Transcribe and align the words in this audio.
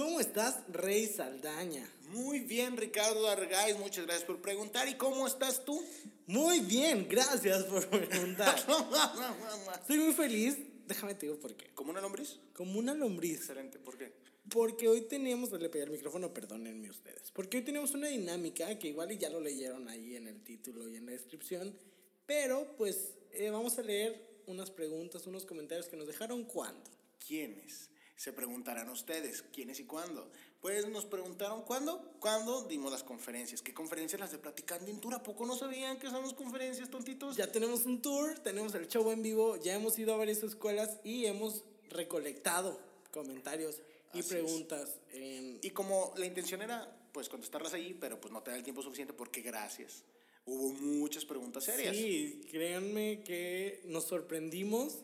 ¿Cómo 0.00 0.18
estás, 0.18 0.62
Rey 0.72 1.06
Saldaña? 1.06 1.86
Muy 2.08 2.40
bien, 2.40 2.74
Ricardo 2.78 3.28
Argaiz, 3.28 3.78
muchas 3.78 4.06
gracias 4.06 4.24
por 4.24 4.40
preguntar. 4.40 4.88
¿Y 4.88 4.94
cómo 4.94 5.26
estás 5.26 5.62
tú? 5.62 5.78
Muy 6.26 6.60
bien, 6.60 7.06
gracias 7.06 7.64
por 7.64 7.86
preguntar. 7.86 8.56
Estoy 9.82 9.98
muy 9.98 10.14
feliz. 10.14 10.56
Déjame 10.86 11.14
te 11.16 11.26
digo 11.26 11.38
por 11.38 11.54
qué. 11.54 11.74
¿Como 11.74 11.90
una 11.90 12.00
lombriz? 12.00 12.40
Como 12.54 12.78
una 12.78 12.94
lombriz. 12.94 13.40
Excelente, 13.40 13.78
¿por 13.78 13.98
qué? 13.98 14.10
Porque 14.48 14.88
hoy 14.88 15.02
tenemos, 15.02 15.52
le 15.52 15.68
pegué 15.68 15.84
el 15.84 15.90
micrófono, 15.90 16.32
perdónenme 16.32 16.88
ustedes. 16.88 17.30
Porque 17.30 17.58
hoy 17.58 17.62
tenemos 17.62 17.90
una 17.90 18.08
dinámica 18.08 18.78
que 18.78 18.88
igual 18.88 19.18
ya 19.18 19.28
lo 19.28 19.38
leyeron 19.38 19.86
ahí 19.90 20.16
en 20.16 20.28
el 20.28 20.42
título 20.42 20.88
y 20.88 20.96
en 20.96 21.04
la 21.04 21.12
descripción. 21.12 21.76
Pero 22.24 22.74
pues 22.78 23.18
eh, 23.32 23.50
vamos 23.50 23.78
a 23.78 23.82
leer 23.82 24.40
unas 24.46 24.70
preguntas, 24.70 25.26
unos 25.26 25.44
comentarios 25.44 25.88
que 25.88 25.98
nos 25.98 26.06
dejaron 26.06 26.44
cuándo. 26.44 26.90
¿Quiénes? 27.18 27.89
Se 28.20 28.34
preguntarán 28.34 28.90
ustedes, 28.90 29.40
¿quiénes 29.50 29.80
y 29.80 29.84
cuándo? 29.84 30.30
Pues 30.60 30.86
nos 30.90 31.06
preguntaron 31.06 31.62
cuándo, 31.62 32.12
cuándo 32.20 32.64
dimos 32.64 32.92
las 32.92 33.02
conferencias. 33.02 33.62
¿Qué 33.62 33.72
conferencias 33.72 34.20
las 34.20 34.30
de 34.30 34.36
Platicando 34.36 34.90
en 34.90 35.00
Tour? 35.00 35.14
¿A 35.14 35.22
poco 35.22 35.46
no 35.46 35.56
sabían 35.56 35.98
que 35.98 36.10
son 36.10 36.20
las 36.24 36.34
conferencias, 36.34 36.90
tontitos? 36.90 37.34
Ya 37.38 37.50
tenemos 37.50 37.86
un 37.86 38.02
tour, 38.02 38.38
tenemos 38.40 38.74
el 38.74 38.88
show 38.88 39.10
en 39.10 39.22
vivo, 39.22 39.56
ya 39.56 39.72
hemos 39.74 39.98
ido 39.98 40.12
a 40.12 40.18
varias 40.18 40.42
escuelas 40.42 40.98
y 41.02 41.24
hemos 41.24 41.64
recolectado 41.88 42.78
comentarios 43.10 43.76
y 44.12 44.18
Así 44.18 44.28
preguntas. 44.28 44.98
en- 45.14 45.58
Y 45.62 45.70
como 45.70 46.12
la 46.18 46.26
intención 46.26 46.60
era, 46.60 46.94
pues, 47.14 47.30
contestarlas 47.30 47.72
ahí, 47.72 47.96
pero 47.98 48.20
pues 48.20 48.34
no 48.34 48.42
te 48.42 48.50
da 48.50 48.58
el 48.58 48.62
tiempo 48.62 48.82
suficiente 48.82 49.14
porque 49.14 49.40
gracias. 49.40 50.04
Hubo 50.44 50.74
muchas 50.74 51.24
preguntas 51.24 51.64
serias. 51.64 51.96
Sí, 51.96 52.46
créanme 52.50 53.22
que 53.24 53.80
nos 53.86 54.04
sorprendimos 54.04 54.98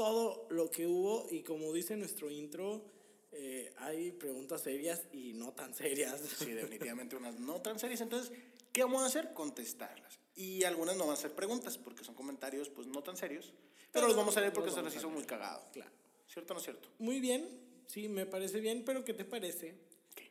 todo 0.00 0.46
lo 0.48 0.70
que 0.70 0.86
hubo 0.86 1.26
y 1.30 1.42
como 1.42 1.74
dice 1.74 1.94
nuestro 1.94 2.30
intro, 2.30 2.86
eh, 3.32 3.70
hay 3.76 4.12
preguntas 4.12 4.62
serias 4.62 5.02
y 5.12 5.34
no 5.34 5.52
tan 5.52 5.74
serias. 5.74 6.18
Sí, 6.38 6.52
definitivamente 6.52 7.16
unas 7.16 7.38
no 7.38 7.60
tan 7.60 7.78
serias. 7.78 8.00
Entonces, 8.00 8.32
¿qué 8.72 8.82
vamos 8.82 9.02
a 9.02 9.06
hacer? 9.08 9.34
Contestarlas. 9.34 10.18
Y 10.34 10.64
algunas 10.64 10.96
no 10.96 11.04
van 11.04 11.12
a 11.12 11.20
ser 11.20 11.34
preguntas, 11.34 11.76
porque 11.76 12.02
son 12.02 12.14
comentarios 12.14 12.70
pues 12.70 12.86
no 12.86 13.02
tan 13.02 13.18
serios. 13.18 13.52
Pero, 13.92 14.06
los 14.06 14.16
vamos 14.16 14.34
a 14.38 14.40
leer 14.40 14.54
porque 14.54 14.70
se 14.70 14.80
a 14.80 14.88
hizo 14.88 15.10
muy 15.10 15.24
cagado. 15.24 15.68
Claro. 15.70 15.90
¿Cierto 16.26 16.54
o 16.54 16.54
no 16.54 16.60
es 16.60 16.64
cierto? 16.64 16.88
Muy 16.98 17.20
bien, 17.20 17.46
sí, 17.86 18.08
me 18.08 18.24
parece 18.24 18.58
bien, 18.60 18.86
pero 18.86 19.04
¿qué 19.04 19.12
te 19.12 19.26
parece 19.26 19.74
¿Qué? 20.14 20.30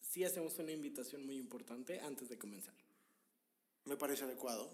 si 0.00 0.22
hacemos 0.22 0.56
una 0.60 0.70
invitación 0.70 1.26
muy 1.26 1.38
importante 1.38 1.98
antes 1.98 2.28
de 2.28 2.38
comenzar? 2.38 2.74
Me 3.84 3.96
parece 3.96 4.22
adecuado. 4.22 4.70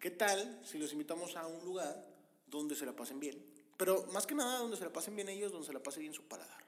¿Qué 0.00 0.10
tal 0.10 0.60
si 0.64 0.76
los 0.76 0.90
invitamos 0.90 1.36
a 1.36 1.46
un 1.46 1.64
lugar 1.64 2.04
donde 2.48 2.74
se 2.74 2.84
la 2.84 2.96
pasen 2.96 3.20
bien? 3.20 3.55
Pero 3.76 4.06
más 4.12 4.26
que 4.26 4.34
nada, 4.34 4.58
donde 4.58 4.76
se 4.76 4.84
la 4.84 4.92
pasen 4.92 5.14
bien 5.16 5.28
ellos, 5.28 5.52
donde 5.52 5.66
se 5.66 5.72
la 5.72 5.82
pase 5.82 6.00
bien 6.00 6.14
su 6.14 6.22
paladar. 6.22 6.64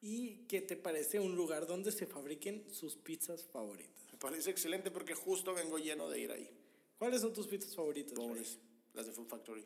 ¿Y 0.00 0.46
qué 0.46 0.60
te 0.60 0.76
parece 0.76 1.18
un 1.18 1.34
lugar 1.34 1.66
donde 1.66 1.90
se 1.90 2.06
fabriquen 2.06 2.64
sus 2.72 2.96
pizzas 2.96 3.44
favoritas? 3.44 4.06
Me 4.12 4.18
parece 4.18 4.50
excelente 4.50 4.90
porque 4.90 5.14
justo 5.14 5.54
vengo 5.54 5.78
lleno 5.78 6.08
de 6.08 6.20
ir 6.20 6.30
ahí. 6.30 6.48
¿Cuáles 6.98 7.20
son 7.20 7.32
tus 7.32 7.46
pizzas 7.46 7.74
favoritas? 7.74 8.14
Pobres, 8.14 8.58
las 8.94 9.06
de 9.06 9.12
Food 9.12 9.28
Factory. 9.28 9.64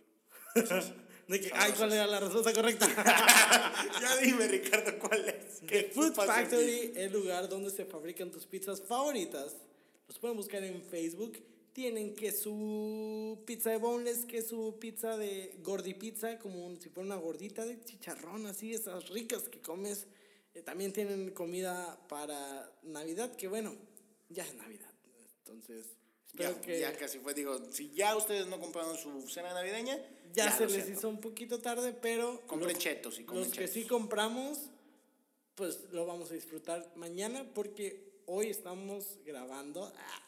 De 1.28 1.40
que, 1.40 1.52
ay, 1.54 1.72
¿cuál 1.76 1.92
era 1.92 2.08
la 2.08 2.18
respuesta 2.18 2.52
correcta? 2.52 2.88
ya 4.00 4.16
dime, 4.16 4.48
Ricardo, 4.48 4.98
¿cuál 4.98 5.28
es? 5.28 5.60
The 5.60 5.66
¿Qué 5.66 5.90
Food? 5.94 6.12
Factory, 6.12 6.92
el 6.96 7.12
lugar 7.12 7.48
donde 7.48 7.70
se 7.70 7.84
fabrican 7.84 8.32
tus 8.32 8.46
pizzas 8.46 8.82
favoritas. 8.82 9.54
Los 10.08 10.18
pueden 10.18 10.36
buscar 10.36 10.64
en 10.64 10.82
Facebook. 10.82 11.38
Tienen 11.72 12.14
que 12.14 12.32
su 12.32 13.42
pizza 13.46 13.70
de 13.70 13.76
boneless, 13.76 14.24
que 14.24 14.42
su 14.42 14.76
pizza 14.80 15.16
de 15.16 15.54
gordi 15.62 15.94
pizza, 15.94 16.38
como 16.38 16.66
un- 16.66 16.80
si 16.80 16.88
fuera 16.88 17.06
una 17.06 17.16
gordita 17.16 17.64
de 17.64 17.82
chicharrón, 17.84 18.46
así, 18.46 18.74
esas 18.74 19.08
ricas 19.10 19.48
que 19.48 19.60
comes. 19.60 20.06
Eh, 20.54 20.62
también 20.62 20.92
tienen 20.92 21.30
comida 21.30 21.98
para 22.08 22.72
Navidad, 22.82 23.36
que 23.36 23.46
bueno, 23.46 23.76
ya 24.28 24.44
es 24.44 24.54
Navidad. 24.54 24.90
Entonces, 25.38 25.86
espero 26.26 26.54
Ya, 26.56 26.60
que 26.60 26.80
ya 26.80 26.96
casi 26.96 27.18
fue, 27.20 27.34
digo, 27.34 27.56
si 27.70 27.90
ya 27.92 28.16
ustedes 28.16 28.46
no 28.48 28.58
compraron 28.58 28.98
su 28.98 29.28
cena 29.28 29.54
navideña, 29.54 29.96
ya, 30.32 30.50
se 30.50 30.64
lo 30.64 30.70
les 30.70 30.82
siento. 30.84 30.92
hizo 30.98 31.08
un 31.08 31.20
poquito 31.20 31.60
tarde, 31.60 31.92
pero 31.92 32.40
Compren 32.48 32.76
chetos 32.76 33.18
y 33.20 33.24
comen 33.24 33.44
los 33.44 33.52
que 33.52 33.58
chetos. 33.60 33.74
sí 33.74 33.84
compramos, 33.84 34.58
pues 35.54 35.84
lo 35.92 36.04
vamos 36.06 36.30
a 36.32 36.34
disfrutar 36.34 36.92
mañana 36.96 37.48
porque 37.54 38.20
hoy 38.26 38.48
estamos 38.48 39.18
grabando. 39.24 39.92
ah, 39.96 40.26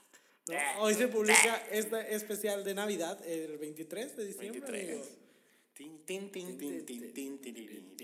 ¿no? 0.48 0.54
Eh, 0.54 0.58
Hoy 0.80 0.94
se 0.94 1.08
publica 1.08 1.56
este 1.70 2.14
especial 2.14 2.64
de 2.64 2.74
Navidad, 2.74 3.24
el 3.26 3.58
23 3.58 4.16
de 4.16 4.24
diciembre. 4.26 4.60
23. 4.60 4.90
amigo. 4.90 5.06
Tin, 5.74 5.98
tin, 6.04 6.30
tin, 6.30 6.58
tin, 6.58 6.84
tin, 6.86 7.12
tin, 7.14 7.38
tirirín. 7.40 7.94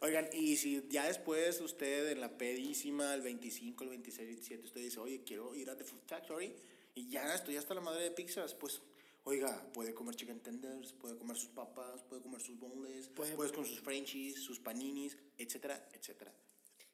Oigan, 0.00 0.28
y 0.34 0.56
si 0.56 0.82
ya 0.90 1.06
después 1.06 1.60
usted 1.60 2.10
en 2.10 2.20
la 2.20 2.36
pedísima, 2.36 3.14
el 3.14 3.22
25, 3.22 3.84
el 3.84 3.90
26, 3.90 4.20
el 4.20 4.26
27, 4.26 4.64
usted 4.64 4.80
dice, 4.80 5.00
oye, 5.00 5.22
quiero 5.24 5.54
ir 5.54 5.70
a 5.70 5.76
The 5.76 5.84
Food 5.84 6.02
Factory 6.06 6.52
y 6.94 7.08
ya 7.08 7.34
estoy 7.34 7.56
hasta 7.56 7.72
la 7.74 7.80
madre 7.80 8.02
de 8.02 8.10
pizzas, 8.10 8.52
pues, 8.54 8.82
oiga, 9.22 9.64
puede 9.72 9.94
comer 9.94 10.14
chicken 10.16 10.40
tenders, 10.40 10.92
puede 10.92 11.16
comer 11.16 11.36
sus 11.36 11.48
papas, 11.50 12.02
puede 12.02 12.20
comer 12.20 12.40
sus 12.42 12.58
boneless, 12.58 13.08
Puede- 13.08 13.34
puede 13.34 13.50
comer 13.52 13.68
sus 13.70 13.80
frenchies, 13.80 14.34
sus 14.42 14.58
paninis, 14.58 15.16
etcétera, 15.38 15.88
etcétera. 15.94 16.34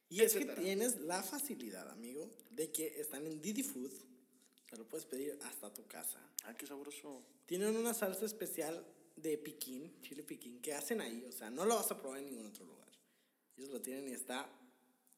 Y 0.08 0.20
es 0.22 0.32
que 0.32 0.38
etcétera. 0.40 0.62
tienes 0.62 1.00
la 1.00 1.22
facilidad, 1.22 1.88
amigo, 1.90 2.30
de 2.50 2.70
que 2.70 3.00
están 3.00 3.26
en 3.26 3.40
Didi 3.40 3.62
Food. 3.64 3.92
Te 4.70 4.76
lo 4.76 4.86
puedes 4.86 5.04
pedir 5.04 5.36
hasta 5.42 5.72
tu 5.75 5.84
casa. 5.86 6.20
Ah, 6.44 6.54
qué 6.56 6.64
sabroso. 6.66 7.22
Tienen 7.44 7.76
una 7.76 7.92
salsa 7.92 8.25
especial 8.25 8.84
de 9.16 9.36
piquín, 9.36 10.00
chile 10.00 10.22
piquín, 10.22 10.62
que 10.62 10.72
hacen 10.72 11.00
ahí. 11.00 11.25
O 11.28 11.32
sea, 11.32 11.50
no 11.50 11.64
lo 11.64 11.75
vas 11.75 11.91
a 11.91 11.98
probar 11.98 12.20
en 12.20 12.26
ningún 12.26 12.47
otro 12.47 12.64
lugar. 12.64 12.86
Ellos 13.56 13.70
lo 13.70 13.82
tienen 13.82 14.09
y 14.09 14.12
está. 14.12 14.48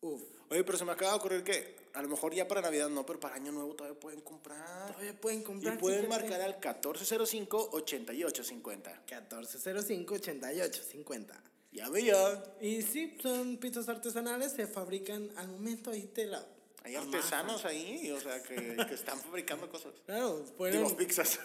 Uf. 0.00 0.22
Oye, 0.50 0.64
pero 0.64 0.78
se 0.78 0.84
me 0.84 0.90
acaba 0.92 1.12
de 1.12 1.18
ocurrir 1.18 1.44
que 1.44 1.76
a 1.92 2.02
lo 2.02 2.08
mejor 2.08 2.34
ya 2.34 2.48
para 2.48 2.60
Navidad 2.62 2.88
no, 2.88 3.04
pero 3.06 3.20
para 3.20 3.36
Año 3.36 3.52
Nuevo 3.52 3.74
todavía 3.76 4.00
pueden 4.00 4.20
comprar. 4.22 4.88
Todavía 4.90 5.20
pueden 5.20 5.40
Y 5.40 5.44
comprar. 5.44 5.78
pueden 5.78 6.06
fíjate. 6.06 6.22
marcar 6.28 6.40
al 6.40 6.60
1405-8850. 6.60 9.04
1405-8850. 9.06 11.40
Ya 11.72 11.88
veía. 11.88 12.42
Y 12.60 12.82
sí, 12.82 13.16
son 13.22 13.56
pizzas 13.58 13.88
artesanales, 13.88 14.52
se 14.52 14.66
fabrican 14.66 15.30
al 15.36 15.48
momento 15.48 15.90
ahí 15.90 16.06
te 16.06 16.26
la. 16.26 16.44
Hay 16.84 16.96
artesanos 16.96 17.64
ahí, 17.64 18.10
o 18.10 18.20
sea, 18.20 18.42
que, 18.42 18.76
que 18.88 18.94
están 18.94 19.18
fabricando 19.20 19.68
cosas. 19.68 19.94
Claro, 20.04 20.44
fueron, 20.56 20.84
Digo, 20.84 20.96
pizzas. 20.96 21.38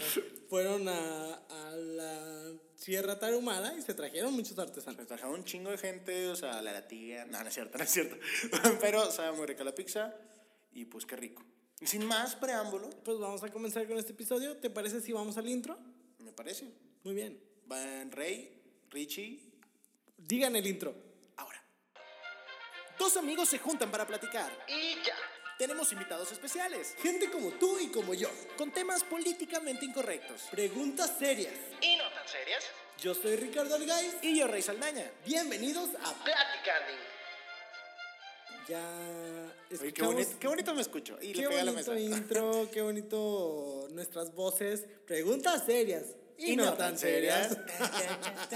fueron 0.48 0.88
a, 0.88 1.34
a 1.34 1.70
la 1.76 2.52
Sierra 2.76 3.18
Tarahumara 3.18 3.74
y 3.76 3.82
se 3.82 3.94
trajeron 3.94 4.32
muchos 4.34 4.58
artesanos. 4.58 5.00
Me 5.00 5.06
trajeron 5.06 5.34
un 5.34 5.44
chingo 5.44 5.70
de 5.70 5.78
gente, 5.78 6.28
o 6.28 6.36
sea, 6.36 6.62
la 6.62 6.72
latiga. 6.72 7.24
No, 7.26 7.42
no 7.42 7.48
es 7.48 7.54
cierto, 7.54 7.78
no 7.78 7.84
es 7.84 7.90
cierto. 7.90 8.16
Pero 8.80 9.10
sabe 9.10 9.36
muy 9.36 9.46
rica 9.46 9.64
la 9.64 9.74
pizza 9.74 10.14
y 10.72 10.84
pues 10.84 11.06
qué 11.06 11.16
rico. 11.16 11.42
Y 11.80 11.86
sin 11.86 12.04
más 12.06 12.36
preámbulo, 12.36 12.88
Pues 13.04 13.18
vamos 13.18 13.42
a 13.42 13.50
comenzar 13.50 13.86
con 13.88 13.98
este 13.98 14.12
episodio. 14.12 14.56
¿Te 14.58 14.70
parece 14.70 15.00
si 15.00 15.12
vamos 15.12 15.36
al 15.36 15.48
intro? 15.48 15.76
me 16.18 16.32
parece. 16.32 16.72
Muy 17.02 17.14
bien. 17.14 17.38
Van 17.66 18.10
Rey, 18.10 18.62
Richie, 18.90 19.40
Digan 20.16 20.56
el 20.56 20.66
intro. 20.66 20.94
Dos 22.98 23.16
amigos 23.16 23.48
se 23.48 23.58
juntan 23.58 23.90
para 23.90 24.06
platicar. 24.06 24.50
Y 24.68 24.94
ya. 25.04 25.14
Tenemos 25.58 25.92
invitados 25.92 26.32
especiales, 26.32 26.94
Gente 27.00 27.30
como 27.30 27.50
tú 27.52 27.78
y 27.78 27.86
como 27.88 28.12
yo. 28.14 28.28
con 28.56 28.72
temas 28.72 29.04
políticamente 29.04 29.84
incorrectos. 29.84 30.42
Preguntas 30.50 31.12
serias. 31.18 31.54
Y 31.80 31.96
no 31.96 32.04
tan 32.12 32.26
serias. 32.26 32.64
Yo 33.00 33.14
soy 33.14 33.36
Ricardo 33.36 33.74
Algaiz. 33.76 34.16
Y 34.22 34.38
yo, 34.38 34.48
Rey 34.48 34.62
Saldaña. 34.62 35.10
Bienvenidos 35.24 35.90
a 36.02 36.12
Platicando. 36.24 36.92
Ya 38.68 38.80
Oye, 39.80 39.92
qué, 39.92 40.02
bonito, 40.02 40.30
qué 40.40 40.48
bonito 40.48 40.74
me 40.74 40.80
escucho. 40.80 41.18
Y 41.20 41.32
Qué 41.32 41.42
le 41.42 41.62
la 41.64 41.72
bonito 41.72 41.92
mesa. 41.92 41.98
intro, 42.00 42.68
qué 42.72 42.80
bonito 42.82 43.88
nuestras 43.90 44.34
voces. 44.34 44.86
Preguntas 45.06 45.64
serias 45.66 46.04
y, 46.38 46.56
no, 46.56 46.72
tan 46.74 46.98
serias. 46.98 47.56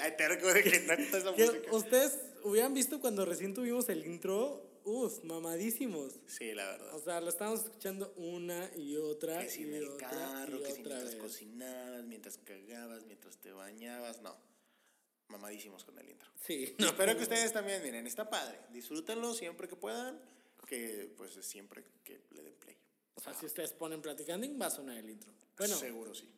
Ay, 0.00 0.16
te 0.16 0.28
recuerdo 0.28 0.62
que 0.62 0.80
no 0.80 0.92
esa 0.94 1.34
Que 1.34 1.46
música. 1.46 1.72
ustedes 1.72 2.18
hubieran 2.44 2.72
visto 2.74 3.00
cuando 3.00 3.24
recién 3.24 3.52
tuvimos 3.54 3.88
el 3.88 4.04
intro, 4.06 4.80
uff, 4.84 5.22
mamadísimos. 5.24 6.14
Sí, 6.26 6.52
la 6.54 6.66
verdad. 6.66 6.94
O 6.94 7.00
sea, 7.00 7.20
lo 7.20 7.28
estábamos 7.30 7.64
escuchando 7.64 8.12
una 8.16 8.70
y 8.76 8.96
otra 8.96 9.40
Que 9.40 9.50
si 9.50 9.62
y 9.62 9.64
en 9.64 9.74
el 9.74 9.88
otra 9.88 10.08
carro, 10.10 10.58
que 10.60 10.66
si 10.66 10.72
mientras 10.74 11.04
vez. 11.04 11.16
cocinabas, 11.16 12.04
mientras 12.04 12.38
cagabas, 12.38 13.04
mientras 13.06 13.36
te 13.38 13.52
bañabas, 13.52 14.22
no. 14.22 14.36
Mamadísimos 15.28 15.84
con 15.84 15.98
el 15.98 16.08
intro. 16.10 16.28
Sí, 16.40 16.74
Y 16.78 16.84
espero 16.84 17.16
que 17.16 17.22
ustedes 17.22 17.52
también, 17.52 17.82
miren, 17.82 18.06
está 18.06 18.28
padre. 18.28 18.58
Disfrútenlo 18.70 19.32
siempre 19.34 19.66
que 19.68 19.76
puedan, 19.76 20.20
que 20.66 21.12
pues 21.16 21.32
siempre 21.44 21.84
que 22.04 22.20
le 22.30 22.42
den 22.42 22.54
play. 22.54 22.76
O 23.14 23.20
sea, 23.20 23.32
si 23.34 23.46
ustedes 23.46 23.72
ponen 23.72 24.02
platicando, 24.02 24.46
va 24.58 24.66
a 24.66 24.70
sonar 24.70 24.98
el 24.98 25.08
intro. 25.08 25.32
Bueno, 25.56 25.76
Seguro 25.76 26.12
sí. 26.14 26.28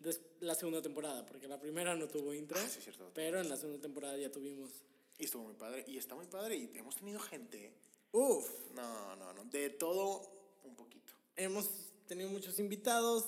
la 0.40 0.54
segunda 0.54 0.82
temporada, 0.82 1.24
porque 1.24 1.48
la 1.48 1.58
primera 1.58 1.94
no 1.96 2.06
tuvo 2.06 2.34
intro, 2.34 2.58
Ah, 2.60 2.68
sí, 2.68 2.80
cierto. 2.82 3.10
pero 3.14 3.40
en 3.40 3.48
la 3.48 3.56
segunda 3.56 3.80
temporada 3.80 4.16
ya 4.18 4.30
tuvimos. 4.30 4.70
Y 5.18 5.24
estuvo 5.24 5.44
muy 5.44 5.54
padre, 5.54 5.84
y 5.86 5.96
está 5.96 6.14
muy 6.14 6.26
padre, 6.26 6.56
y 6.56 6.70
hemos 6.74 6.96
tenido 6.96 7.18
gente, 7.20 7.72
Uf, 8.12 8.48
no, 8.74 9.16
no, 9.16 9.32
no, 9.32 9.44
de 9.44 9.70
todo 9.70 10.22
un 10.64 10.74
poquito. 10.74 11.12
hemos 11.36 11.68
tenido 12.06 12.30
muchos 12.30 12.58
invitados. 12.58 13.26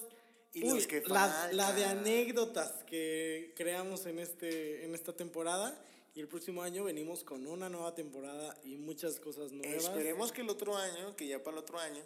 Y 0.55 0.69
los 0.69 0.87
que 0.87 1.03
la, 1.03 1.51
la 1.53 1.73
de 1.73 1.85
anécdotas 1.85 2.85
que 2.85 3.53
creamos 3.55 4.07
en, 4.07 4.19
este, 4.19 4.85
en 4.85 4.95
esta 4.95 5.13
temporada. 5.13 5.79
Y 6.15 6.21
el 6.21 6.27
próximo 6.27 6.63
año 6.63 6.85
venimos 6.85 7.23
con 7.23 7.47
una 7.47 7.69
nueva 7.69 7.95
temporada 7.95 8.57
y 8.65 8.77
muchas 8.77 9.21
cosas 9.21 9.53
nuevas. 9.53 9.85
Esperemos 9.85 10.33
que 10.33 10.41
el 10.41 10.49
otro 10.49 10.75
año, 10.75 11.15
que 11.15 11.29
ya 11.29 11.39
para 11.43 11.59
el 11.59 11.63
otro 11.63 11.79
año, 11.79 12.03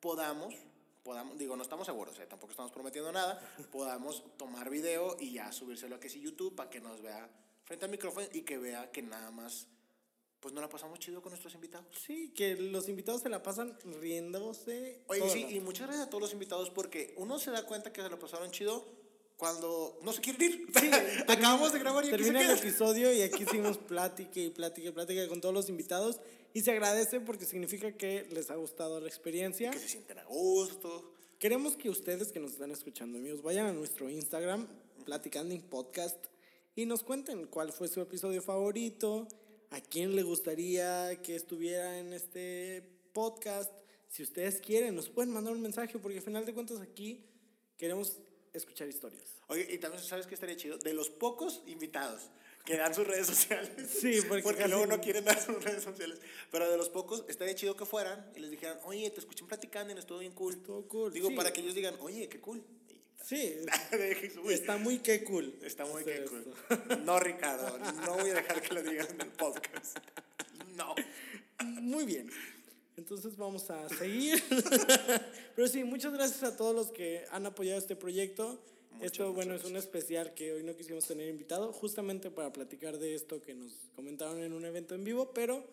podamos, 0.00 0.54
podamos, 1.02 1.38
digo, 1.38 1.56
no 1.56 1.62
estamos 1.62 1.86
seguros, 1.86 2.18
eh, 2.18 2.26
tampoco 2.26 2.50
estamos 2.50 2.72
prometiendo 2.72 3.10
nada, 3.12 3.40
podamos 3.72 4.22
tomar 4.36 4.68
video 4.68 5.16
y 5.18 5.32
ya 5.32 5.50
subírselo 5.52 5.96
a 5.96 6.00
que 6.00 6.10
sí 6.10 6.20
YouTube 6.20 6.54
para 6.54 6.68
que 6.68 6.80
nos 6.80 7.00
vea 7.00 7.30
frente 7.64 7.84
al 7.84 7.90
micrófono 7.90 8.26
y 8.32 8.42
que 8.42 8.58
vea 8.58 8.90
que 8.90 9.02
nada 9.02 9.30
más, 9.30 9.66
pues 10.40 10.54
no 10.54 10.60
la 10.60 10.68
pasamos 10.68 10.98
chido 10.98 11.20
con 11.20 11.30
nuestros 11.30 11.54
invitados. 11.54 11.86
Sí, 12.06 12.32
que 12.34 12.54
los 12.54 12.88
invitados 12.88 13.22
se 13.22 13.28
la 13.28 13.42
pasan 13.42 13.76
riéndose. 14.00 15.02
Oye, 15.08 15.28
sí, 15.30 15.46
y 15.50 15.60
muchas 15.60 15.86
gracias 15.86 16.06
a 16.06 16.10
todos 16.10 16.22
los 16.22 16.32
invitados 16.32 16.70
porque 16.70 17.14
uno 17.16 17.38
se 17.38 17.50
da 17.50 17.64
cuenta 17.64 17.92
que 17.92 18.02
se 18.02 18.08
lo 18.08 18.18
pasaron 18.18 18.50
chido 18.50 18.84
cuando 19.36 19.98
no 20.02 20.12
se 20.12 20.20
quieren 20.20 20.42
ir. 20.42 20.68
Sí, 20.78 20.90
Acabamos 21.28 21.72
de 21.72 21.78
grabar 21.78 22.04
y 22.04 22.08
aquí 22.08 22.18
se 22.18 22.32
Termina 22.32 22.52
el 22.52 22.58
episodio 22.58 23.12
y 23.12 23.22
aquí 23.22 23.44
seguimos 23.50 23.78
plática 23.78 24.40
y 24.40 24.50
plática 24.50 24.88
y 24.88 24.92
plática 24.92 25.28
con 25.28 25.40
todos 25.40 25.54
los 25.54 25.68
invitados. 25.68 26.20
Y 26.52 26.60
se 26.60 26.70
agradece 26.70 27.20
porque 27.20 27.46
significa 27.46 27.92
que 27.92 28.28
les 28.30 28.50
ha 28.50 28.54
gustado 28.54 29.00
la 29.00 29.08
experiencia. 29.08 29.70
Que 29.70 29.78
se 29.78 29.88
sienten 29.88 30.18
a 30.20 30.24
gusto. 30.24 31.12
Queremos 31.38 31.76
que 31.76 31.90
ustedes 31.90 32.30
que 32.30 32.38
nos 32.38 32.52
están 32.52 32.70
escuchando, 32.70 33.18
amigos, 33.18 33.42
vayan 33.42 33.66
a 33.66 33.72
nuestro 33.72 34.08
Instagram, 34.08 34.68
Platicando 35.04 35.52
en 35.52 35.62
Podcast, 35.62 36.16
y 36.74 36.86
nos 36.86 37.02
cuenten 37.02 37.46
cuál 37.46 37.72
fue 37.72 37.88
su 37.88 38.00
episodio 38.00 38.42
favorito, 38.42 39.28
a 39.70 39.80
quién 39.80 40.14
le 40.16 40.22
gustaría 40.22 41.20
que 41.22 41.36
estuviera 41.36 41.98
en 41.98 42.12
este 42.12 42.82
podcast. 43.12 43.72
Si 44.08 44.22
ustedes 44.22 44.60
quieren, 44.60 44.94
nos 44.94 45.08
pueden 45.08 45.32
mandar 45.32 45.54
un 45.54 45.62
mensaje, 45.62 45.98
porque 45.98 46.18
al 46.18 46.24
final 46.24 46.44
de 46.44 46.54
cuentas 46.54 46.80
aquí 46.80 47.24
queremos 47.76 48.18
escuchar 48.52 48.88
historias. 48.88 49.36
Oye, 49.48 49.66
y 49.70 49.78
también 49.78 50.02
sabes 50.02 50.26
que 50.26 50.34
estaría 50.34 50.56
chido, 50.56 50.78
de 50.78 50.94
los 50.94 51.10
pocos 51.10 51.62
invitados 51.66 52.30
que 52.64 52.76
dan 52.76 52.94
sus 52.94 53.06
redes 53.06 53.26
sociales. 53.26 53.70
Sí, 54.00 54.20
porque 54.28 54.66
luego 54.68 54.86
no 54.86 55.00
quieren 55.00 55.24
dar 55.24 55.40
sus 55.40 55.62
redes 55.62 55.82
sociales. 55.82 56.18
Pero 56.50 56.70
de 56.70 56.76
los 56.76 56.88
pocos, 56.88 57.24
estaría 57.28 57.54
chido 57.54 57.76
que 57.76 57.84
fueran 57.84 58.30
y 58.34 58.40
les 58.40 58.50
dijeran, 58.50 58.78
oye, 58.84 59.10
te 59.10 59.20
escuché 59.20 59.44
platicando 59.44 59.92
y 59.94 59.98
estuvo 59.98 60.18
bien 60.18 60.32
cool. 60.32 60.54
Estuvo 60.54 60.88
cool, 60.88 61.12
Digo, 61.12 61.28
sí. 61.28 61.34
para 61.34 61.52
que 61.52 61.60
ellos 61.60 61.74
digan, 61.74 61.94
oye, 62.00 62.28
qué 62.28 62.40
cool. 62.40 62.64
Sí, 63.24 63.56
está 64.50 64.76
muy 64.76 64.98
que 64.98 65.24
cool. 65.24 65.54
Está 65.62 65.86
muy 65.86 66.02
hacer 66.02 66.24
que 66.24 66.30
cool. 66.30 66.44
esto. 66.68 66.96
No, 67.04 67.18
Ricardo, 67.18 67.78
no 67.78 68.18
voy 68.18 68.30
a 68.30 68.34
dejar 68.34 68.60
que 68.60 68.74
lo 68.74 68.82
digan 68.82 69.08
en 69.12 69.20
el 69.22 69.28
podcast. 69.28 69.98
No. 70.76 70.94
Muy 71.64 72.04
bien. 72.04 72.30
Entonces 72.96 73.36
vamos 73.36 73.70
a 73.70 73.88
seguir. 73.88 74.42
Pero 75.56 75.68
sí, 75.68 75.84
muchas 75.84 76.12
gracias 76.12 76.42
a 76.42 76.56
todos 76.56 76.74
los 76.74 76.90
que 76.90 77.24
han 77.30 77.46
apoyado 77.46 77.78
este 77.78 77.96
proyecto. 77.96 78.62
esto, 79.00 79.22
muchas 79.22 79.34
bueno, 79.34 79.54
es 79.54 79.64
un 79.64 79.76
especial 79.76 80.34
que 80.34 80.52
hoy 80.52 80.62
no 80.62 80.76
quisimos 80.76 81.06
tener 81.06 81.28
invitado, 81.28 81.72
justamente 81.72 82.30
para 82.30 82.52
platicar 82.52 82.98
de 82.98 83.14
esto 83.14 83.40
que 83.40 83.54
nos 83.54 83.72
comentaron 83.96 84.42
en 84.42 84.52
un 84.52 84.64
evento 84.66 84.94
en 84.94 85.02
vivo, 85.02 85.32
pero 85.32 85.64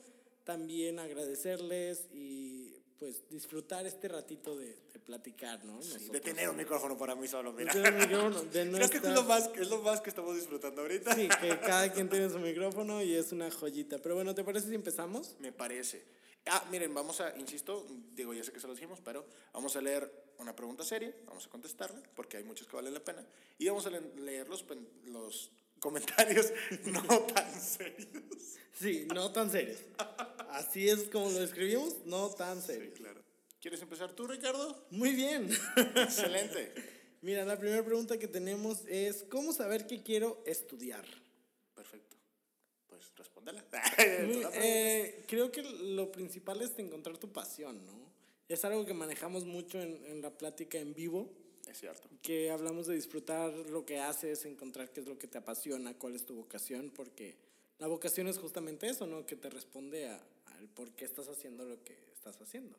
también 0.46 1.00
agradecerles 1.00 2.08
y 2.14 2.61
pues 3.02 3.28
disfrutar 3.32 3.88
este 3.88 4.08
ratito 4.08 4.56
de, 4.56 4.68
de 4.94 5.00
platicar, 5.00 5.66
¿no? 5.66 5.82
Sí, 5.82 6.10
de 6.10 6.20
tener 6.20 6.48
un 6.48 6.56
micrófono 6.56 6.96
para 7.00 7.16
mí 7.16 7.28
solo, 7.28 7.52
mira. 7.52 7.74
De 7.74 7.92
micrófono, 7.92 8.44
de 8.44 8.70
Creo 8.72 8.90
que 8.92 8.98
es 8.98 9.04
lo, 9.16 9.24
más, 9.24 9.50
es 9.56 9.70
lo 9.72 9.82
más 9.82 10.02
que 10.02 10.12
estamos 10.12 10.36
disfrutando 10.36 10.84
ahorita. 10.84 11.16
Sí, 11.16 11.28
que 11.42 11.60
cada 11.66 11.92
quien 11.92 12.08
tiene 12.12 12.30
su 12.30 12.38
micrófono 12.38 13.02
y 13.02 13.16
es 13.16 13.32
una 13.32 13.50
joyita. 13.50 13.98
Pero 13.98 14.14
bueno, 14.14 14.36
¿te 14.36 14.44
parece 14.44 14.68
si 14.68 14.76
empezamos? 14.76 15.36
Me 15.40 15.52
parece. 15.52 16.04
Ah, 16.46 16.64
miren, 16.70 16.94
vamos 16.94 17.20
a, 17.22 17.36
insisto, 17.40 17.88
digo, 18.14 18.36
ya 18.36 18.44
sé 18.44 18.52
que 18.52 18.60
se 18.60 18.68
lo 18.68 18.76
dijimos, 18.76 19.00
pero 19.04 19.26
vamos 19.52 19.76
a 19.76 19.82
leer 19.82 20.12
una 20.38 20.56
pregunta 20.56 20.84
seria, 20.84 21.12
vamos 21.26 21.48
a 21.48 21.50
contestarla, 21.50 22.04
porque 22.16 22.38
hay 22.38 22.44
muchas 22.44 22.68
que 22.68 22.76
valen 22.76 22.94
la 22.94 23.04
pena, 23.04 23.26
y 23.58 23.68
vamos 23.68 23.84
a 23.88 23.90
le- 23.90 24.16
leer 24.22 24.48
los, 24.48 24.64
los 25.06 25.50
comentarios 25.82 26.54
no 26.86 27.02
tan 27.24 27.62
serios. 27.62 28.08
Sí, 28.80 29.06
no 29.14 29.32
tan 29.32 29.52
serios. 29.52 29.80
Así 30.52 30.88
es 30.88 31.04
como 31.10 31.30
lo 31.30 31.40
describimos, 31.40 32.06
no 32.06 32.30
tan 32.30 32.62
Sí, 32.62 32.68
serios. 32.68 32.94
claro. 32.98 33.22
¿Quieres 33.60 33.82
empezar 33.82 34.14
tú, 34.14 34.26
Ricardo? 34.26 34.88
Muy 34.92 35.12
bien. 35.14 35.50
Excelente. 35.96 36.74
Mira, 37.22 37.46
la 37.46 37.60
primera 37.60 37.84
pregunta 37.86 38.18
que 38.18 38.28
tenemos 38.28 38.80
es, 38.88 39.24
¿cómo 39.30 39.54
saber 39.54 39.86
qué 39.86 40.02
quiero 40.02 40.42
estudiar? 40.48 41.06
Perfecto. 41.76 42.16
Pues 42.88 43.12
respóndela. 43.16 43.64
Eh, 44.54 45.24
creo 45.28 45.52
que 45.52 45.62
lo 45.62 46.12
principal 46.12 46.62
es 46.62 46.72
encontrar 46.80 47.18
tu 47.18 47.32
pasión, 47.32 47.86
¿no? 47.86 48.12
Es 48.50 48.66
algo 48.66 48.86
que 48.86 48.94
manejamos 48.96 49.46
mucho 49.46 49.80
en, 49.80 50.04
en 50.08 50.22
la 50.22 50.32
plática 50.32 50.80
en 50.80 50.94
vivo, 50.96 51.32
es 51.70 51.80
cierto. 51.80 52.10
que 52.22 52.50
hablamos 52.52 52.88
de 52.88 52.96
disfrutar 52.96 53.52
lo 53.54 53.86
que 53.86 54.00
haces, 54.00 54.46
encontrar 54.46 54.92
qué 54.92 55.00
es 55.02 55.08
lo 55.08 55.18
que 55.18 55.28
te 55.28 55.38
apasiona, 55.38 55.94
cuál 55.98 56.16
es 56.16 56.26
tu 56.26 56.36
vocación, 56.36 56.92
porque 56.96 57.36
la 57.80 57.88
vocación 57.88 58.28
es 58.28 58.38
justamente 58.38 58.88
eso, 58.88 59.08
¿no? 59.08 59.26
Que 59.26 59.36
te 59.36 59.50
responde 59.50 60.08
a- 60.10 60.22
al 60.58 60.68
por 60.70 60.92
qué 60.92 61.06
estás 61.06 61.28
haciendo 61.28 61.66
lo 61.66 61.84
que 61.84 61.94
estás 62.14 62.40
haciendo. 62.42 62.78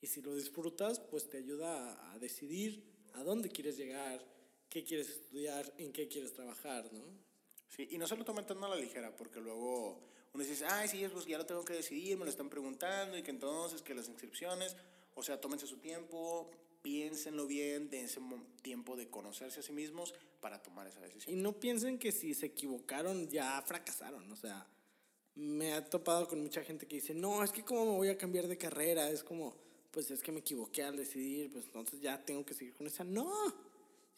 Y 0.00 0.06
si 0.06 0.20
lo 0.22 0.34
disfrutas, 0.34 0.98
pues 1.00 1.28
te 1.28 1.36
ayuda 1.38 1.92
a, 1.92 2.12
a 2.14 2.18
decidir 2.18 2.82
a 3.14 3.22
dónde 3.22 3.48
quieres 3.50 3.76
llegar, 3.76 4.24
qué 4.68 4.82
quieres 4.84 5.08
estudiar, 5.10 5.70
en 5.78 5.92
qué 5.92 6.08
quieres 6.08 6.32
trabajar, 6.32 6.90
¿no? 6.92 7.04
Sí, 7.68 7.88
y 7.90 7.98
no 7.98 8.06
se 8.06 8.16
lo 8.16 8.24
tomen 8.24 8.46
tan 8.46 8.62
a 8.64 8.68
la 8.68 8.76
ligera, 8.76 9.14
porque 9.16 9.40
luego 9.40 10.00
uno 10.34 10.44
dice, 10.44 10.64
ay, 10.66 10.88
sí, 10.88 11.06
pues 11.12 11.26
ya 11.26 11.36
lo 11.38 11.44
tengo 11.46 11.64
que 11.64 11.74
decidir, 11.74 12.16
me 12.16 12.24
lo 12.24 12.30
están 12.30 12.48
preguntando, 12.48 13.16
y 13.18 13.22
que 13.22 13.30
entonces, 13.30 13.82
que 13.82 13.94
las 13.94 14.08
inscripciones, 14.08 14.74
o 15.14 15.22
sea, 15.22 15.38
tómense 15.40 15.66
su 15.66 15.76
tiempo, 15.76 16.50
piénsenlo 16.82 17.46
bien, 17.46 17.88
dense 17.88 18.20
tiempo 18.60 18.96
de 18.96 19.08
conocerse 19.08 19.60
a 19.60 19.62
sí 19.62 19.72
mismos 19.72 20.14
para 20.40 20.60
tomar 20.62 20.86
esa 20.88 21.00
Y 21.00 21.02
decisión. 21.04 21.42
no 21.42 21.58
piensen 21.58 21.98
que 21.98 22.12
si 22.12 22.34
se 22.34 22.46
equivocaron 22.46 23.28
ya 23.28 23.62
fracasaron. 23.62 24.30
O 24.30 24.36
sea, 24.36 24.66
me 25.34 25.72
ha 25.72 25.88
topado 25.88 26.28
con 26.28 26.40
mucha 26.42 26.62
gente 26.64 26.86
que 26.86 26.96
dice, 26.96 27.14
no, 27.14 27.42
es 27.42 27.52
que 27.52 27.64
cómo 27.64 27.84
me 27.86 27.96
voy 27.96 28.08
a 28.08 28.18
cambiar 28.18 28.48
de 28.48 28.58
carrera. 28.58 29.08
Es 29.10 29.22
como, 29.24 29.56
pues 29.90 30.10
es 30.10 30.22
que 30.22 30.32
me 30.32 30.40
equivoqué 30.40 30.82
al 30.82 30.96
decidir, 30.96 31.50
pues 31.50 31.66
entonces 31.66 32.00
ya 32.00 32.22
tengo 32.24 32.44
que 32.44 32.54
seguir 32.54 32.74
con 32.74 32.86
esa. 32.86 33.04
No, 33.04 33.32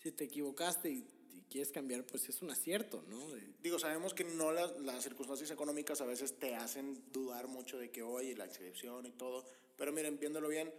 si 0.02 0.10
te 0.12 0.24
equivocaste 0.24 0.90
y, 0.90 1.06
y 1.32 1.42
quieres 1.50 1.70
cambiar, 1.70 2.04
pues 2.06 2.28
es 2.28 2.40
un 2.42 2.50
acierto, 2.50 3.04
¿no? 3.08 3.20
Digo, 3.62 3.78
sabemos 3.78 4.14
que 4.14 4.24
no 4.24 4.52
las, 4.52 4.76
las 4.80 5.02
circunstancias 5.02 5.50
económicas 5.50 6.00
a 6.00 6.06
veces 6.06 6.38
te 6.38 6.54
hacen 6.54 7.02
dudar 7.12 7.46
mucho 7.48 7.78
de 7.78 7.90
que, 7.90 8.02
oye, 8.02 8.34
la 8.36 8.46
inscripción 8.46 9.04
y 9.06 9.10
todo, 9.12 9.44
pero 9.76 9.92
miren, 9.92 10.18
viéndolo 10.18 10.48
bien, 10.48 10.72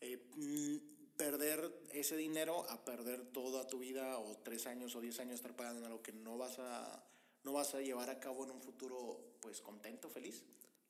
eh, 0.00 0.18
mm, 0.36 0.76
perder 1.20 1.70
ese 1.92 2.16
dinero 2.16 2.64
a 2.70 2.82
perder 2.82 3.20
toda 3.26 3.66
tu 3.66 3.78
vida 3.78 4.18
o 4.18 4.38
tres 4.38 4.66
años 4.66 4.96
o 4.96 5.00
diez 5.02 5.20
años 5.20 5.34
estar 5.34 5.54
pagando 5.54 5.84
algo 5.84 6.02
que 6.02 6.12
no 6.12 6.38
vas 6.38 6.58
a, 6.58 7.04
no 7.44 7.52
vas 7.52 7.74
a 7.74 7.80
llevar 7.80 8.08
a 8.08 8.18
cabo 8.18 8.44
en 8.44 8.52
un 8.52 8.62
futuro, 8.62 9.20
pues, 9.40 9.60
contento, 9.60 10.08
feliz. 10.08 10.42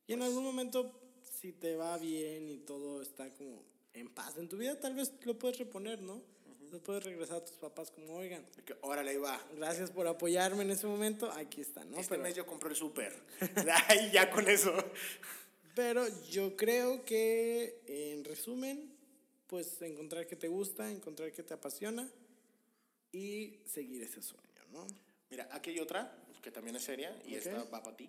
Y 0.07 0.13
en 0.13 0.23
algún 0.23 0.45
momento, 0.45 1.01
si 1.41 1.53
te 1.53 1.75
va 1.75 1.99
bien 1.99 2.49
y 2.49 2.59
todo 2.59 3.03
está 3.03 3.29
como 3.31 3.65
en 3.93 4.09
paz 4.15 4.37
en 4.37 4.49
tu 4.49 4.57
vida, 4.57 4.79
tal 4.79 4.95
vez 4.95 5.13
lo 5.25 5.37
puedes 5.37 5.59
reponer, 5.59 6.01
¿no? 6.01 6.23
Lo 6.71 6.81
puedes 6.81 7.03
regresar 7.03 7.39
a 7.39 7.45
tus 7.45 7.57
papás 7.57 7.91
como, 7.91 8.15
oigan, 8.15 8.47
que, 8.65 8.77
órale, 8.83 9.11
ahí 9.11 9.17
va. 9.17 9.45
gracias 9.57 9.91
por 9.91 10.07
apoyarme 10.07 10.63
en 10.63 10.71
ese 10.71 10.87
momento, 10.87 11.29
aquí 11.33 11.61
está, 11.61 11.85
¿no? 11.85 11.97
este 11.99 12.11
Pero- 12.11 12.23
mes 12.23 12.37
yo 12.37 12.47
compré 12.47 12.71
el 12.71 12.77
súper. 12.77 13.13
Ay, 13.89 14.13
ya 14.13 14.31
con 14.31 14.49
eso. 14.49 14.73
Pero 15.75 16.07
yo 16.29 16.57
creo 16.57 17.05
que, 17.05 17.83
en 17.89 18.25
resumen, 18.25 19.00
pues 19.51 19.83
encontrar 19.83 20.29
que 20.29 20.37
te 20.37 20.47
gusta, 20.47 20.89
encontrar 20.89 21.33
que 21.33 21.43
te 21.43 21.53
apasiona 21.55 22.09
y 23.11 23.59
seguir 23.67 24.01
ese 24.05 24.23
sueño, 24.23 24.47
¿no? 24.73 24.87
Mira, 25.29 25.49
aquí 25.51 25.71
hay 25.71 25.81
otra 25.81 26.17
que 26.41 26.53
también 26.53 26.77
es 26.77 26.85
seria 26.85 27.11
y 27.27 27.33
Ok. 27.35 27.39
esta 27.47 27.65
va 27.65 27.83
para 27.83 27.97
ti, 27.97 28.09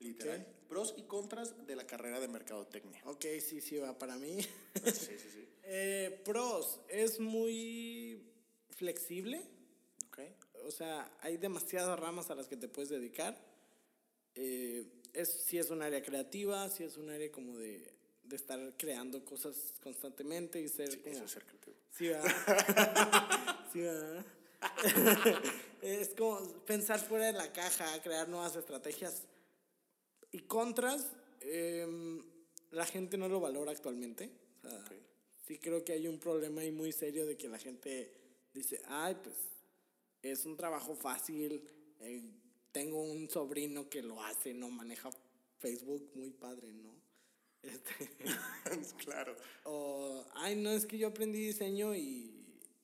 literal. 0.00 0.44
Pros 0.68 0.94
y 0.96 1.02
contras 1.02 1.64
de 1.64 1.76
la 1.76 1.86
carrera 1.86 2.18
de 2.18 2.26
mercadotecnia. 2.26 3.00
Ok, 3.06 3.24
sí, 3.40 3.60
sí, 3.60 3.76
va 3.76 3.96
para 3.96 4.16
mí. 4.16 4.42
Sí, 4.42 4.48
sí, 4.92 5.30
sí. 5.32 5.48
Eh, 5.62 6.20
pros, 6.24 6.80
es 6.88 7.20
muy 7.20 8.20
flexible, 8.70 9.40
Ok. 10.08 10.18
o 10.66 10.72
sea, 10.72 11.16
hay 11.20 11.36
demasiadas 11.36 11.96
ramas 12.00 12.30
a 12.30 12.34
las 12.34 12.48
que 12.48 12.56
te 12.56 12.66
puedes 12.66 12.88
dedicar. 12.90 13.40
Eh, 14.34 14.84
es, 15.12 15.28
si 15.28 15.56
es 15.58 15.70
un 15.70 15.82
área 15.82 16.02
creativa, 16.02 16.68
si 16.68 16.82
es 16.82 16.96
un 16.96 17.10
área 17.10 17.30
como 17.30 17.56
de, 17.58 17.92
de 18.30 18.36
estar 18.36 18.58
creando 18.78 19.24
cosas 19.24 19.74
constantemente 19.82 20.60
y 20.60 20.68
ser 20.68 20.90
Sí, 20.90 20.98
como... 20.98 21.14
eso 21.16 21.24
es 21.24 21.30
ser 21.32 21.44
creativo. 21.44 21.76
Sí, 21.90 22.08
¿verdad? 22.08 23.58
sí, 23.72 23.80
¿verdad? 23.80 24.24
es 25.82 26.08
como 26.10 26.40
pensar 26.64 27.00
fuera 27.00 27.26
de 27.26 27.32
la 27.32 27.52
caja, 27.52 28.00
crear 28.02 28.28
nuevas 28.28 28.54
estrategias. 28.56 29.24
Y 30.32 30.40
contras, 30.42 31.08
em, 31.40 32.22
la 32.70 32.86
gente 32.86 33.18
no 33.18 33.28
lo 33.28 33.40
valora 33.40 33.72
actualmente. 33.72 34.30
O 34.64 34.68
sea, 34.68 34.78
Ok. 34.78 34.92
Sí 35.46 35.58
creo 35.58 35.82
que 35.84 35.92
hay 35.92 36.06
un 36.06 36.20
problema 36.20 36.60
ahí 36.60 36.70
muy 36.70 36.92
serio 36.92 37.26
de 37.26 37.36
que 37.36 37.48
la 37.48 37.58
gente 37.58 38.12
dice, 38.54 38.80
ay, 38.86 39.16
pues 39.20 39.34
es 40.22 40.46
un 40.46 40.56
trabajo 40.56 40.94
fácil, 40.94 41.68
eh, 41.98 42.22
tengo 42.70 43.02
un 43.02 43.28
sobrino 43.28 43.88
que 43.90 44.00
lo 44.00 44.22
hace, 44.22 44.54
no 44.54 44.70
maneja 44.70 45.10
Facebook, 45.58 46.12
muy 46.14 46.30
padre, 46.30 46.72
¿no? 46.72 46.94
Este, 47.62 48.10
claro. 49.04 49.36
o, 49.64 50.24
ay, 50.34 50.56
no, 50.56 50.70
es 50.70 50.86
que 50.86 50.98
yo 50.98 51.08
aprendí 51.08 51.46
diseño 51.46 51.94
y, 51.94 52.30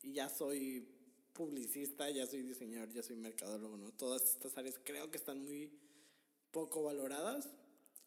y 0.02 0.12
ya 0.12 0.28
soy 0.28 0.86
publicista, 1.32 2.10
ya 2.10 2.26
soy 2.26 2.42
diseñador, 2.42 2.92
ya 2.92 3.02
soy 3.02 3.16
mercadólogo, 3.16 3.76
¿no? 3.76 3.92
Todas 3.92 4.22
estas 4.22 4.56
áreas 4.58 4.78
creo 4.84 5.10
que 5.10 5.16
están 5.18 5.42
muy, 5.44 5.70
poco 6.56 6.82
valoradas. 6.82 7.50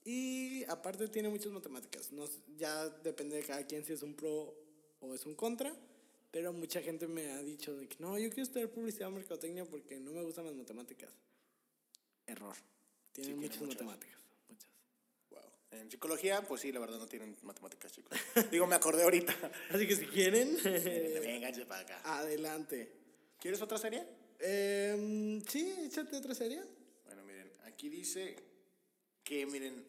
Y 0.03 0.63
aparte 0.63 1.07
tiene 1.07 1.29
muchas 1.29 1.51
matemáticas. 1.51 2.11
No, 2.11 2.25
ya 2.57 2.89
depende 3.03 3.35
de 3.35 3.43
cada 3.43 3.63
quien 3.67 3.85
si 3.85 3.93
es 3.93 4.01
un 4.01 4.15
pro 4.15 4.55
o 5.01 5.13
es 5.13 5.23
un 5.27 5.35
contra. 5.35 5.71
Pero 6.31 6.51
mucha 6.51 6.81
gente 6.81 7.07
me 7.07 7.29
ha 7.31 7.43
dicho 7.43 7.75
de 7.75 7.87
que 7.87 7.97
no, 7.99 8.17
yo 8.17 8.29
quiero 8.29 8.43
estudiar 8.43 8.69
publicidad 8.69 9.09
o 9.09 9.11
mercadotecnia 9.11 9.65
porque 9.65 9.99
no 9.99 10.11
me 10.11 10.23
gustan 10.23 10.45
las 10.45 10.55
matemáticas. 10.55 11.11
Error. 12.25 12.55
Tiene 13.13 13.35
muchas. 13.35 13.61
matemáticas. 13.61 14.19
En 15.71 15.89
psicología, 15.91 16.41
pues 16.41 16.61
sí, 16.61 16.71
la 16.71 16.79
verdad 16.79 16.97
no 16.97 17.05
tienen 17.07 17.37
matemáticas, 17.43 17.91
chicos. 17.91 18.17
Digo, 18.51 18.65
me 18.65 18.75
acordé 18.75 19.03
ahorita. 19.03 19.35
Así 19.69 19.87
que 19.87 19.95
si 19.95 20.05
quieren, 20.07 20.57
Vénganse 20.63 21.65
para 21.65 21.81
acá. 21.81 22.01
adelante. 22.19 22.91
¿Quieres 23.39 23.61
otra 23.61 23.77
serie? 23.77 24.05
Em, 24.39 25.41
sí, 25.41 25.75
échate 25.85 26.17
otra 26.17 26.33
serie. 26.33 26.61
Bueno, 27.05 27.23
miren, 27.23 27.51
aquí 27.65 27.89
dice 27.89 28.35
que, 29.23 29.45
miren, 29.45 29.85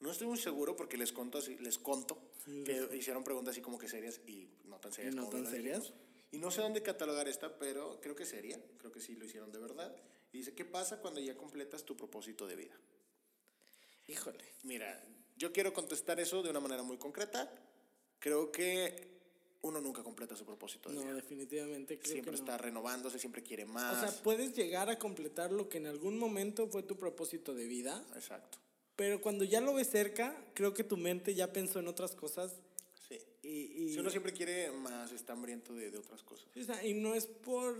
no 0.00 0.10
estoy 0.10 0.26
muy 0.26 0.38
seguro 0.38 0.74
porque 0.74 0.96
les 0.96 1.12
conto 1.12 1.38
así, 1.38 1.56
les 1.58 1.78
conto 1.78 2.32
que 2.64 2.88
hicieron 2.96 3.22
preguntas 3.22 3.52
así 3.52 3.60
como 3.60 3.78
que 3.78 3.88
serias 3.88 4.20
y 4.26 4.48
no 4.64 4.80
tan 4.80 4.92
serias. 4.92 5.14
¿Y 5.14 5.16
no 5.16 5.28
tan 5.28 5.46
serias? 5.46 5.92
Y 6.32 6.38
no 6.38 6.50
sé 6.50 6.62
dónde 6.62 6.82
catalogar 6.82 7.28
esta, 7.28 7.58
pero 7.58 8.00
creo 8.00 8.16
que 8.16 8.24
es 8.24 8.28
seria, 8.30 8.58
creo 8.78 8.90
que 8.90 9.00
sí 9.00 9.14
lo 9.14 9.24
hicieron 9.24 9.52
de 9.52 9.58
verdad. 9.58 9.94
Y 10.32 10.38
dice, 10.38 10.54
¿qué 10.54 10.64
pasa 10.64 10.98
cuando 11.00 11.20
ya 11.20 11.36
completas 11.36 11.84
tu 11.84 11.96
propósito 11.96 12.46
de 12.48 12.56
vida? 12.56 12.74
Híjole. 14.08 14.44
Mira, 14.64 15.02
yo 15.36 15.52
quiero 15.52 15.72
contestar 15.72 16.20
eso 16.20 16.42
de 16.42 16.50
una 16.50 16.60
manera 16.60 16.82
muy 16.82 16.96
concreta. 16.98 17.50
Creo 18.18 18.50
que 18.52 19.10
uno 19.62 19.80
nunca 19.80 20.02
completa 20.02 20.34
su 20.36 20.44
propósito 20.44 20.88
de 20.90 20.96
No, 20.96 21.14
definitivamente 21.14 21.98
creo 21.98 22.12
Siempre 22.12 22.32
que 22.32 22.38
no. 22.38 22.44
está 22.44 22.58
renovándose, 22.58 23.18
siempre 23.18 23.42
quiere 23.42 23.64
O 23.64 23.68
más. 23.68 24.00
sea, 24.00 24.22
puedes 24.22 24.54
llegar 24.54 24.90
a 24.90 24.98
completar 24.98 25.52
lo 25.52 25.68
que 25.68 25.78
en 25.78 25.86
algún 25.86 26.18
momento 26.18 26.66
fue 26.66 26.82
tu 26.82 26.96
propósito 26.96 27.54
de 27.54 27.66
vida, 27.66 28.04
Exacto. 28.16 28.58
pero 28.96 29.20
cuando 29.20 29.44
ya 29.44 29.60
lo 29.60 29.74
ves 29.74 29.88
cerca, 29.88 30.36
creo 30.54 30.74
que 30.74 30.82
tu 30.82 30.96
mente 30.96 31.34
ya 31.34 31.52
pensó 31.52 31.78
en 31.78 31.86
otras 31.88 32.14
cosas 32.16 32.56
Sí. 33.08 33.18
y, 33.42 33.48
y, 33.84 33.92
Si 33.92 33.98
uno 34.00 34.10
siempre 34.10 34.32
quiere 34.32 34.70
más, 34.72 35.12
está 35.12 35.32
hambriento 35.32 35.74
de, 35.74 35.90
de 35.92 35.98
otras 35.98 36.22
cosas. 36.24 36.48
o 36.56 36.64
sea, 36.64 36.84
y 36.84 36.94
no 36.94 37.14
es 37.14 37.26
por 37.26 37.76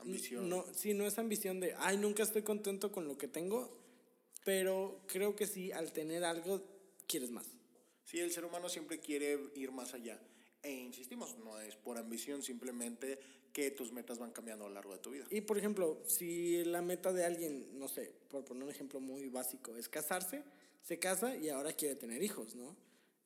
Ambición. 0.00 0.50
No, 0.50 0.66
sí, 0.74 0.92
no 0.92 1.06
es 1.06 1.18
ambición 1.18 1.60
de, 1.60 1.74
ay, 1.78 1.96
nunca 1.96 2.22
estoy 2.22 2.42
contento 2.42 2.92
con 2.92 3.08
lo 3.08 3.16
que 3.16 3.28
tengo, 3.28 3.70
pero 4.44 5.00
creo 5.06 5.34
que 5.34 5.46
sí, 5.46 5.72
al 5.72 5.92
tener 5.92 6.22
algo, 6.22 6.62
quieres 7.06 7.30
más. 7.30 7.46
Sí, 8.04 8.20
el 8.20 8.30
ser 8.30 8.44
humano 8.44 8.68
siempre 8.68 9.00
quiere 9.00 9.50
ir 9.54 9.72
más 9.72 9.94
allá. 9.94 10.20
E 10.62 10.70
insistimos, 10.70 11.36
no 11.38 11.58
es 11.60 11.74
por 11.76 11.98
ambición, 11.98 12.42
simplemente 12.42 13.18
que 13.52 13.70
tus 13.70 13.92
metas 13.92 14.18
van 14.18 14.32
cambiando 14.32 14.66
a 14.66 14.68
lo 14.68 14.74
largo 14.74 14.92
de 14.92 14.98
tu 14.98 15.10
vida. 15.10 15.26
Y 15.30 15.40
por 15.40 15.58
ejemplo, 15.58 16.02
si 16.06 16.64
la 16.64 16.82
meta 16.82 17.12
de 17.12 17.24
alguien, 17.24 17.78
no 17.78 17.88
sé, 17.88 18.12
por 18.28 18.44
poner 18.44 18.64
un 18.64 18.70
ejemplo 18.70 19.00
muy 19.00 19.28
básico, 19.28 19.76
es 19.76 19.88
casarse, 19.88 20.42
se 20.82 20.98
casa 20.98 21.36
y 21.36 21.48
ahora 21.48 21.72
quiere 21.72 21.96
tener 21.96 22.22
hijos, 22.22 22.54
¿no? 22.54 22.76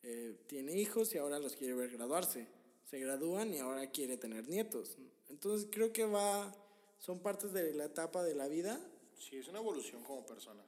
Eh, 0.03 0.37
tiene 0.47 0.79
hijos 0.79 1.15
y 1.15 1.19
ahora 1.19 1.39
los 1.39 1.57
quiere 1.57 1.75
ver 1.75 1.91
graduarse. 1.91 2.47
Se 2.85 2.99
gradúan 2.99 3.53
y 3.53 3.59
ahora 3.59 3.91
quiere 3.91 4.17
tener 4.17 4.49
nietos. 4.49 4.97
Entonces 5.29 5.69
creo 5.71 5.93
que 5.93 6.05
va, 6.05 6.55
son 6.99 7.21
partes 7.21 7.53
de 7.53 7.75
la 7.75 7.87
etapa 7.87 8.23
de 8.23 8.35
la 8.35 8.49
vida. 8.49 8.81
Sí, 9.19 9.37
es 9.37 9.49
una 9.49 9.59
evolución 9.59 10.03
como 10.05 10.25
personas. 10.25 10.67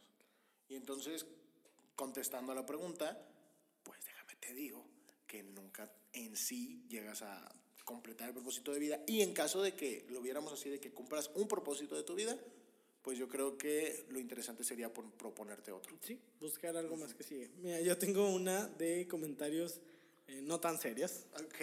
Y 0.70 0.76
entonces, 0.76 1.26
contestando 1.96 2.52
a 2.52 2.54
la 2.54 2.64
pregunta, 2.64 3.20
pues 3.82 4.02
déjame 4.04 4.36
te 4.36 4.54
digo 4.54 4.86
que 5.26 5.42
nunca 5.42 5.92
en 6.14 6.34
sí 6.36 6.86
llegas 6.88 7.20
a 7.22 7.52
completar 7.84 8.28
el 8.28 8.34
propósito 8.34 8.72
de 8.72 8.78
vida. 8.78 9.00
Y 9.06 9.20
en 9.20 9.34
caso 9.34 9.60
de 9.62 9.74
que 9.74 10.06
lo 10.08 10.22
viéramos 10.22 10.52
así, 10.52 10.70
de 10.70 10.80
que 10.80 10.92
cumplas 10.92 11.30
un 11.34 11.46
propósito 11.48 11.94
de 11.96 12.04
tu 12.04 12.14
vida, 12.14 12.38
pues 13.02 13.18
yo 13.18 13.28
creo 13.28 13.58
que 13.58 14.06
lo 14.10 14.18
interesante 14.20 14.62
sería 14.62 14.92
pon- 14.92 15.10
proponerte 15.12 15.72
otro. 15.72 15.96
Sí, 16.02 16.20
buscar 16.38 16.76
algo 16.76 16.96
más 16.96 17.14
que 17.14 17.24
sigue. 17.24 17.50
Mira, 17.58 17.80
yo 17.80 17.98
tengo 17.98 18.28
una 18.30 18.66
de 18.68 19.08
comentarios 19.08 19.80
eh, 20.28 20.40
no 20.42 20.60
tan 20.60 20.78
serias. 20.78 21.26
Ok. 21.42 21.56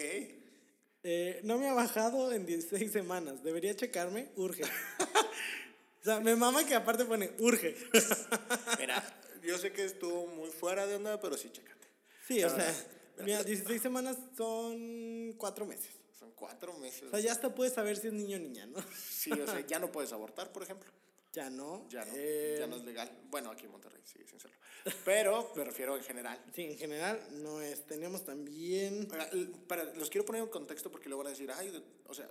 Eh, 1.04 1.40
no 1.44 1.56
me 1.58 1.68
ha 1.68 1.74
bajado 1.74 2.32
en 2.32 2.44
16 2.44 2.90
semanas. 2.92 3.42
Debería 3.42 3.74
checarme. 3.74 4.30
Urge. 4.36 4.64
sea, 6.08 6.20
me 6.20 6.34
mama 6.36 6.64
que 6.66 6.74
aparte 6.74 7.04
pone 7.04 7.32
urge. 7.38 7.76
Mira, 8.78 9.02
yo 9.42 9.58
sé 9.58 9.72
que 9.72 9.84
estuvo 9.84 10.26
muy 10.26 10.50
fuera 10.50 10.86
de 10.86 10.96
onda, 10.96 11.20
pero 11.20 11.36
sí, 11.36 11.50
chécate. 11.50 11.88
Sí, 12.26 12.42
o 12.44 12.48
sea, 12.48 12.58
verdad, 12.58 12.86
mira, 13.24 13.42
16 13.44 13.80
semanas 13.80 14.16
son 14.36 15.32
4 15.38 15.64
meses. 15.66 15.90
Son 16.18 16.32
cuatro 16.32 16.72
meses. 16.78 17.04
O 17.04 17.10
sea, 17.10 17.20
ya 17.20 17.30
hasta 17.32 17.54
puedes 17.54 17.72
saber 17.74 17.96
si 17.96 18.08
es 18.08 18.12
niño 18.12 18.36
o 18.38 18.40
niña, 18.40 18.66
¿no? 18.66 18.78
Sí, 19.08 19.30
o 19.30 19.46
sea, 19.46 19.60
ya 19.60 19.78
no 19.78 19.90
puedes 19.92 20.12
abortar, 20.12 20.50
por 20.52 20.64
ejemplo. 20.64 20.90
Ya 21.32 21.48
no. 21.48 21.86
Ya 21.88 22.04
no, 22.04 22.12
Eh, 22.16 22.56
ya 22.58 22.66
no 22.66 22.74
es 22.76 22.82
legal. 22.84 23.08
Bueno, 23.30 23.50
aquí 23.52 23.66
en 23.66 23.70
Monterrey 23.70 24.02
sigue 24.04 24.26
sin 24.26 24.40
serlo. 24.40 24.56
Pero 25.04 25.52
me 25.54 25.62
refiero 25.62 25.96
en 25.96 26.02
general. 26.02 26.42
Sí, 26.52 26.62
en 26.64 26.76
general 26.76 27.20
no 27.42 27.60
es. 27.62 27.86
Tenemos 27.86 28.24
también. 28.24 29.06
L- 29.32 29.46
para, 29.68 29.84
los 29.94 30.10
quiero 30.10 30.24
poner 30.24 30.42
en 30.42 30.48
contexto 30.48 30.90
porque 30.90 31.08
luego 31.08 31.22
van 31.22 31.28
a 31.28 31.30
decir, 31.30 31.50
ay, 31.52 31.84
o 32.06 32.14
sea, 32.14 32.28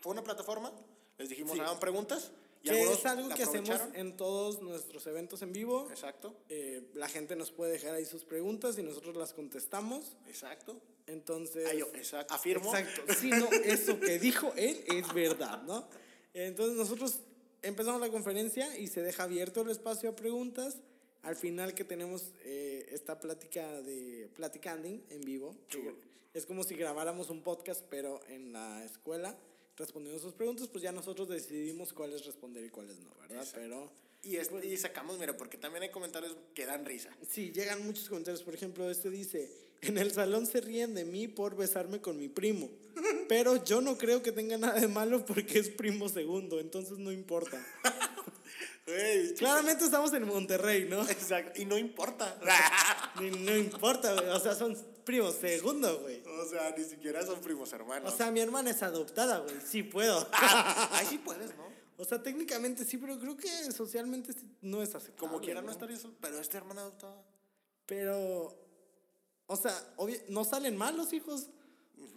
fue 0.00 0.12
una 0.12 0.22
plataforma, 0.22 0.70
les 1.16 1.30
dijimos, 1.30 1.54
Sí. 1.54 1.60
hagan 1.60 1.80
preguntas. 1.80 2.32
Que 2.62 2.82
es 2.82 3.04
algo 3.06 3.28
que 3.34 3.42
hacemos 3.42 3.80
en 3.94 4.16
todos 4.16 4.62
nuestros 4.62 5.06
eventos 5.06 5.42
en 5.42 5.52
vivo. 5.52 5.88
Exacto, 5.90 6.34
Eh, 6.48 6.90
la 6.94 7.08
gente 7.08 7.34
nos 7.36 7.50
puede 7.50 7.72
dejar 7.72 7.94
ahí 7.94 8.04
sus 8.04 8.24
preguntas 8.24 8.78
y 8.78 8.82
nosotros 8.82 9.16
las 9.16 9.32
contestamos. 9.32 10.16
exacto. 10.28 10.80
Entonces. 11.06 11.68
Ah, 11.68 11.74
yo, 11.74 11.86
exacto. 11.94 12.32
Afirmo. 12.34 12.74
Exacto. 12.74 13.12
Sí, 13.14 13.30
no, 13.30 13.50
eso 13.64 13.98
que 13.98 14.18
dijo 14.20 14.52
él 14.56 14.84
es 14.86 15.12
verdad, 15.12 15.62
¿no? 15.64 15.88
Entonces 16.34 16.76
nosotros 16.76 17.20
empezamos 17.62 18.00
la 18.00 18.08
conferencia 18.10 18.78
y 18.78 18.86
se 18.86 19.02
deja 19.02 19.24
abierto 19.24 19.62
el 19.62 19.70
espacio 19.70 20.10
a 20.10 20.16
preguntas. 20.16 20.76
Al 21.22 21.36
final 21.36 21.74
que 21.74 21.84
tenemos 21.84 22.32
eh, 22.44 22.86
esta 22.90 23.20
plática 23.20 23.80
de 23.82 24.28
platicanding 24.34 25.04
en 25.10 25.20
vivo. 25.22 25.56
Chulo. 25.68 25.94
Es 26.34 26.46
como 26.46 26.64
si 26.64 26.74
grabáramos 26.74 27.28
un 27.30 27.42
podcast, 27.42 27.84
pero 27.90 28.20
en 28.28 28.52
la 28.52 28.84
escuela, 28.84 29.36
respondiendo 29.76 30.20
sus 30.20 30.34
preguntas, 30.34 30.68
pues 30.68 30.82
ya 30.82 30.92
nosotros 30.92 31.28
decidimos 31.28 31.92
cuáles 31.92 32.24
responder 32.26 32.64
y 32.64 32.68
cuáles 32.70 32.98
no, 33.00 33.10
¿verdad? 33.20 33.38
Exacto. 33.38 33.60
Pero 33.60 33.92
Y, 34.24 34.36
es- 34.36 34.50
y 34.62 34.76
sacamos, 34.76 35.18
mira, 35.18 35.36
porque 35.36 35.56
también 35.58 35.82
hay 35.82 35.90
comentarios 35.90 36.36
que 36.54 36.64
dan 36.66 36.84
risa. 36.84 37.10
sí, 37.28 37.50
llegan 37.52 37.84
muchos 37.84 38.08
comentarios. 38.08 38.42
Por 38.42 38.54
ejemplo, 38.54 38.88
este 38.90 39.10
dice, 39.10 39.50
en 39.80 39.98
el 39.98 40.12
salón 40.12 40.46
se 40.46 40.60
ríen 40.60 40.94
de 40.94 41.04
mí 41.04 41.26
por 41.26 41.56
besarme 41.56 42.00
con 42.00 42.16
mi 42.18 42.28
primo, 42.28 42.70
pero 43.28 43.64
yo 43.64 43.80
no 43.80 43.98
creo 43.98 44.22
que 44.22 44.30
tenga 44.30 44.56
nada 44.58 44.78
de 44.78 44.86
malo 44.88 45.24
porque 45.26 45.58
es 45.58 45.70
primo 45.70 46.08
segundo, 46.08 46.60
entonces 46.60 46.98
no 46.98 47.10
importa. 47.10 47.64
Claramente 49.38 49.84
estamos 49.84 50.12
en 50.12 50.24
Monterrey, 50.26 50.86
¿no? 50.88 51.08
Exacto. 51.08 51.60
Y 51.60 51.64
no 51.64 51.78
importa. 51.78 52.38
Ni- 53.20 53.30
No 53.30 53.56
importa. 53.56 54.14
O 54.34 54.40
sea, 54.40 54.54
son 54.54 54.76
primos 55.04 55.34
segundo, 55.36 56.00
güey. 56.00 56.22
o 56.26 56.44
sea, 56.46 56.74
ni 56.76 56.84
siquiera 56.84 57.24
son 57.24 57.40
primos 57.40 57.72
hermanos. 57.72 58.12
O 58.12 58.16
sea, 58.16 58.30
mi 58.30 58.40
hermana 58.40 58.70
es 58.70 58.82
adoptada, 58.82 59.38
güey. 59.40 59.54
Sí 59.66 59.82
puedo. 59.82 60.28
Ay, 60.32 61.06
sí 61.06 61.18
puedes, 61.18 61.56
¿no? 61.56 61.70
O 61.98 62.04
sea, 62.04 62.22
técnicamente 62.22 62.84
sí, 62.84 62.96
pero 62.98 63.18
creo 63.18 63.36
que 63.36 63.48
socialmente 63.72 64.32
no 64.60 64.82
es 64.82 64.94
aceptable. 64.94 65.18
Como 65.18 65.40
quiera 65.40 65.60
no 65.60 65.66
¿no? 65.66 65.72
estaría 65.72 65.96
sol- 65.96 66.16
pero 66.20 66.38
esta 66.40 66.58
hermana 66.58 66.80
adoptada. 66.82 67.22
Pero, 67.86 68.56
o 69.46 69.56
sea, 69.56 69.94
obvio- 69.96 70.20
no 70.28 70.44
salen 70.44 70.76
mal 70.76 70.96
los 70.96 71.12
hijos, 71.12 71.48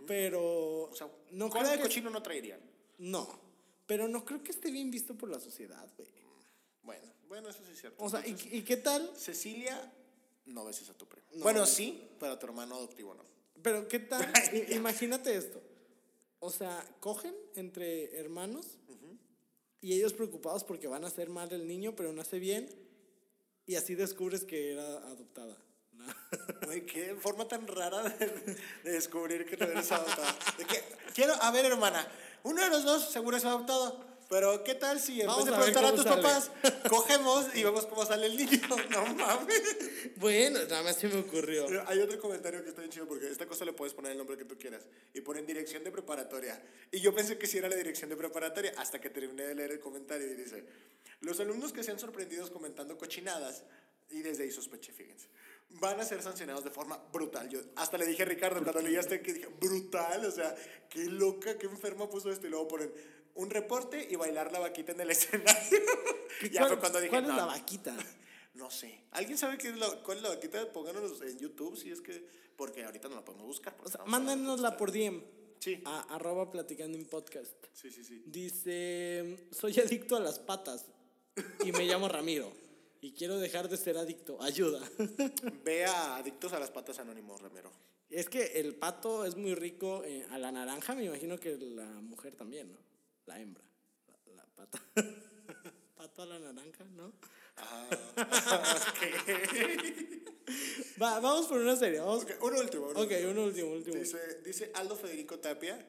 pero 0.08 0.84
O 0.90 0.96
sea, 0.96 1.10
no 1.32 1.50
creo 1.50 1.68
de 1.70 1.78
que- 1.78 1.84
cochino 1.84 2.10
no 2.10 2.22
traerían. 2.24 2.60
No, 2.98 3.28
pero 3.86 4.08
no 4.08 4.24
creo 4.26 4.42
que 4.44 4.52
esté 4.52 4.72
bien 4.72 4.90
visto 4.92 5.16
por 5.16 5.30
la 5.30 5.40
sociedad, 5.40 5.88
güey. 5.98 6.10
Bueno, 6.84 7.12
bueno, 7.28 7.50
eso 7.50 7.60
sí 7.66 7.72
es 7.74 7.80
cierto. 7.82 8.04
O 8.04 8.10
sea, 8.10 8.22
¿y, 8.26 8.30
Entonces, 8.32 8.54
y 8.54 8.62
qué 8.64 8.78
tal? 8.78 9.12
Cecilia, 9.18 9.94
no 10.46 10.66
beses 10.66 10.90
a 10.90 10.94
tu 10.94 11.06
primo. 11.08 11.28
No. 11.34 11.44
Bueno, 11.44 11.66
sí, 11.66 12.10
pero 12.20 12.34
a 12.34 12.40
tu 12.40 12.46
hermano 12.46 12.76
adoptivo 12.76 13.14
no. 13.14 13.24
Pero 13.62 13.88
qué 13.88 14.00
tal? 14.00 14.32
Imagínate 14.70 15.36
esto. 15.36 15.62
O 16.40 16.52
sea, 16.52 16.86
cogen 17.00 17.36
entre 17.56 18.18
hermanos 18.18 18.78
y 19.82 19.94
ellos 19.94 20.14
preocupados 20.14 20.64
porque 20.64 20.88
van 20.88 21.04
a 21.04 21.08
hacer 21.08 21.30
mal 21.30 21.52
el 21.52 21.68
niño, 21.68 21.96
pero 21.96 22.12
nace 22.14 22.40
bien 22.40 22.70
y 23.66 23.76
así 23.76 23.96
descubres 23.96 24.44
que 24.44 24.74
era 24.74 24.98
adoptada. 24.98 25.58
¿no? 25.94 26.06
Güey, 26.66 26.86
qué 26.86 27.16
forma 27.16 27.48
tan 27.48 27.68
rara 27.68 28.04
de, 28.04 28.58
de 28.84 28.92
descubrir 28.92 29.46
que 29.46 29.58
no 29.58 29.66
eres 29.66 29.92
adoptada. 29.92 30.38
De 30.58 30.66
que, 30.66 30.84
quiero, 31.14 31.34
a 31.42 31.52
ver, 31.52 31.66
hermana, 31.66 32.08
uno 32.44 32.64
de 32.64 32.70
los 32.70 32.84
dos 32.84 33.10
seguro 33.10 33.38
es 33.38 33.46
adoptado. 33.46 34.15
Pero, 34.30 34.64
¿qué 34.64 34.76
tal 34.76 35.00
si 35.00 35.22
en 35.22 35.28
Vamos 35.28 35.46
vez 35.46 35.52
de 35.52 35.56
a 35.56 35.60
preguntar 35.60 35.86
a 35.86 35.92
cómo 35.92 36.02
tus 36.04 36.12
sale. 36.12 36.22
papás, 36.22 36.52
cogemos 36.90 37.56
y 37.56 37.64
vemos 37.64 37.86
cómo 37.86 38.06
sale 38.06 38.26
el 38.28 38.38
niño? 38.38 38.60
No 38.90 39.06
mames. 39.14 39.62
Bueno, 40.18 40.60
nada 40.70 40.84
más 40.84 40.96
se 40.96 41.08
me 41.08 41.20
ocurrió. 41.20 41.66
Pero 41.68 41.84
Hay 41.88 42.00
otro 42.00 42.20
comentario 42.20 42.64
que 42.64 42.70
está 42.70 42.82
bien 42.82 42.92
chido 42.92 43.08
porque 43.08 43.30
esta 43.30 43.46
cosa 43.46 43.66
le 43.66 43.74
puedes 43.74 43.94
poner 43.94 44.12
el 44.14 44.18
nombre 44.18 44.38
que 44.38 44.46
tú 44.46 44.58
quieras 44.58 44.84
y 45.14 45.22
ponen 45.22 45.46
dirección 45.46 45.84
de 45.84 45.92
preparatoria. 45.92 46.62
Y 46.92 47.00
yo 47.02 47.14
pensé 47.14 47.38
que 47.38 47.48
sí 47.48 47.58
era 47.58 47.70
la 47.70 47.76
dirección 47.76 48.10
de 48.10 48.18
preparatoria 48.18 48.74
hasta 48.78 49.00
que 49.00 49.10
terminé 49.10 49.44
de 49.44 49.56
leer 49.56 49.72
el 49.74 49.80
comentario 49.80 50.26
y 50.32 50.36
dice, 50.36 50.66
los 51.22 51.40
alumnos 51.40 51.72
que 51.74 51.84
sean 51.84 52.00
sorprendidos 52.00 52.50
comentando 52.50 52.98
cochinadas, 52.98 53.64
y 54.10 54.22
desde 54.22 54.44
ahí 54.44 54.52
sospeché, 54.52 54.92
fíjense, 54.94 55.28
van 55.70 56.00
a 56.00 56.06
ser 56.06 56.22
sancionados 56.22 56.64
de 56.64 56.70
forma 56.70 56.98
brutal. 57.12 57.50
Yo 57.50 57.60
hasta 57.76 57.98
le 57.98 58.06
dije 58.06 58.24
a 58.24 58.26
Ricardo, 58.26 58.62
cuando 58.64 58.82
leí 58.82 58.96
hasta 58.96 59.22
que 59.22 59.34
dije, 59.34 59.48
brutal, 59.60 60.26
o 60.26 60.32
sea, 60.32 60.56
qué 60.90 61.06
loca, 61.06 61.58
qué 61.58 61.66
enferma 61.66 62.10
puso 62.10 62.32
esto. 62.32 62.48
Y 62.48 62.50
luego 62.50 62.68
ponen 62.68 62.92
un 63.36 63.50
reporte 63.50 64.08
y 64.10 64.16
bailar 64.16 64.52
la 64.52 64.60
vaquita 64.60 64.92
en 64.94 65.02
el 65.02 65.12
escenario. 65.12 65.80
ya 66.52 66.62
¿Cuál- 66.62 66.70
fue 66.72 66.80
cuando 66.80 67.00
dije, 67.00 67.10
¿Cuál 67.12 67.24
es 67.24 67.30
"No, 67.30 67.36
la 67.38 67.46
vaquita? 67.46 67.96
No 68.56 68.72
sé. 68.72 69.02
¿Alguien 69.12 69.38
sabe 69.38 69.58
qué 69.58 69.68
es 69.68 69.78
la, 69.78 70.02
cuál 70.02 70.16
es 70.18 70.24
la 70.24 70.30
vaquita? 70.30 70.72
Pónganos 70.72 71.22
en 71.22 71.38
YouTube 71.38 71.76
si 71.78 71.92
es 71.92 72.00
que. 72.00 72.26
Porque 72.56 72.86
ahorita 72.86 73.10
no 73.10 73.16
la 73.16 73.26
podemos 73.26 73.46
buscar. 73.46 73.76
O 73.84 73.90
sea, 73.90 74.06
mándanosla 74.06 74.78
por 74.78 74.94
DM. 74.94 75.22
Sí. 75.60 75.82
A 75.84 76.16
arroba 76.16 76.50
platicando 76.52 76.98
en 76.98 77.04
podcast. 77.06 77.52
Sí, 77.74 77.92
sí, 77.92 78.06
sí. 78.06 78.24
Dice, 78.26 79.48
soy 79.52 79.78
adicto 79.80 80.16
a 80.16 80.22
las 80.22 80.40
patas 80.40 80.86
y 81.66 81.74
me 81.74 81.86
llamo 81.86 82.08
Ramiro 82.08 82.54
y 83.02 83.12
quiero 83.12 83.38
dejar 83.40 83.68
de 83.68 83.76
ser 83.76 83.98
adicto. 83.98 84.42
Ayuda. 84.42 84.80
Ve 85.66 85.84
a 85.86 86.16
Adictos 86.16 86.54
a 86.54 86.60
las 86.60 86.72
Patas 86.72 86.98
Anónimos, 87.00 87.42
Ramiro. 87.42 87.72
es 88.10 88.30
que 88.30 88.46
el 88.60 88.76
pato 88.76 89.26
es 89.26 89.36
muy 89.36 89.54
rico 89.54 90.02
eh, 90.06 90.26
a 90.32 90.38
la 90.38 90.52
naranja, 90.52 90.96
me 90.96 91.04
imagino 91.06 91.38
que 91.38 91.58
la 91.58 91.86
mujer 92.02 92.36
también, 92.36 92.72
¿no? 92.72 92.80
La 93.26 93.40
hembra, 93.40 93.64
la, 94.08 94.34
la 94.36 94.46
pata. 94.56 94.82
pato 95.96 96.22
a 96.22 96.26
la 96.26 96.40
naranja, 96.40 96.84
¿no? 96.96 97.14
Ajá. 97.56 97.88
Va, 101.02 101.20
vamos 101.20 101.48
por 101.48 101.58
una 101.60 101.76
serie, 101.76 102.00
vamos. 102.00 102.24
Ok, 102.24 102.32
uno 102.42 102.60
último. 102.60 102.88
uno 102.88 103.00
Ok, 103.00 103.12
último. 103.12 103.32
uno 103.32 103.44
último, 103.46 103.72
último. 103.72 103.96
Dice, 103.96 104.42
dice 104.44 104.72
Aldo 104.76 104.96
Federico 104.96 105.40
Tapia, 105.40 105.88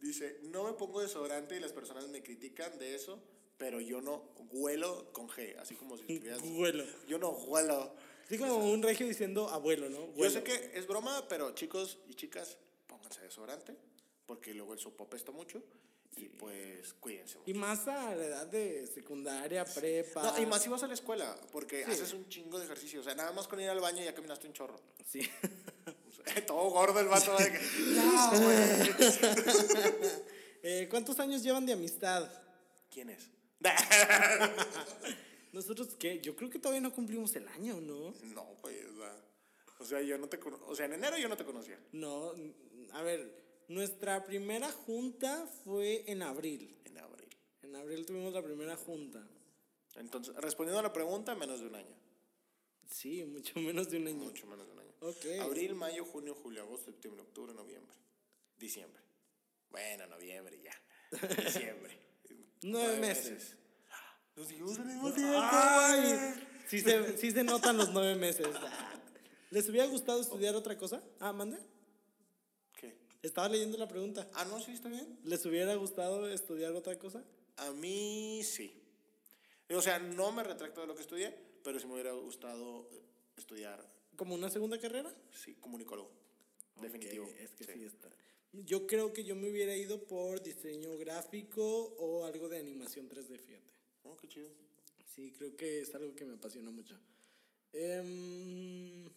dice, 0.00 0.40
no 0.44 0.64
me 0.64 0.72
pongo 0.72 1.00
desodorante 1.00 1.56
y 1.56 1.60
las 1.60 1.72
personas 1.72 2.08
me 2.08 2.22
critican 2.22 2.78
de 2.78 2.94
eso, 2.94 3.22
pero 3.56 3.80
yo 3.80 4.00
no 4.00 4.30
huelo 4.52 5.12
con 5.12 5.28
G, 5.28 5.56
así 5.58 5.74
como 5.74 5.96
si 5.96 6.02
estuvieras... 6.12 6.40
Huelo. 6.44 6.84
Yo 7.06 7.18
no 7.18 7.30
huelo. 7.30 7.94
Así 8.24 8.38
como 8.38 8.56
un 8.70 8.82
regio 8.82 9.06
diciendo 9.06 9.48
abuelo, 9.48 9.88
¿no? 9.88 9.98
Yo 9.98 10.12
Huelo. 10.14 10.30
sé 10.30 10.42
que 10.42 10.72
es 10.74 10.86
broma, 10.86 11.26
pero 11.28 11.52
chicos 11.54 11.98
y 12.08 12.14
chicas, 12.14 12.58
pónganse 12.86 13.22
desodorante, 13.22 13.74
porque 14.26 14.54
luego 14.54 14.74
el 14.74 14.78
sopo 14.78 15.04
apesta 15.04 15.32
mucho, 15.32 15.62
y 16.16 16.28
pues 16.30 16.94
cuídense 16.94 17.38
mucho. 17.38 17.50
Y 17.50 17.54
más 17.54 17.86
a 17.88 18.14
la 18.14 18.24
edad 18.24 18.46
de 18.46 18.86
secundaria, 18.86 19.64
prepa. 19.64 20.22
No, 20.22 20.42
y 20.42 20.46
más 20.46 20.62
si 20.62 20.68
vas 20.68 20.82
a 20.82 20.86
la 20.86 20.94
escuela, 20.94 21.36
porque 21.52 21.84
haces 21.84 22.12
un 22.12 22.28
chingo 22.28 22.58
de 22.58 22.64
ejercicio. 22.64 23.00
O 23.00 23.04
sea, 23.04 23.14
nada 23.14 23.32
más 23.32 23.46
con 23.46 23.60
ir 23.60 23.68
al 23.68 23.80
baño 23.80 24.02
ya 24.02 24.14
caminaste 24.14 24.46
un 24.46 24.52
chorro. 24.52 24.80
Sí. 25.06 25.20
Todo 26.46 26.70
gordo 26.70 27.00
el 27.00 27.08
vato. 27.08 27.36
de 27.36 27.52
que, 27.52 27.58
"Ya, 27.94 28.30
güey". 28.34 28.90
Eh, 30.62 30.88
¿Cuántos 30.90 31.18
años 31.20 31.42
llevan 31.42 31.64
de 31.66 31.72
amistad? 31.72 32.28
¿Quién 32.90 33.10
es? 33.10 33.30
Nosotros, 35.52 35.88
¿qué? 35.98 36.20
Yo 36.20 36.36
creo 36.36 36.50
que 36.50 36.58
todavía 36.58 36.80
no 36.80 36.92
cumplimos 36.92 37.34
el 37.36 37.48
año, 37.48 37.80
¿no? 37.80 38.12
No, 38.34 38.56
pues, 38.60 38.76
o 39.78 39.84
sea, 39.84 40.00
yo 40.02 40.18
no 40.18 40.28
te 40.28 40.38
O 40.66 40.74
sea, 40.74 40.86
en 40.86 40.94
enero 40.94 41.16
yo 41.16 41.28
no 41.28 41.36
te 41.36 41.44
conocía. 41.44 41.78
No, 41.92 42.32
a 42.92 43.02
ver, 43.02 43.47
nuestra 43.68 44.24
primera 44.24 44.70
junta 44.72 45.46
fue 45.64 46.10
en 46.10 46.22
abril. 46.22 46.76
En 46.84 46.98
abril. 46.98 47.28
En 47.62 47.76
abril 47.76 48.06
tuvimos 48.06 48.32
la 48.32 48.42
primera 48.42 48.76
junta. 48.76 49.26
Entonces, 49.96 50.34
respondiendo 50.36 50.80
a 50.80 50.82
la 50.82 50.92
pregunta, 50.92 51.34
menos 51.34 51.60
de 51.60 51.66
un 51.66 51.74
año. 51.74 51.94
Sí, 52.90 53.24
mucho 53.24 53.58
menos 53.60 53.90
de 53.90 53.98
un 53.98 54.08
año. 54.08 54.24
Mucho 54.24 54.46
menos 54.46 54.66
de 54.66 54.72
un 54.72 54.78
año. 54.80 54.92
Ok. 55.00 55.26
Abril, 55.42 55.74
mayo, 55.74 56.04
junio, 56.04 56.34
julio, 56.34 56.62
agosto, 56.62 56.86
septiembre, 56.86 57.22
octubre, 57.22 57.52
noviembre. 57.52 57.94
Diciembre. 58.58 59.02
Bueno, 59.70 60.06
noviembre 60.06 60.58
ya. 60.62 60.74
Diciembre. 61.44 61.98
Nueve 62.62 62.98
meses. 62.98 63.54
Nos 64.34 64.48
dijimos 64.48 64.78
al 64.78 64.86
mismo 64.86 65.12
tiempo. 65.12 65.38
¡Ay! 65.40 66.34
Sí 66.68 66.80
se, 66.80 67.16
sí 67.18 67.30
se 67.32 67.44
notan 67.44 67.76
los 67.76 67.92
nueve 67.92 68.14
meses. 68.14 68.46
¿Les 69.50 69.68
hubiera 69.68 69.86
gustado 69.86 70.20
estudiar 70.20 70.54
otra 70.54 70.76
cosa? 70.76 71.02
Ah, 71.20 71.32
mande. 71.32 71.58
Estaba 73.22 73.48
leyendo 73.48 73.76
la 73.78 73.88
pregunta. 73.88 74.28
Ah, 74.34 74.44
no, 74.44 74.60
sí, 74.60 74.72
está 74.72 74.88
bien. 74.88 75.18
¿Les 75.24 75.44
hubiera 75.44 75.74
gustado 75.74 76.28
estudiar 76.28 76.72
otra 76.72 76.98
cosa? 76.98 77.24
A 77.56 77.72
mí 77.72 78.42
sí. 78.44 78.72
O 79.70 79.82
sea, 79.82 79.98
no 79.98 80.30
me 80.32 80.44
retracto 80.44 80.80
de 80.80 80.86
lo 80.86 80.94
que 80.94 81.02
estudié, 81.02 81.34
pero 81.64 81.78
sí 81.80 81.86
me 81.86 81.94
hubiera 81.94 82.12
gustado 82.12 82.88
eh, 82.92 83.02
estudiar, 83.36 83.84
¿Como 84.16 84.34
una 84.34 84.50
segunda 84.50 84.78
carrera? 84.78 85.14
sí, 85.32 85.54
comunicólogo. 85.60 86.10
Definitivo. 86.80 87.26
Ok, 87.26 87.32
es 87.40 87.50
que 87.50 87.64
sí. 87.64 87.84
está. 87.84 88.08
Yo 88.52 88.86
creo 88.86 89.12
que 89.12 89.24
yo 89.24 89.36
me 89.36 89.48
hubiera 89.50 89.76
ido 89.76 90.02
por 90.04 90.42
diseño 90.42 90.96
gráfico 90.96 91.62
o 91.98 92.24
algo 92.24 92.48
de 92.48 92.58
animación 92.58 93.08
3D, 93.08 93.38
fíjate. 93.38 93.72
Oh, 94.04 94.16
qué 94.16 94.28
chido. 94.28 94.48
Sí, 95.14 95.32
creo 95.36 95.56
que 95.56 95.82
es 95.82 95.94
algo 95.94 96.14
que 96.14 96.24
me 96.24 96.34
apasiona 96.34 96.70
mucho. 96.70 96.98
Em, 97.72 99.08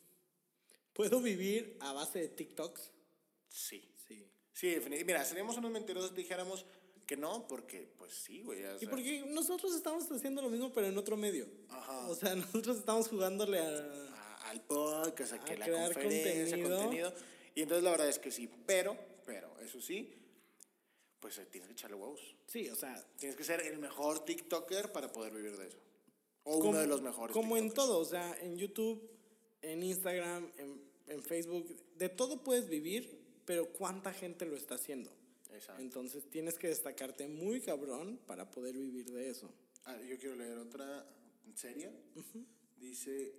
¿Puedo 0.93 1.21
vivir 1.21 1.77
a 1.79 1.93
base 1.93 2.19
de 2.19 2.27
TikToks? 2.29 2.91
Sí. 3.47 3.90
Sí. 4.13 4.27
Sí, 4.53 4.67
definitivamente. 4.67 5.05
Mira, 5.05 5.25
seríamos 5.25 5.57
unos 5.57 5.71
mentirosos 5.71 6.09
si 6.11 6.15
dijéramos 6.17 6.65
que 7.07 7.17
no, 7.17 7.47
porque 7.47 7.89
pues 7.97 8.13
sí, 8.13 8.41
güey. 8.41 8.63
o 8.65 8.77
Y 8.81 8.85
porque 8.85 9.23
nosotros 9.27 9.73
estamos 9.75 10.09
haciendo 10.11 10.41
lo 10.41 10.49
mismo, 10.49 10.71
pero 10.73 10.87
en 10.87 10.97
otro 10.97 11.17
medio. 11.17 11.47
Ajá. 11.69 12.07
O 12.07 12.15
sea, 12.15 12.35
nosotros 12.35 12.77
estamos 12.77 13.07
jugándole 13.07 13.59
a... 13.59 13.67
a- 13.69 14.11
al 14.49 14.59
podcast, 14.63 15.33
a 15.33 15.43
que 15.45 15.55
la 15.55 15.65
crear 15.65 15.93
conferencia, 15.93 16.57
contenido. 16.57 16.77
contenido. 16.79 17.13
Y 17.55 17.61
entonces 17.61 17.83
la 17.83 17.91
verdad 17.91 18.09
es 18.09 18.19
que 18.19 18.31
sí, 18.31 18.49
pero, 18.65 18.97
pero, 19.25 19.57
eso 19.61 19.79
sí, 19.79 20.13
pues 21.19 21.37
eh, 21.37 21.45
tienes 21.45 21.67
que 21.67 21.73
echarle 21.73 21.95
huevos. 21.95 22.19
Sí, 22.47 22.67
o 22.69 22.75
sea, 22.75 23.01
Tienes 23.17 23.37
que 23.37 23.43
ser 23.45 23.61
el 23.61 23.77
mejor 23.77 24.25
TikToker 24.25 24.91
para 24.91 25.11
poder 25.11 25.31
vivir 25.33 25.55
de 25.57 25.67
eso. 25.67 25.77
O 26.43 26.57
como, 26.57 26.71
uno 26.71 26.79
de 26.79 26.87
los 26.87 27.01
mejores. 27.01 27.33
Como 27.33 27.55
en 27.55 27.65
TikTokers. 27.65 27.87
todo, 27.87 27.99
o 27.99 28.05
sea, 28.05 28.35
en 28.41 28.57
YouTube, 28.57 29.09
en 29.61 29.83
Instagram, 29.83 30.51
en, 30.57 30.81
en 31.07 31.21
Facebook, 31.23 31.73
de 31.95 32.09
todo 32.09 32.43
puedes 32.43 32.67
vivir, 32.67 33.20
pero 33.45 33.67
¿cuánta 33.71 34.13
gente 34.13 34.45
lo 34.45 34.55
está 34.55 34.75
haciendo? 34.75 35.11
Exacto. 35.51 35.81
Entonces 35.81 36.29
tienes 36.29 36.57
que 36.57 36.67
destacarte 36.67 37.27
muy 37.27 37.61
cabrón 37.61 38.19
para 38.25 38.49
poder 38.49 38.75
vivir 38.77 39.11
de 39.11 39.29
eso. 39.29 39.53
Ah, 39.85 39.97
yo 40.07 40.17
quiero 40.17 40.35
leer 40.35 40.57
otra 40.57 41.05
serie. 41.55 41.91
Dice, 42.77 43.33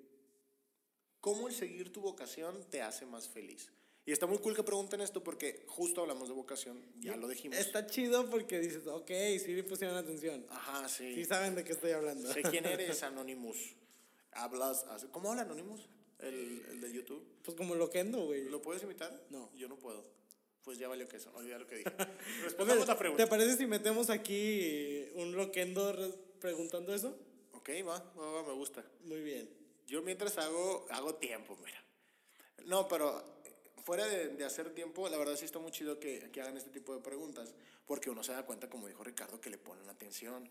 ¿cómo 1.20 1.48
el 1.48 1.54
seguir 1.54 1.92
tu 1.92 2.00
vocación 2.00 2.64
te 2.70 2.82
hace 2.82 3.06
más 3.06 3.28
feliz? 3.28 3.70
Y 4.04 4.10
está 4.10 4.26
muy 4.26 4.38
cool 4.38 4.56
que 4.56 4.64
pregunten 4.64 5.00
esto 5.00 5.22
porque 5.22 5.64
justo 5.68 6.00
hablamos 6.00 6.28
de 6.28 6.34
vocación, 6.34 6.82
ya 7.00 7.14
lo 7.16 7.28
dijimos. 7.28 7.56
Está 7.56 7.86
chido 7.86 8.28
porque 8.28 8.58
dices, 8.58 8.86
ok, 8.88 9.10
sí 9.38 9.54
le 9.54 9.62
pusieron 9.62 9.96
atención. 9.96 10.44
Ajá, 10.50 10.88
sí. 10.88 11.14
Sí 11.14 11.24
saben 11.24 11.54
de 11.54 11.62
qué 11.62 11.72
estoy 11.72 11.92
hablando. 11.92 12.32
Sé 12.32 12.42
quién 12.42 12.64
eres, 12.66 13.02
Anonymous. 13.04 13.76
Hablas, 14.32 14.84
¿cómo 15.12 15.30
habla 15.30 15.42
Anonymous? 15.42 15.88
El, 16.22 16.62
el 16.70 16.80
de 16.80 16.92
YouTube. 16.92 17.22
Pues 17.42 17.56
como 17.56 17.74
loquendo, 17.74 18.24
güey. 18.26 18.44
¿Lo 18.48 18.62
puedes 18.62 18.82
imitar? 18.82 19.26
No. 19.30 19.50
Yo 19.54 19.68
no 19.68 19.76
puedo. 19.76 20.02
Pues 20.64 20.78
ya 20.78 20.86
valió 20.88 21.08
que 21.08 21.16
eso, 21.16 21.32
olvida 21.34 21.58
lo 21.58 21.66
que 21.66 21.76
dije. 21.78 21.90
Respondamos 22.44 22.86
la 22.86 22.94
¿Te 22.94 22.98
pregunta. 23.00 23.26
parece 23.28 23.56
si 23.56 23.66
metemos 23.66 24.10
aquí 24.10 25.08
un 25.16 25.34
loquendo 25.34 25.92
re- 25.92 26.14
preguntando 26.40 26.94
eso? 26.94 27.18
Ok, 27.52 27.70
va, 27.86 27.98
va, 28.16 28.30
va, 28.32 28.42
me 28.44 28.52
gusta. 28.52 28.84
Muy 29.04 29.20
bien. 29.22 29.50
Yo 29.88 30.02
mientras 30.02 30.38
hago, 30.38 30.86
hago 30.90 31.16
tiempo, 31.16 31.56
mira. 31.64 31.82
No, 32.66 32.86
pero 32.86 33.40
fuera 33.84 34.06
de, 34.06 34.28
de 34.28 34.44
hacer 34.44 34.72
tiempo, 34.72 35.08
la 35.08 35.18
verdad 35.18 35.34
sí 35.36 35.44
está 35.44 35.58
muy 35.58 35.72
chido 35.72 35.98
que, 35.98 36.30
que 36.30 36.40
hagan 36.40 36.56
este 36.56 36.70
tipo 36.70 36.94
de 36.94 37.00
preguntas, 37.02 37.52
porque 37.84 38.08
uno 38.10 38.22
se 38.22 38.30
da 38.30 38.46
cuenta, 38.46 38.70
como 38.70 38.86
dijo 38.86 39.02
Ricardo, 39.02 39.40
que 39.40 39.50
le 39.50 39.58
ponen 39.58 39.88
atención. 39.88 40.48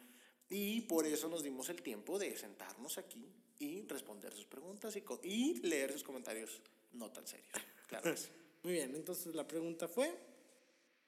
Y 0.50 0.82
por 0.82 1.06
eso 1.08 1.30
nos 1.30 1.42
dimos 1.42 1.70
el 1.70 1.82
tiempo 1.82 2.20
de 2.20 2.36
sentarnos 2.38 2.98
aquí 2.98 3.34
y 3.62 3.84
responder 3.88 4.34
sus 4.34 4.46
preguntas 4.46 4.98
y, 5.24 5.54
leer 5.62 5.92
sus 5.94 6.04
comentarios 6.04 6.60
no 6.94 7.12
tan 7.12 7.28
serios. 7.28 7.48
Claro 7.88 8.12
que 8.12 8.18
sí. 8.18 8.30
Muy 8.64 8.74
bien, 8.74 8.96
entonces 8.96 9.36
la 9.36 9.48
pregunta 9.48 9.88
fue, 9.88 10.12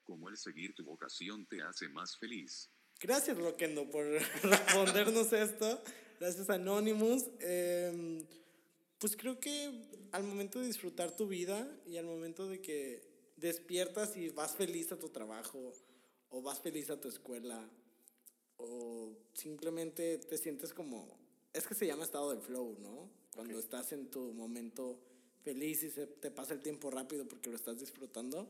¿Cómo 0.03 0.29
el 0.29 0.37
seguir 0.37 0.75
tu 0.75 0.83
vocación 0.83 1.45
te 1.45 1.61
hace 1.61 1.87
más 1.87 2.17
feliz? 2.17 2.69
gracias 2.99 3.37
Loquendo 3.37 3.89
por 3.89 4.05
respondernos 4.43 5.33
esto, 5.33 5.81
gracias 6.19 6.49
Anonymous. 6.49 7.25
Em, 7.39 8.25
pues 8.97 9.15
creo 9.17 9.39
que 9.39 9.89
al 10.11 10.23
momento 10.23 10.59
de 10.59 10.67
disfrutar 10.67 11.15
tu 11.15 11.27
vida 11.27 11.67
y 11.85 11.97
al 11.97 12.05
momento 12.05 12.47
de 12.47 12.61
que 12.61 13.01
despiertas 13.37 14.15
y 14.15 14.29
vas 14.29 14.55
feliz 14.55 14.91
a 14.91 14.99
tu 14.99 15.09
trabajo 15.09 15.73
o 16.29 16.41
vas 16.41 16.59
feliz 16.61 16.89
a 16.89 16.99
tu 16.99 17.07
escuela 17.07 17.69
o 18.57 19.17
simplemente 19.33 20.17
te 20.19 20.37
sientes 20.37 20.73
como, 20.73 21.22
es 21.53 21.67
que 21.67 21.75
se 21.75 21.87
llama 21.87 22.03
estado 22.03 22.33
de 22.35 22.41
flow, 22.41 22.77
¿no? 22.81 23.09
Cuando 23.35 23.57
estás 23.59 23.91
en 23.93 24.09
tu 24.09 24.33
momento 24.33 24.99
feliz 25.43 25.83
y 25.83 25.89
se 25.91 26.07
te 26.07 26.31
pasa 26.31 26.53
el 26.53 26.61
tiempo 26.61 26.89
rápido 26.91 27.27
porque 27.27 27.49
lo 27.49 27.55
estás 27.55 27.79
disfrutando. 27.79 28.47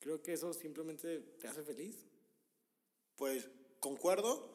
Creo 0.00 0.22
que 0.22 0.32
eso 0.34 0.52
simplemente 0.52 1.18
te 1.40 1.48
hace 1.48 1.62
feliz. 1.62 1.96
Pues 3.16 3.48
concuerdo 3.80 4.54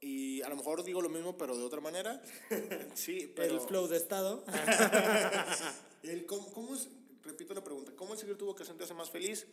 y 0.00 0.42
a 0.42 0.48
lo 0.48 0.56
mejor 0.56 0.82
digo 0.82 1.00
lo 1.00 1.08
mismo, 1.08 1.36
pero 1.36 1.56
de 1.56 1.62
otra 1.64 1.80
manera. 1.80 2.22
Sí, 2.94 3.32
pero... 3.34 3.54
El 3.54 3.60
flow 3.60 3.86
de 3.86 3.96
estado. 3.96 4.44
El 6.02 6.26
cómo, 6.26 6.52
cómo 6.52 6.74
es- 6.74 6.88
repito 7.22 7.54
la 7.54 7.62
pregunta, 7.62 7.92
¿cómo 7.94 8.14
el 8.14 8.18
seguir 8.18 8.36
tu 8.36 8.46
vocación 8.46 8.76
te 8.76 8.82
hace 8.84 8.94
más 8.94 9.08
feliz? 9.10 9.46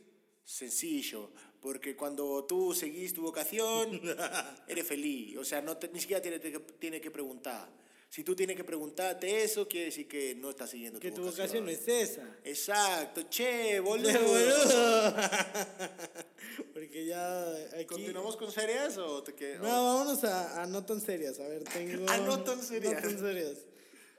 Sencillo, 0.43 1.29
porque 1.61 1.95
cuando 1.95 2.43
tú 2.45 2.73
seguís 2.73 3.13
tu 3.13 3.21
vocación, 3.21 3.99
eres 4.67 4.85
feliz. 4.87 5.37
O 5.37 5.43
sea, 5.45 5.61
no 5.61 5.77
te- 5.77 5.89
ni 5.89 5.99
siquiera 5.99 6.21
tiene, 6.21 6.39
que- 6.39 6.59
tiene 6.79 6.99
que 7.01 7.11
preguntar. 7.11 7.67
Si 8.09 8.23
tú 8.23 8.35
tienes 8.35 8.55
que 8.57 8.63
preguntarte 8.63 9.43
eso, 9.43 9.67
quiere 9.67 9.85
decir 9.87 10.07
que 10.07 10.33
no 10.33 10.49
estás 10.49 10.71
siguiendo 10.71 10.99
que 10.99 11.11
tu 11.11 11.17
tu 11.17 11.21
vocación. 11.25 11.63
vocación 11.63 11.65
no 11.65 11.69
es 11.71 12.09
esa. 12.09 12.27
Exacto, 12.43 13.21
che, 13.29 13.79
boludo. 13.81 14.11
Boludo. 14.19 15.13
Porque 16.73 17.05
ya 17.05 17.47
aquí... 17.75 17.85
¿Continuamos 17.85 18.35
con 18.35 18.51
series 18.51 18.97
o 18.97 19.21
te 19.21 19.33
quedas? 19.35 19.61
No, 19.61 19.67
vámonos 19.69 20.23
a, 20.23 20.63
a 20.63 20.65
no 20.65 20.83
tan 20.83 20.99
serias. 21.01 21.39
A 21.39 21.47
ver, 21.47 21.63
tengo... 21.65 22.09
A 22.09 22.17
no 22.17 22.39
tan 22.43 22.61
serias. 22.63 22.95
No 23.03 23.09
tan 23.09 23.19
serias. 23.19 23.57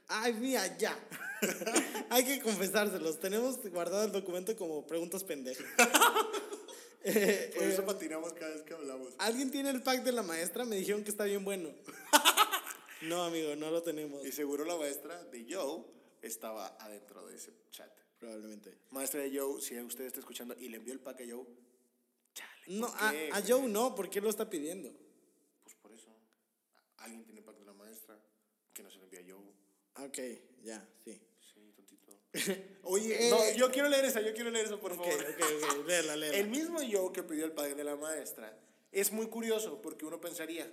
Ay, 0.07 0.35
mira, 0.35 0.77
ya. 0.79 0.97
Hay 2.11 2.25
que 2.25 2.41
confesárselos. 2.41 3.19
Tenemos 3.19 3.59
guardado 3.71 4.05
el 4.05 4.13
documento 4.13 4.55
como 4.57 4.87
preguntas 4.87 5.25
pendejas. 5.25 5.65
Eh, 7.03 7.53
Por 7.57 7.65
eso 7.65 7.83
eh, 7.83 7.87
patinamos 7.87 8.33
cada 8.35 8.53
vez 8.53 8.63
que 8.63 8.75
hablamos. 8.75 9.15
¿Alguien 9.19 9.51
tiene 9.51 9.71
el 9.71 9.83
pack 9.83 10.03
de 10.03 10.13
la 10.13 10.23
maestra? 10.23 10.65
Me 10.65 10.77
dijeron 10.77 11.03
que 11.05 11.11
está 11.11 11.25
bien 11.25 11.45
bueno. 11.45 11.71
No, 13.03 13.25
amigo, 13.25 13.57
no 13.57 13.71
lo 13.71 13.83
tenemos. 13.83 14.27
Y 14.27 14.31
seguro 14.31 14.63
la 14.67 14.77
maestra 14.77 15.25
de 15.25 15.47
Joe 15.49 15.85
estaba 16.21 16.77
adentro 16.79 17.27
de 17.27 17.37
ese 17.37 17.55
chat. 17.71 17.91
Probablemente. 18.19 18.77
Maestra 18.91 19.23
de 19.23 19.39
Joe, 19.39 19.59
si 19.63 19.81
usted 19.81 20.05
está 20.05 20.21
escuchando 20.21 20.55
y 20.59 20.69
le 20.69 20.77
envió 20.77 20.93
el 20.93 21.01
pack 21.01 21.23
a 21.23 21.25
Joe, 21.25 21.47
chale. 22.35 22.79
No, 22.79 22.89
¿por 22.89 22.99
a? 23.03 23.43
Joe 23.47 23.67
no, 23.69 23.95
¿por 23.95 24.11
qué 24.11 24.21
lo 24.21 24.29
está 24.29 24.51
pidiendo? 24.51 24.93
Pues 25.63 25.75
por 25.77 25.93
eso. 25.93 26.15
Alguien 26.99 27.25
tiene 27.25 27.39
el 27.39 27.45
pack 27.47 27.57
de 27.57 27.65
la 27.65 27.73
maestra 27.73 28.21
que 28.75 28.83
no 28.83 28.91
se 28.91 28.99
lo 28.99 29.05
envía 29.05 29.21
a 29.21 29.25
Joe. 29.25 30.07
Ok, 30.07 30.19
ya, 30.63 30.87
sí. 31.03 31.19
Oye, 32.85 33.27
Eh, 33.27 33.31
no, 33.31 33.53
yo 33.57 33.71
quiero 33.71 33.89
leer 33.89 34.05
esa, 34.05 34.21
yo 34.21 34.33
quiero 34.35 34.51
leer 34.51 34.67
eso, 34.67 34.79
por 34.81 34.93
Ok, 34.93 34.99
favor. 34.99 35.15
ok, 35.15 35.79
ok, 35.79 35.87
léela, 35.87 36.17
léela. 36.17 36.37
El 36.37 36.49
mismo 36.49 36.79
Joe 36.79 37.13
que 37.13 37.23
pidió 37.23 37.45
el 37.45 37.53
pack 37.53 37.75
de 37.75 37.85
la 37.85 37.97
maestra 37.97 38.57
es 38.93 39.13
muy 39.13 39.27
curioso 39.29 39.81
porque 39.83 40.05
uno 40.05 40.21
pensaría 40.21 40.71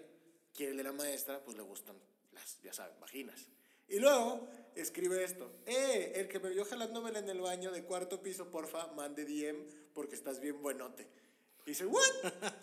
que 0.54 0.70
el 0.70 0.78
de 0.78 0.84
la 0.84 0.92
maestra, 0.92 1.44
pues 1.44 1.58
le 1.58 1.64
gustan 1.64 1.96
las, 2.32 2.62
ya 2.62 2.74
saben, 2.74 3.00
vaginas. 3.00 3.48
Y 3.88 4.00
luego 4.00 4.48
escribe 4.76 5.24
esto: 5.24 5.52
Eh, 5.66 6.14
el 6.16 6.28
que 6.28 6.40
me 6.40 6.50
vio 6.50 6.66
jalándomela 6.66 7.20
en 7.20 7.30
el 7.30 7.40
baño 7.42 7.72
de 7.72 7.84
cuarto 7.84 8.22
piso, 8.22 8.50
porfa, 8.52 8.88
mande 8.94 9.24
DM 9.26 9.66
porque 9.94 10.16
estás 10.16 10.40
bien 10.40 10.62
buenote. 10.62 11.08
Y 11.66 11.72
dice, 11.72 11.86
¿what? 11.86 12.02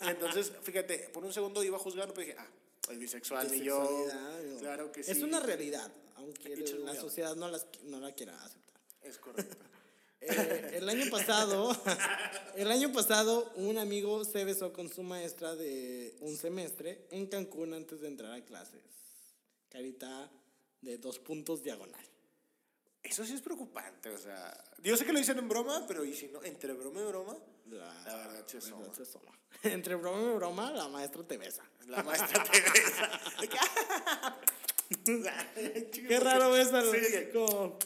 Y 0.03 0.07
entonces, 0.09 0.51
fíjate, 0.63 1.09
por 1.09 1.23
un 1.25 1.33
segundo 1.33 1.63
iba 1.63 1.77
a 1.77 1.79
juzgarlo, 1.79 2.13
pero 2.13 2.27
dije, 2.27 2.37
ah, 2.39 2.47
es 2.91 2.97
bisexual. 2.99 3.47
Bisexualidad, 3.49 4.39
digo, 4.41 4.59
Claro 4.59 4.91
que 4.91 5.03
sí. 5.03 5.11
Es 5.11 5.21
una 5.21 5.39
realidad, 5.39 5.91
aunque 6.15 6.55
la 6.55 6.95
sociedad 6.95 7.35
no, 7.35 7.49
las, 7.49 7.65
no 7.83 7.99
la 7.99 8.13
quiera 8.13 8.35
aceptar. 8.43 8.64
Es 9.05 9.17
correcto. 9.17 9.57
Eh, 10.27 10.77
el 10.77 10.89
año 10.89 11.11
pasado, 11.11 11.69
el 12.55 12.71
año 12.71 12.91
pasado, 12.91 13.51
un 13.57 13.77
amigo 13.77 14.23
se 14.25 14.43
besó 14.43 14.73
con 14.73 14.89
su 14.89 15.03
maestra 15.03 15.55
de 15.55 16.15
un 16.21 16.35
semestre 16.35 17.05
en 17.11 17.27
Cancún 17.27 17.75
antes 17.75 18.01
de 18.01 18.07
entrar 18.07 18.31
a 18.31 18.43
clases. 18.43 18.81
Carita 19.69 20.31
de 20.81 20.97
dos 20.97 21.19
puntos 21.19 21.61
diagonal. 21.61 22.03
Eso 23.03 23.23
sí 23.23 23.33
es 23.35 23.41
preocupante, 23.41 24.09
o 24.09 24.17
sea, 24.17 24.51
yo 24.81 24.97
sé 24.97 25.05
que 25.05 25.13
lo 25.13 25.19
dicen 25.19 25.37
en 25.37 25.47
broma, 25.47 25.85
pero 25.87 26.03
y 26.03 26.15
si 26.15 26.27
no, 26.29 26.43
entre 26.43 26.73
broma 26.73 27.01
y 27.01 27.05
broma, 27.05 27.37
La, 27.67 27.93
La 28.05 28.15
verdad 28.15 28.47
se 28.47 28.57
asoma. 28.57 28.87
Entre 29.63 29.93
broma 29.93 30.31
y 30.31 30.35
broma, 30.37 30.71
la 30.71 30.87
maestra 30.87 31.21
te 31.23 31.37
besa. 31.37 31.63
la 31.87 32.01
maestra 32.01 32.43
te 32.45 32.61
besa. 32.61 33.21
Qué 35.91 36.19
raro 36.19 36.51
besar. 36.51 36.83
Sí, 36.85 37.29
como- 37.31 37.77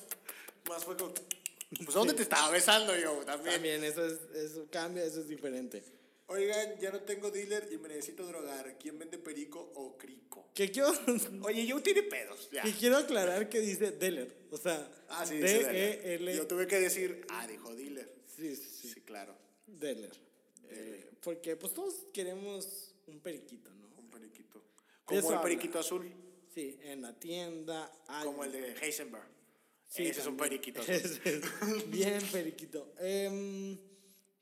Más 0.69 0.85
fue 0.85 0.95
como, 0.95 1.13
pues 1.13 1.93
¿dónde 1.93 2.13
te 2.13 2.21
estaba 2.23 2.49
besando 2.51 2.95
yo? 2.97 3.11
También. 3.25 3.55
También, 3.55 3.83
eso, 3.83 4.05
es, 4.05 4.19
eso 4.35 4.67
cambia, 4.71 5.03
eso 5.03 5.19
es 5.21 5.27
diferente. 5.27 5.83
Oigan, 6.27 6.79
ya 6.79 6.91
no 6.91 7.01
tengo 7.01 7.31
dealer 7.31 7.67
y 7.71 7.77
me 7.77 7.87
necesito 7.89 8.25
drogar. 8.27 8.77
¿Quién 8.77 8.99
vende 8.99 9.17
perico 9.17 9.59
o 9.75 9.97
crico? 9.97 10.47
Que 10.53 10.69
quiero, 10.71 10.93
Oye, 11.41 11.65
yo 11.65 11.81
tiene 11.81 12.03
pedos, 12.03 12.49
ya. 12.51 12.61
que 12.61 12.71
quiero 12.73 12.97
aclarar 12.97 13.49
que 13.49 13.59
dice 13.61 13.91
Deller. 13.91 14.31
O 14.51 14.57
sea, 14.57 14.87
Ah, 15.09 15.25
sí, 15.25 15.35
dice 15.37 15.47
dealer. 15.63 15.71
D-E-L. 16.03 16.35
Yo 16.37 16.45
tuve 16.47 16.67
que 16.67 16.79
decir, 16.79 17.25
ah, 17.29 17.47
dijo 17.47 17.73
dealer. 17.75 18.13
Sí, 18.37 18.55
sí, 18.55 18.69
sí. 18.69 18.93
Sí, 18.93 19.01
claro. 19.01 19.35
Deller. 19.65 20.11
Eh, 20.69 21.09
porque 21.23 21.55
pues 21.55 21.73
todos 21.73 21.95
queremos 22.13 22.93
un 23.07 23.19
periquito, 23.21 23.71
¿no? 23.73 23.87
Un 23.97 24.09
periquito. 24.11 24.63
Como 25.05 25.19
el 25.19 25.25
habla. 25.25 25.41
periquito 25.41 25.79
azul, 25.79 26.11
Sí, 26.53 26.77
en 26.83 27.01
la 27.01 27.17
tienda. 27.19 27.91
hay- 28.07 28.25
como 28.25 28.43
el 28.43 28.51
de 28.51 28.73
Heisenberg. 28.79 29.25
Sí, 29.89 30.03
Ese 30.07 30.21
es 30.21 30.27
un 30.27 30.37
periquito 30.37 30.81
es 30.81 31.19
Bien 31.89 32.21
periquito. 32.31 32.93
Em, 32.99 33.77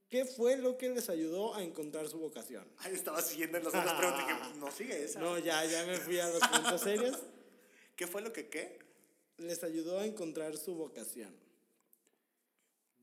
¿Qué 0.09 0.25
fue 0.25 0.57
lo 0.57 0.77
que 0.77 0.89
les 0.89 1.09
ayudó 1.09 1.55
a 1.55 1.63
encontrar 1.63 2.07
su 2.07 2.19
vocación? 2.19 2.65
Ahí 2.77 2.93
estaba 2.93 3.21
siguiendo 3.21 3.57
en 3.57 3.65
las 3.65 3.73
otras 3.73 3.93
preguntas 3.95 4.23
y 4.23 4.33
dije, 4.33 4.59
no 4.59 4.71
sigue 4.71 5.03
esa. 5.03 5.19
No, 5.19 5.37
ya, 5.37 5.65
ya 5.65 5.85
me 5.85 5.97
fui 5.97 6.19
a 6.19 6.29
los 6.29 6.39
puntos 6.39 6.81
serios. 6.81 7.17
¿Qué 7.95 8.07
fue 8.07 8.21
lo 8.21 8.31
que 8.31 8.47
qué? 8.47 8.79
Les 9.37 9.63
ayudó 9.63 9.99
a 9.99 10.05
encontrar 10.05 10.55
su 10.55 10.75
vocación. 10.75 11.35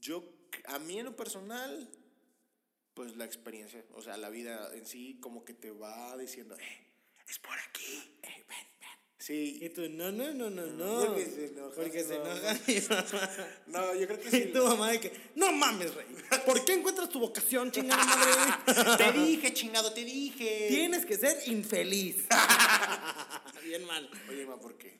Yo, 0.00 0.24
a 0.66 0.78
mí 0.78 0.98
en 0.98 1.06
lo 1.06 1.16
personal, 1.16 1.90
pues 2.94 3.16
la 3.16 3.26
experiencia, 3.26 3.84
o 3.92 4.00
sea, 4.00 4.16
la 4.16 4.30
vida 4.30 4.74
en 4.74 4.86
sí, 4.86 5.18
como 5.20 5.44
que 5.44 5.52
te 5.52 5.70
va 5.70 6.16
diciendo, 6.16 6.56
eh, 6.58 6.86
es 7.28 7.38
por 7.38 7.58
aquí. 7.68 8.13
Y 9.24 9.58
Sí, 9.58 9.72
tú, 9.74 9.88
no, 9.88 10.12
no, 10.12 10.34
no, 10.34 10.50
no, 10.50 10.66
no. 10.66 11.06
Porque 11.06 11.24
se 11.24 11.46
enoja 11.46 11.74
Porque 11.74 12.04
se 12.04 12.14
enoja 12.16 12.60
mi 12.66 12.74
mamá. 12.74 13.30
no, 13.68 13.94
yo 13.94 14.06
creo 14.06 14.20
que 14.20 14.28
Y 14.36 14.42
sí. 14.42 14.50
tu 14.52 14.62
mamá 14.66 14.90
de 14.90 15.00
que, 15.00 15.12
no 15.34 15.50
mames, 15.50 15.94
rey. 15.94 16.04
¿Por 16.44 16.62
qué 16.66 16.74
encuentras 16.74 17.08
tu 17.08 17.20
vocación, 17.20 17.70
chingada 17.70 18.04
madre? 18.04 18.96
te 18.98 19.18
dije, 19.18 19.54
chingado, 19.54 19.94
te 19.94 20.04
dije. 20.04 20.66
Tienes 20.68 21.06
que 21.06 21.16
ser 21.16 21.38
infeliz. 21.48 22.16
Bien 23.64 23.84
mal. 23.86 24.10
Oye, 24.28 24.44
ma, 24.44 24.60
¿por 24.60 24.76
qué? 24.76 24.98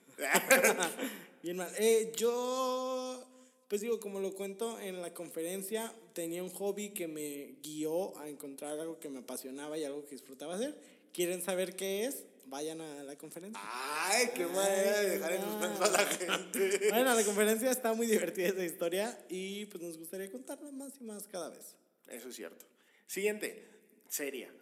Bien 1.43 1.57
mal. 1.57 1.71
Eh, 1.77 2.11
yo, 2.17 3.23
pues 3.67 3.81
digo, 3.81 3.99
como 3.99 4.19
lo 4.19 4.33
cuento 4.33 4.79
en 4.79 5.03
la 5.03 5.13
conferencia, 5.13 5.93
tenía 6.13 6.41
un 6.41 6.49
hobby 6.49 6.89
que 6.95 7.07
me 7.07 7.57
guió 7.61 8.17
a 8.17 8.27
encontrar 8.27 8.79
algo 8.79 8.99
que 8.99 9.09
me 9.09 9.19
apasionaba 9.19 9.77
y 9.77 9.83
algo 9.83 10.03
que 10.03 10.15
disfrutaba 10.15 10.55
hacer. 10.55 10.75
¿Quieren 11.13 11.43
saber 11.43 11.75
qué 11.75 12.05
es? 12.05 12.23
Vayan 12.47 12.79
a 12.81 13.03
la 13.03 13.17
conferencia. 13.17 13.59
Ay, 13.63 14.29
qué 14.35 14.45
manera 14.45 15.01
de 15.01 15.09
dejar 15.11 15.33
en 15.33 15.41
suspenso 15.41 15.83
a 15.83 15.89
la 15.89 16.05
gente. 16.05 16.89
Bueno, 16.89 17.15
la 17.15 17.23
conferencia 17.23 17.71
está 17.71 17.93
muy 17.93 18.07
divertida 18.07 18.49
esa 18.49 18.63
historia 18.63 19.25
y 19.29 19.65
pues 19.65 19.83
nos 19.83 19.97
gustaría 19.97 20.31
contarla 20.31 20.71
más 20.71 20.93
y 20.99 21.03
más 21.03 21.27
cada 21.27 21.49
vez. 21.49 21.75
Eso 22.07 22.29
es 22.29 22.35
cierto. 22.35 22.65
Siguiente, 23.07 23.67
seria. 24.07 24.53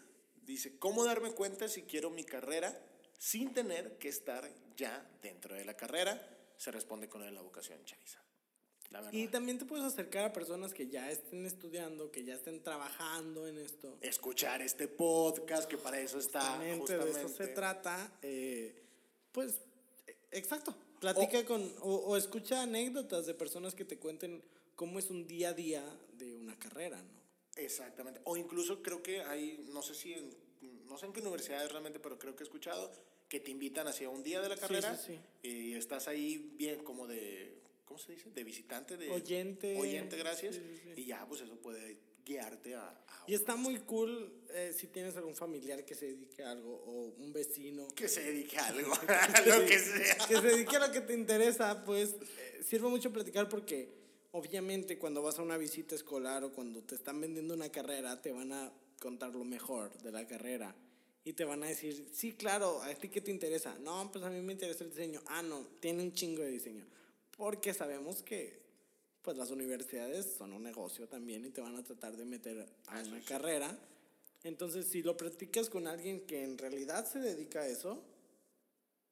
Dice, 0.46 0.78
¿cómo 0.78 1.04
darme 1.04 1.32
cuenta 1.32 1.68
si 1.68 1.84
quiero 1.84 2.10
mi 2.10 2.24
carrera 2.24 2.78
sin 3.18 3.54
tener 3.54 3.98
que 3.98 4.10
estar 4.10 4.50
ya 4.76 5.06
dentro 5.22 5.56
de 5.56 5.66
la 5.66 5.76
carrera? 5.76 6.22
Se 6.58 6.72
responde 6.72 7.10
con 7.10 7.34
la 7.34 7.42
vocación 7.42 7.84
Chaisa. 7.84 8.23
La 8.94 9.00
verdad. 9.02 9.12
Y 9.12 9.28
también 9.28 9.58
te 9.58 9.66
puedes 9.66 9.84
acercar 9.84 10.24
a 10.24 10.32
personas 10.32 10.74
que 10.74 10.88
ya 10.88 11.10
estén 11.12 11.46
estudiando, 11.46 12.12
que 12.12 12.24
ya 12.24 12.36
estén 12.36 12.62
trabajando 12.64 13.48
en 13.48 13.58
esto. 13.58 13.98
Escuchar 14.02 14.62
este 14.62 14.88
podcast, 14.88 15.68
que 15.70 15.78
para 15.78 16.00
eso 16.00 16.20
está 16.20 16.40
Justamente, 16.42 16.80
justamente. 16.80 17.14
de 17.20 17.26
eso 17.26 17.36
se 17.36 17.48
trata. 17.48 18.18
eh, 18.22 18.80
pues, 19.32 19.56
eh, 20.08 20.16
exacto. 20.32 20.76
Platica 21.02 21.44
con, 21.46 21.62
o, 21.82 21.96
o 21.96 22.16
escucha 22.18 22.62
anécdotas 22.62 23.26
de 23.26 23.34
personas 23.34 23.76
que 23.76 23.84
te 23.84 23.98
cuenten 23.98 24.42
cómo 24.76 25.00
es 25.00 25.10
un 25.10 25.28
día 25.28 25.50
a 25.50 25.54
día 25.54 25.84
de 26.14 26.36
una 26.36 26.58
carrera, 26.58 27.02
¿no? 27.02 27.10
Exactamente. 27.56 28.22
O 28.24 28.38
incluso 28.38 28.82
creo 28.82 29.04
que 29.04 29.22
hay, 29.22 29.66
no 29.74 29.82
sé 29.82 29.96
si 29.96 30.14
en, 30.14 30.30
no 30.88 30.98
sé 30.98 31.08
en 31.08 31.14
qué 31.14 31.20
universidades 31.22 31.72
realmente, 31.72 32.00
pero 32.00 32.18
creo 32.18 32.36
que 32.36 32.44
he 32.44 32.46
escuchado 32.46 32.92
que 33.28 33.40
te 33.40 33.52
invitan 33.52 33.88
hacia 33.88 34.10
un 34.10 34.24
día 34.24 34.40
de 34.42 34.50
la 34.50 34.56
Sí, 34.56 34.62
carrera 34.62 34.96
sí, 34.96 35.20
y 35.42 35.74
estás 35.74 36.08
ahí 36.08 36.54
bien 36.58 36.84
como 36.84 37.06
de, 37.08 37.60
¿cómo 37.94 38.04
se 38.04 38.14
dice? 38.14 38.32
De 38.32 38.44
visitante, 38.44 38.98
de 38.98 39.12
Oyente. 39.12 39.78
Oyente, 39.78 40.18
gracias. 40.18 40.56
Sí, 40.56 40.62
sí, 40.62 40.82
sí. 40.84 41.02
Y 41.02 41.06
ya, 41.06 41.28
pues 41.28 41.42
eso 41.42 41.56
puede 41.58 42.00
guiarte 42.26 42.74
a... 42.74 42.90
a 42.90 43.24
Y 43.28 43.36
está 43.36 43.56
muy 43.56 43.78
cool 43.82 44.34
eh, 44.50 44.74
si 44.76 44.88
tienes 44.88 45.16
algún 45.16 45.36
familiar 45.36 45.86
que 45.86 45.94
se 45.94 46.08
dedique 46.08 46.44
a 46.44 46.52
algo 46.52 46.74
o 46.74 47.14
un 47.22 47.32
vecino. 47.32 47.88
que 47.90 48.08
se 48.08 48.24
dedique 48.24 48.58
a 48.58 48.66
algo, 48.66 48.96
lo 49.46 49.66
que 49.68 49.78
sea. 49.78 50.18
que 50.28 50.36
se 50.38 50.42
dedique 50.42 50.76
a 50.76 50.88
lo 50.88 50.92
que 50.92 51.02
te 51.02 51.14
interesa, 51.14 51.84
pues 51.84 52.16
eh, 52.40 52.64
sirve 52.68 52.90
mucho 52.90 53.14
platicar 53.14 53.48
porque 53.48 53.90
obviamente 54.32 54.98
cuando 54.98 55.22
vas 55.22 55.38
a 55.38 55.44
una 55.44 55.58
visita 55.58 55.94
escolar 55.94 56.44
o 56.44 56.52
cuando 56.52 56.82
te 56.82 56.96
están 56.96 57.22
vendiendo 57.22 57.54
una 57.54 57.70
carrera, 57.70 58.20
te 58.24 58.32
van 58.32 58.54
a 58.54 58.74
contar 59.00 59.36
lo 59.36 59.44
mejor 59.44 59.96
de 60.02 60.12
la 60.12 60.26
carrera. 60.26 60.76
Y 61.26 61.34
te 61.34 61.46
van 61.46 61.62
a 61.64 61.68
decir, 61.68 62.10
sí, 62.12 62.34
claro, 62.34 62.82
¿a 62.82 62.94
ti 62.96 63.08
qué 63.08 63.22
te 63.22 63.30
interesa? 63.30 63.78
No, 63.80 64.12
pues 64.12 64.26
a 64.26 64.32
mí 64.32 64.42
me 64.42 64.54
interesa 64.54 64.84
el 64.84 64.90
diseño. 64.90 65.22
Ah, 65.28 65.44
no, 65.44 65.68
tiene 65.80 66.02
un 66.02 66.12
chingo 66.12 66.42
de 66.42 66.50
diseño. 66.50 66.86
Porque 67.36 67.74
sabemos 67.74 68.22
que 68.24 68.64
pues 69.22 69.38
las 69.38 69.52
universidades 69.52 70.36
son 70.38 70.52
un 70.52 70.64
negocio 70.64 71.08
también 71.08 71.46
y 71.46 71.50
te 71.50 71.62
van 71.62 71.78
a 71.78 71.84
tratar 71.84 72.16
de 72.18 72.26
meter 72.26 72.68
a 72.88 73.00
una 73.02 73.22
carrera. 73.22 73.76
Entonces, 74.44 74.88
si 74.88 75.02
lo 75.02 75.16
practicas 75.16 75.70
con 75.70 75.88
alguien 75.88 76.28
que 76.28 76.44
en 76.44 76.58
realidad 76.58 77.10
se 77.10 77.20
dedica 77.20 77.62
a 77.62 77.68
eso, 77.68 78.04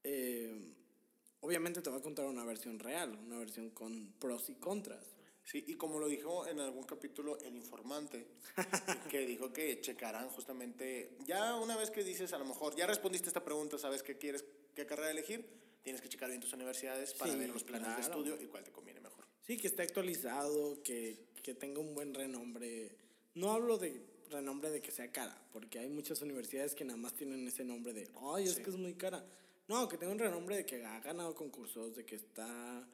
eh, 0.03 0.73
obviamente 1.39 1.81
te 1.81 1.89
va 1.89 1.97
a 1.97 2.01
contar 2.01 2.25
una 2.25 2.43
versión 2.43 2.77
real, 2.77 3.17
una 3.25 3.39
versión 3.39 3.69
con 3.69 4.13
pros 4.19 4.49
y 4.49 4.55
contras. 4.55 5.15
Sí, 5.43 5.63
y 5.67 5.75
como 5.75 5.99
lo 5.99 6.07
dijo 6.07 6.45
en 6.45 6.59
algún 6.59 6.83
capítulo 6.83 7.39
el 7.39 7.55
informante, 7.55 8.27
que 9.09 9.25
dijo 9.25 9.51
que 9.53 9.79
checarán 9.79 10.29
justamente, 10.29 11.17
ya 11.25 11.55
una 11.55 11.77
vez 11.77 11.89
que 11.89 12.03
dices, 12.03 12.33
a 12.33 12.37
lo 12.37 12.45
mejor, 12.45 12.75
ya 12.75 12.85
respondiste 12.85 13.29
esta 13.29 13.43
pregunta, 13.43 13.77
sabes 13.77 14.03
qué 14.03 14.17
quieres, 14.17 14.45
qué 14.75 14.85
carrera 14.85 15.09
elegir, 15.09 15.60
tienes 15.83 16.01
que 16.01 16.09
checar 16.09 16.29
bien 16.29 16.41
tus 16.41 16.53
universidades 16.53 17.13
para 17.13 17.31
Sí, 17.31 17.37
ver 17.39 17.49
los 17.49 17.63
planes 17.63 17.87
de 17.89 17.95
claro. 17.95 18.11
estudio 18.13 18.41
y 18.41 18.47
cuál 18.47 18.63
te 18.63 18.71
conviene 18.71 18.99
mejor. 18.99 19.25
Sí, 19.45 19.57
que 19.57 19.67
esté 19.67 19.81
actualizado, 19.83 20.81
que, 20.83 21.25
que 21.41 21.53
tenga 21.55 21.79
un 21.79 21.93
buen 21.95 22.13
renombre. 22.13 22.95
No 23.35 23.51
hablo 23.51 23.77
de 23.77 24.01
renombre 24.29 24.69
de 24.69 24.81
que 24.81 24.91
sea 24.91 25.11
cara, 25.11 25.37
porque 25.51 25.79
hay 25.79 25.89
muchas 25.89 26.21
universidades 26.21 26.73
que 26.75 26.85
nada 26.85 26.97
más 26.97 27.13
tienen 27.15 27.47
ese 27.47 27.63
nombre 27.63 27.93
de, 27.93 28.09
ay, 28.33 28.45
es 28.45 28.55
Sí. 28.55 28.63
que 28.63 28.69
es 28.69 28.75
muy 28.77 28.93
cara. 28.93 29.25
No, 29.67 29.87
que 29.87 29.97
tenga 29.97 30.11
un 30.11 30.19
renombre 30.19 30.55
de 30.57 30.65
que 30.65 30.83
ha 30.85 30.99
ganado 30.99 31.33
concursos, 31.35 31.95
de 31.95 32.05
que 32.05 32.15
está... 32.15 32.87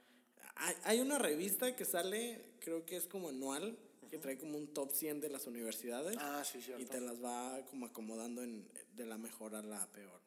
Hay, 0.56 0.76
hay 0.84 1.00
una 1.02 1.18
revista 1.20 1.76
que 1.76 1.86
sale, 1.86 2.42
creo 2.60 2.86
que 2.86 2.96
es 2.98 3.06
como 3.08 3.30
anual, 3.30 3.78
que 4.10 4.18
trae 4.18 4.38
como 4.38 4.58
un 4.58 4.74
top 4.74 4.92
100 4.92 5.20
de 5.22 5.30
las 5.30 5.46
universidades 5.48 6.16
Ah, 6.20 6.44
sí, 6.44 6.62
cierto. 6.62 6.82
y 6.82 6.86
te 6.86 7.02
las 7.02 7.22
va 7.24 7.62
como 7.70 7.86
acomodando 7.88 8.42
en, 8.42 8.68
de 8.96 9.06
la 9.06 9.18
mejor 9.18 9.54
a 9.56 9.62
la 9.62 9.86
peor. 9.92 10.22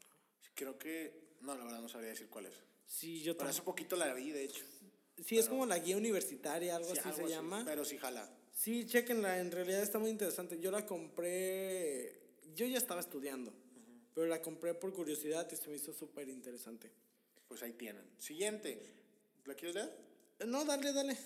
Creo 0.55 0.79
que. 0.79 1.30
No, 1.41 1.57
la 1.57 1.65
verdad 1.65 1.81
no 1.81 1.89
sabría 1.89 2.11
decir 2.11 2.29
cuál 2.29 2.47
es. 2.47 2.55
Sí, 2.87 3.23
yo 3.23 3.37
Pero 3.37 3.51
hace 3.51 3.63
poquito 3.63 3.97
la 3.97 4.13
vi, 4.15 4.31
de 4.31 4.45
hecho. 4.45 4.65
Sí, 5.25 5.39
es 5.39 5.49
como 5.49 5.67
la 5.67 5.79
guía 5.79 5.97
universitaria, 5.97 6.77
algo 6.77 6.93
Sí, 6.93 6.99
así 6.99 7.09
algo 7.09 7.27
se 7.27 7.29
llama. 7.29 7.63
Pero 7.65 7.85
sí 7.85 7.99
jala. 7.99 8.29
Sí, 8.55 8.87
chequenla, 8.87 9.39
en 9.39 9.51
realidad 9.51 9.83
está 9.83 9.99
muy 9.99 10.11
interesante. 10.11 10.59
Yo 10.61 10.71
la 10.71 10.85
compré, 10.85 12.21
yo 12.55 12.67
ya 12.67 12.79
estaba 12.79 13.01
estudiando, 13.01 13.53
pero 14.15 14.27
la 14.27 14.43
compré 14.43 14.75
por 14.75 14.93
curiosidad 14.93 15.51
y 15.51 15.57
se 15.57 15.69
me 15.69 15.77
hizo 15.77 15.93
súper 15.93 16.29
interesante. 16.29 16.91
Pues 17.49 17.63
ahí 17.63 17.73
tienen. 17.73 18.05
Siguiente. 18.19 18.79
¿La 19.45 19.55
quieres 19.55 19.77
leer? 19.77 19.97
No, 20.47 20.65
dale, 20.65 20.93
dale. 20.93 21.17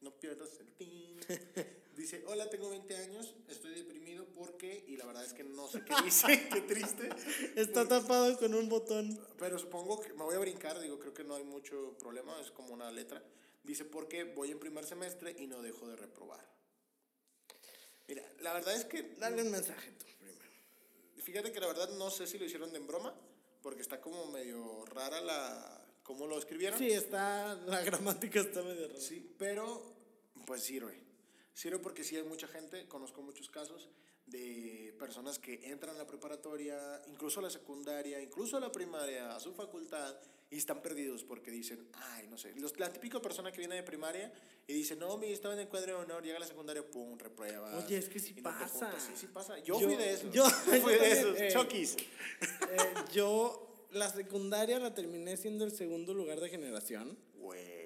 No 0.00 0.10
pierdas 0.12 0.58
el 0.60 0.72
tin. 0.72 1.20
Dice, 1.96 2.24
hola, 2.26 2.48
tengo 2.48 2.70
20 2.70 2.96
años, 2.96 3.34
estoy 3.48 3.74
deprimido 3.74 4.24
porque, 4.34 4.84
y 4.86 4.96
la 4.96 5.04
verdad 5.04 5.24
es 5.24 5.34
que 5.34 5.44
no 5.44 5.68
sé 5.68 5.84
qué 5.84 5.94
dice, 6.02 6.48
qué 6.52 6.62
triste. 6.62 7.10
Está 7.54 7.86
tapado 7.86 8.38
con 8.38 8.54
un 8.54 8.68
botón. 8.68 9.20
Pero 9.38 9.58
supongo 9.58 10.00
que 10.00 10.12
me 10.14 10.24
voy 10.24 10.34
a 10.34 10.38
brincar, 10.38 10.80
digo, 10.80 10.98
creo 10.98 11.12
que 11.12 11.24
no 11.24 11.34
hay 11.34 11.44
mucho 11.44 11.96
problema, 11.98 12.40
es 12.40 12.50
como 12.50 12.72
una 12.72 12.90
letra. 12.90 13.22
Dice, 13.62 13.84
porque 13.84 14.24
voy 14.24 14.50
en 14.50 14.58
primer 14.58 14.86
semestre 14.86 15.36
y 15.38 15.46
no 15.46 15.60
dejo 15.60 15.86
de 15.86 15.96
reprobar. 15.96 16.44
Mira, 18.08 18.22
la 18.40 18.54
verdad 18.54 18.74
es 18.74 18.86
que, 18.86 19.14
Dale 19.18 19.42
un 19.42 19.50
mensaje 19.50 19.90
tú 19.92 20.06
primero. 20.06 20.38
fíjate 21.22 21.52
que 21.52 21.60
la 21.60 21.66
verdad 21.66 21.90
no 21.90 22.10
sé 22.10 22.26
si 22.26 22.38
lo 22.38 22.46
hicieron 22.46 22.72
de 22.72 22.78
en 22.78 22.86
broma, 22.86 23.14
porque 23.62 23.82
está 23.82 24.00
como 24.00 24.26
medio 24.26 24.84
rara 24.86 25.20
la, 25.20 25.86
cómo 26.02 26.26
lo 26.26 26.38
escribieron. 26.38 26.78
Sí, 26.78 26.90
está, 26.90 27.54
la 27.54 27.80
gramática 27.84 28.40
está 28.40 28.62
medio 28.62 28.88
rara. 28.88 29.00
Sí, 29.00 29.34
pero 29.38 29.94
pues 30.46 30.62
sirve. 30.62 31.01
Sirve 31.54 31.78
porque 31.78 32.02
sí 32.04 32.16
hay 32.16 32.22
mucha 32.24 32.46
gente, 32.48 32.86
conozco 32.88 33.22
muchos 33.22 33.48
casos 33.50 33.88
de 34.26 34.94
personas 34.98 35.38
que 35.38 35.60
entran 35.70 35.94
a 35.96 35.98
la 35.98 36.06
preparatoria, 36.06 37.02
incluso 37.08 37.40
a 37.40 37.42
la 37.42 37.50
secundaria, 37.50 38.20
incluso 38.20 38.56
a 38.56 38.60
la 38.60 38.70
primaria, 38.72 39.34
a 39.34 39.40
su 39.40 39.52
facultad, 39.52 40.14
y 40.50 40.56
están 40.58 40.80
perdidos 40.82 41.24
porque 41.24 41.50
dicen, 41.50 41.88
ay, 41.94 42.26
no 42.28 42.36
sé, 42.38 42.54
los, 42.56 42.78
la 42.78 42.92
típica 42.92 43.20
persona 43.20 43.50
que 43.50 43.58
viene 43.58 43.74
de 43.76 43.82
primaria 43.82 44.32
y 44.66 44.72
dice, 44.74 44.94
no, 44.96 45.16
mi, 45.18 45.32
estaba 45.32 45.54
en 45.54 45.60
el 45.60 45.68
cuadro 45.68 45.96
de 45.98 46.04
honor, 46.04 46.22
llega 46.22 46.36
a 46.36 46.40
la 46.40 46.46
secundaria, 46.46 46.88
pum, 46.88 47.18
reprueba. 47.18 47.76
Oye, 47.78 47.96
es 47.98 48.08
que 48.08 48.18
sí 48.20 48.34
y 48.36 48.40
pasa. 48.42 48.68
juntas. 48.68 49.02
Sí, 49.02 49.12
sí 49.16 49.26
pasa. 49.28 49.58
Yo, 49.60 49.80
Yo- 49.80 49.88
fui 49.88 49.96
de 49.96 50.12
esos. 50.12 50.32
yo- 50.32 50.44
fui 50.48 50.78
yo 50.80 50.86
de 50.88 50.96
también, 50.98 51.18
esos. 51.18 51.40
eh. 51.40 51.48
Chokis. 51.52 51.96
Eh, 51.96 52.94
yo 53.12 53.86
la 53.92 54.10
secundaria 54.10 54.78
la 54.78 54.94
terminé 54.94 55.36
siendo 55.36 55.64
el 55.64 55.72
segundo 55.72 56.14
lugar 56.14 56.38
de 56.40 56.48
generación. 56.48 57.18
Güey. 57.36 57.81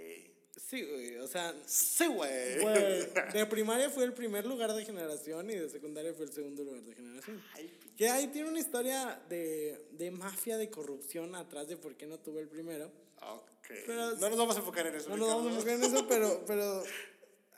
Sí, 0.69 0.83
güey, 0.85 1.17
o 1.19 1.29
sea, 1.29 1.55
Sí, 1.67 2.07
güey. 2.07 2.61
Güey, 2.61 3.07
de 3.33 3.47
primaria 3.51 3.89
fue 3.89 4.05
el 4.05 4.13
primer 4.13 4.45
lugar 4.47 4.73
de 4.75 4.85
generación 4.85 5.49
y 5.51 5.55
de 5.55 5.69
secundaria 5.71 6.13
fue 6.13 6.25
el 6.27 6.33
segundo 6.33 6.65
lugar 6.65 6.83
de 6.83 6.95
generación. 6.95 7.41
Ay, 7.55 7.79
Que 7.97 8.09
ahí 8.09 8.27
tiene 8.29 8.49
una 8.49 8.59
historia 8.59 9.21
de, 9.29 9.87
de 9.93 10.11
mafia, 10.11 10.57
de 10.59 10.69
corrupción 10.69 11.35
atrás 11.37 11.69
de 11.69 11.77
por 11.77 11.95
qué 11.97 12.07
no 12.07 12.19
tuve 12.19 12.41
el 12.41 12.49
primero. 12.49 12.91
ok. 13.21 13.47
Pero- 13.87 14.17
no 14.17 14.29
nos 14.29 14.39
vamos 14.39 14.57
a 14.57 14.59
enfocar 14.59 14.87
en 14.89 14.95
eso. 14.97 15.09
No 15.11 15.17
nos 15.17 15.29
vamos 15.29 15.47
a 15.47 15.51
enfocar 15.55 15.75
en 15.75 15.85
eso, 15.85 16.07
pero, 16.09 16.45
pero 16.47 16.83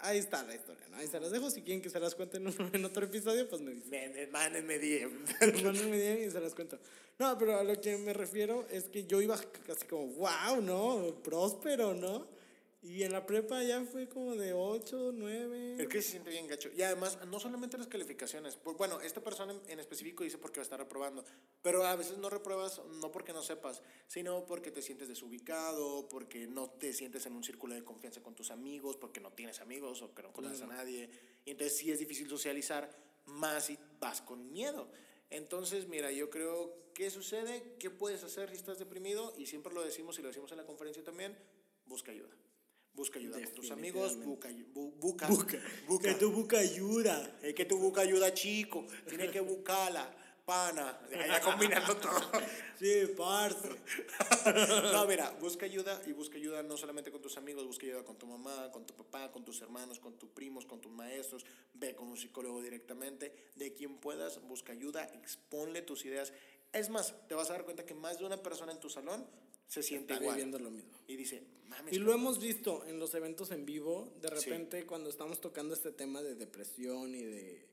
ahí 0.01 0.19
está 0.19 0.43
la 0.43 0.55
historia, 0.55 0.87
¿no? 0.91 0.99
Ahí 0.99 1.07
se 1.07 1.19
las 1.19 1.31
dejo. 1.31 1.51
Si 1.51 1.63
quieren 1.63 1.81
que 1.83 1.89
se 1.91 2.01
las 2.01 2.15
cuente 2.15 2.37
en, 2.37 2.47
un- 2.49 2.71
en 2.75 2.85
otro 2.85 3.07
episodio, 3.07 3.49
pues 3.49 3.63
me 3.63 3.71
dicen. 3.73 4.31
Mándenme 4.31 4.79
DM. 4.79 5.25
Mándenme 5.65 5.99
DM 5.99 6.27
y 6.27 6.31
se 6.31 6.41
las 6.41 6.55
cuento. 6.55 6.79
No, 7.19 7.37
pero 7.39 7.59
a 7.59 7.65
lo 7.65 7.81
que 7.81 7.97
me 7.97 8.13
refiero 8.13 8.67
es 8.71 8.85
que 8.85 9.05
yo 9.05 9.21
iba 9.23 9.39
casi 9.67 9.87
como, 9.87 10.07
wow, 10.15 10.61
¿no? 10.63 11.15
Próspero, 11.23 11.95
¿no? 11.95 12.37
Y 12.81 13.03
en 13.03 13.13
la 13.13 13.27
prepa 13.27 13.61
ya 13.65 13.83
fue 13.85 14.09
como 14.09 14.37
de 14.37 14.53
8, 14.53 15.11
9. 15.13 15.83
Es 15.83 15.89
que 15.89 16.01
se 16.01 16.11
siente 16.13 16.31
bien 16.31 16.47
gacho. 16.47 16.71
Y 16.77 16.83
además, 16.83 17.19
no 17.27 17.41
solamente 17.41 17.77
las 17.77 17.89
calificaciones. 17.89 18.55
Por- 18.55 18.77
bueno, 18.77 19.01
esta 19.01 19.21
persona 19.21 19.53
en, 19.67 19.81
específico 19.81 20.23
dice 20.23 20.39
porque 20.39 20.61
va 20.61 20.63
a 20.63 20.65
estar 20.65 20.79
reprobando. 20.79 21.25
Pero 21.61 21.85
a 21.85 21.97
veces 21.97 22.19
no 22.19 22.31
repruebas 22.31 22.81
no 23.01 23.11
porque 23.11 23.33
no 23.33 23.43
sepas, 23.43 23.83
sino 24.07 24.47
porque 24.47 24.71
te 24.71 24.81
sientes 24.81 25.09
desubicado, 25.09 26.09
porque 26.09 26.47
no 26.47 26.71
te 26.71 26.93
sientes 26.93 27.27
en 27.27 27.35
un 27.35 27.43
círculo 27.43 27.75
de 27.75 27.83
confianza 27.83 28.23
con 28.23 28.37
tus 28.37 28.53
amigos, 28.53 28.97
porque 28.97 29.21
no 29.21 29.33
tienes 29.33 29.61
amigos 29.61 30.01
o 30.03 30.15
que 30.15 30.23
no 30.23 30.33
conoces 30.33 30.63
a 30.63 30.67
nadie. 30.69 31.11
Y 31.45 31.51
entonces 31.51 31.77
sí 31.77 31.91
es 31.91 31.99
difícil 31.99 32.29
socializar, 32.29 32.91
más 33.27 33.67
si 33.67 33.79
vas 33.99 34.21
con 34.23 34.53
miedo. 34.53 34.89
Entonces, 35.31 35.89
mira, 35.89 36.13
yo 36.13 36.31
creo, 36.31 36.93
¿qué 36.95 37.11
sucede? 37.11 37.75
¿Qué 37.81 37.91
puedes 37.91 38.23
hacer 38.23 38.51
si 38.51 38.57
estás 38.57 38.79
deprimido? 38.79 39.35
Y 39.37 39.47
siempre 39.47 39.75
lo 39.75 39.83
decimos 39.83 40.17
y 40.21 40.23
lo 40.23 40.29
decimos 40.29 40.53
en 40.53 40.59
la 40.59 40.65
conferencia 40.65 41.03
también, 41.03 41.37
busca 41.85 42.13
ayuda. 42.13 42.31
Busca 42.99 43.21
ayuda 43.21 43.41
con 43.41 43.53
tus 43.55 43.71
amigos, 43.71 44.17
busca, 44.27 44.49
bu- 44.75 44.93
busca, 44.99 45.29
busca. 45.87 46.09
Que 46.09 46.15
tu 46.15 46.33
boca 46.33 46.59
ayuda. 46.59 47.39
Es 47.43 47.55
que 47.55 47.65
tu 47.65 47.79
busca 47.79 48.01
ayuda, 48.01 48.35
chico. 48.35 48.85
Tienes 49.09 49.31
que 49.31 49.39
buscarla, 49.41 50.11
pana. 50.45 50.99
Ya, 51.09 51.27
ya 51.29 51.41
combinando 51.41 51.97
todo. 51.97 52.21
Sí, 52.79 53.07
parce. 53.17 53.69
No, 54.93 55.07
mira, 55.07 55.31
busca 55.41 55.67
ayuda 55.67 56.01
y 56.07 56.13
busca 56.13 56.37
ayuda 56.39 56.63
no 56.65 56.77
solamente 56.77 57.11
con 57.13 57.21
tus 57.23 57.37
amigos, 57.37 57.65
busca 57.67 57.87
ayuda 57.87 58.05
con 58.05 58.17
tu 58.19 58.27
mamá, 58.27 58.71
con 58.73 58.85
tu 58.85 58.95
papá, 58.95 59.31
con 59.31 59.45
tus 59.45 59.61
hermanos, 59.63 59.99
con 60.01 60.19
tus 60.19 60.31
primos, 60.31 60.65
con 60.67 60.81
tus 60.81 60.91
maestros. 60.91 61.45
Ve 61.75 61.95
con 61.95 62.09
un 62.09 62.17
psicólogo 62.17 62.61
directamente. 62.63 63.33
De 63.55 63.75
quien 63.75 63.99
puedas, 63.99 64.41
busca 64.43 64.73
ayuda, 64.73 65.05
exponle 65.15 65.83
tus 65.83 66.05
ideas. 66.05 66.33
Es 66.73 66.89
más, 66.91 67.15
te 67.29 67.35
vas 67.35 67.49
a 67.51 67.53
dar 67.55 67.65
cuenta 67.65 67.85
que 67.87 67.95
más 67.95 68.19
de 68.19 68.25
una 68.27 68.43
persona 68.43 68.73
en 68.73 68.81
tu 68.81 68.91
salón 68.91 69.25
se 69.69 69.83
siente 69.83 70.15
Está 70.15 70.25
igual. 70.25 70.37
viviendo 70.37 70.59
lo 70.59 70.71
mismo. 70.71 70.91
Y 71.07 71.15
dice, 71.17 71.43
mames. 71.69 71.93
Y 71.95 71.99
lo 71.99 72.13
hemos 72.13 72.41
visto 72.41 72.85
en 72.87 72.99
los 72.99 73.15
eventos 73.15 73.51
en 73.53 73.65
vivo, 73.65 74.13
de 74.21 74.29
Sí. 74.29 74.35
repente 74.51 74.85
cuando 74.87 75.11
estamos 75.11 75.41
tocando 75.41 75.75
este 75.75 75.93
tema 75.93 76.23
de 76.23 76.35
depresión 76.35 77.15
y 77.15 77.23
de, 77.23 77.67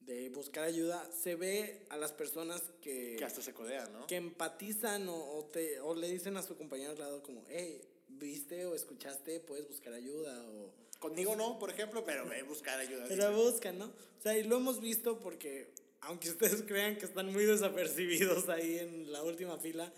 de 0.00 0.28
buscar 0.30 0.64
ayuda, 0.64 1.08
se 1.12 1.34
ve 1.36 1.86
a 1.90 1.96
las 1.96 2.12
personas 2.12 2.62
que, 2.80 3.14
que 3.18 3.24
hasta 3.24 3.40
se 3.42 3.52
codea, 3.54 3.86
¿no? 3.86 4.06
que 4.06 4.16
empatizan 4.16 5.08
o, 5.08 5.14
o 5.38 5.44
te, 5.46 5.80
o 5.80 5.94
le 5.94 6.08
dicen 6.10 6.36
a 6.36 6.42
su 6.42 6.56
compañero 6.56 6.92
al 6.92 6.98
lado 6.98 7.22
como, 7.22 7.44
hey, 7.48 7.80
viste 8.08 8.64
o 8.66 8.74
escuchaste, 8.74 9.40
puedes 9.40 9.66
buscar 9.68 9.92
ayuda 9.92 10.42
o... 10.50 10.72
Conmigo 11.00 11.36
no, 11.36 11.58
por 11.58 11.68
ejemplo, 11.68 12.02
pero 12.04 12.26
ve 12.26 12.42
buscar 12.44 12.78
ayuda. 12.78 13.04
Pero 13.08 13.28
dice. 13.30 13.42
buscan, 13.42 13.78
¿no? 13.78 13.86
O 13.86 14.22
sea, 14.22 14.38
y 14.38 14.44
lo 14.44 14.56
hemos 14.56 14.80
visto 14.80 15.18
porque, 15.20 15.68
aunque 16.00 16.30
ustedes 16.30 16.62
crean 16.66 16.96
que 16.96 17.04
están 17.04 17.30
muy 17.30 17.44
desapercibidos 17.44 18.48
ahí 18.48 18.78
en 18.78 19.12
la 19.12 19.22
última 19.22 19.58
fila, 19.58 19.92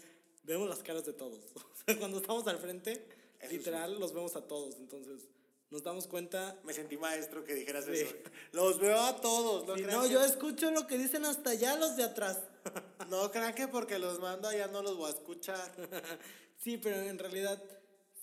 vemos 0.47 0.69
las 0.69 0.83
caras 0.83 1.05
de 1.05 1.13
todos. 1.13 1.41
Cuando 1.99 2.19
estamos 2.19 2.47
al 2.47 2.59
frente, 2.59 2.93
Eso 3.41 3.51
sí. 3.51 3.59
literal, 3.59 3.99
los 4.01 4.13
vemos 4.13 4.37
a 4.37 4.47
todos. 4.47 4.77
Entonces, 4.77 5.29
nos 5.71 5.83
damos 5.83 6.07
cuenta. 6.07 6.59
Me 6.65 6.73
sentí 6.73 6.97
maestro 6.97 7.45
que 7.45 7.55
dijeras 7.55 7.85
Sí. 7.85 7.93
eso. 7.93 8.15
Los 8.53 8.79
veo 8.79 9.01
a 9.01 9.21
todos. 9.21 9.67
No, 9.67 9.77
Sí, 9.77 9.83
no, 9.83 10.03
que, 10.05 10.11
yo 10.11 10.25
escucho 10.25 10.71
lo 10.71 10.87
que 10.87 10.97
dicen 10.99 11.25
hasta 11.25 11.51
allá 11.51 11.77
los 11.77 11.97
de 11.97 12.05
atrás. 12.05 12.41
no 13.11 13.31
crean 13.31 13.55
que 13.55 13.69
porque 13.69 13.99
los 13.99 14.21
mando 14.21 14.49
allá 14.49 14.69
no 14.69 14.83
los 14.83 14.97
voy 14.97 15.07
a 15.11 15.15
escuchar. 15.15 15.73
Sí, 16.59 16.79
pero 16.79 16.97
en 17.01 17.19
realidad, 17.19 17.63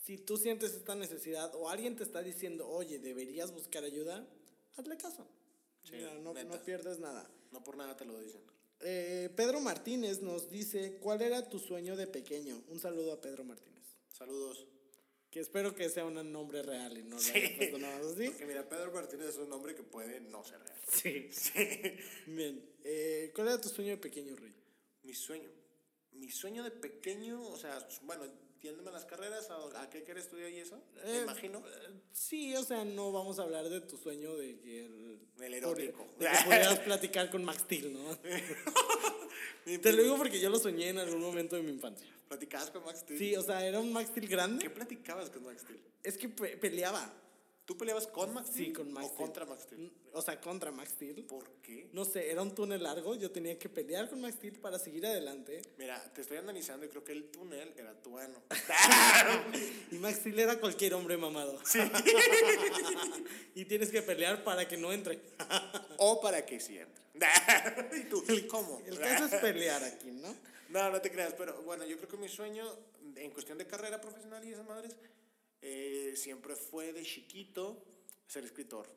si 0.04 0.18
tú 0.18 0.38
sientes 0.38 0.74
esta 0.74 0.96
necesidad 0.96 1.54
o 1.56 1.70
alguien 1.70 1.96
te 1.96 2.04
está 2.04 2.22
diciendo, 2.22 2.68
oye, 2.68 3.00
deberías 3.00 3.52
buscar 3.54 3.84
ayuda, 3.86 4.28
hazle 4.76 4.98
caso. 4.98 5.26
Sí, 5.84 5.92
Mira, 5.94 6.14
no, 6.16 6.34
no 6.34 6.64
pierdes 6.66 7.00
nada. 7.00 7.30
No 7.52 7.64
por 7.64 7.78
nada 7.78 7.96
te 7.96 8.04
lo 8.04 8.20
dicen. 8.20 8.42
Eh, 8.82 9.30
Pedro 9.36 9.60
Martínez 9.62 10.22
nos 10.22 10.50
dice, 10.50 10.98
¿cuál 11.00 11.22
era 11.22 11.48
tu 11.48 11.60
sueño 11.60 11.96
de 11.96 12.08
pequeño? 12.08 12.62
Un 12.68 12.80
saludo 12.80 13.14
a 13.14 13.22
Pedro 13.22 13.44
Martínez. 13.44 13.84
Saludos. 14.10 14.68
Que 15.30 15.40
espero 15.40 15.74
que 15.74 15.90
sea 15.90 16.06
un 16.06 16.32
nombre 16.32 16.62
real 16.62 16.96
y 16.98 17.04
no 17.04 17.16
lo 17.16 17.22
Sí. 17.22 17.34
nada 17.80 17.98
más 17.98 18.08
así. 18.14 18.28
Porque 18.28 18.46
mira, 18.46 18.68
Pedro 18.70 18.92
Martínez 18.92 19.30
es 19.30 19.38
un 19.38 19.50
nombre 19.50 19.74
que 19.76 19.82
puede 19.84 20.20
no 20.22 20.44
ser 20.44 20.60
real. 20.62 20.80
Sí. 20.88 21.30
Sí. 21.32 21.54
Bien. 22.28 22.64
Eh, 22.84 23.32
¿Cuál 23.34 23.48
era 23.48 23.60
tu 23.62 23.70
sueño 23.70 23.92
de 23.92 23.98
pequeño, 23.98 24.36
Rey? 24.36 24.54
Mi 25.04 25.14
sueño. 25.16 25.50
Mi 26.12 26.30
sueño 26.30 26.64
de 26.64 26.70
pequeño, 26.72 27.42
o 27.42 27.58
sea, 27.58 27.80
bueno, 28.04 28.26
tiéndeme 28.64 28.92
las 28.92 29.04
carreras, 29.04 29.50
a, 29.50 29.82
a 29.82 29.90
qué 29.90 30.04
quieres 30.04 30.24
estudiar 30.24 30.50
y 30.50 30.60
eso, 30.60 30.82
me 31.04 31.18
Eh, 31.18 31.22
imagino. 31.24 31.60
eh, 31.60 32.00
Sí, 32.14 32.56
o 32.56 32.64
sea, 32.64 32.86
no 32.86 33.12
vamos 33.12 33.38
a 33.38 33.42
hablar 33.44 33.68
de 33.68 33.82
tu 33.82 33.98
sueño 33.98 34.36
de 34.38 34.58
que 34.58 34.86
el... 34.86 35.20
Del 35.36 35.54
erótico. 35.56 36.08
de 36.18 36.28
que 36.30 36.38
pudieras 36.46 36.80
platicar 36.80 37.30
con 37.30 37.44
Max 37.44 37.64
Steel, 37.64 37.92
¿no? 37.92 38.18
Te 39.82 39.92
lo 39.92 40.04
digo 40.04 40.16
porque 40.18 40.40
yo 40.40 40.50
lo 40.50 40.60
soñé 40.60 40.90
en 40.90 40.98
algún 41.00 41.20
momento 41.22 41.58
de 41.58 41.64
mi 41.64 41.72
infancia. 41.72 42.08
¿Platicabas 42.30 42.70
con 42.72 42.86
Max 42.86 43.00
Steel? 43.00 43.20
Sí, 43.20 43.36
o 43.36 43.42
sea, 43.42 43.66
era 43.66 43.82
un 43.82 43.92
Max 43.92 44.10
Steel 44.12 44.28
¿Qué 44.28 44.32
grande. 44.34 44.70
platicabas 44.70 45.30
con 45.30 45.44
Max 45.44 45.62
Steel? 45.64 45.82
Es 46.02 46.18
que 46.18 46.30
pe- 46.30 46.56
peleaba. 46.58 47.14
¿Tú 47.66 47.78
peleabas 47.78 48.08
con 48.08 48.34
Max 48.34 48.50
Steel? 48.50 48.66
Sí, 48.68 48.74
con 48.74 48.92
Max 48.92 49.06
¿O 49.06 49.10
Steel. 49.10 49.26
contra 49.26 49.46
Max 49.46 49.64
Steel? 49.64 49.94
O 50.12 50.22
sea, 50.22 50.42
contra 50.42 50.72
Max 50.72 50.90
Steel. 50.92 51.24
¿Por 51.24 51.50
qué? 51.62 51.88
No 51.94 52.04
sé, 52.04 52.30
era 52.30 52.42
un 52.42 52.54
túnel 52.54 52.84
largo. 52.84 53.16
Yo 53.16 53.32
tenía 53.32 53.58
que 53.58 53.70
pelear 53.70 54.10
con 54.10 54.20
Max 54.20 54.36
Steel 54.36 54.60
para 54.60 54.78
seguir 54.78 55.06
adelante. 55.06 55.62
Mira, 55.78 56.04
te 56.14 56.22
estoy 56.22 56.38
analizando 56.38 56.86
y 56.86 56.90
creo 56.90 57.06
que 57.06 57.14
el 57.14 57.32
túnel 57.32 57.74
era 57.78 57.94
tu 58.02 58.18
ano. 58.18 58.38
Y 59.92 59.96
Max 59.96 60.18
Steel 60.18 60.40
era 60.40 60.60
cualquier 60.60 60.94
hombre 60.94 61.16
mamado. 61.16 61.58
y 63.56 63.64
tienes 63.66 63.92
que 63.92 64.02
pelear 64.02 64.44
para 64.44 64.68
que 64.68 64.76
no 64.76 64.92
entre. 64.92 65.22
O 66.00 66.20
para 66.20 66.46
que 66.46 66.60
sí 66.60 66.78
entre. 66.78 67.02
¿Y 67.98 68.04
tú? 68.10 68.26
¿Cómo? 68.50 68.82
El 68.86 69.00
caso 69.00 69.26
es 69.26 69.42
pelear 69.42 69.82
aquí, 69.84 70.12
¿no? 70.12 70.36
No, 70.70 70.90
no 70.90 71.00
te 71.00 71.12
creas, 71.12 71.34
pero 71.38 71.62
bueno, 71.62 71.86
yo 71.86 71.96
creo 71.98 72.10
que 72.10 72.18
mi 72.18 72.28
sueño 72.28 72.66
en 73.16 73.32
cuestión 73.32 73.58
de 73.58 73.68
carrera 73.68 74.02
profesional 74.02 74.44
y 74.44 74.52
esas 74.52 74.66
madres 74.66 74.96
eh, 75.64 76.14
siempre 76.16 76.56
fue 76.56 76.92
de 76.94 77.04
chiquito 77.04 77.84
ser 78.28 78.44
escritor. 78.44 78.88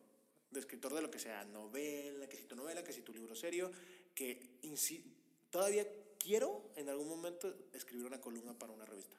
De 0.50 0.60
escritor 0.60 0.92
de 0.94 1.00
lo 1.02 1.10
que 1.10 1.18
sea, 1.18 1.44
novela, 1.44 2.28
que 2.28 2.36
si 2.36 2.44
tu 2.44 2.56
novela, 2.56 2.82
que 2.84 2.92
si 2.92 3.02
tu 3.02 3.12
libro 3.12 3.34
serio, 3.34 3.70
que 4.14 4.58
todavía 5.50 5.86
quiero 6.18 6.70
en 6.76 6.88
algún 6.88 7.08
momento 7.08 7.54
escribir 7.72 8.06
una 8.06 8.20
columna 8.20 8.58
para 8.58 8.72
una 8.72 8.84
revista. 8.84 9.16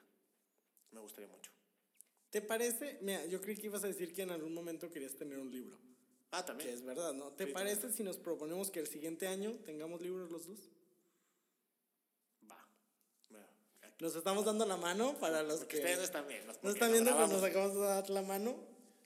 Me 0.92 1.00
gustaría 1.00 1.28
mucho. 1.28 1.50
¿Te 2.30 2.42
parece? 2.42 2.98
Mira, 3.00 3.24
yo 3.26 3.40
creí 3.40 3.56
que 3.56 3.66
ibas 3.66 3.84
a 3.84 3.88
decir 3.88 4.12
que 4.12 4.22
en 4.22 4.30
algún 4.30 4.52
momento 4.52 4.90
querías 4.90 5.14
tener 5.14 5.38
un 5.38 5.50
libro. 5.50 5.78
Ah, 6.30 6.42
Que 6.42 6.46
también. 6.48 6.70
es 6.70 6.82
verdad, 6.82 7.14
¿no? 7.14 7.32
¿Te 7.32 7.46
Sí, 7.46 7.52
parece 7.52 7.90
si 7.90 8.02
nos 8.02 8.18
proponemos 8.18 8.70
que 8.70 8.80
el 8.80 8.86
siguiente 8.86 9.26
año 9.26 9.54
tengamos 9.64 10.02
libros 10.02 10.30
los 10.30 10.46
dos? 10.46 10.58
Va. 12.50 12.58
Va. 13.34 13.48
Aquí. 13.82 13.87
Nos 14.00 14.14
estamos 14.14 14.44
dando 14.44 14.64
la 14.64 14.76
mano 14.76 15.16
para 15.18 15.42
los 15.42 15.58
Porque 15.60 15.76
que 15.76 15.76
ustedes 15.78 15.98
no 15.98 16.04
están 16.04 16.28
viendo. 16.28 16.52
no 16.62 16.70
están 16.70 16.92
viendo, 16.92 17.10
pero 17.12 17.26
nos 17.26 17.42
acabamos 17.42 17.74
de 17.74 17.80
dar 17.80 18.10
la 18.10 18.22
mano. 18.22 18.56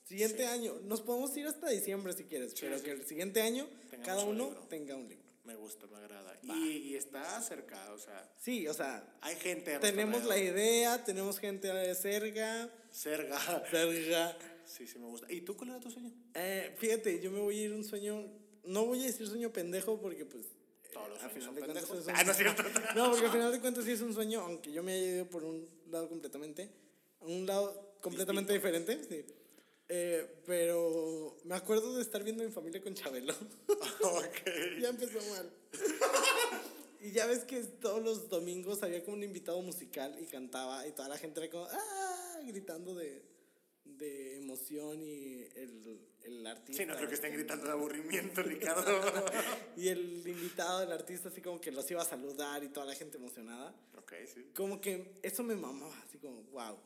Siguiente 0.05 0.45
año, 0.47 0.75
nos 0.85 1.01
podemos 1.01 1.35
ir 1.37 1.47
hasta 1.47 1.69
diciembre 1.71 2.13
si 2.13 2.25
quieres, 2.25 2.55
pero 2.61 2.77
sí. 2.79 2.85
que 2.85 2.91
el 2.91 3.07
siguiente 3.07 3.41
año 3.41 3.67
Tengamos 3.91 4.07
cada 4.07 4.23
un 4.25 4.35
uno 4.35 4.45
libro. 4.51 4.61
tenga 4.69 4.97
un 4.97 5.09
libro. 5.09 5.23
Me 5.45 5.55
gusta, 5.57 5.87
me 5.87 5.97
agrada. 5.97 6.39
Y, 6.43 6.77
y 6.91 6.95
está 6.97 7.41
cerca, 7.41 7.93
o 7.95 7.99
sea, 7.99 8.31
Sí, 8.39 8.67
o 8.69 8.75
sea, 8.75 9.03
hay 9.23 9.35
gente. 9.37 9.79
tenemos 9.79 10.25
la 10.25 10.39
idea, 10.39 11.03
tenemos 11.05 11.39
gente 11.39 11.69
de 11.73 11.95
cerca, 11.95 12.69
Cerca. 12.91 13.39
cerca. 13.71 14.37
Sí, 14.67 14.87
sí, 14.87 14.99
me 14.99 15.07
gusta. 15.07 15.33
¿Y 15.33 15.41
tú 15.41 15.57
cuál 15.57 15.71
era 15.71 15.81
tu 15.81 15.91
sueño? 15.91 16.13
Eh, 16.35 16.75
fíjate, 16.79 17.21
yo 17.21 17.31
me 17.31 17.41
voy 17.41 17.59
a 17.59 17.63
ir 17.65 17.73
un 17.73 17.85
sueño, 17.85 18.27
no 18.65 18.85
voy 18.87 19.03
a 19.03 19.07
decir 19.07 19.27
sueño 19.27 19.51
pendejo 19.53 20.01
porque 20.01 20.25
pues 20.27 20.47
Todos 20.93 21.09
los 21.09 21.23
al 21.23 21.31
final 21.31 21.55
de 21.55 21.61
cuentas 21.61 21.85
pendejos. 21.85 21.99
es 22.01 22.07
un- 22.07 22.17
Ah, 22.17 22.25
no 22.25 22.31
es 22.33 22.37
cierto. 22.37 22.63
No, 22.97 23.11
porque 23.11 23.27
al 23.27 23.33
final 23.33 23.53
de 23.53 23.61
cuentas 23.61 23.85
sí 23.85 23.93
es 23.93 24.01
un 24.01 24.13
sueño, 24.15 24.41
aunque 24.41 24.73
yo 24.73 24.83
me 24.83 24.93
haya 24.93 25.07
ido 25.17 25.27
por 25.27 25.45
un 25.45 25.67
lado 25.91 26.09
completamente, 26.09 26.71
a 27.21 27.25
un 27.25 27.47
lado 27.47 27.97
completamente 28.01 28.53
diferente, 28.53 29.03
sí. 29.09 29.25
Eh, 29.89 30.43
pero 30.47 31.37
me 31.45 31.55
acuerdo 31.55 31.95
de 31.97 32.03
estar 32.03 32.23
viendo 32.23 32.45
mi 32.45 32.51
familia 32.51 32.83
con 32.83 32.95
Chabelo. 32.95 33.35
ya 34.81 34.89
empezó 34.89 35.19
mal. 35.31 35.51
y 37.01 37.11
ya 37.13 37.27
ves 37.27 37.45
que 37.45 37.63
todos 37.65 38.03
los 38.03 38.29
domingos 38.29 38.83
había 38.83 39.05
como 39.05 39.17
un 39.17 39.23
invitado 39.25 39.61
musical 39.63 40.17
y 40.21 40.27
cantaba 40.27 40.87
y 40.87 40.93
toda 40.93 41.09
la 41.09 41.19
gente 41.19 41.41
era 41.41 41.51
como 41.51 41.67
¡ah! 41.71 42.41
gritando 42.47 42.95
de, 42.95 43.23
de 43.85 44.37
emoción 44.37 45.03
y 45.03 45.43
el, 45.57 46.01
el 46.25 46.47
artista. 46.47 46.83
Sí, 46.83 46.87
no 46.89 46.97
creo 46.97 47.09
que 47.09 47.15
estén 47.15 47.33
gritando 47.33 47.67
de 47.67 47.73
aburrimiento, 47.73 48.43
Ricardo. 48.43 49.01
Y 49.77 49.89
el 49.89 50.27
invitado, 50.27 50.83
el 50.83 50.93
artista, 50.93 51.29
así 51.29 51.41
como 51.41 51.61
que 51.61 51.71
los 51.73 51.91
iba 51.91 52.03
a 52.03 52.05
saludar 52.05 52.63
y 52.63 52.69
toda 52.69 52.87
la 52.87 52.95
gente 52.95 53.17
emocionada. 53.19 53.75
ok, 53.97 54.13
sí. 54.33 54.51
Como 54.55 54.81
que 54.81 55.19
eso 55.23 55.43
me 55.43 55.57
mamaba, 55.57 55.97
así 56.07 56.19
como, 56.19 56.43
wow. 56.45 56.79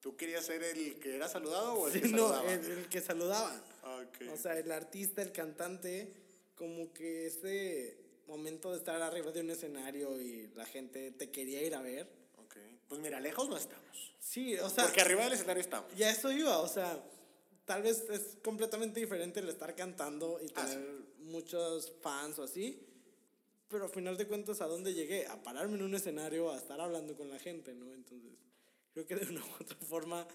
¿Tú 0.00 0.16
querías 0.16 0.46
ser 0.46 0.62
el 0.62 0.98
que 0.98 1.14
era 1.16 1.28
saludado 1.28 1.74
o 1.74 1.86
el 1.88 1.92
Sí, 1.92 2.00
que 2.00 2.08
no, 2.08 2.28
saludaba? 2.28 2.52
el, 2.54 2.64
el 2.70 2.88
que 2.88 3.00
saludaba. 3.02 3.64
Ok. 4.02 4.32
O 4.32 4.36
sea, 4.38 4.58
el 4.58 4.72
artista, 4.72 5.20
el 5.20 5.30
cantante, 5.32 6.10
como 6.54 6.92
que 6.94 7.26
ese 7.26 7.98
momento 8.26 8.70
de 8.70 8.78
estar 8.78 9.02
arriba 9.02 9.30
de 9.32 9.40
un 9.40 9.50
escenario 9.50 10.18
y 10.18 10.46
la 10.54 10.64
gente 10.64 11.10
te 11.10 11.30
quería 11.30 11.62
ir 11.62 11.74
a 11.74 11.82
ver. 11.82 12.08
Pues 12.90 13.00
mira, 13.00 13.18
lejos 13.20 13.48
no 13.48 13.56
estamos. 13.56 14.12
Sí, 14.18 14.58
o 14.58 14.68
sea, 14.68 14.84
Porque 14.84 15.00
arriba 15.00 15.24
del 15.24 15.32
escenario 15.32 15.62
estamos. 15.62 15.94
ya 15.96 16.10
eso 16.10 16.30
iba, 16.30 16.58
o 16.58 16.68
sea, 16.68 17.02
tal 17.64 17.82
vez 17.82 18.04
es 18.10 18.36
completamente 18.44 19.00
diferente 19.00 19.40
el 19.40 19.48
estar 19.48 19.74
cantando 19.74 20.38
y 20.42 20.46
Ah, 20.56 20.66
tener 20.66 21.00
muchos 21.20 21.92
fans 22.02 22.38
o 22.38 22.42
así. 22.42 22.86
Pero 23.68 23.84
al 23.84 23.90
final 23.90 24.16
de 24.16 24.26
cuentas, 24.26 24.60
¿a 24.60 24.66
dónde 24.66 24.92
llegué? 24.92 25.26
A 25.28 25.40
pararme 25.42 25.76
en 25.76 25.82
un 25.84 25.94
escenario, 25.94 26.50
a 26.50 26.56
estar 26.56 26.80
hablando 26.80 27.14
con 27.16 27.30
la 27.30 27.38
gente, 27.38 27.72
¿no? 27.74 27.94
Entonces, 27.94 28.32
creo 28.92 29.06
que 29.06 29.14
de 29.14 29.26
una 29.30 29.40
u 29.40 29.48
otra 29.62 29.76
forma 29.76 30.26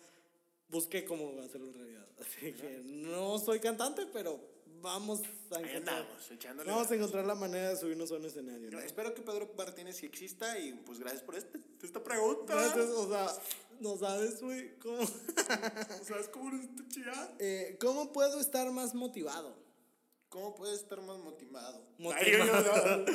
busqué 0.69 1.03
cómo 1.03 1.37
hacerlo 1.41 1.71
realidad. 1.73 2.07
Así 2.19 2.53
que 2.53 2.81
no 2.85 3.37
soy 3.37 3.59
cantante, 3.59 4.07
pero 4.13 4.39
vamos 4.81 5.21
a 5.51 5.59
encontrar, 5.59 5.75
andamos, 5.75 6.65
vamos 6.65 6.91
a 6.91 6.95
encontrar 6.95 7.25
la 7.25 7.35
manera 7.35 7.69
de 7.69 7.77
subirnos 7.77 8.11
a 8.11 8.15
un 8.15 8.25
escenario, 8.25 8.69
¿no? 8.71 8.79
Espero 8.79 9.13
que 9.13 9.21
Pedro 9.21 9.51
Martínez 9.57 9.97
sí 9.97 10.05
exista 10.05 10.59
y 10.59 10.73
pues 10.73 10.99
gracias 10.99 11.23
por 11.23 11.35
este, 11.35 11.59
esta 11.81 12.03
pregunta. 12.03 12.55
O 12.55 13.07
sea, 13.09 13.27
no 13.79 13.97
sabes, 13.97 14.41
güey, 14.41 14.77
cómo... 14.79 15.05
¿Sabes 16.03 16.29
cómo 16.29 16.49
eres 16.49 16.69
chida? 16.89 17.35
Eh, 17.39 17.77
¿Cómo 17.79 18.11
puedo 18.11 18.39
estar 18.39 18.71
más 18.71 18.93
motivado? 18.93 19.55
¿Cómo 20.29 20.53
puedes 20.53 20.81
estar 20.81 21.01
más 21.01 21.17
motivado? 21.19 21.81
Motivado. 21.97 23.05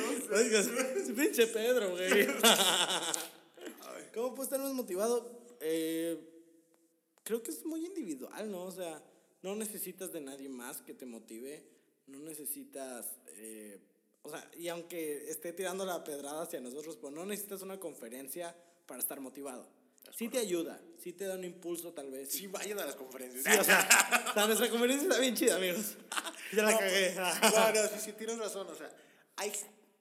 Pinche 1.15 1.47
Pedro, 1.47 1.91
güey. 1.91 2.27
¿Cómo 4.13 4.33
puedo 4.33 4.43
estar 4.43 4.59
más 4.59 4.73
motivado? 4.73 5.39
Eh, 5.59 6.17
creo 7.23 7.43
que 7.43 7.51
es 7.51 7.63
muy 7.65 7.85
individual, 7.85 8.51
¿no? 8.51 8.63
O 8.63 8.71
sea, 8.71 9.01
no 9.41 9.55
necesitas 9.55 10.11
de 10.11 10.21
nadie 10.21 10.49
más 10.49 10.81
que 10.81 10.93
te 10.93 11.05
motive. 11.05 11.63
No 12.07 12.19
necesitas. 12.19 13.05
eh, 13.37 13.79
o 14.23 14.29
sea, 14.29 14.49
y 14.57 14.67
aunque 14.67 15.29
esté 15.29 15.51
tirando 15.53 15.85
la 15.85 16.03
pedrada 16.03 16.43
hacia 16.43 16.59
nosotros, 16.59 16.95
pues 16.97 17.13
no 17.13 17.25
necesitas 17.25 17.61
una 17.63 17.79
conferencia 17.79 18.55
para 18.85 18.99
estar 18.99 19.19
motivado. 19.19 19.67
Sí 20.15 20.27
te 20.27 20.39
ayuda, 20.39 20.79
sí 20.99 21.13
te 21.13 21.25
da 21.25 21.35
un 21.35 21.43
impulso 21.43 21.93
tal 21.93 22.11
vez. 22.11 22.29
Sí, 22.29 22.47
vayan 22.47 22.79
a 22.79 22.85
las 22.85 22.95
conferencias. 22.95 23.43
Sí, 23.43 23.59
o 23.59 23.63
sea, 23.63 23.87
o 24.29 24.33
sea, 24.33 24.45
nuestra 24.47 24.69
conferencia 24.69 25.07
está 25.07 25.19
bien 25.19 25.35
chida, 25.35 25.55
amigos. 25.55 25.95
Ya 26.53 26.63
la 26.63 26.71
No, 26.71 26.79
cagué. 26.79 27.15
No, 27.15 27.87
sí, 27.93 27.99
sí, 28.01 28.13
tienes 28.13 28.37
razón. 28.37 28.67
O 28.67 28.75
sea, 28.75 28.91
hay, 29.37 29.53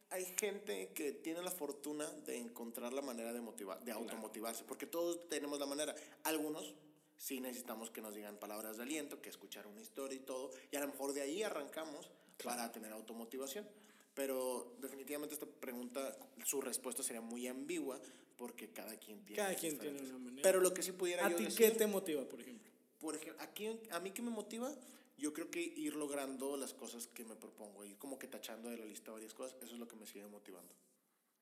hay 0.08 0.24
gente 0.36 0.90
que 0.94 1.12
tiene 1.12 1.42
la 1.42 1.50
fortuna 1.52 2.10
de 2.26 2.38
encontrar 2.38 2.92
la 2.92 3.02
manera 3.02 3.32
de 3.32 3.40
motivar, 3.40 3.84
de 3.84 3.92
automotivarse, 3.92 4.64
porque 4.64 4.86
todos 4.86 5.28
tenemos 5.28 5.60
la 5.60 5.66
manera. 5.66 5.94
Algunos 6.24 6.74
sí 7.20 7.38
necesitamos 7.38 7.90
que 7.90 8.00
nos 8.00 8.14
digan 8.14 8.38
palabras 8.38 8.78
de 8.78 8.84
aliento, 8.84 9.20
que 9.20 9.28
escuchar 9.28 9.66
una 9.66 9.80
historia 9.80 10.16
y 10.16 10.20
todo, 10.20 10.50
y 10.72 10.76
a 10.76 10.80
lo 10.80 10.88
mejor 10.88 11.12
de 11.12 11.20
ahí 11.20 11.42
arrancamos 11.42 12.10
para 12.42 12.72
tener 12.72 12.90
automotivación. 12.92 13.68
Pero 14.14 14.74
definitivamente 14.80 15.34
esta 15.34 15.46
pregunta, 15.46 16.16
su 16.44 16.60
respuesta 16.62 17.02
sería 17.02 17.20
muy 17.20 17.46
ambigua, 17.46 18.00
porque 18.36 18.70
cada 18.70 18.96
quien 18.96 19.22
tiene. 19.24 19.36
Cada 19.36 19.54
quien 19.54 19.78
tiene 19.78 20.00
una 20.00 20.18
manera. 20.18 20.42
Pero 20.42 20.60
lo 20.60 20.72
que 20.72 20.82
sí 20.82 20.92
pudiera 20.92 21.26
¿A 21.26 21.30
yo 21.30 21.36
ti 21.36 21.44
decir, 21.44 21.58
qué 21.58 21.76
te 21.76 21.86
motiva, 21.86 22.24
por 22.24 22.40
ejemplo? 22.40 22.70
por 22.98 23.14
ejemplo, 23.14 23.42
aquí, 23.42 23.68
a 23.90 24.00
mí 24.00 24.10
que 24.12 24.22
me 24.22 24.30
motiva, 24.30 24.74
yo 25.18 25.32
creo 25.34 25.50
que 25.50 25.60
ir 25.60 25.94
logrando 25.94 26.56
las 26.56 26.72
cosas 26.72 27.06
que 27.06 27.24
me 27.24 27.36
propongo, 27.36 27.84
ir 27.84 27.98
como 27.98 28.18
que 28.18 28.28
tachando 28.28 28.70
de 28.70 28.78
la 28.78 28.86
lista 28.86 29.12
varias 29.12 29.34
cosas, 29.34 29.56
eso 29.62 29.74
es 29.74 29.78
lo 29.78 29.86
que 29.86 29.96
me 29.96 30.06
sigue 30.06 30.26
motivando. 30.26 30.74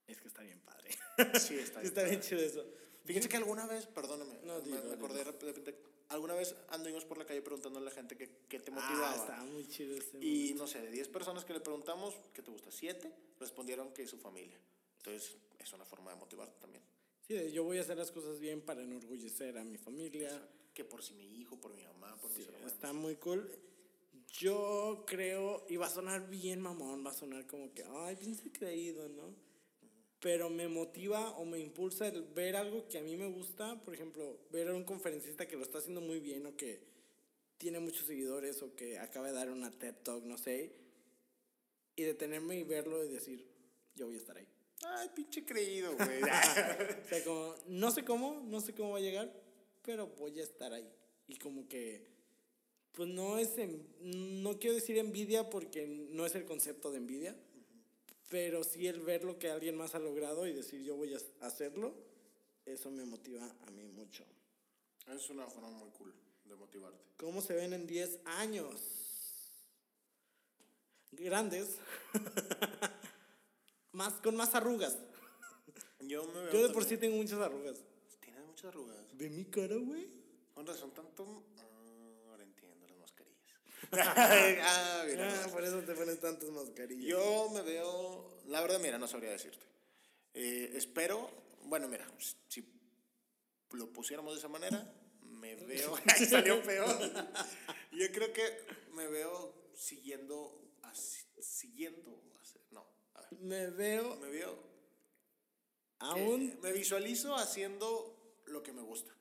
Es 0.09 0.21
que 0.21 0.29
está 0.29 0.43
bien 0.43 0.61
padre. 0.61 0.91
Sí, 1.39 1.55
está, 1.55 1.81
Sí, 1.83 1.87
está 1.87 2.03
bien 2.03 2.21
chido 2.21 2.41
eso. 2.41 2.65
Fíjense 3.09 3.29
que 3.29 3.37
alguna 3.39 3.67
vez, 3.67 3.87
perdóname, 3.87 4.35
No, 4.45 4.61
me, 4.63 4.83
me 4.83 4.93
acordé 4.95 5.25
de 5.25 5.25
repente, 5.25 5.75
alguna 6.11 6.35
vez 6.35 6.55
anduvimos 6.69 7.05
por 7.07 7.17
la 7.17 7.25
calle 7.25 7.41
preguntándole 7.41 7.87
a 7.87 7.89
la 7.89 7.95
gente 7.95 8.17
qué, 8.17 8.29
qué 8.49 8.61
te 8.61 8.71
Ah, 8.71 8.75
motivaba. 8.75 9.17
está 9.17 9.45
muy 9.45 9.67
chido 9.67 9.97
ese. 9.97 10.19
y 10.23 10.53
no 10.55 10.67
sé, 10.67 10.83
de 10.83 10.91
10 10.91 11.09
personas 11.09 11.45
que 11.47 11.55
le 11.55 11.61
preguntamos, 11.61 12.15
¿qué 12.35 12.43
te 12.43 12.51
gusta? 12.51 12.71
7 12.71 13.11
respondieron 13.41 13.93
que 13.95 14.07
su 14.07 14.19
familia. 14.19 14.59
Entonces, 14.99 15.37
es 15.59 15.73
una 15.73 15.87
forma 15.87 16.11
de 16.13 16.19
motivarte 16.19 16.61
también. 16.61 16.83
Sí, 17.27 17.51
yo 17.53 17.65
voy 17.65 17.79
a 17.79 17.81
hacer 17.81 17.97
las 17.97 18.11
cosas 18.11 18.39
bien 18.41 18.61
para 18.61 18.83
enorgullecer 18.83 19.57
a 19.59 19.65
mi 19.65 19.79
familia. 19.79 20.31
Que 20.75 20.85
por 20.85 21.03
si 21.03 21.15
mi 21.15 21.41
hijo, 21.41 21.57
por 21.61 21.75
mi 21.75 21.83
mamá, 21.83 22.15
por 22.21 22.31
mis 22.31 22.47
hermanos. 22.47 22.73
Está 22.73 22.93
muy 22.93 23.17
cool. 23.17 23.51
Yo 24.39 25.05
creo, 25.07 25.65
y 25.69 25.77
va 25.77 25.87
a 25.87 25.91
sonar 25.91 26.29
bien 26.29 26.61
mamón, 26.61 27.05
va 27.05 27.11
a 27.11 27.15
sonar 27.15 27.47
como 27.47 27.73
que, 27.73 27.83
ay, 27.85 28.15
pinche 28.17 28.53
creído, 28.53 29.09
¿no? 29.09 29.35
Pero 30.21 30.51
me 30.51 30.67
motiva 30.67 31.31
o 31.39 31.45
me 31.45 31.61
impulsa 31.61 32.09
el 32.09 32.23
ver 32.23 32.57
algo 32.57 32.89
que 32.89 32.99
a 32.99 33.03
mí 33.03 33.17
me 33.17 33.29
gusta, 33.29 33.81
por 33.85 33.95
ejemplo, 33.95 34.39
ver 34.51 34.69
a 34.69 34.75
un 34.75 34.83
conferencista 34.85 35.47
que 35.47 35.57
lo 35.57 35.63
está 35.63 35.79
haciendo 35.79 36.01
muy 36.01 36.19
bien 36.19 36.45
o 36.47 36.57
que 36.57 36.81
tiene 37.57 37.79
muchos 37.79 38.07
seguidores 38.07 38.61
o 38.63 38.75
que 38.75 38.99
acaba 38.99 39.29
de 39.29 39.33
dar 39.35 39.51
una 39.51 39.71
TED 39.71 39.95
Talk, 40.03 40.25
no 40.25 40.37
sé, 40.37 40.73
y 41.97 42.03
detenerme 42.03 42.57
y 42.59 42.65
verlo 42.65 43.05
y 43.05 43.09
decir, 43.09 43.47
yo 43.95 44.07
voy 44.07 44.17
a 44.17 44.19
estar 44.19 44.37
ahí. 44.37 44.47
Ay, 44.85 45.09
pinche 45.15 45.45
creído, 45.45 45.95
güey. 45.97 46.21
O 47.05 47.09
sea, 47.09 47.25
como, 47.25 47.55
no 47.67 47.91
sé 47.91 48.05
cómo, 48.05 48.41
no 48.45 48.61
sé 48.61 48.75
cómo 48.75 48.91
va 48.93 48.99
a 48.99 49.03
llegar, 49.03 49.33
pero 49.83 50.07
voy 50.19 50.39
a 50.41 50.45
estar 50.45 50.73
ahí. 50.73 50.89
Y 51.27 51.37
como 51.39 51.69
que, 51.69 52.07
pues 52.93 53.09
no 53.09 53.39
es, 53.39 53.57
en- 53.59 53.87
no 54.43 54.59
quiero 54.59 54.75
decir 54.75 54.99
envidia 54.99 55.49
porque 55.51 55.87
no 55.87 56.27
es 56.27 56.35
el 56.37 56.45
concepto 56.45 56.91
de 56.93 56.99
envidia, 56.99 57.37
pero 58.29 58.63
sí 58.63 58.87
el 58.87 59.01
ver 59.01 59.25
lo 59.25 59.39
que 59.39 59.51
alguien 59.51 59.77
más 59.77 59.95
ha 59.95 59.99
logrado 59.99 60.47
y 60.47 60.53
decir 60.53 60.83
yo 60.83 60.97
voy 60.97 61.15
a 61.15 61.47
hacerlo, 61.47 61.95
eso 62.65 62.91
me 62.91 63.05
motiva 63.05 63.45
a 63.67 63.71
mí 63.71 63.85
mucho. 63.89 64.25
es 65.07 65.31
una 65.31 65.47
forma 65.47 65.71
muy 65.71 65.91
cool 65.91 66.15
de 66.45 66.55
motivarte. 66.55 66.99
¿Cómo 67.17 67.41
se 67.41 67.55
ven 67.55 67.73
en 67.73 67.87
10 67.87 68.21
años? 68.25 68.75
Grandes, 71.13 71.79
más, 73.93 74.15
con 74.15 74.37
más 74.37 74.55
arrugas. 74.55 74.99
Yo 76.01 76.25
me 76.27 76.43
veo 76.43 76.53
Yo 76.53 76.69
de 76.69 76.75
por 76.75 76.85
sí 76.85 76.97
tengo 76.97 77.17
muchas 77.17 77.41
arrugas. 77.41 77.79
Tienes 78.21 78.45
muchas 78.47 78.67
arrugas. 78.67 78.97
¿De 79.17 79.31
mi 79.31 79.45
cara, 79.47 79.77
güey? 79.77 80.09
Con 80.55 80.67
razón, 80.67 80.93
tanto. 80.93 81.45
Ah, 83.93 85.05
mira. 85.07 85.45
Ah, 85.45 85.49
por 85.49 85.65
eso 85.65 85.81
te 85.83 85.95
pones 85.95 86.21
tantas 86.21 86.49
mascarillas. 86.51 87.07
Yo 87.07 87.51
me 87.55 87.63
veo, 87.63 88.43
la 88.47 88.61
verdad, 88.61 88.81
mira, 88.81 88.99
no 88.99 89.09
sabría 89.09 89.31
decirte. 89.31 89.65
Eh, 90.35 90.73
espero, 90.75 91.31
bueno, 91.65 91.89
mira, 91.89 92.07
si 92.49 92.65
lo 93.73 93.93
pusiéramos 93.93 94.35
de 94.35 94.39
esa 94.39 94.49
manera, 94.49 94.93
me 95.23 95.55
veo, 95.57 95.95
ahí 96.07 96.27
salió 96.27 96.63
peor. 96.63 96.97
Yo 97.93 98.13
creo 98.13 98.33
que 98.33 98.43
me 98.93 99.07
veo 99.09 99.55
siguiendo, 99.75 100.73
así- 100.83 101.27
siguiendo, 101.41 102.23
así- 102.41 102.61
no, 102.71 102.87
a 103.15 103.21
ver, 103.23 103.33
Me 103.41 103.67
veo 103.69 104.17
me 104.17 104.29
veo, 104.29 104.59
aún. 106.01 106.59
me 106.63 106.73
visualizo 106.73 107.35
haciendo 107.37 108.17
lo 108.47 108.63
que 108.63 108.73
me 108.73 108.83
gusta. 108.83 109.13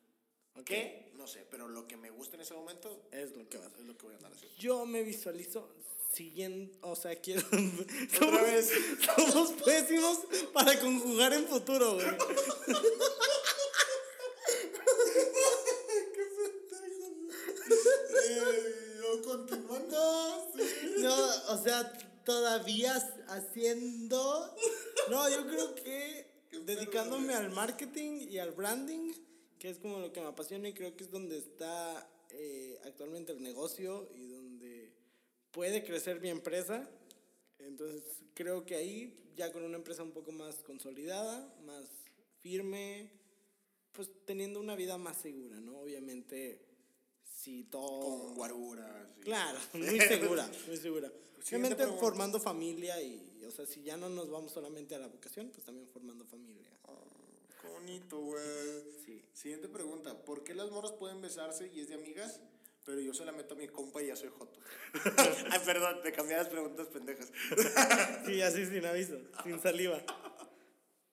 ¿Qué? 0.66 1.12
No 1.16 1.28
sé, 1.28 1.46
pero 1.50 1.68
lo 1.68 1.88
que 1.88 1.98
me 1.98 2.10
gusta 2.10 2.36
en 2.36 2.42
ese 2.42 2.54
momento 2.54 3.08
Es 3.12 3.36
lo 3.36 3.48
que 3.50 3.58
vas 3.58 3.72
es 3.80 3.86
lo 3.86 3.98
que 3.98 4.06
voy 4.06 4.14
a 4.14 4.18
andar 4.18 4.32
haciendo. 4.34 4.58
Yo 4.58 4.86
me 4.86 5.04
visualizo 5.04 5.70
siguiendo, 6.14 6.78
o 6.82 6.96
sea, 6.96 7.16
quiero... 7.16 7.44
Vez. 7.52 8.72
Somos 9.16 9.52
pésimos 9.64 10.20
para 10.54 10.80
conjugar 10.80 11.34
en 11.34 11.48
futuro, 11.48 11.96
güey. 11.96 12.06
yo 18.98 19.22
continuando. 19.22 20.54
No, 21.00 21.54
o 21.54 21.64
sea, 21.64 21.94
todavía 22.24 22.96
haciendo... 23.28 24.56
No, 25.10 25.30
yo 25.30 25.46
creo 25.48 25.76
que 25.76 26.28
dedicándome 26.52 27.34
al 27.34 27.52
marketing 27.52 28.28
y 28.30 28.40
al 28.40 28.52
branding, 28.52 29.14
que 29.60 29.70
es 29.70 29.78
como 29.80 30.00
lo 30.00 30.12
que 30.14 30.22
me 30.22 30.28
apasiona 30.28 30.70
y 30.70 30.74
creo 30.74 30.96
que 30.96 31.04
es 31.04 31.12
donde 31.12 31.38
está 31.38 32.10
eh, 32.32 32.78
actualmente 32.86 33.32
el 33.32 33.42
negocio 33.42 34.10
y 34.16 34.28
donde 34.28 34.92
puede 35.52 35.84
crecer 35.84 36.20
mi 36.22 36.30
empresa. 36.30 36.90
Entonces 37.60 38.04
creo 38.34 38.66
que 38.66 38.76
ahí 38.76 39.32
ya 39.36 39.52
con 39.52 39.64
una 39.64 39.78
empresa 39.78 40.04
un 40.04 40.12
poco 40.12 40.32
más 40.32 40.56
consolidada, 40.64 41.54
más 41.66 41.86
firme, 42.42 43.10
pues 43.94 44.10
teniendo 44.26 44.60
una 44.60 44.76
vida 44.76 44.98
más 44.98 45.18
segura, 45.18 45.60
¿no? 45.60 45.80
Obviamente, 45.80 46.62
si 47.24 47.64
todo... 47.64 48.26
Con 48.26 48.36
guaruras. 48.36 49.10
y- 49.18 49.22
Claro, 49.22 49.60
muy 49.74 50.00
segura, 50.00 50.50
muy 50.68 50.78
segura. 50.78 51.12
Obviamente 51.48 51.88
formando 52.00 52.40
familia 52.40 53.02
y, 53.02 53.42
o 53.48 53.52
sea, 53.52 53.66
si 53.66 53.82
ya 53.82 53.96
no 53.96 54.10
nos 54.10 54.30
vamos 54.30 54.52
solamente 54.52 54.94
a 54.96 55.00
la 55.00 55.08
vocación, 55.08 55.50
pues 55.50 55.64
también 55.66 55.88
formando 55.88 56.26
familia. 56.26 56.68
Qué 57.68 57.74
bonito, 57.74 58.20
güey. 58.20 58.44
Sí. 59.06 59.22
Siguiente 59.34 59.68
pregunta. 59.68 60.18
¿Por 60.24 60.44
qué 60.44 60.54
las 60.56 60.70
morras 60.72 60.94
pueden 60.94 61.22
besarse 61.22 61.70
y 61.74 61.82
es 61.82 61.90
de 61.90 61.96
amigas? 61.96 62.40
Pero 62.86 63.02
yo 63.02 63.14
se 63.14 63.26
la 63.26 63.34
meto 63.34 63.54
a 63.54 63.58
mi 63.58 63.68
compa 63.68 64.02
y 64.02 64.08
ya 64.08 64.16
soy 64.16 64.30
joto. 64.30 64.60
Ay, 65.52 65.60
perdón, 65.66 66.02
te 66.02 66.14
cambié 66.14 66.38
las 66.38 66.48
preguntas 66.48 66.88
pendejas. 66.88 67.32
Sí, 68.26 68.42
así 68.42 68.66
sin 68.66 68.86
aviso, 68.86 69.18
sin 69.44 69.60
saliva. 69.60 70.02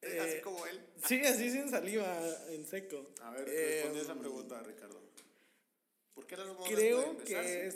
Eh, 0.01 0.19
Así 0.19 0.41
como 0.41 0.65
él. 0.65 0.79
Sí, 1.05 1.19
así 1.21 1.49
sin 1.49 1.69
saliva, 1.69 2.05
en 2.49 2.65
seco. 2.65 3.09
A 3.21 3.31
ver, 3.31 3.47
Eh, 3.49 3.81
responde 3.83 4.01
esa 4.01 4.15
pregunta, 4.15 4.61
Ricardo. 4.63 5.01
¿Por 6.13 6.25
qué 6.27 6.37
las 6.37 6.47
morras 6.47 6.69
Creo 6.73 6.97
pueden 7.01 7.17
besarse? 7.17 7.51
que 7.51 7.67
es. 7.67 7.75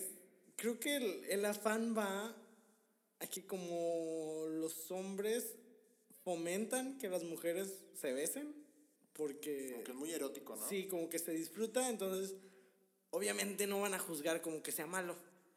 Creo 0.56 0.80
que 0.80 0.96
el, 0.96 1.26
el 1.30 1.46
afán 1.46 1.96
va 1.98 2.36
a 3.20 3.28
que 3.28 3.46
como 3.48 4.46
los 4.50 4.92
hombres 4.92 5.56
fomentan 6.24 6.98
que 6.98 7.10
las 7.10 7.24
mujeres 7.24 7.74
se 7.96 8.14
besen, 8.14 8.54
porque. 9.14 9.74
Porque 9.76 9.92
es 9.92 9.98
muy 9.98 10.12
erótico, 10.12 10.56
¿no? 10.56 10.68
Sí, 10.68 10.88
como 10.88 11.10
que 11.10 11.20
se 11.20 11.32
disfruta, 11.32 11.90
entonces 11.90 12.36
obviamente 13.12 13.68
no 13.68 13.82
van 13.82 13.94
a 13.94 14.00
juzgar 14.00 14.42
como 14.42 14.62
que 14.62 14.72
sea 14.72 14.88
malo. 14.88 15.16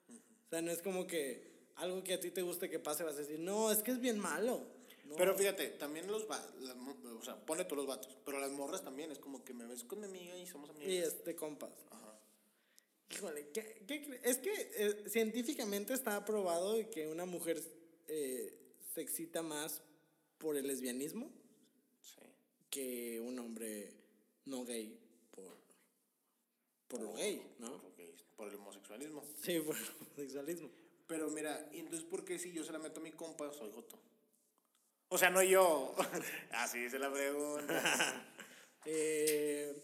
O 0.09 0.51
sea, 0.51 0.63
no 0.63 0.71
es 0.71 0.83
como 0.83 1.07
que 1.07 1.53
algo 1.77 2.03
que 2.05 2.15
a 2.15 2.21
ti 2.21 2.31
te 2.31 2.43
guste 2.43 2.69
que 2.69 2.79
pase 2.79 3.05
vas 3.05 3.17
a 3.17 3.21
decir, 3.21 3.39
no, 3.39 3.71
es 3.71 3.83
que 3.83 3.91
es 3.91 4.01
bien 4.01 4.19
malo. 4.19 4.67
No. 5.05 5.17
Pero 5.17 5.37
fíjate, 5.37 5.69
también 5.71 6.07
los 6.07 6.27
las 6.29 6.77
o 6.77 7.23
sea, 7.25 7.37
pone 7.45 7.65
todos 7.65 7.79
los 7.79 7.87
vatos, 7.87 8.17
pero 8.25 8.39
las 8.39 8.51
morras 8.51 8.83
también 8.83 9.11
es 9.11 9.19
como 9.19 9.45
que 9.45 9.53
me 9.53 9.67
ves 9.67 9.85
con 9.85 10.01
mi 10.01 10.07
amiga 10.07 10.37
y 10.37 10.47
somos 10.47 10.71
amigas. 10.71 10.89
Y 10.89 10.97
es 10.97 11.25
de 11.25 11.37
compas. 11.37 11.73
Ajá. 11.91 12.19
Híjole, 13.11 13.49
¿qué, 13.53 13.85
qué 13.87 14.21
es 14.23 14.39
que 14.39 14.53
eh, 14.53 15.05
científicamente 15.09 15.93
está 15.93 16.25
probado 16.25 16.79
que 16.91 17.09
una 17.09 17.27
mujer 17.27 17.63
eh, 18.09 18.59
se 18.95 19.01
excita 19.01 19.43
más 19.43 19.83
por 20.39 20.57
el 20.57 20.67
lesbianismo. 20.67 21.31
Que 22.73 23.21
un 23.21 23.39
hombre 23.39 23.93
no 24.47 24.65
gay 24.65 24.99
por, 25.31 25.45
por 26.89 27.03
lo 27.03 27.13
gay, 27.13 27.55
¿no? 27.59 27.69
Ok, 27.69 28.01
por 28.35 28.49
el 28.49 28.55
homosexualismo. 28.55 29.23
Sí, 29.43 29.61
por 29.61 29.77
el 29.77 29.85
homosexualismo. 30.01 30.71
Pero 31.07 31.29
mira, 31.29 31.69
¿y 31.71 31.81
entonces 31.81 32.03
por 32.09 32.25
qué 32.25 32.39
si 32.39 32.51
yo 32.51 32.65
se 32.65 32.73
la 32.73 32.79
meto 32.79 33.01
a 33.01 33.03
mi 33.03 33.13
compa 33.13 33.53
soy 33.53 33.71
joto? 33.71 33.99
O 35.09 35.19
sea, 35.19 35.29
no 35.29 35.43
yo. 35.43 35.95
Así 36.53 36.89
se 36.89 36.99
la 36.99 37.13
pregunta. 37.13 38.29
Eh, 38.85 39.81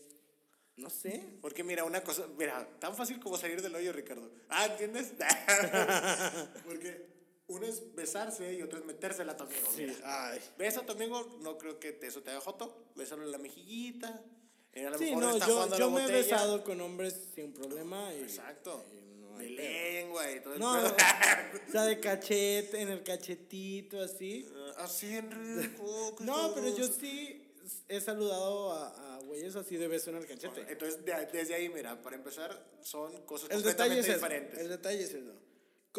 no 0.74 0.90
sé. 0.90 1.38
Porque 1.40 1.62
mira, 1.62 1.84
una 1.84 2.02
cosa, 2.02 2.26
mira, 2.36 2.68
tan 2.80 2.96
fácil 2.96 3.20
como 3.20 3.38
salir 3.38 3.62
del 3.62 3.76
hoyo, 3.76 3.92
Ricardo. 3.92 4.28
Ah, 4.48 4.66
¿entiendes? 4.66 5.12
Porque 6.64 7.06
uno 7.48 7.66
es 7.66 7.94
besarse 7.94 8.54
y 8.54 8.62
otro 8.62 8.78
es 8.78 8.84
metérsela 8.84 9.32
a 9.32 9.36
tu 9.36 9.44
amigo. 9.44 9.66
mira. 9.76 9.94
Ay. 10.04 10.38
Besa 10.58 10.80
a 10.80 10.86
tu 10.86 10.92
amigo, 10.92 11.38
no 11.40 11.56
creo 11.58 11.78
que 11.80 11.92
te- 11.92 12.06
eso 12.06 12.22
te 12.22 12.30
haga 12.30 12.40
joto. 12.40 12.86
Bésalo 12.94 13.22
en 13.24 13.32
la 13.32 13.38
mejillita. 13.38 14.22
eh, 14.74 14.86
a 14.86 14.90
lo 14.90 14.98
Sí, 14.98 15.04
mejor 15.06 15.22
no, 15.22 15.32
está 15.34 15.46
yo, 15.48 15.76
yo 15.78 15.90
me 15.90 16.04
he 16.04 16.12
besado 16.12 16.62
con 16.62 16.80
hombres 16.80 17.14
sin 17.34 17.52
problema. 17.52 18.12
Y, 18.14 18.20
Exacto. 18.22 18.84
y 18.92 19.20
no 19.20 19.38
de 19.38 19.48
lengua 19.50 20.30
y 20.30 20.40
todo 20.40 20.54
el 20.54 20.60
No, 20.60 20.74
pedo. 20.74 20.94
o 21.68 21.72
sea, 21.72 21.84
de 21.86 21.98
cachete, 22.00 22.80
en 22.82 22.88
el 22.90 23.02
cachetito, 23.02 24.00
así. 24.00 24.46
Así, 24.76 25.16
Enrico. 25.16 26.14
qué 26.18 26.24
No, 26.24 26.54
pero 26.54 26.76
yo 26.76 26.86
sí 26.86 27.44
he 27.88 28.00
saludado 28.00 28.72
a, 28.72 29.16
a 29.16 29.18
güeyes 29.20 29.56
así 29.56 29.76
de 29.76 29.88
beso 29.88 30.10
en 30.10 30.16
el 30.16 30.26
cachete. 30.26 30.66
Entonces, 30.68 31.02
de- 31.04 31.26
desde 31.32 31.54
ahí, 31.54 31.68
mira, 31.70 32.00
para 32.02 32.16
empezar, 32.16 32.62
son 32.82 33.22
cosas 33.24 33.48
El 33.50 33.56
completamente 33.56 34.00
es 34.00 34.06
eso. 34.06 34.14
diferentes. 34.16 34.58
El 34.58 34.68
detalle 34.68 35.02
es 35.02 35.14
eso. 35.14 35.32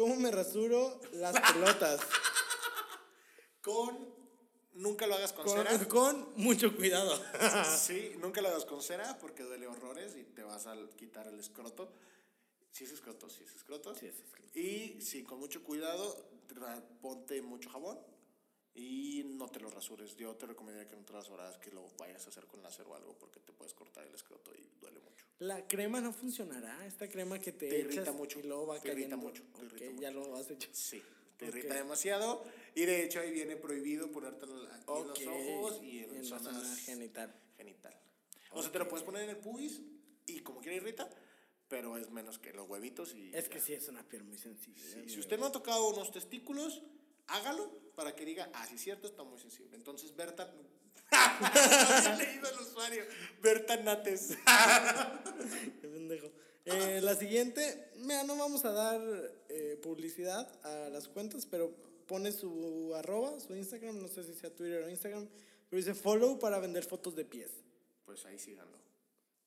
¿Cómo 0.00 0.16
me 0.16 0.30
rasuro 0.30 0.98
las 1.12 1.38
pelotas? 1.52 2.00
Con. 3.60 4.18
Nunca 4.72 5.06
lo 5.06 5.14
hagas 5.14 5.34
con, 5.34 5.44
con, 5.44 5.58
cera. 5.58 5.88
con 5.88 6.32
mucho 6.36 6.74
cuidado. 6.74 7.22
Sí, 7.76 8.14
nunca 8.18 8.40
lo 8.40 8.48
hagas 8.48 8.64
con 8.64 8.80
cera 8.80 9.18
porque 9.18 9.42
duele 9.42 9.66
horrores 9.66 10.16
y 10.16 10.22
te 10.22 10.42
vas 10.42 10.66
a 10.66 10.74
quitar 10.96 11.26
el 11.26 11.38
escroto. 11.38 11.92
Si 12.70 12.84
es 12.84 12.92
escroto, 12.92 13.28
si 13.28 13.44
es 13.44 13.54
escroto. 13.54 13.94
Sí 13.94 14.06
es 14.06 14.18
escroto. 14.18 14.58
Y 14.58 15.02
sí, 15.02 15.22
con 15.22 15.38
mucho 15.38 15.62
cuidado, 15.62 16.16
ponte 17.02 17.42
mucho 17.42 17.68
jabón 17.68 17.98
y 18.72 19.24
no 19.36 19.48
te 19.48 19.60
lo 19.60 19.68
rasures. 19.68 20.16
Yo 20.16 20.34
te 20.34 20.46
recomendaría 20.46 20.88
que 20.88 20.96
no 20.96 21.04
te 21.04 21.12
rasuras, 21.12 21.58
que 21.58 21.72
lo 21.72 21.90
vayas 21.98 22.24
a 22.24 22.30
hacer 22.30 22.46
con 22.46 22.62
láser 22.62 22.86
o 22.86 22.94
algo 22.94 23.18
porque 23.18 23.40
te 23.40 23.52
puedes 23.52 23.74
cortar 23.74 24.06
el 24.06 24.14
escroto 24.14 24.50
y 24.54 24.66
duele 24.80 24.98
mucho. 25.00 25.09
La 25.40 25.66
crema 25.66 26.00
no 26.00 26.12
funcionará. 26.12 26.86
Esta 26.86 27.08
crema 27.08 27.38
que 27.38 27.52
te, 27.52 27.68
Te 27.68 27.78
irrita 27.78 28.02
echas 28.02 28.14
mucho, 28.14 28.38
y 28.40 28.42
luego 28.42 28.66
va 28.68 28.78
te 28.80 28.88
irrita 28.88 29.08
cayendo. 29.10 29.16
mucho, 29.16 29.42
te 29.54 29.64
irrita 29.64 30.00
ya 30.02 30.10
lo 30.10 30.36
has 30.36 30.50
hecho. 30.50 30.68
Sí, 30.72 31.02
te 31.38 31.46
Ok. 31.48 31.54
irrita 31.56 31.74
demasiado 31.74 32.44
y 32.74 32.84
de 32.84 33.04
hecho 33.04 33.20
ahí 33.20 33.30
viene 33.30 33.56
prohibido 33.56 34.10
ponerte 34.12 34.44
aquí 34.44 34.84
Ok, 34.86 35.18
en 35.20 35.26
los 35.26 35.36
ojos 35.48 35.82
y 35.82 35.98
en, 36.04 36.10
en 36.16 36.30
la 36.30 36.38
zonas 36.38 36.62
zona 36.62 36.76
genital. 36.76 37.34
genital. 37.56 37.96
O 38.52 38.62
sea, 38.62 38.70
te 38.70 38.78
lo 38.78 38.88
puedes 38.88 39.04
poner 39.04 39.22
en 39.24 39.30
el 39.30 39.38
pubis 39.38 39.80
y 40.26 40.40
como 40.40 40.60
quiera 40.60 40.76
irrita, 40.76 41.08
pero 41.68 41.96
es 41.96 42.10
menos 42.10 42.38
que 42.38 42.52
los 42.52 42.68
huevitos 42.68 43.14
y 43.14 43.34
Es 43.34 43.44
ya. 43.44 43.50
que 43.50 43.60
sí 43.60 43.72
es 43.72 43.88
una 43.88 44.06
piel 44.06 44.24
muy 44.24 44.36
sensible. 44.36 44.82
Sí, 44.82 45.08
si 45.08 45.20
usted 45.20 45.38
no 45.38 45.46
ha 45.46 45.52
tocado 45.52 45.88
unos 45.88 46.10
testículos, 46.12 46.82
hágalo 47.28 47.70
para 47.94 48.14
que 48.14 48.26
diga, 48.26 48.50
ah, 48.52 48.66
sí 48.66 48.74
es 48.74 48.82
cierto, 48.82 49.06
está 49.06 49.22
muy 49.24 49.38
sensible. 49.38 49.74
Entonces, 49.76 50.14
Berta... 50.14 50.52
Había 51.10 52.16
leído 52.16 52.48
el 52.48 52.58
usuario. 52.60 53.04
Berta 53.42 53.76
Nates. 53.76 54.36
Qué 55.80 55.88
pendejo. 55.88 56.30
Eh, 56.64 57.00
la 57.02 57.14
siguiente, 57.16 57.90
mira, 57.96 58.22
no 58.24 58.36
vamos 58.36 58.64
a 58.64 58.72
dar 58.72 59.00
eh, 59.48 59.78
publicidad 59.82 60.48
a 60.64 60.88
las 60.90 61.08
cuentas, 61.08 61.46
pero 61.46 61.74
pone 62.06 62.32
su 62.32 62.92
arroba, 62.94 63.40
su 63.40 63.54
Instagram, 63.56 64.00
no 64.00 64.08
sé 64.08 64.24
si 64.24 64.34
sea 64.34 64.54
Twitter 64.54 64.82
o 64.84 64.90
Instagram, 64.90 65.28
pero 65.68 65.78
dice 65.78 65.94
follow 65.94 66.38
para 66.38 66.58
vender 66.58 66.84
fotos 66.84 67.16
de 67.16 67.24
pies. 67.24 67.50
Pues 68.04 68.24
ahí 68.26 68.38
síganlo. 68.38 68.78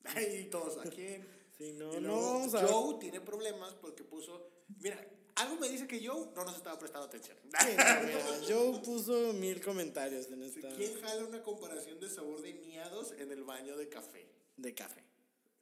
Ahí 0.06 0.50
todos, 0.50 0.78
¿a 0.78 0.90
quién? 0.90 1.26
Sí, 1.58 1.74
no, 1.74 1.94
no 1.94 2.00
luego, 2.00 2.34
vamos 2.34 2.54
a... 2.56 2.68
Joe 2.68 3.00
tiene 3.00 3.22
problemas 3.22 3.74
porque 3.76 4.04
puso. 4.04 4.50
Mira, 4.80 4.98
algo 5.36 5.56
me 5.58 5.70
dice 5.70 5.88
que 5.88 6.06
Joe 6.06 6.30
no 6.36 6.46
nos 6.46 6.56
estaba 6.56 6.78
prestando 6.78 7.08
atención. 7.08 7.38
Sí, 7.60 7.76
no, 7.78 8.02
mira, 8.04 8.40
Joe 8.48 8.80
puso 8.80 9.34
mil 9.34 9.62
comentarios 9.62 10.28
en 10.28 10.44
esta 10.44 10.70
¿Quién 10.76 11.00
jala 11.02 11.26
una 11.26 11.42
comparación 11.42 12.00
de 12.00 12.10
sabor 12.10 12.42
de 12.42 12.54
miados 12.54 13.12
en 13.14 13.32
el 13.32 13.44
baño 13.44 13.78
de 13.78 13.90
café? 13.90 14.28
de 14.58 14.74
café, 14.74 15.04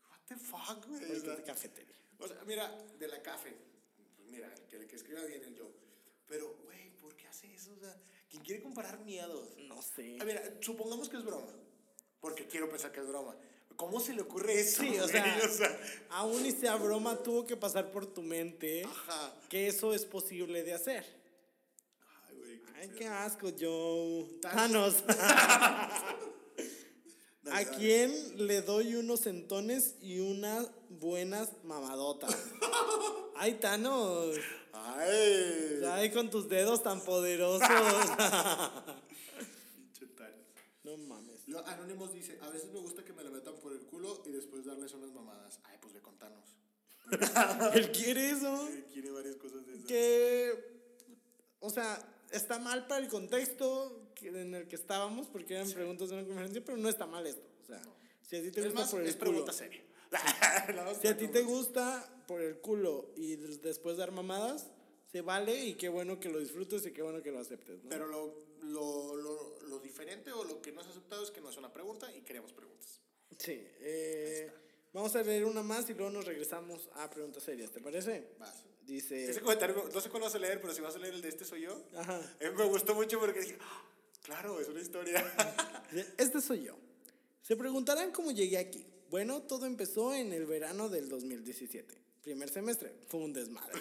What 0.09 0.19
the 0.27 0.35
fuck, 0.35 0.85
güey. 0.87 0.99
de 0.99 1.43
cafetería. 1.43 1.95
O 2.19 2.27
sea, 2.27 2.37
mira, 2.45 2.69
de 2.99 3.07
la 3.07 3.21
café. 3.21 3.55
Mira, 4.27 4.53
que, 4.69 4.75
el 4.77 4.87
que 4.87 4.95
escriba 4.95 5.23
bien 5.23 5.43
el 5.43 5.57
Joe. 5.57 5.71
Pero, 6.27 6.55
güey, 6.63 6.91
¿por 6.97 7.15
qué 7.15 7.27
hace 7.27 7.53
eso? 7.53 7.73
O 7.73 7.79
sea, 7.79 7.97
¿quién 8.29 8.43
quiere 8.43 8.61
comparar 8.61 8.99
miados? 8.99 9.57
No 9.57 9.81
sé. 9.81 10.17
Ah, 10.19 10.25
mira, 10.25 10.41
supongamos 10.61 11.09
que 11.09 11.17
es 11.17 11.23
broma. 11.23 11.53
Porque 12.19 12.45
quiero 12.47 12.69
pensar 12.69 12.91
que 12.91 12.99
es 12.99 13.07
broma. 13.07 13.35
¿Cómo 13.81 13.99
se 13.99 14.13
le 14.13 14.21
ocurre 14.21 14.59
eso? 14.59 14.83
Sí, 14.83 14.99
o 14.99 15.07
sea, 15.07 15.41
O 15.43 15.47
sea, 15.49 15.79
aún 16.11 16.45
y 16.45 16.51
sea 16.51 16.75
broma, 16.75 17.17
tuvo 17.17 17.47
que 17.47 17.57
pasar 17.57 17.89
por 17.89 18.05
tu 18.05 18.21
mente 18.21 18.83
Ajá. 18.85 19.33
que 19.49 19.67
eso 19.67 19.95
es 19.95 20.05
posible 20.05 20.61
de 20.63 20.73
hacer. 20.73 21.03
Ay, 22.27 22.35
güey, 22.37 22.61
qué 22.61 22.71
Ay, 22.75 22.89
qué 22.95 23.07
asco, 23.07 23.49
Joe. 23.59 24.27
Thanos. 24.39 24.97
¿A 27.51 27.65
quién 27.75 28.45
le 28.45 28.61
doy 28.61 28.93
unos 28.95 29.21
sentones 29.21 29.95
y 29.99 30.19
unas 30.19 30.69
buenas 30.89 31.49
mamadotas? 31.63 32.37
Ay, 33.35 33.55
Thanos. 33.55 34.35
Ay. 34.73 35.81
Ay, 35.91 36.11
con 36.11 36.29
tus 36.29 36.47
dedos 36.47 36.83
tan 36.83 37.01
poderosos. 37.01 37.67
No 40.83 40.97
mames. 40.97 41.41
Anónimos 41.67 42.11
dice, 42.11 42.37
a 42.41 42.49
veces 42.49 42.71
me 42.71 42.79
gusta 42.79 43.03
que 43.03 43.13
me 43.13 43.23
lo 43.23 43.31
metan 43.31 43.55
por 43.55 43.71
el 43.71 43.81
culo 43.81 44.21
y 44.25 44.30
después 44.41 44.65
darles 44.65 44.93
unas 44.93 45.11
mamadas. 45.11 45.59
Ay, 45.63 45.77
pues 45.81 45.93
ve 45.93 46.01
con 46.01 46.17
Thanos. 46.17 46.55
Él 47.73 47.91
quiere 47.91 48.31
eso. 48.31 48.67
Eh, 48.69 48.85
Quiere 48.93 49.11
varias 49.11 49.35
cosas 49.37 49.65
de 49.65 49.73
esas. 49.73 49.85
Que, 49.85 50.79
o 51.59 51.69
sea, 51.69 51.99
está 52.31 52.59
mal 52.59 52.87
para 52.87 53.03
el 53.03 53.09
contexto 53.09 54.11
en 54.21 54.53
el 54.53 54.67
que 54.67 54.75
estábamos, 54.75 55.27
porque 55.27 55.55
eran 55.55 55.69
preguntas 55.71 56.09
de 56.09 56.15
una 56.15 56.25
conferencia, 56.25 56.63
pero 56.63 56.77
no 56.77 56.87
está 56.89 57.05
mal 57.07 57.25
esto. 57.25 57.47
O 57.63 57.65
sea, 57.65 57.81
si 58.21 58.35
a 58.37 58.41
ti 58.41 58.51
te 58.51 58.59
Es 58.59 58.65
gusta 58.67 58.81
más, 58.81 58.91
por 58.91 59.01
el 59.01 59.07
es 59.07 59.15
culo. 59.15 59.29
pregunta 59.31 59.53
seria. 59.53 59.83
Si 61.01 61.07
a 61.07 61.17
ti 61.17 61.27
te 61.29 61.41
gusta 61.41 62.23
por 62.27 62.41
el 62.41 62.59
culo 62.59 63.11
y 63.15 63.35
des- 63.37 63.61
después 63.61 63.97
dar 63.97 64.11
mamadas, 64.11 64.69
se 65.11 65.21
vale 65.21 65.65
y 65.65 65.73
qué 65.75 65.89
bueno 65.89 66.19
que 66.19 66.29
lo 66.29 66.39
disfrutes 66.39 66.85
y 66.85 66.91
qué 66.91 67.01
bueno 67.01 67.21
que 67.21 67.31
lo 67.31 67.39
aceptes, 67.39 67.83
¿no? 67.83 67.89
Pero 67.89 68.07
lo, 68.07 68.33
lo, 68.61 69.15
lo, 69.15 69.59
lo 69.63 69.79
diferente 69.79 70.31
o 70.31 70.43
lo 70.43 70.61
que 70.61 70.71
no 70.71 70.81
has 70.81 70.87
aceptado 70.87 71.23
es 71.23 71.31
que 71.31 71.41
no 71.41 71.49
es 71.49 71.57
una 71.57 71.71
pregunta 71.73 72.13
y 72.15 72.21
queremos 72.21 72.53
preguntas. 72.53 73.01
Sí. 73.37 73.63
eh, 73.81 74.51
vamos 74.93 75.15
a 75.15 75.23
leer 75.23 75.45
una 75.45 75.63
más 75.63 75.89
y 75.89 75.93
luego 75.93 76.11
nos 76.11 76.25
regresamos 76.25 76.89
a 76.95 77.09
preguntas 77.09 77.43
serias, 77.43 77.71
¿te 77.71 77.79
parece? 77.79 78.29
Vas. 78.39 78.63
Dice. 78.85 79.29
Ese 79.29 79.41
comentario, 79.41 79.87
no 79.93 80.01
sé 80.01 80.09
cuál 80.09 80.23
vas 80.23 80.35
a 80.35 80.39
leer, 80.39 80.59
pero 80.59 80.73
si 80.73 80.81
vas 80.81 80.95
a 80.95 80.99
leer 80.99 81.13
el 81.13 81.21
de 81.21 81.29
este 81.29 81.45
soy 81.45 81.61
yo. 81.61 81.81
Ajá. 81.95 82.19
Eh, 82.39 82.49
me 82.51 82.65
gustó 82.65 82.95
mucho 82.95 83.19
porque 83.19 83.39
dije, 83.41 83.57
"Ah, 83.61 83.83
claro, 84.23 84.59
es 84.59 84.67
una 84.67 84.81
historia. 84.81 85.23
Este 86.17 86.41
soy 86.41 86.63
yo. 86.63 86.77
Se 87.43 87.55
preguntarán 87.55 88.11
cómo 88.11 88.31
llegué 88.31 88.57
aquí. 88.57 88.85
Bueno, 89.09 89.41
todo 89.43 89.65
empezó 89.65 90.13
en 90.13 90.31
el 90.33 90.45
verano 90.45 90.87
del 90.89 91.09
2017. 91.09 91.93
Primer 92.23 92.49
semestre. 92.49 92.93
Fue 93.07 93.19
un 93.19 93.33
desmadre. 93.33 93.79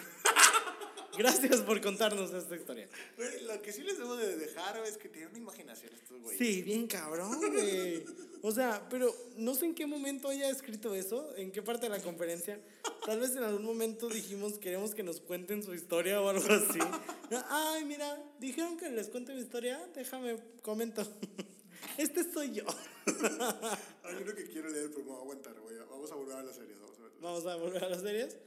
Gracias 1.21 1.61
por 1.61 1.79
contarnos 1.81 2.33
esta 2.33 2.55
historia. 2.55 2.89
Güey, 3.15 3.43
Lo 3.43 3.61
que 3.61 3.71
sí 3.71 3.83
les 3.83 3.99
debo 3.99 4.15
de 4.15 4.37
dejar 4.37 4.75
es 4.87 4.97
que 4.97 5.07
tienen 5.07 5.29
una 5.29 5.37
imaginación 5.37 5.93
estos 5.93 6.19
güeyes. 6.19 6.39
Sí, 6.39 6.63
bien 6.63 6.87
cabrón, 6.87 7.37
güey. 7.39 8.03
O 8.41 8.51
sea, 8.51 8.87
pero 8.89 9.13
no 9.37 9.53
sé 9.53 9.65
en 9.65 9.75
qué 9.75 9.85
momento 9.85 10.29
haya 10.29 10.49
escrito 10.49 10.95
eso, 10.95 11.35
en 11.37 11.51
qué 11.51 11.61
parte 11.61 11.83
de 11.87 11.89
la 11.95 12.01
conferencia. 12.01 12.59
Tal 13.05 13.19
vez 13.19 13.35
en 13.35 13.43
algún 13.43 13.63
momento 13.63 14.09
dijimos, 14.09 14.57
queremos 14.57 14.95
que 14.95 15.03
nos 15.03 15.21
cuenten 15.21 15.61
su 15.61 15.75
historia 15.75 16.19
o 16.21 16.29
algo 16.29 16.45
así. 16.51 16.79
Ay, 17.49 17.85
mira, 17.85 18.23
dijeron 18.39 18.77
que 18.77 18.89
les 18.89 19.09
cuente 19.09 19.35
mi 19.35 19.41
historia, 19.41 19.79
déjame 19.93 20.37
comento. 20.63 21.07
Este 21.97 22.23
soy 22.23 22.53
yo. 22.53 22.65
Hay 23.05 24.15
uno 24.21 24.33
que 24.35 24.45
quiero 24.45 24.69
leer, 24.69 24.89
pero 24.89 25.03
me 25.03 25.09
voy 25.09 25.17
a 25.17 25.21
aguantar. 25.21 25.59
güey. 25.59 25.75
Vamos 25.89 26.11
a 26.11 26.15
volver 26.15 26.37
a 26.37 26.43
las 26.43 26.55
series. 26.55 26.79
Vamos 26.79 26.97
a 26.97 27.01
ver. 27.03 27.11
Vamos 27.19 27.45
a 27.45 27.55
volver 27.57 27.83
a 27.83 27.89
las 27.89 28.01
series 28.01 28.37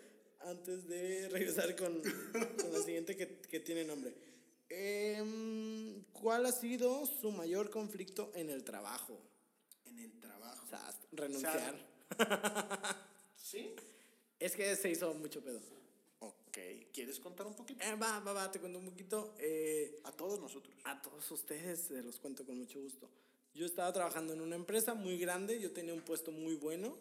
antes 0.45 0.87
de 0.89 1.29
regresar 1.33 1.75
con, 1.77 2.01
con 2.01 2.73
la 2.73 2.81
siguiente 2.81 3.17
que, 3.17 3.41
que 3.41 3.61
tiene 3.61 3.85
nombre. 3.85 4.15
Em, 4.69 6.03
¿Cuál 6.13 6.47
ha 6.47 6.53
sido 6.53 7.07
su 7.07 7.31
mayor 7.31 7.71
conflicto 7.71 8.33
en 8.35 8.51
el 8.51 8.65
trabajo? 8.65 9.21
En 9.87 9.99
el 9.99 10.13
trabajo. 10.21 10.65
O 10.65 10.69
sea, 10.69 10.95
renunciar. 11.13 11.75
¿Sí? 13.37 13.75
Es 14.41 14.57
que 14.57 14.75
se 14.77 14.91
hizo 14.91 15.13
mucho 15.15 15.43
pedo. 15.43 15.61
Ok. 16.21 16.59
¿Quieres 16.93 17.21
contar 17.21 17.47
un 17.47 17.55
poquito? 17.55 17.85
Eh, 17.85 17.95
va, 17.97 18.21
va, 18.21 18.33
va, 18.33 18.51
te 18.51 18.59
cuento 18.61 18.79
un 18.79 18.87
poquito. 18.87 19.35
Eh, 19.39 20.01
A 20.05 20.13
todos 20.13 20.41
nosotros. 20.41 20.75
a 20.85 21.01
todos 21.01 21.31
ustedes 21.31 21.81
se 21.81 22.03
los 22.03 22.19
cuento 22.19 22.45
con 22.45 22.59
mucho 22.59 22.81
gusto. 22.81 23.09
Yo 23.55 23.67
estaba 23.67 23.93
trabajando 23.93 24.33
en 24.33 24.41
una 24.41 24.57
empresa 24.57 24.95
muy 24.95 25.17
grande, 25.19 25.61
yo 25.61 25.71
tenía 25.73 25.95
un 25.95 26.01
puesto 26.03 26.33
muy 26.33 26.57
bueno. 26.57 26.97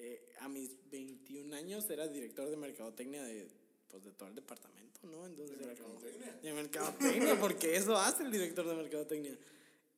Eh, 0.00 0.32
a 0.40 0.48
mis 0.48 0.70
21 0.90 1.54
años 1.56 1.88
era 1.90 2.06
director 2.06 2.48
de 2.48 2.56
mercadotecnia 2.56 3.22
de, 3.24 3.48
pues, 3.88 4.04
de 4.04 4.12
todo 4.12 4.28
el 4.28 4.34
departamento, 4.36 5.00
¿no? 5.06 5.26
Entonces 5.26 5.56
era 5.60 5.74
como- 5.74 5.98
mercadotecnia? 6.00 6.32
de 6.42 6.52
mercadotecnia, 6.52 7.40
porque 7.40 7.76
eso 7.76 7.96
hace 7.96 8.22
el 8.22 8.30
director 8.30 8.66
de 8.66 8.74
mercadotecnia. 8.76 9.36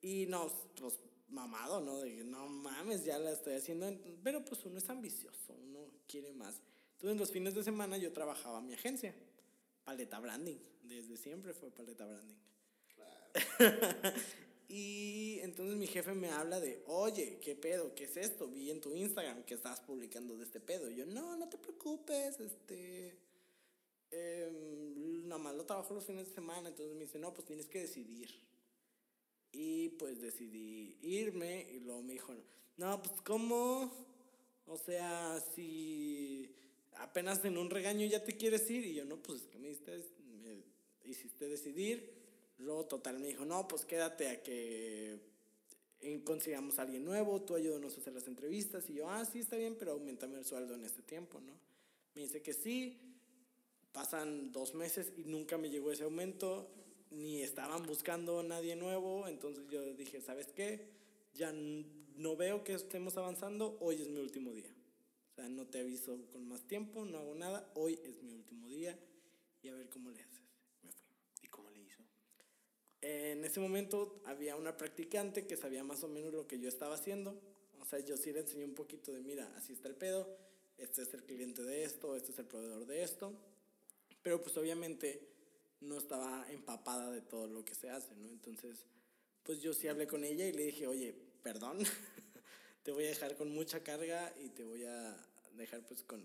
Y 0.01 0.25
no, 0.27 0.51
pues 0.81 0.95
mamado, 1.29 1.81
¿no? 1.83 1.99
De 1.99 2.17
que 2.17 2.25
no 2.25 2.49
mames, 2.49 3.05
ya 3.05 3.19
la 3.19 3.33
estoy 3.33 3.55
haciendo. 3.55 3.87
Pero 4.25 4.43
pues 4.45 4.65
uno 4.65 4.79
es 4.79 4.89
ambicioso, 4.89 5.53
uno 5.53 5.87
quiere 6.09 6.33
más. 6.33 6.61
Entonces 6.95 7.19
los 7.19 7.31
fines 7.31 7.55
de 7.55 7.63
semana 7.63 7.99
yo 7.99 8.13
trabajaba 8.13 8.59
en 8.61 8.67
mi 8.69 8.75
agencia, 8.75 9.15
Paleta 9.85 10.19
Branding. 10.19 10.59
Desde 10.83 11.17
siempre 11.19 11.53
fue 11.55 11.71
Paleta 11.71 12.07
Branding. 12.07 12.37
y 14.73 15.41
entonces 15.41 15.77
mi 15.77 15.89
jefe 15.89 16.15
me 16.15 16.31
habla 16.31 16.61
de, 16.61 16.85
oye, 16.87 17.41
¿qué 17.43 17.57
pedo? 17.57 17.93
¿Qué 17.93 18.05
es 18.05 18.17
esto? 18.17 18.47
Vi 18.47 18.71
en 18.71 18.81
tu 18.81 18.95
Instagram 18.95 19.43
que 19.43 19.55
estás 19.55 19.81
publicando 19.81 20.37
de 20.37 20.45
este 20.45 20.61
pedo. 20.61 20.89
Y 20.89 20.95
yo, 20.95 21.07
no, 21.07 21.37
no 21.37 21.49
te 21.49 21.59
preocupes, 21.59 22.39
este... 22.39 23.19
em, 24.13 25.27
nada 25.27 25.43
más 25.43 25.57
lo 25.57 25.67
trabajo 25.67 25.93
los 25.93 26.07
fines 26.07 26.29
de 26.29 26.35
semana. 26.35 26.69
Entonces 26.69 26.95
me 26.95 27.03
dice, 27.03 27.19
no, 27.19 27.35
pues 27.35 27.49
tienes 27.49 27.67
que 27.67 27.81
decidir. 27.81 28.31
Y 29.51 29.89
pues 29.91 30.21
decidí 30.21 30.97
irme 31.03 31.67
y 31.73 31.81
luego 31.81 32.03
me 32.03 32.13
dijo, 32.13 32.33
no, 32.77 33.03
pues 33.03 33.21
¿cómo? 33.23 33.93
O 34.67 34.77
sea, 34.77 35.41
si 35.53 36.55
apenas 36.95 37.45
en 37.45 37.59
un 37.59 37.71
regaño 37.71 38.07
ya 38.07 38.23
te 38.23 38.37
quieres 38.37 38.71
ir 38.71 38.87
y 38.87 38.95
yo 38.95 39.05
no, 39.05 39.21
pues 39.21 39.41
es 39.41 39.49
que 39.49 39.59
me, 39.59 39.67
diste, 39.67 40.01
me 40.45 40.63
hiciste 41.03 41.49
decidir. 41.49 42.20
Luego 42.61 42.87
total 42.87 43.19
me 43.19 43.27
dijo, 43.29 43.45
no, 43.45 43.67
pues 43.67 43.85
quédate 43.85 44.29
a 44.29 44.43
que 44.43 45.19
en- 46.01 46.21
consigamos 46.21 46.79
a 46.79 46.83
alguien 46.83 47.05
nuevo, 47.05 47.43
tú 47.43 47.55
ayúdanos 47.55 47.95
a 47.97 48.01
hacer 48.01 48.13
las 48.15 48.27
entrevistas. 48.27 48.89
Y 48.89 48.95
yo, 48.95 49.09
ah, 49.09 49.25
sí, 49.25 49.41
está 49.41 49.57
bien, 49.57 49.77
pero 49.79 49.93
aumentame 49.93 50.39
el 50.39 50.45
sueldo 50.45 50.75
en 50.75 50.85
este 50.85 51.03
tiempo, 51.03 51.41
¿no? 51.41 51.53
Me 52.15 52.23
dice 52.23 52.43
que 52.43 52.53
sí, 52.53 52.99
pasan 53.93 54.53
dos 54.53 54.75
meses 54.75 55.13
y 55.17 55.25
nunca 55.25 55.59
me 55.59 55.71
llegó 55.71 55.91
ese 55.91 56.05
aumento, 56.05 56.71
ni 57.11 57.41
estaban 57.43 57.83
buscando 57.87 58.43
nadie 58.43 58.77
nuevo, 58.77 59.27
entonces 59.27 59.65
yo 59.69 59.95
dije, 59.95 60.21
¿sabes 60.21 60.49
qué? 60.49 60.87
Ya 61.35 61.53
no 61.53 62.37
veo 62.37 62.63
que 62.63 62.75
estemos 62.75 63.17
avanzando, 63.17 63.77
hoy 63.81 64.01
es 64.03 64.09
mi 64.09 64.21
último 64.21 64.53
día. 64.53 64.73
O 65.33 65.35
sea, 65.35 65.49
no 65.49 65.67
te 65.67 65.81
aviso 65.81 66.19
con 66.33 66.47
más 66.47 66.63
tiempo, 66.67 67.05
no 67.05 67.19
hago 67.19 67.35
nada, 67.35 67.71
hoy 67.75 67.99
es 68.05 68.23
mi 68.23 68.33
último 68.33 68.69
día 68.69 68.99
y 69.63 69.69
a 69.69 69.75
ver 69.75 69.89
cómo 69.89 70.11
le 70.11 70.21
haces. 70.21 70.43
Me 70.83 70.93
fui. 70.93 71.11
¿Y 71.43 71.49
cómo 71.49 71.71
le 71.71 71.81
hizo? 71.81 72.03
En 73.03 73.45
ese 73.45 73.61
momento 73.61 74.21
había 74.27 74.57
una 74.57 74.77
practicante 74.77 75.47
que 75.47 75.57
sabía 75.57 75.83
más 75.83 76.05
o 76.05 76.09
menos 76.09 76.33
lo 76.33 76.47
que 76.47 76.59
yo 76.59 76.69
estaba 76.69 76.95
haciendo. 76.95 77.41
O 77.81 77.85
sea, 77.85 77.99
yo 78.01 78.17
sí 78.17 78.33
le 78.33 78.41
enseñé 78.41 78.65
un 78.65 78.75
poquito 78.75 79.13
de, 79.13 79.23
mira, 79.23 79.51
así 79.57 79.73
está 79.73 79.89
el 79.89 79.97
pedo, 79.97 80.37
este 80.77 81.03
es 81.03 81.15
el 81.15 81.25
cliente 81.25 81.63
de 81.63 81.85
esto, 81.85 82.15
este 82.15 82.33
es 82.33 82.39
el 82.39 82.47
proveedor 82.47 82.87
de 82.87 83.03
esto. 83.03 83.33
Pero 84.23 84.43
pues 84.43 84.57
obviamente 84.59 85.29
no 85.81 85.97
estaba 85.97 86.47
empapada 86.51 87.11
de 87.11 87.23
todo 87.23 87.47
lo 87.47 87.65
que 87.65 87.75
se 87.75 87.89
hace, 87.89 88.15
¿no? 88.17 88.29
Entonces, 88.29 88.85
pues 89.43 89.63
yo 89.63 89.73
sí 89.73 89.89
hablé 89.89 90.07
con 90.07 90.25
ella 90.25 90.47
y 90.47 90.53
le 90.53 90.67
dije, 90.67 90.87
oye, 90.87 91.15
perdón, 91.43 91.79
te 92.83 92.93
voy 92.93 93.05
a 93.05 93.09
dejar 93.09 93.35
con 93.37 93.51
mucha 93.51 93.83
carga 93.83 94.33
y 94.39 94.51
te 94.51 94.63
voy 94.63 94.85
a 94.85 95.17
dejar 95.55 95.87
pues 95.87 96.03
con 96.03 96.23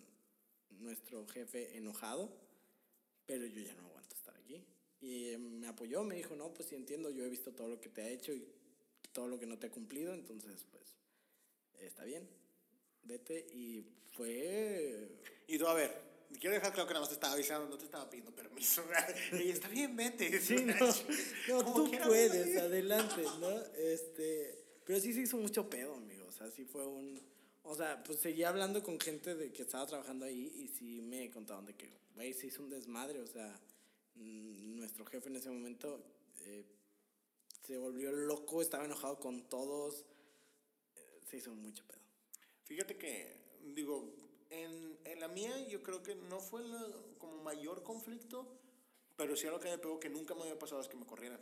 nuestro 0.71 1.25
jefe 1.27 1.77
enojado, 1.77 2.29
pero 3.25 3.45
yo 3.45 3.61
ya 3.61 3.73
no. 3.75 3.94
Y 5.05 5.37
me 5.37 5.67
apoyó, 5.67 6.03
me 6.03 6.15
dijo, 6.15 6.35
no, 6.35 6.51
pues 6.51 6.69
sí 6.69 6.75
entiendo, 6.75 7.11
yo 7.11 7.23
he 7.23 7.29
visto 7.29 7.51
todo 7.51 7.67
lo 7.67 7.79
que 7.79 7.89
te 7.89 8.01
ha 8.01 8.09
hecho 8.09 8.33
y 8.33 8.43
todo 9.11 9.27
lo 9.27 9.39
que 9.39 9.45
no 9.45 9.59
te 9.59 9.67
ha 9.67 9.71
cumplido, 9.71 10.15
entonces 10.15 10.65
pues 10.71 10.83
está 11.79 12.03
bien, 12.05 12.27
vete 13.03 13.37
y 13.53 13.85
fue... 14.13 15.21
Y 15.45 15.59
tú, 15.59 15.67
a 15.67 15.75
ver, 15.75 15.95
quiero 16.39 16.55
dejar 16.55 16.73
claro 16.73 16.87
que 16.87 16.93
nada 16.95 17.01
más 17.01 17.09
te 17.09 17.13
estaba 17.13 17.33
avisando, 17.33 17.69
no 17.69 17.77
te 17.77 17.85
estaba 17.85 18.09
pidiendo 18.09 18.33
permiso. 18.35 18.83
y 19.33 19.49
está 19.49 19.67
bien, 19.67 19.95
vete. 19.95 20.41
Sí, 20.41 20.55
no, 20.65 21.61
no 21.61 21.73
tú 21.75 21.91
puedes, 22.03 22.47
güey. 22.47 22.57
adelante, 22.57 23.21
¿no? 23.39 23.61
Este, 23.77 24.65
pero 24.85 24.99
sí 24.99 25.13
se 25.13 25.21
hizo 25.21 25.37
mucho 25.37 25.69
pedo, 25.69 25.93
amigo, 25.93 26.25
o 26.27 26.31
sea, 26.31 26.49
sí 26.49 26.65
fue 26.65 26.83
un... 26.83 27.21
O 27.61 27.75
sea, 27.75 28.03
pues 28.03 28.17
seguía 28.17 28.49
hablando 28.49 28.81
con 28.81 28.99
gente 28.99 29.35
de 29.35 29.53
que 29.53 29.61
estaba 29.61 29.85
trabajando 29.85 30.25
ahí 30.25 30.51
y 30.55 30.67
sí 30.67 30.99
me 31.01 31.29
contaban 31.29 31.65
de 31.67 31.75
que, 31.75 31.91
güey, 32.15 32.33
se 32.33 32.47
hizo 32.47 32.63
un 32.63 32.71
desmadre, 32.71 33.19
o 33.19 33.27
sea, 33.27 33.59
nuestro 34.15 35.05
jefe 35.05 35.29
en 35.29 35.35
ese 35.37 35.49
momento 35.49 36.03
eh, 36.41 36.65
se 37.63 37.77
volvió 37.77 38.11
loco, 38.11 38.61
estaba 38.61 38.85
enojado 38.85 39.19
con 39.19 39.47
todos, 39.49 40.05
eh, 40.95 41.21
se 41.29 41.37
hizo 41.37 41.53
mucho 41.53 41.83
pedo. 41.87 41.99
Fíjate 42.63 42.97
que, 42.97 43.35
digo, 43.75 44.13
en, 44.49 44.97
en 45.03 45.19
la 45.19 45.27
mía 45.27 45.67
yo 45.67 45.81
creo 45.83 46.01
que 46.03 46.15
no 46.15 46.39
fue 46.39 46.63
la- 46.63 46.87
como 47.17 47.41
mayor 47.43 47.83
conflicto, 47.83 48.47
pero 49.15 49.35
sí 49.35 49.47
algo 49.47 49.59
que 49.59 49.69
me 49.69 49.77
pegó 49.77 49.99
que 49.99 50.09
nunca 50.09 50.35
me 50.35 50.41
había 50.43 50.59
pasado 50.59 50.81
es 50.81 50.87
que 50.87 50.97
me 50.97 51.05
corrieran. 51.05 51.39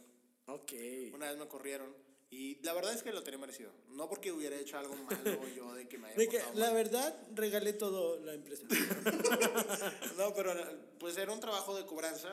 Ok. 0.47 0.71
Una 1.13 1.29
vez 1.29 1.37
me 1.39 1.47
corrieron 1.47 1.95
Y 2.29 2.55
la 2.63 2.73
verdad 2.73 2.93
es 2.93 3.03
que 3.03 3.11
lo 3.13 3.23
tenía 3.23 3.37
merecido. 3.39 3.71
No 3.89 4.09
porque 4.09 4.31
hubiera 4.31 4.57
hecho 4.59 4.77
algo 4.77 4.95
malo 4.95 5.47
yo 5.55 5.73
de 5.73 5.87
que 5.87 5.97
me 5.97 6.07
haya 6.07 6.17
De 6.17 6.27
que, 6.27 6.39
la 6.55 6.65
mal. 6.67 6.73
verdad, 6.73 7.27
regalé 7.35 7.73
todo 7.73 8.19
la 8.19 8.33
empresa. 8.33 8.63
No, 10.17 10.33
pero 10.33 10.53
pues 10.99 11.15
era 11.17 11.31
un 11.31 11.39
trabajo 11.39 11.75
de 11.75 11.85
cobranza 11.85 12.29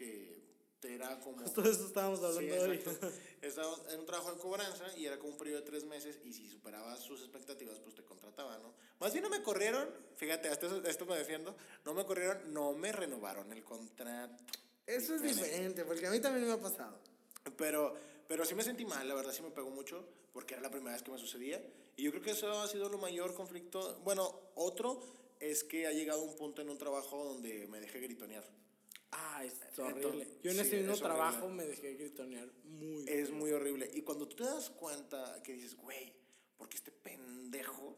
que 0.00 0.40
era 0.82 1.18
como... 1.20 1.44
Todo 1.52 1.70
eso 1.70 1.86
estábamos 1.86 2.20
Sí, 2.20 2.24
hablando 2.26 2.64
hoy. 2.64 2.76
exacto. 2.76 3.10
Estaba- 3.42 3.76
Era 3.90 3.98
un 4.00 4.06
trabajo 4.06 4.32
de 4.34 4.40
cobranza 4.40 4.96
y 4.96 5.04
era 5.04 5.18
como 5.18 5.32
un 5.32 5.38
periodo 5.38 5.60
de 5.60 5.66
tres 5.66 5.84
meses 5.84 6.18
y 6.24 6.32
si 6.32 6.48
superabas 6.48 7.00
sus 7.00 7.20
expectativas, 7.20 7.78
pues 7.80 7.94
te 7.94 8.02
contrataban, 8.02 8.62
¿no? 8.62 8.72
Más 8.98 9.12
bien 9.12 9.22
no 9.22 9.28
me 9.30 9.42
corrieron, 9.42 9.88
fíjate, 10.16 10.48
hasta 10.48 10.66
eso- 10.66 10.82
esto 10.84 11.04
me 11.04 11.16
defiendo, 11.18 11.54
no 11.84 11.92
me 11.94 12.04
corrieron, 12.06 12.52
no 12.52 12.72
me 12.72 12.92
renovaron 12.92 13.52
el 13.52 13.62
contrato. 13.62 14.42
Eso 14.86 15.14
es 15.14 15.22
diferente, 15.22 15.84
porque 15.84 16.06
a 16.06 16.10
mí 16.10 16.18
también 16.20 16.46
me 16.46 16.52
ha 16.52 16.60
pasado. 16.60 16.98
Pero, 17.56 17.94
pero 18.26 18.44
sí 18.46 18.54
me 18.54 18.62
sentí 18.64 18.84
mal, 18.86 19.06
la 19.06 19.14
verdad 19.14 19.32
sí 19.32 19.42
me 19.42 19.50
pegó 19.50 19.70
mucho, 19.70 20.04
porque 20.32 20.54
era 20.54 20.62
la 20.62 20.70
primera 20.70 20.92
vez 20.94 21.02
que 21.02 21.10
me 21.10 21.18
sucedía. 21.18 21.62
Y 21.96 22.04
yo 22.04 22.10
creo 22.10 22.22
que 22.22 22.30
eso 22.30 22.50
ha 22.60 22.66
sido 22.66 22.88
lo 22.88 22.96
mayor 22.98 23.34
conflicto. 23.34 24.00
Bueno, 24.02 24.40
otro 24.54 25.02
es 25.38 25.62
que 25.64 25.86
ha 25.86 25.92
llegado 25.92 26.22
un 26.22 26.34
punto 26.36 26.62
en 26.62 26.70
un 26.70 26.78
trabajo 26.78 27.22
donde 27.24 27.66
me 27.66 27.80
dejé 27.80 28.00
gritonear. 28.00 28.44
Ah, 29.12 29.44
es 29.44 29.54
Entonces, 29.70 30.04
horrible. 30.04 30.28
Yo 30.42 30.50
en 30.50 30.56
sí, 30.56 30.62
ese 30.62 30.76
mismo 30.78 30.92
es 30.94 31.02
horrible. 31.02 31.18
trabajo 31.18 31.48
me 31.48 31.66
dejé 31.66 31.94
gritonear 31.94 32.48
muy 32.64 33.04
Es 33.08 33.30
muy 33.30 33.50
horrible. 33.52 33.90
Y 33.94 34.02
cuando 34.02 34.28
tú 34.28 34.36
te 34.36 34.44
das 34.44 34.70
cuenta 34.70 35.42
que 35.42 35.52
dices, 35.54 35.74
güey, 35.76 36.12
porque 36.56 36.76
este 36.76 36.92
pendejo 36.92 37.96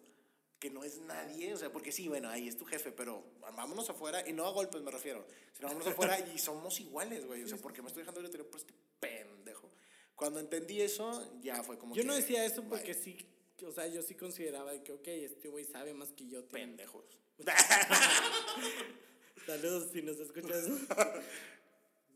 que 0.58 0.70
no 0.70 0.84
es 0.84 0.98
nadie, 0.98 1.52
o 1.52 1.56
sea, 1.56 1.72
porque 1.72 1.90
sí, 1.90 2.06
bueno, 2.08 2.28
ahí 2.30 2.46
es 2.46 2.56
tu 2.56 2.64
jefe, 2.64 2.92
pero 2.92 3.24
vámonos 3.56 3.90
afuera, 3.90 4.26
y 4.28 4.32
no 4.32 4.46
a 4.46 4.52
golpes 4.52 4.80
me 4.80 4.92
refiero, 4.92 5.26
sino 5.52 5.66
vámonos 5.66 5.88
afuera 5.88 6.18
y 6.32 6.38
somos 6.38 6.78
iguales, 6.78 7.26
güey, 7.26 7.42
o 7.42 7.48
sea, 7.48 7.58
porque 7.58 7.82
me 7.82 7.88
estoy 7.88 8.02
dejando 8.02 8.20
gritonear 8.20 8.48
por 8.48 8.60
este 8.60 8.72
pendejo. 9.00 9.68
Cuando 10.14 10.38
entendí 10.38 10.80
eso, 10.80 11.36
ya 11.40 11.64
fue 11.64 11.78
como 11.78 11.96
Yo 11.96 12.02
que, 12.02 12.06
no 12.06 12.14
decía 12.14 12.44
eso 12.44 12.62
porque 12.62 12.94
sí, 12.94 13.18
o 13.66 13.72
sea, 13.72 13.88
yo 13.88 14.02
sí 14.02 14.14
consideraba 14.14 14.70
de 14.72 14.84
que, 14.84 14.92
ok, 14.92 15.08
este 15.08 15.48
güey 15.48 15.64
sabe 15.64 15.94
más 15.94 16.12
que 16.12 16.28
yo. 16.28 16.44
tiene- 16.44 16.66
Pendejos. 16.68 17.04
Saludos 19.46 19.88
si 19.92 20.02
nos 20.02 20.18
escuchas. 20.18 20.66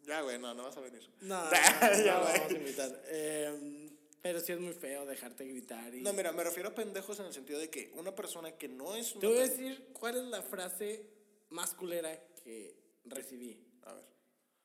Ya, 0.06 0.20
güey, 0.20 0.38
no, 0.38 0.54
no 0.54 0.62
vas 0.62 0.76
a 0.76 0.80
venir. 0.80 1.02
No, 1.22 1.44
no, 1.44 1.50
Ya, 1.50 2.14
no, 2.14 2.20
vamos 2.20 2.40
a 2.48 2.52
invitar. 2.52 3.02
Eh, 3.06 3.90
pero 4.22 4.38
sí 4.38 4.52
es 4.52 4.60
muy 4.60 4.72
feo 4.72 5.04
dejarte 5.04 5.44
gritar. 5.44 5.92
Y... 5.92 6.00
No, 6.00 6.12
mira, 6.12 6.30
me 6.30 6.44
refiero 6.44 6.68
a 6.68 6.74
pendejos 6.74 7.18
en 7.18 7.26
el 7.26 7.32
sentido 7.32 7.58
de 7.58 7.70
que 7.70 7.90
una 7.96 8.14
persona 8.14 8.52
que 8.52 8.68
no 8.68 8.94
es 8.94 9.12
una 9.12 9.20
Te 9.22 9.26
voy 9.26 9.38
a 9.38 9.42
decir 9.42 9.88
cuál 9.92 10.16
es 10.16 10.24
la 10.24 10.42
frase 10.42 11.10
más 11.50 11.74
culera 11.74 12.16
que 12.44 12.76
recibí. 13.04 13.60
A 13.82 13.94
ver, 13.94 14.04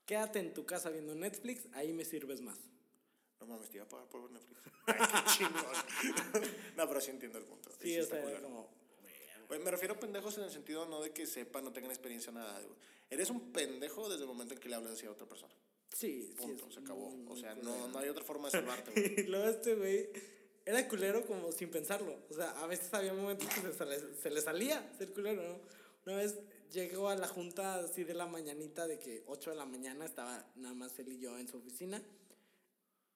Quédate 0.05 0.39
en 0.39 0.53
tu 0.53 0.66
casa 0.66 0.89
viendo 0.89 1.16
Netflix, 1.16 1.68
ahí 1.74 1.91
me 1.91 2.05
sirves 2.05 2.41
más. 2.41 2.59
no 3.39 3.47
mames, 3.47 3.70
te 3.70 3.78
iba 3.78 3.86
a 3.86 3.89
pagar 3.89 4.07
por 4.09 4.30
Netflix. 4.30 4.62
Ay, 4.86 4.95
qué 4.97 5.32
chingón. 5.32 6.45
no, 6.78 6.88
pero 6.88 7.01
sí 7.01 7.12
entiendo 7.12 7.38
el 7.38 7.45
punto. 7.45 7.72
Sí, 7.80 7.93
Sí 7.93 7.99
o 7.99 8.05
sea, 8.05 8.41
como... 8.41 8.70
Me 9.60 9.72
refiero 9.72 9.95
a 9.95 9.99
pendejos 9.99 10.38
en 10.38 10.43
el 10.45 10.52
sentido 10.52 10.86
no 10.86 11.02
de 11.02 11.12
que 11.12 11.26
sepan, 11.28 11.64
no 11.64 11.72
tengan 11.74 11.91
experiencia, 11.91 12.32
nada. 12.32 12.60
güey. 12.62 12.76
Eres 13.10 13.30
un 13.30 13.52
pendejo 13.52 14.08
desde 14.10 14.22
el 14.24 14.28
momento 14.28 14.54
en 14.54 14.60
que 14.60 14.70
le 14.70 14.76
hablas 14.76 14.93
así 14.93 15.06
a 15.06 15.12
otra 15.12 15.28
persona. 15.28 15.54
Sí, 15.91 16.24
sí. 16.24 16.34
Punto, 16.38 16.68
es 16.68 16.74
se 16.76 16.80
acabó. 16.80 17.14
O 17.28 17.36
sea, 17.36 17.54
no, 17.56 17.88
no 17.89 17.99
hay 17.99 18.08
otra 18.10 18.24
forma 18.24 18.47
de 18.47 18.52
salvarte, 18.52 18.91
güey. 18.91 19.20
Y 19.22 19.24
luego 19.30 19.47
este 19.49 19.76
güey 19.76 20.10
era 20.66 20.88
culero 20.88 21.26
como 21.26 21.52
sin 21.52 21.70
pensarlo. 21.70 22.16
O 22.30 22.34
sea, 22.34 22.52
a 22.62 22.68
veces 22.68 22.93
había 22.93 23.14
momentos 23.14 23.47
que 23.49 23.74
se, 23.74 23.86
le- 23.86 24.16
se 24.16 24.30
le 24.30 24.41
salía 24.41 24.89
ser 24.97 25.12
culero, 25.14 25.41
¿no? 25.43 25.60
Una 26.06 26.16
vez 26.16 26.39
llegó 26.72 27.10
a 27.10 27.16
la 27.16 27.28
junta 27.28 27.76
así 27.76 28.04
de 28.06 28.14
la 28.14 28.26
mañanita, 28.26 28.88
de 28.88 28.97
que 28.99 29.24
8 29.28 29.49
de 29.52 29.56
la 29.58 29.66
mañana 29.66 30.06
estaba 30.06 30.49
nada 30.56 30.74
más 30.74 30.97
él 30.99 31.10
y 31.10 31.20
yo 31.20 31.38
en 31.38 31.47
su 31.49 31.58
oficina. 31.58 32.02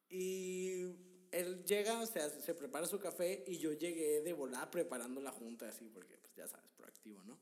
Y 0.08 0.84
él 1.32 1.64
llega, 1.64 2.00
o 2.00 2.06
sea, 2.06 2.28
se 2.30 2.54
prepara 2.54 2.86
su 2.86 2.98
café 2.98 3.44
y 3.46 3.58
yo 3.58 3.72
llegué 3.72 4.22
de 4.22 4.32
volar 4.32 4.70
preparando 4.70 5.20
la 5.20 5.30
junta 5.30 5.68
así, 5.68 5.90
porque 5.92 6.16
pues 6.18 6.34
ya 6.36 6.48
sabes, 6.48 6.70
proactivo, 6.76 7.22
¿no? 7.24 7.38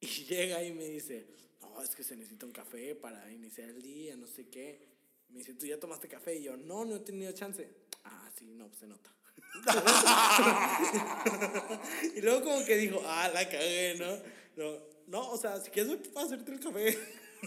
Y 0.00 0.06
llega 0.26 0.62
y 0.62 0.72
me 0.72 0.84
dice, 0.84 1.26
no, 1.60 1.82
es 1.82 1.94
que 1.94 2.02
se 2.02 2.16
necesita 2.16 2.46
un 2.46 2.52
café 2.52 2.94
para 2.94 3.30
iniciar 3.32 3.70
el 3.70 3.82
día, 3.82 4.16
no 4.16 4.26
sé 4.26 4.48
qué. 4.48 4.94
Me 5.28 5.38
dice, 5.38 5.54
¿tú 5.54 5.66
ya 5.66 5.80
tomaste 5.80 6.08
café? 6.08 6.36
Y 6.36 6.44
yo, 6.44 6.56
no, 6.56 6.84
no 6.84 6.96
he 6.96 7.00
tenido 7.00 7.32
chance. 7.32 7.68
Ah, 8.04 8.30
sí, 8.36 8.54
no, 8.54 8.68
pues 8.68 8.80
se 8.80 8.86
nota. 8.86 9.10
y 12.16 12.20
luego 12.20 12.44
como 12.44 12.64
que 12.64 12.76
dijo, 12.76 13.00
ah, 13.04 13.28
la 13.32 13.48
cagué, 13.48 13.96
¿no? 13.98 14.16
No, 14.56 14.78
no 15.06 15.30
o 15.30 15.36
sea, 15.36 15.60
si 15.60 15.70
quieres 15.70 16.08
para 16.08 16.26
hacerte 16.26 16.52
el 16.52 16.60
café. 16.60 16.98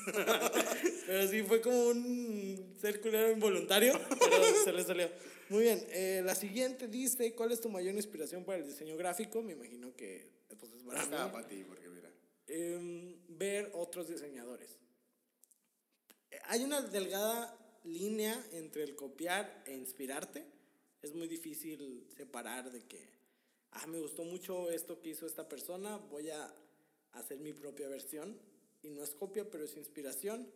pero 1.06 1.28
sí 1.28 1.43
fue 1.43 1.62
como 1.62 1.88
un 1.89 2.76
ser 2.80 3.02
culero 3.02 3.32
involuntario, 3.32 4.00
pero 4.20 4.64
se 4.64 4.74
le 4.74 4.84
salió. 4.84 5.10
Muy 5.50 5.64
bien, 5.64 5.86
eh, 5.89 6.22
la 6.26 6.36
siguiente 6.36 6.88
dice, 6.88 7.34
¿cuál 7.34 7.52
es 7.52 7.62
tu 7.62 7.70
mayor 7.70 7.95
inspiración 7.95 8.43
para 8.43 8.58
el 8.58 8.66
diseño 8.66 8.98
gráfico? 8.98 9.41
Me 9.41 9.54
imagino 9.54 9.95
que 9.95 10.30
pues, 10.60 10.74
es 10.74 10.84
para 10.84 11.06
mí. 11.06 11.32
para 11.32 11.48
ti, 11.48 11.64
porque 11.64 11.88
mira. 11.89 12.12
Em, 12.48 13.16
ver 13.30 13.72
otros 13.74 14.08
diseñadores. 14.08 14.78
Eh, 16.32 16.39
Hay 16.45 16.64
una 16.64 16.82
delgada 16.82 17.58
línea 17.86 18.45
entre 18.52 18.84
el 18.84 18.95
copiar 18.95 19.64
e 19.66 19.74
inspirarte. 19.74 20.45
Es 21.02 21.14
muy 21.14 21.28
difícil 21.28 22.08
separar 22.16 22.72
de 22.72 22.82
que, 22.86 23.10
ah, 23.72 23.88
me 23.88 24.00
gustó 24.00 24.24
mucho 24.24 24.70
esto 24.70 25.00
que 25.00 25.10
hizo 25.10 25.26
esta 25.26 25.48
persona, 25.48 25.98
voy 25.98 26.30
a 26.30 26.54
hacer 27.14 27.39
mi 27.39 27.54
propia 27.54 27.88
versión. 27.88 28.38
Y 28.88 28.89
no 28.89 29.03
es 29.03 29.11
copia, 29.11 29.49
pero 29.49 29.65
es 29.65 29.75
inspiración. 29.75 30.49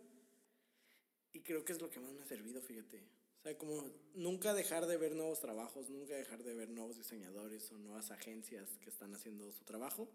Y 1.34 1.42
creo 1.42 1.66
que 1.66 1.74
es 1.74 1.82
lo 1.82 1.90
que 1.90 2.00
más 2.00 2.14
me 2.14 2.22
ha 2.22 2.26
servido, 2.26 2.62
fíjate. 2.62 3.04
O 3.40 3.44
sea, 3.44 3.58
como 3.58 3.84
nunca 4.14 4.54
dejar 4.54 4.86
de 4.86 4.96
ver 4.96 5.16
nuevos 5.16 5.42
trabajos, 5.42 5.90
nunca 5.90 6.16
dejar 6.16 6.42
de 6.44 6.54
ver 6.54 6.70
nuevos 6.70 6.96
diseñadores 6.98 7.70
o 7.72 7.78
nuevas 7.78 8.12
agencias 8.12 8.78
que 8.80 8.90
están 8.90 9.14
haciendo 9.14 9.52
su 9.52 9.66
trabajo 9.66 10.08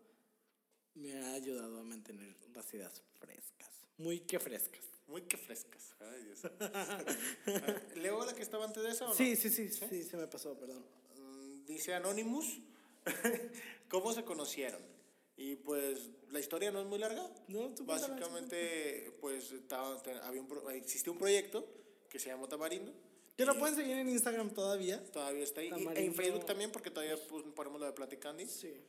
me 0.95 1.13
ha 1.19 1.35
ayudado 1.35 1.79
a 1.79 1.83
mantener 1.83 2.35
las 2.55 2.73
ideas 2.73 3.03
frescas. 3.21 3.69
Muy 3.99 4.21
que 4.21 4.39
frescas. 4.39 4.85
Muy 5.09 5.23
que 5.23 5.37
frescas. 5.37 5.95
Ay, 6.01 6.23
Dios. 6.25 6.41
¿Leo 7.97 8.25
la 8.25 8.35
que 8.35 8.43
estaba 8.43 8.65
antes 8.65 8.83
de 8.83 8.91
esa 8.91 9.05
o 9.05 9.09
no? 9.09 9.15
Sí, 9.15 9.37
sí, 9.37 9.51
sí, 9.51 9.69
sí, 9.69 10.05
se 10.05 10.17
me 10.17 10.27
pasó, 10.27 10.59
perdón. 10.59 10.85
Mm, 11.19 11.67
Dice 11.67 11.95
Anonymous, 11.95 12.61
¿cómo 13.91 14.13
se 14.13 14.25
conocieron? 14.25 14.96
Y 15.37 15.57
pues 15.57 16.11
la 16.31 16.41
historia 16.41 16.71
no 16.71 16.81
es 16.81 16.87
muy 16.87 16.99
larga. 16.99 17.23
No, 17.49 17.75
tú 17.75 17.85
cuéntala, 17.85 18.07
tú 18.07 18.21
Básicamente, 18.21 19.17
pues 19.21 19.53
estaba, 19.53 20.01
había 20.23 20.41
un, 20.41 20.49
existía 20.73 21.13
un 21.13 21.19
proyecto 21.19 21.67
que 22.09 22.19
se 22.19 22.31
llamó 22.31 22.49
Tamarindo. 22.49 22.93
Que 23.37 23.45
lo 23.45 23.59
pueden 23.59 23.77
seguir 23.77 23.99
en 23.99 24.09
Instagram 24.09 24.55
todavía. 24.55 25.05
Todavía 25.13 25.45
está 25.45 25.61
ahí. 25.61 25.69
Y- 25.69 26.05
en 26.05 26.15
Facebook 26.15 26.47
también, 26.47 26.73
porque 26.73 26.91
todavía 26.91 27.19
pues, 27.29 27.45
ponemos 27.55 27.79
lo 27.79 27.87
de 27.87 27.93
Platic 27.93 28.19
Candy. 28.19 28.47
Sí. 28.47 28.83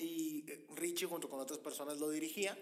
Y 0.00 0.44
eh, 0.48 0.66
Richie 0.76 1.06
junto 1.06 1.28
con 1.28 1.40
otras 1.40 1.58
personas 1.58 1.98
lo 1.98 2.08
dirigía. 2.10 2.56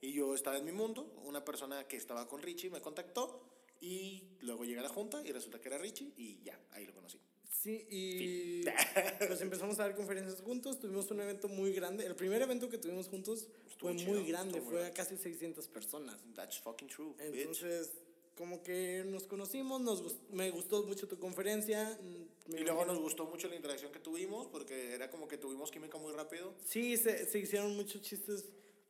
Y 0.00 0.12
yo 0.12 0.34
estaba 0.34 0.56
en 0.56 0.64
mi 0.64 0.72
mundo. 0.72 1.14
Una 1.24 1.44
persona 1.44 1.86
que 1.86 1.98
estaba 1.98 2.26
con 2.26 2.40
Richie 2.40 2.70
me 2.70 2.80
contactó. 2.80 3.42
Y 3.80 4.38
luego 4.40 4.64
llegué 4.64 4.78
a 4.78 4.84
la 4.84 4.88
junta 4.88 5.22
y 5.22 5.32
resulta 5.32 5.60
que 5.60 5.68
era 5.68 5.76
Richie. 5.76 6.14
Y 6.16 6.42
ya, 6.42 6.58
ahí 6.70 6.86
lo 6.86 6.94
conocí. 6.94 7.20
Sí, 7.52 7.86
y 7.90 8.64
pues 9.28 9.40
empezamos 9.40 9.78
a 9.78 9.84
dar 9.84 9.94
conferencias 9.94 10.40
juntos. 10.40 10.80
Tuvimos 10.80 11.10
un 11.10 11.20
evento 11.20 11.48
muy 11.48 11.72
grande. 11.72 12.04
El 12.06 12.16
primer 12.16 12.42
evento 12.42 12.68
que 12.68 12.78
tuvimos 12.78 13.08
juntos 13.08 13.46
Estuvo 13.70 13.90
fue 13.90 13.96
chido, 13.96 14.14
muy 14.14 14.26
grande, 14.28 14.60
fue 14.60 14.84
a 14.86 14.90
casi 14.92 15.16
600 15.16 15.68
personas. 15.68 16.18
That's 16.34 16.58
fucking 16.58 16.88
true. 16.88 17.14
bitch. 17.18 17.34
Entonces, 17.40 17.92
como 18.34 18.62
que 18.62 19.04
nos 19.06 19.24
conocimos, 19.28 19.80
nos 19.80 20.02
gust- 20.02 20.28
me 20.30 20.50
gustó 20.50 20.82
mucho 20.84 21.06
tu 21.06 21.18
conferencia. 21.18 21.96
mm, 22.02 22.52
me 22.52 22.60
Y 22.60 22.64
luego 22.64 22.84
nos 22.84 22.98
gustó 22.98 23.26
mucho 23.26 23.46
la 23.48 23.54
interacción 23.54 23.92
que 23.92 24.00
tuvimos, 24.00 24.46
porque 24.48 24.94
era 24.94 25.10
como 25.10 25.28
que 25.28 25.36
tuvimos 25.38 25.70
química 25.70 25.98
muy 25.98 26.12
rápido. 26.12 26.54
Sí, 26.64 26.96
se, 26.96 27.26
se 27.26 27.38
hicieron 27.38 27.76
muchos 27.76 28.00
chistes 28.02 28.46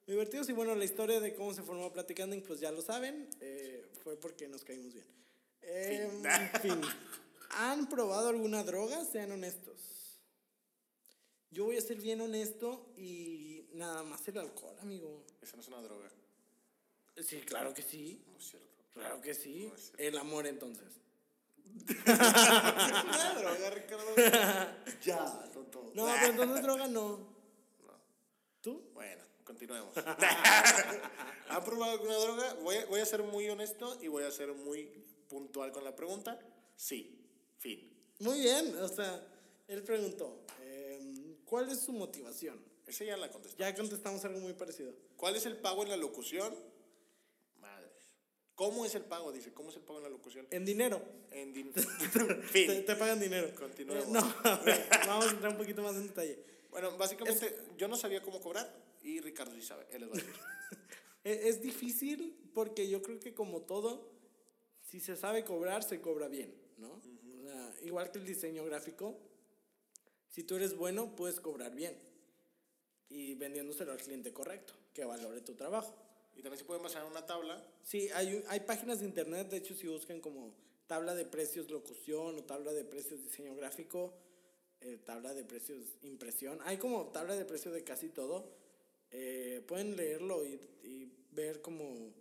divertidos 0.06 0.48
y 0.48 0.52
bueno, 0.52 0.74
la 0.74 0.84
historia 0.84 1.20
de 1.20 1.34
cómo 1.34 1.52
se 1.52 1.62
formó 1.62 1.92
Platicando, 1.92 2.40
pues 2.46 2.60
ya 2.60 2.70
lo 2.72 2.80
saben, 2.80 3.28
eh, 3.40 3.84
fue 4.02 4.16
porque 4.16 4.48
nos 4.48 4.64
caímos 4.64 4.94
bien. 4.94 5.06
Eh, 5.62 6.08
en 6.24 6.60
fin, 6.60 6.80
¿han 7.52 7.88
probado 7.88 8.28
alguna 8.28 8.62
droga? 8.64 9.04
Sean 9.04 9.32
honestos. 9.32 9.92
Yo 11.50 11.64
voy 11.66 11.76
a 11.76 11.80
ser 11.82 11.98
bien 11.98 12.20
honesto 12.20 12.92
y 12.96 13.66
nada 13.74 14.02
más 14.02 14.26
el 14.28 14.38
alcohol, 14.38 14.74
amigo. 14.80 15.22
Esa 15.42 15.56
no 15.56 15.62
es 15.62 15.68
una 15.68 15.82
droga. 15.82 16.10
Sí, 17.22 17.40
claro 17.42 17.74
que 17.74 17.82
sí, 17.82 18.24
No 18.26 18.38
es 18.38 18.44
cierto. 18.44 18.84
claro 18.94 19.20
que 19.20 19.34
sí. 19.34 19.66
No 19.68 19.74
es. 19.74 19.92
El 19.98 20.16
amor 20.16 20.46
entonces. 20.46 20.94
una 22.06 23.34
droga, 23.38 23.70
Ricardo. 23.70 24.14
ya, 25.02 25.50
tonto. 25.52 25.92
No, 25.94 26.06
pero 26.06 26.26
entonces 26.26 26.62
droga 26.62 26.88
no. 26.88 27.18
No. 27.18 28.00
¿Tú? 28.62 28.90
Bueno, 28.94 29.22
continuemos. 29.44 29.94
¿Han 31.48 31.64
probado 31.64 31.92
alguna 31.92 32.16
droga? 32.16 32.54
Voy 32.62 32.76
a, 32.76 32.86
voy 32.86 33.00
a 33.00 33.06
ser 33.06 33.22
muy 33.22 33.48
honesto 33.50 33.98
y 34.00 34.08
voy 34.08 34.24
a 34.24 34.30
ser 34.30 34.54
muy 34.54 34.84
puntual 35.28 35.70
con 35.70 35.84
la 35.84 35.94
pregunta. 35.94 36.38
Sí. 36.76 37.21
Fin. 37.62 37.88
Muy 38.18 38.40
bien, 38.40 38.74
o 38.76 38.88
sea, 38.88 39.24
él 39.68 39.82
preguntó, 39.84 40.44
em, 40.64 41.36
¿cuál 41.44 41.70
es 41.70 41.80
su 41.84 41.92
motivación? 41.92 42.58
Esa 42.86 43.04
ya 43.04 43.16
la 43.16 43.30
contesté. 43.30 43.58
Ya 43.60 43.72
contestamos 43.74 44.24
algo 44.24 44.40
muy 44.40 44.52
parecido. 44.54 44.92
¿Cuál 45.16 45.36
es 45.36 45.46
el 45.46 45.56
pago 45.56 45.84
en 45.84 45.90
la 45.90 45.96
locución? 45.96 46.52
Madres. 47.60 47.92
¿Cómo 48.56 48.84
es 48.84 48.94
el 48.96 49.02
pago? 49.04 49.30
Dice, 49.30 49.52
¿cómo 49.52 49.70
es 49.70 49.76
el 49.76 49.82
pago 49.82 49.98
en 49.98 50.04
la 50.04 50.10
locución? 50.10 50.46
En 50.50 50.64
dinero. 50.64 51.00
En 51.30 51.54
din- 51.54 51.72
Te, 52.52 52.66
fin. 52.66 52.84
te 52.84 52.96
pagan 52.96 53.20
dinero. 53.20 53.54
Continuemos. 53.54 54.06
Eh, 54.08 54.10
no, 54.10 54.20
a 54.50 54.56
ver, 54.58 54.88
vamos 55.06 55.26
a 55.26 55.30
entrar 55.30 55.52
un 55.52 55.58
poquito 55.58 55.82
más 55.82 55.94
en 55.94 56.08
detalle. 56.08 56.38
Bueno, 56.70 56.96
básicamente 56.96 57.56
yo 57.78 57.86
no 57.86 57.96
sabía 57.96 58.22
cómo 58.22 58.40
cobrar 58.40 58.74
y 59.02 59.20
Ricardo 59.20 59.54
sí 59.54 59.62
sabe, 59.62 59.86
él 59.92 60.00
les 60.00 60.10
va 60.10 60.14
a 60.14 60.16
decir. 60.16 60.34
E- 61.24 61.48
Es 61.48 61.62
difícil 61.62 62.36
porque 62.54 62.88
yo 62.88 63.02
creo 63.02 63.20
que 63.20 63.32
como 63.34 63.62
todo, 63.62 64.10
si 64.90 64.98
se 65.00 65.16
sabe 65.16 65.44
cobrar, 65.44 65.82
se 65.84 66.00
cobra 66.00 66.28
bien, 66.28 66.52
¿no? 66.78 67.00
Sea, 67.42 67.74
igual 67.82 68.10
que 68.10 68.18
el 68.18 68.26
diseño 68.26 68.64
gráfico, 68.64 69.18
si 70.28 70.44
tú 70.44 70.56
eres 70.56 70.76
bueno, 70.76 71.14
puedes 71.16 71.40
cobrar 71.40 71.74
bien. 71.74 71.96
Y 73.08 73.34
vendiéndoselo 73.34 73.92
al 73.92 73.98
cliente 73.98 74.32
correcto, 74.32 74.72
que 74.94 75.04
valore 75.04 75.42
tu 75.42 75.54
trabajo. 75.54 75.94
Y 76.34 76.42
también 76.42 76.58
se 76.58 76.64
pueden 76.64 76.82
basar 76.82 77.04
en 77.04 77.10
una 77.10 77.26
tabla. 77.26 77.62
Sí, 77.82 78.08
hay, 78.14 78.42
hay 78.48 78.60
páginas 78.60 79.00
de 79.00 79.06
internet, 79.06 79.48
de 79.50 79.58
hecho, 79.58 79.74
si 79.74 79.86
buscan 79.86 80.20
como 80.20 80.54
tabla 80.86 81.14
de 81.14 81.26
precios 81.26 81.70
locución 81.70 82.38
o 82.38 82.44
tabla 82.44 82.72
de 82.72 82.84
precios 82.84 83.22
diseño 83.22 83.54
gráfico, 83.54 84.14
eh, 84.80 84.98
tabla 85.04 85.34
de 85.34 85.44
precios 85.44 85.84
impresión, 86.02 86.58
hay 86.64 86.76
como 86.76 87.06
tabla 87.12 87.36
de 87.36 87.44
precios 87.44 87.74
de 87.74 87.84
casi 87.84 88.08
todo. 88.08 88.56
Eh, 89.10 89.62
pueden 89.68 89.94
leerlo 89.94 90.44
y, 90.44 90.58
y 90.82 91.12
ver 91.32 91.60
como 91.60 92.12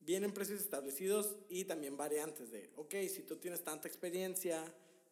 vienen 0.00 0.32
precios 0.32 0.60
establecidos 0.60 1.36
y 1.48 1.64
también 1.64 1.96
variantes 1.96 2.50
de, 2.50 2.70
ok, 2.76 2.94
si 3.08 3.22
tú 3.22 3.36
tienes 3.36 3.62
tanta 3.62 3.88
experiencia, 3.88 4.64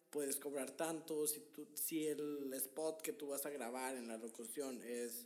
puedes 0.09 0.37
cobrar 0.37 0.71
tanto, 0.71 1.27
si, 1.27 1.39
tú, 1.39 1.67
si 1.73 2.07
el 2.07 2.51
spot 2.53 3.01
que 3.01 3.13
tú 3.13 3.27
vas 3.27 3.45
a 3.45 3.49
grabar 3.49 3.95
en 3.95 4.07
la 4.07 4.17
locución 4.17 4.81
es 4.83 5.25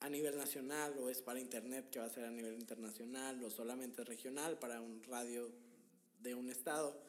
a 0.00 0.08
nivel 0.08 0.36
nacional 0.36 0.98
o 0.98 1.08
es 1.08 1.22
para 1.22 1.38
internet 1.38 1.88
que 1.90 2.00
va 2.00 2.06
a 2.06 2.10
ser 2.10 2.24
a 2.24 2.30
nivel 2.30 2.54
internacional 2.54 3.42
o 3.44 3.50
solamente 3.50 4.02
regional 4.02 4.58
para 4.58 4.80
un 4.80 5.02
radio 5.04 5.50
de 6.20 6.34
un 6.34 6.50
estado, 6.50 7.00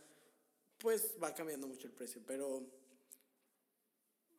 pues 0.77 1.15
va 1.21 1.33
cambiando 1.33 1.67
mucho 1.67 1.87
el 1.87 1.93
precio. 1.93 2.21
Pero, 2.25 2.63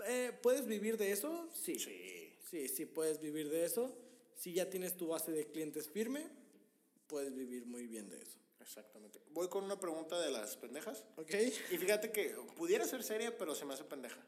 eh, 0.06 0.32
¿puedes 0.42 0.66
vivir 0.66 0.96
de 0.96 1.10
eso? 1.10 1.48
Sí. 1.52 1.78
Sí. 1.78 2.30
Sí, 2.50 2.68
sí 2.68 2.86
puedes 2.86 3.20
vivir 3.20 3.48
de 3.48 3.64
eso. 3.64 3.96
Si 4.36 4.52
ya 4.52 4.68
tienes 4.70 4.96
tu 4.96 5.08
base 5.08 5.32
de 5.32 5.46
clientes 5.46 5.88
firme, 5.88 6.28
puedes 7.06 7.34
vivir 7.34 7.66
muy 7.66 7.86
bien 7.86 8.08
de 8.08 8.20
eso. 8.22 8.38
Exactamente. 8.60 9.20
Voy 9.30 9.48
con 9.48 9.64
una 9.64 9.78
pregunta 9.78 10.18
de 10.20 10.30
las 10.30 10.56
pendejas. 10.56 11.04
¿Ok? 11.16 11.34
Y 11.70 11.78
fíjate 11.78 12.10
que 12.10 12.34
pudiera 12.56 12.84
ser 12.86 13.02
seria, 13.02 13.36
pero 13.36 13.54
se 13.54 13.64
me 13.64 13.74
hace 13.74 13.84
pendeja. 13.84 14.20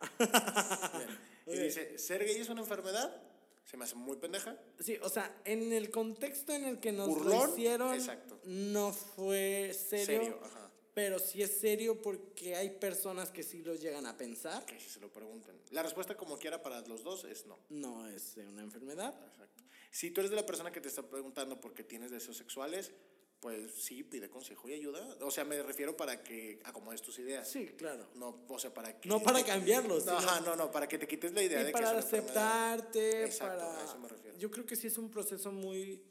Bien. 0.96 1.18
Y 1.46 1.64
dice, 1.64 1.98
¿ser 1.98 2.24
gay 2.24 2.36
es 2.36 2.48
una 2.48 2.62
enfermedad? 2.62 3.22
Se 3.64 3.76
me 3.76 3.84
hace 3.84 3.94
muy 3.94 4.16
pendeja. 4.16 4.56
Sí, 4.80 4.98
o 5.02 5.08
sea, 5.08 5.40
en 5.44 5.72
el 5.72 5.90
contexto 5.90 6.52
en 6.52 6.64
el 6.64 6.80
que 6.80 6.92
nos 6.92 7.08
Burlón, 7.08 7.38
lo 7.38 7.52
hicieron, 7.52 7.94
exacto. 7.94 8.40
no 8.44 8.92
fue 8.92 9.72
serio, 9.72 10.06
Serio, 10.06 10.40
ajá. 10.42 10.65
Pero 10.96 11.18
sí 11.18 11.42
es 11.42 11.60
serio 11.60 12.00
porque 12.00 12.56
hay 12.56 12.70
personas 12.70 13.30
que 13.30 13.42
sí 13.42 13.62
lo 13.62 13.74
llegan 13.74 14.06
a 14.06 14.16
pensar. 14.16 14.64
Que 14.64 14.80
si 14.80 14.88
se 14.88 14.98
lo 14.98 15.12
pregunten. 15.12 15.54
La 15.70 15.82
respuesta 15.82 16.16
como 16.16 16.38
quiera 16.38 16.62
para 16.62 16.80
los 16.88 17.04
dos 17.04 17.24
es 17.24 17.44
no. 17.44 17.58
No 17.68 18.06
es 18.08 18.38
una 18.38 18.62
enfermedad. 18.62 19.14
Exacto. 19.30 19.62
Si 19.90 20.10
tú 20.10 20.22
eres 20.22 20.30
de 20.30 20.36
la 20.36 20.46
persona 20.46 20.72
que 20.72 20.80
te 20.80 20.88
está 20.88 21.02
preguntando 21.02 21.60
por 21.60 21.74
qué 21.74 21.84
tienes 21.84 22.10
deseos 22.10 22.38
sexuales, 22.38 22.92
pues 23.40 23.74
sí, 23.74 24.04
pide 24.04 24.30
consejo 24.30 24.70
y 24.70 24.72
ayuda. 24.72 25.06
O 25.20 25.30
sea, 25.30 25.44
me 25.44 25.62
refiero 25.62 25.94
para 25.98 26.24
que 26.24 26.60
acomodes 26.64 27.02
tus 27.02 27.18
ideas. 27.18 27.46
Sí, 27.46 27.66
claro. 27.76 28.08
No, 28.14 28.46
o 28.48 28.58
sea, 28.58 28.72
para 28.72 28.98
que... 28.98 29.06
No 29.06 29.22
para 29.22 29.44
cambiarlos, 29.44 30.06
No, 30.06 30.16
ajá, 30.16 30.40
no, 30.40 30.56
no, 30.56 30.70
para 30.70 30.88
que 30.88 30.96
te 30.96 31.06
quites 31.06 31.34
la 31.34 31.42
idea 31.42 31.60
Y 31.60 31.64
de 31.64 31.66
que 31.66 31.72
para 31.72 31.88
es 31.88 31.92
una 31.92 32.00
enfermedad. 32.00 32.72
aceptarte, 32.72 33.24
Exacto, 33.26 33.58
para... 33.58 33.80
a 33.82 33.84
eso 33.84 33.98
me 33.98 34.08
refiero. 34.08 34.38
Yo 34.38 34.50
creo 34.50 34.64
que 34.64 34.76
sí 34.76 34.86
es 34.86 34.96
un 34.96 35.10
proceso 35.10 35.52
muy 35.52 36.02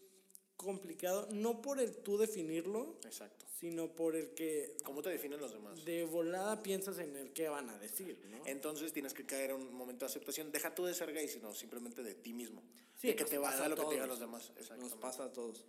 complicado, 0.58 1.28
no 1.32 1.62
por 1.62 1.80
el 1.80 1.95
tú 1.97 2.18
definirlo, 2.18 2.97
Exacto. 3.03 3.45
sino 3.60 3.88
por 3.95 4.16
el 4.16 4.30
que 4.34 4.76
¿Cómo 4.84 5.01
te 5.01 5.10
definen 5.10 5.39
los 5.39 5.51
demás? 5.51 5.84
de 5.86 6.06
volada 6.06 6.62
piensas 6.64 6.97
en 6.99 7.16
el 7.16 7.34
que 7.34 7.49
van 7.49 7.70
a 7.70 7.78
decir, 7.78 8.20
¿no? 8.30 8.45
Entonces 8.45 8.93
tienes 8.93 9.14
que 9.14 9.26
caer 9.26 9.51
en 9.51 9.58
un 9.58 9.74
momento 9.74 10.06
de 10.06 10.12
aceptación. 10.12 10.51
Deja 10.51 10.74
tú 10.74 10.86
de 10.86 10.93
ser 10.93 11.14
gay, 11.14 11.28
sino 11.28 11.53
simplemente 11.53 12.03
de 12.03 12.16
ti 12.16 12.34
mismo. 12.34 12.64
Sí, 12.99 13.08
de 13.08 13.16
que 13.16 13.26
te 13.26 13.39
pasa 13.39 13.60
valga 13.60 13.66
a 13.66 13.70
lo 13.70 13.76
que 13.76 13.84
te 13.84 13.93
digan 13.95 14.10
los 14.10 14.20
demás. 14.20 14.51
Nos 14.80 14.93
pasa 14.93 15.26
a 15.26 15.34
todos. 15.34 15.66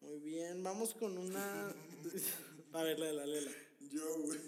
Muy 0.00 0.18
bien, 0.20 0.62
vamos 0.62 0.94
con 0.94 1.18
una... 1.18 1.74
a 2.72 2.82
ver, 2.82 2.98
Lela, 2.98 3.26
Lela. 3.26 3.50
Yo, 3.90 4.18
güey. 4.22 4.38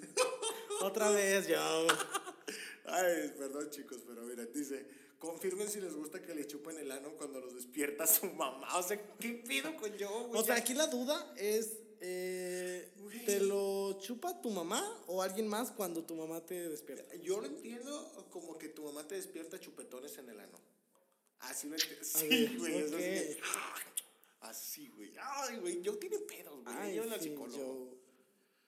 Otra 0.82 1.11
vez, 1.11 1.49
yo. 1.49 1.57
Ay, 2.84 3.32
perdón 3.36 3.70
chicos, 3.70 4.03
pero 4.07 4.22
mira, 4.22 4.45
dice, 4.47 4.86
confirmen 5.21 5.68
si 5.68 5.81
les 5.81 5.95
gusta 5.95 6.21
que 6.21 6.35
le 6.35 6.47
chupen 6.47 6.79
el 6.79 6.91
ano 6.91 7.11
cuando 7.16 7.41
los 7.41 7.55
despierta 7.55 8.07
su 8.07 8.27
mamá. 8.27 8.77
O 8.79 8.83
sea, 8.83 9.01
¿qué 9.18 9.35
pido 9.47 9.77
con 9.77 9.93
yo, 9.97 10.09
güey? 10.27 10.41
O 10.41 10.45
sea, 10.45 10.57
aquí 10.57 10.75
la 10.75 10.87
duda 10.89 11.33
es, 11.37 11.79
eh. 12.01 12.91
¿te 13.27 13.39
lo 13.41 14.01
chupa 14.01 14.41
tu 14.41 14.51
mamá 14.51 14.83
o 15.07 15.23
alguien 15.23 15.47
más 15.47 15.71
cuando 15.71 16.03
tu 16.03 16.16
mamá 16.16 16.45
te 16.45 16.68
despierta? 16.68 17.14
Yo 17.16 17.39
lo 17.41 17.47
entiendo 17.47 18.27
como 18.31 18.59
que 18.59 18.68
tu 18.68 18.83
mamá 18.83 19.07
te 19.07 19.14
despierta 19.14 19.61
chupetones 19.61 20.16
en 20.18 20.31
el 20.31 20.41
ano. 20.41 20.59
Así 21.41 21.68
lo 21.68 21.77
entiendo. 21.77 22.01
Sí, 22.05 22.57
güey. 22.59 22.79
es 22.79 23.39
así 24.41 24.89
güey. 24.97 25.12
Ay, 25.21 25.57
güey. 25.59 25.83
Yo 25.83 25.99
tiene 25.99 26.18
pedos, 26.18 26.64
güey. 26.64 26.99
Al 26.99 27.21
sí, 27.21 27.29
psicólogo. 27.29 27.59
yo. 27.59 28.01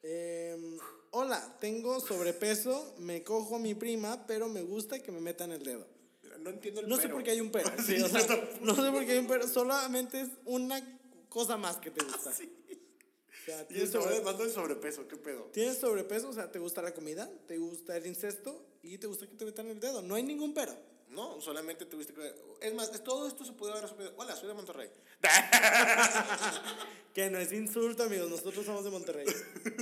Em, 0.03 0.79
hola, 1.13 1.57
tengo 1.61 1.99
sobrepeso, 2.01 2.95
me 2.99 3.23
cojo 3.23 3.57
a 3.57 3.59
mi 3.59 3.75
prima, 3.75 4.27
pero 4.27 4.49
me 4.49 4.63
gusta 4.63 5.03
que 5.03 5.13
me 5.13 5.21
metan 5.21 5.53
el 5.53 5.63
dedo. 5.63 6.02
No 6.43 6.51
entiendo 6.51 6.81
el 6.81 6.89
No 6.89 6.97
sé 6.97 7.09
por 7.09 7.23
qué 7.23 7.31
hay 7.33 7.41
un 7.41 7.51
pero. 7.51 7.71
sí, 7.87 8.01
o 8.01 8.09
sea, 8.09 8.21
no 8.61 8.75
sé 8.75 8.91
por 8.91 9.05
qué 9.07 9.13
hay 9.13 9.19
un 9.19 9.27
pero. 9.27 9.47
Solamente 9.49 10.21
es 10.21 10.29
una 10.45 10.81
cosa 11.29 11.57
más 11.57 11.77
que 11.79 11.91
te 11.91 12.05
gusta. 12.05 12.33
Sí. 12.33 12.53
O 13.43 13.45
sea, 13.45 13.67
Y 13.71 13.87
sobre- 13.87 14.11
demandando 14.17 14.45
el 14.45 14.51
sobrepeso. 14.53 15.09
¿Qué 15.09 15.17
pedo? 15.17 15.45
tienes 15.53 15.79
sobrepeso, 15.79 16.29
o 16.29 16.33
sea, 16.33 16.51
te 16.53 16.59
gusta 16.59 16.81
la 16.83 16.95
comida, 16.95 17.29
te 17.49 17.59
gusta 17.59 17.97
el 17.97 18.07
incesto 18.07 18.65
y 18.83 18.99
te 18.99 19.07
gusta 19.09 19.27
que 19.27 19.35
te 19.35 19.45
metan 19.45 19.67
el 19.69 19.81
dedo. 19.81 20.01
No 20.03 20.15
hay 20.15 20.23
ningún 20.23 20.55
pero. 20.55 20.73
No, 21.13 21.41
solamente 21.41 21.85
tuviste 21.85 22.13
que... 22.15 22.35
Es 22.61 22.75
más, 22.75 22.91
todo 23.05 23.29
esto 23.29 23.45
se 23.45 23.53
puede 23.53 23.73
haber 23.73 23.85
resumido. 23.85 24.13
Hola, 24.17 24.35
soy 24.35 24.49
de 24.49 24.55
Monterrey. 24.55 24.89
Que 27.13 27.29
no 27.29 27.39
es 27.39 27.53
insulto, 27.53 28.05
amigos. 28.05 28.31
Nosotros 28.31 28.65
somos 28.65 28.85
de 28.85 28.91
Monterrey. 28.91 29.27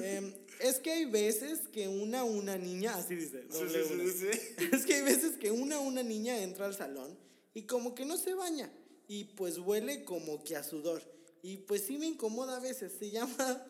Em, 0.03 0.35
es 0.59 0.81
que 0.81 0.91
hay 0.91 1.05
veces 1.05 1.61
que 1.73 1.87
una 1.87 2.25
una 2.25 2.59
niña, 2.59 2.97
así 2.97 3.15
dice. 3.15 3.45
Sí, 3.49 3.67
sí, 3.69 4.11
sí. 4.11 4.67
Es 4.73 4.85
que 4.85 4.95
hay 4.95 5.03
veces 5.03 5.37
que 5.37 5.53
una 5.53 5.79
una 5.79 6.03
niña 6.03 6.43
entra 6.43 6.67
al 6.67 6.75
salón 6.75 7.17
y 7.55 7.63
como 7.63 7.95
que 7.95 8.05
no 8.05 8.17
se 8.17 8.35
baña 8.35 8.69
y 9.07 9.25
pues 9.25 9.59
huele 9.59 10.05
como 10.05 10.43
que 10.43 10.57
a 10.57 10.65
sudor. 10.65 11.03
Y 11.43 11.59
pues 11.59 11.85
sí 11.85 11.99
me 11.99 12.07
incomoda 12.07 12.57
a 12.57 12.61
veces. 12.61 12.95
Se 12.99 13.11
llama. 13.11 13.65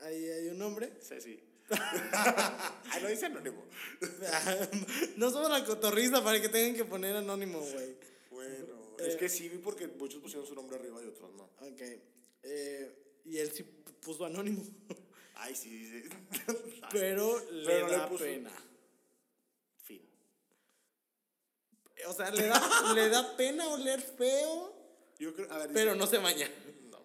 Ahí 0.00 0.22
hay 0.28 0.48
un 0.48 0.58
nombre. 0.58 0.92
Sí. 1.00 1.40
ah, 2.12 2.98
no 3.02 3.08
dice 3.08 3.26
anónimo. 3.26 3.64
no 5.16 5.30
somos 5.30 5.50
la 5.50 5.64
cotorriza 5.64 6.22
para 6.24 6.40
que 6.40 6.48
tengan 6.48 6.74
que 6.76 6.84
poner 6.84 7.16
anónimo, 7.16 7.60
güey. 7.60 7.96
Bueno, 8.30 8.66
Eh. 8.98 9.06
es 9.08 9.16
que 9.16 9.28
sí 9.28 9.48
vi 9.48 9.58
porque 9.58 9.86
muchos 9.88 10.20
pusieron 10.20 10.46
su 10.46 10.54
nombre 10.54 10.76
arriba 10.78 11.00
y 11.02 11.06
otros 11.06 11.32
no. 11.34 11.44
Ok. 11.66 11.80
Eh, 12.42 13.20
y 13.26 13.38
él 13.38 13.52
sí 13.52 13.62
puso 13.62 14.24
anónimo. 14.24 14.62
Ay, 15.36 15.54
sí, 15.54 15.86
sí. 15.86 16.08
Pero 16.92 17.38
le 17.50 17.66
Pero 17.66 17.86
le 17.88 17.96
da 17.96 18.08
puso- 18.08 18.24
pena. 18.24 18.50
fin. 19.84 20.02
O 22.06 22.12
sea, 22.12 22.30
le 22.30 22.46
da, 22.46 22.92
le 22.94 23.08
da 23.08 23.36
pena 23.36 23.68
oler 23.68 24.00
feo, 24.00 24.74
Yo 25.18 25.34
creo, 25.34 25.50
a 25.52 25.58
ver, 25.58 25.70
pero 25.72 25.92
dice- 25.92 25.98
no 26.04 26.06
se 26.06 26.18
baña. 26.18 26.50
No, 26.90 26.98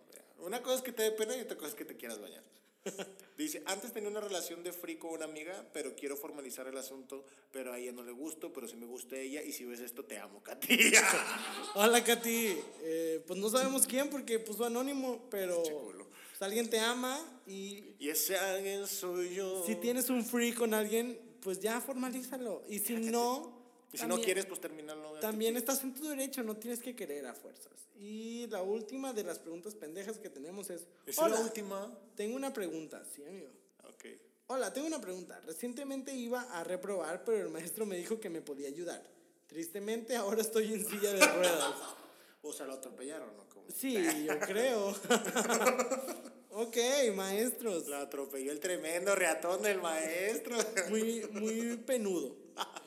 una 0.46 0.62
cosa 0.64 0.78
es 0.78 0.82
que 0.84 0.92
te 0.94 1.04
dé 1.04 1.12
pena 1.12 1.36
y 1.38 1.42
otra 1.42 1.56
cosa 1.58 1.70
es 1.70 1.76
que 1.76 1.86
te 1.86 1.96
quieras 1.98 2.20
bañar. 2.20 2.44
Dice, 3.38 3.62
antes 3.66 3.92
tenía 3.92 4.10
una 4.10 4.22
relación 4.22 4.64
de 4.64 4.72
free 4.72 4.98
con 4.98 5.12
una 5.12 5.26
amiga, 5.26 5.66
pero 5.74 5.96
quiero 5.96 6.16
formalizar 6.16 6.68
el 6.68 6.78
asunto, 6.78 7.26
pero 7.52 7.74
a 7.74 7.80
ella 7.80 7.92
no 7.92 8.04
le 8.04 8.12
gusto, 8.12 8.54
pero 8.54 8.68
sí 8.68 8.76
me 8.78 8.86
gusta 8.86 9.18
ella, 9.18 9.44
y 9.44 9.52
si 9.52 9.66
ves 9.66 9.82
esto, 9.82 10.06
te 10.06 10.18
amo, 10.18 10.42
Katy. 10.42 10.94
Hola, 11.76 12.04
Katy. 12.04 12.58
Eh, 12.82 13.24
pues 13.28 13.40
no 13.40 13.50
sabemos 13.50 13.86
quién 13.88 14.10
porque 14.10 14.40
puso 14.40 14.66
anónimo, 14.66 15.28
pero 15.30 15.62
pues, 15.62 16.42
alguien 16.42 16.70
te 16.70 16.80
ama 16.80 17.20
y 17.46 17.96
y 18.00 18.10
ese 18.10 18.38
alguien 18.38 18.88
soy 18.88 19.36
yo. 19.36 19.64
si 19.66 19.76
tienes 19.76 20.10
un 20.10 20.24
free 20.26 20.54
con 20.54 20.74
alguien, 20.74 21.20
pues 21.42 21.60
ya 21.60 21.82
formalízalo. 21.82 22.64
Y 22.70 22.80
si 22.80 22.94
no, 22.96 23.55
Y 23.96 23.98
si 23.98 24.08
no 24.08 24.20
quieres, 24.20 24.46
pues 24.46 24.60
terminarlo. 24.60 25.14
También 25.20 25.56
estás 25.56 25.82
en 25.84 25.94
tu 25.94 26.08
derecho, 26.08 26.44
no 26.44 26.58
tienes 26.58 26.82
que 26.82 26.96
querer 26.96 27.26
a 27.28 27.34
fuerzas. 27.34 27.72
Y 27.98 28.46
la 28.48 28.62
última 28.62 29.14
de 29.14 29.24
las 29.24 29.40
preguntas 29.40 29.74
pendejas 29.74 30.18
que 30.18 30.30
tenemos 30.30 30.70
es, 30.70 30.86
¿Es 31.06 31.18
hola, 31.18 31.36
la 31.36 31.42
última? 31.42 31.98
tengo 32.16 32.36
una 32.36 32.52
pregunta, 32.52 33.04
sí, 33.16 33.24
amigo. 33.24 33.50
Ok. 33.88 34.06
Hola, 34.48 34.74
tengo 34.74 34.88
una 34.88 35.00
pregunta. 35.00 35.40
Recientemente 35.46 36.14
iba 36.14 36.42
a 36.42 36.64
reprobar, 36.66 37.24
pero 37.24 37.46
el 37.46 37.50
maestro 37.50 37.86
me 37.86 37.96
dijo 37.96 38.20
que 38.20 38.30
me 38.30 38.42
podía 38.42 38.68
ayudar. 38.68 39.02
Tristemente, 39.48 40.16
ahora 40.18 40.42
estoy 40.42 40.74
en 40.74 40.86
silla 40.86 41.14
de 41.14 41.26
ruedas. 41.26 41.74
O 42.48 42.54
sea, 42.54 42.68
lo 42.68 42.74
atropellaron, 42.74 43.36
¿no? 43.36 43.46
Sí, 43.74 43.98
yo 44.24 44.40
creo. 44.40 44.90
ok, 46.52 46.78
maestros. 47.16 47.88
Lo 47.88 47.98
atropelló 47.98 48.52
el 48.52 48.60
tremendo 48.60 49.16
reatón 49.16 49.64
del 49.64 49.82
maestro. 49.82 50.56
Muy, 50.90 51.28
muy 51.32 51.78
penudo. 51.78 52.36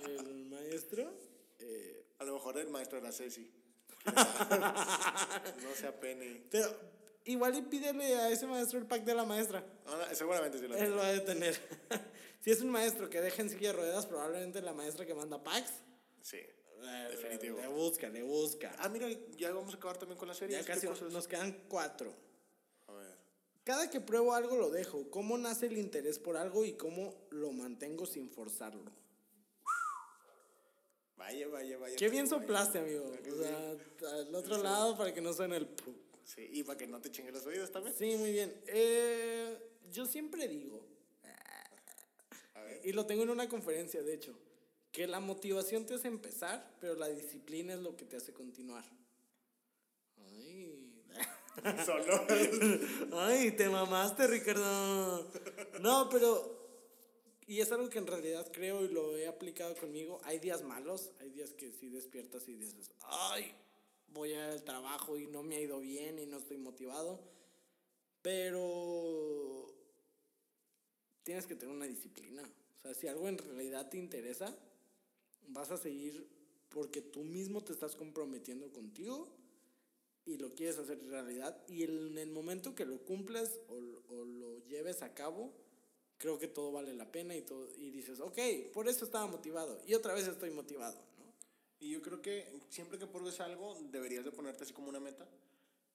El 0.04 0.37
maestro. 0.78 1.12
eh, 1.58 2.04
A 2.18 2.24
lo 2.24 2.34
mejor 2.34 2.58
el 2.58 2.68
maestro 2.68 2.98
era 2.98 3.12
Ceci. 3.12 3.50
no 4.06 5.74
sea 5.74 5.98
pene. 6.00 6.46
pero 6.50 6.68
igual 7.24 7.56
y 7.58 7.62
pídele 7.62 8.14
a 8.16 8.30
ese 8.30 8.46
maestro 8.46 8.78
el 8.78 8.86
pack 8.86 9.04
de 9.04 9.14
la 9.14 9.24
maestra. 9.24 9.64
Ah, 9.86 10.08
seguramente 10.14 10.58
sí 10.58 10.66
lo 10.66 10.76
Él 10.76 10.90
lo 10.92 11.02
ha 11.02 11.12
de 11.12 11.20
tener. 11.20 11.58
si 12.40 12.50
es 12.50 12.60
un 12.60 12.70
maestro 12.70 13.10
que 13.10 13.20
deja 13.20 13.42
en 13.42 13.50
silla 13.50 13.68
de 13.68 13.72
ruedas, 13.74 14.06
probablemente 14.06 14.60
la 14.62 14.72
maestra 14.72 15.04
que 15.04 15.14
manda 15.14 15.42
packs. 15.42 15.72
Sí. 16.22 16.38
eh, 16.38 17.08
Definitivo. 17.10 17.58
Le 17.60 17.68
busca, 17.68 18.08
le 18.08 18.22
busca. 18.22 18.74
Ah, 18.78 18.88
mira, 18.88 19.08
ya 19.36 19.52
vamos 19.52 19.74
a 19.74 19.76
acabar 19.76 19.98
también 19.98 20.18
con 20.18 20.28
la 20.28 20.34
serie. 20.34 20.56
ya 20.58 20.64
casi 20.64 20.86
nos 20.86 21.28
quedan 21.28 21.64
cuatro. 21.68 22.14
A 22.86 22.92
ver. 22.92 23.16
Cada 23.64 23.90
que 23.90 24.00
pruebo 24.00 24.32
algo 24.32 24.56
lo 24.56 24.70
dejo. 24.70 25.10
¿Cómo 25.10 25.36
nace 25.36 25.66
el 25.66 25.76
interés 25.76 26.18
por 26.18 26.36
algo 26.38 26.64
y 26.64 26.72
cómo 26.74 27.26
lo 27.30 27.52
mantengo 27.52 28.06
sin 28.06 28.30
forzarlo? 28.30 28.90
Vaya, 31.18 31.48
vaya, 31.48 31.76
vaya. 31.78 31.96
Qué 31.96 32.08
bien 32.08 32.26
vaya. 32.28 32.38
soplaste, 32.40 32.78
amigo. 32.78 33.10
¿Verdad 33.10 33.22
que 33.22 33.32
O 33.32 34.08
sea, 34.08 34.18
al 34.20 34.34
otro 34.34 34.62
lado 34.62 34.96
para 34.96 35.12
que 35.12 35.20
no 35.20 35.32
suene 35.32 35.56
el 35.56 35.66
pu. 35.66 35.92
Sí, 36.24 36.48
y 36.52 36.62
para 36.62 36.78
que 36.78 36.86
no 36.86 37.00
te 37.00 37.10
chinguen 37.10 37.34
los 37.34 37.44
oídos 37.46 37.70
también. 37.72 37.94
Sí, 37.96 38.14
muy 38.16 38.32
bien. 38.32 38.54
Eh, 38.66 39.58
yo 39.92 40.06
siempre 40.06 40.46
digo, 40.46 40.80
A 42.54 42.60
ver. 42.62 42.80
y 42.84 42.92
lo 42.92 43.04
tengo 43.06 43.22
en 43.24 43.30
una 43.30 43.48
conferencia, 43.48 44.02
de 44.02 44.14
hecho, 44.14 44.38
que 44.92 45.06
la 45.06 45.20
motivación 45.20 45.86
te 45.86 45.94
hace 45.94 46.08
empezar, 46.08 46.76
pero 46.80 46.94
la 46.94 47.08
disciplina 47.08 47.74
es 47.74 47.80
lo 47.80 47.96
que 47.96 48.04
te 48.04 48.16
hace 48.16 48.32
continuar. 48.32 48.84
Ay. 50.18 51.02
Solo. 51.86 52.26
Ay, 53.12 53.50
te 53.52 53.68
mamaste, 53.68 54.26
Ricardo. 54.26 55.30
No, 55.80 56.08
pero. 56.10 56.57
Y 57.48 57.62
es 57.62 57.72
algo 57.72 57.88
que 57.88 57.98
en 57.98 58.06
realidad 58.06 58.46
creo 58.52 58.84
y 58.84 58.88
lo 58.88 59.16
he 59.16 59.26
aplicado 59.26 59.74
conmigo. 59.74 60.20
Hay 60.24 60.38
días 60.38 60.62
malos, 60.62 61.12
hay 61.18 61.30
días 61.30 61.54
que 61.54 61.72
sí 61.72 61.88
despiertas 61.88 62.46
y 62.46 62.54
dices, 62.54 62.90
ay, 63.00 63.54
voy 64.08 64.34
al 64.34 64.62
trabajo 64.64 65.18
y 65.18 65.26
no 65.26 65.42
me 65.42 65.56
ha 65.56 65.60
ido 65.60 65.80
bien 65.80 66.18
y 66.18 66.26
no 66.26 66.36
estoy 66.36 66.58
motivado. 66.58 67.18
Pero. 68.20 69.74
Tienes 71.22 71.46
que 71.46 71.54
tener 71.54 71.74
una 71.74 71.86
disciplina. 71.86 72.42
O 72.42 72.82
sea, 72.82 72.92
si 72.92 73.08
algo 73.08 73.28
en 73.28 73.38
realidad 73.38 73.88
te 73.88 73.96
interesa, 73.96 74.54
vas 75.46 75.70
a 75.70 75.78
seguir 75.78 76.28
porque 76.68 77.00
tú 77.00 77.24
mismo 77.24 77.64
te 77.64 77.72
estás 77.72 77.96
comprometiendo 77.96 78.70
contigo 78.72 79.26
y 80.26 80.36
lo 80.36 80.54
quieres 80.54 80.76
hacer 80.76 81.02
realidad 81.08 81.64
y 81.66 81.84
en 81.84 82.18
el 82.18 82.30
momento 82.30 82.74
que 82.74 82.84
lo 82.84 82.98
cumples 83.06 83.58
o, 83.68 83.74
o 84.14 84.24
lo 84.24 84.58
lleves 84.66 85.00
a 85.00 85.14
cabo, 85.14 85.50
creo 86.18 86.38
que 86.38 86.48
todo 86.48 86.72
vale 86.72 86.92
la 86.94 87.10
pena 87.10 87.34
y, 87.36 87.42
todo, 87.42 87.68
y 87.76 87.90
dices, 87.90 88.20
ok, 88.20 88.38
por 88.72 88.88
eso 88.88 89.04
estaba 89.04 89.26
motivado 89.26 89.80
y 89.86 89.94
otra 89.94 90.14
vez 90.14 90.26
estoy 90.26 90.50
motivado, 90.50 90.96
¿no? 91.18 91.32
Y 91.80 91.92
yo 91.92 92.02
creo 92.02 92.20
que 92.20 92.60
siempre 92.68 92.98
que 92.98 93.06
pruebes 93.06 93.40
algo, 93.40 93.78
deberías 93.90 94.24
de 94.24 94.32
ponerte 94.32 94.64
así 94.64 94.72
como 94.72 94.88
una 94.88 95.00
meta, 95.00 95.26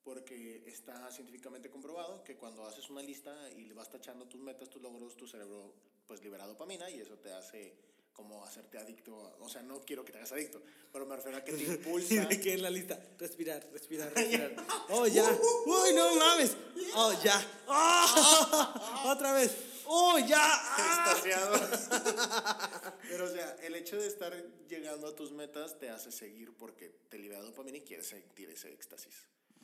porque 0.03 0.63
está 0.65 1.09
científicamente 1.11 1.69
comprobado 1.69 2.23
que 2.23 2.35
cuando 2.35 2.65
haces 2.65 2.89
una 2.89 3.01
lista 3.01 3.33
y 3.51 3.65
le 3.65 3.73
vas 3.73 3.89
tachando 3.89 4.25
tus 4.27 4.41
metas, 4.41 4.69
tus 4.69 4.81
logros, 4.81 5.15
tu 5.15 5.27
cerebro 5.27 5.73
pues 6.07 6.21
libera 6.23 6.45
dopamina 6.47 6.89
y 6.89 6.99
eso 6.99 7.17
te 7.17 7.31
hace 7.33 7.73
como 8.13 8.45
hacerte 8.45 8.77
adicto, 8.77 9.35
o 9.39 9.49
sea, 9.49 9.63
no 9.63 9.81
quiero 9.81 10.05
que 10.05 10.11
te 10.11 10.19
hagas 10.19 10.31
adicto, 10.33 10.61
pero 10.91 11.05
me 11.05 11.15
refiero 11.15 11.37
a 11.37 11.43
que 11.43 11.51
te 11.53 11.63
Y 11.63 11.65
impulsa. 11.71 12.25
de 12.25 12.39
que 12.39 12.53
en 12.53 12.61
la 12.61 12.69
lista, 12.69 12.99
respirar, 13.17 13.67
respirar, 13.73 14.13
respirar. 14.15 14.55
Oh, 14.89 15.07
ya. 15.07 15.23
Uy, 15.65 15.93
no 15.95 16.15
mames. 16.15 16.55
Oh, 16.95 17.11
ya. 17.23 17.63
Oh, 17.67 19.03
otra 19.11 19.33
vez. 19.33 19.51
Oh, 19.85 20.19
ya. 20.19 20.39
Ah. 20.75 22.93
Pero, 23.09 23.25
o 23.25 23.29
sea, 23.29 23.55
el 23.61 23.75
hecho 23.75 23.97
de 23.97 24.07
estar 24.07 24.33
llegando 24.67 25.07
a 25.07 25.15
tus 25.15 25.31
metas 25.31 25.79
te 25.79 25.89
hace 25.89 26.11
seguir 26.11 26.53
porque 26.53 26.89
te 27.09 27.17
libera 27.17 27.41
dopamina 27.41 27.77
y 27.77 27.81
quieres 27.81 28.07
sentir 28.07 28.49
ese 28.49 28.71
éxtasis. 28.71 29.13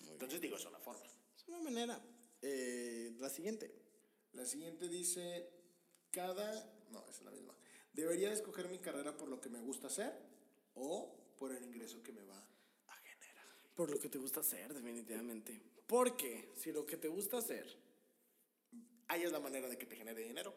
Entonces, 0.08 0.40
digo, 0.40 0.56
es 0.56 0.66
una 0.66 0.80
forma. 0.80 1.06
Es 1.36 1.48
una 1.48 1.60
manera. 1.60 2.00
Eh, 2.42 3.14
la 3.20 3.30
siguiente. 3.30 3.74
La 4.34 4.46
siguiente 4.46 4.88
dice, 4.88 5.50
cada... 6.12 6.72
No, 6.92 7.06
es 7.10 7.22
la 7.22 7.32
misma. 7.32 7.54
Debería 7.94 8.32
escoger 8.32 8.70
mi 8.70 8.80
carrera 8.80 9.18
por 9.18 9.28
lo 9.28 9.42
que 9.42 9.50
me 9.50 9.60
gusta 9.60 9.88
hacer 9.88 10.14
o 10.76 11.16
por 11.38 11.52
el 11.52 11.64
ingreso 11.64 12.02
que 12.04 12.12
me 12.12 12.24
va 12.24 12.40
a 12.88 12.96
generar. 12.98 13.46
Por 13.76 13.90
lo 13.90 14.00
que 14.00 14.10
te 14.10 14.18
gusta 14.18 14.42
hacer, 14.42 14.74
definitivamente. 14.74 15.62
Porque 15.88 16.52
si 16.56 16.72
lo 16.72 16.86
que 16.86 16.98
te 16.98 17.08
gusta 17.08 17.38
hacer 17.38 17.76
Ahí 19.10 19.24
es 19.24 19.32
la 19.32 19.40
manera 19.40 19.68
de 19.68 19.78
que 19.78 19.86
te 19.86 19.96
genere 19.96 20.24
dinero. 20.24 20.54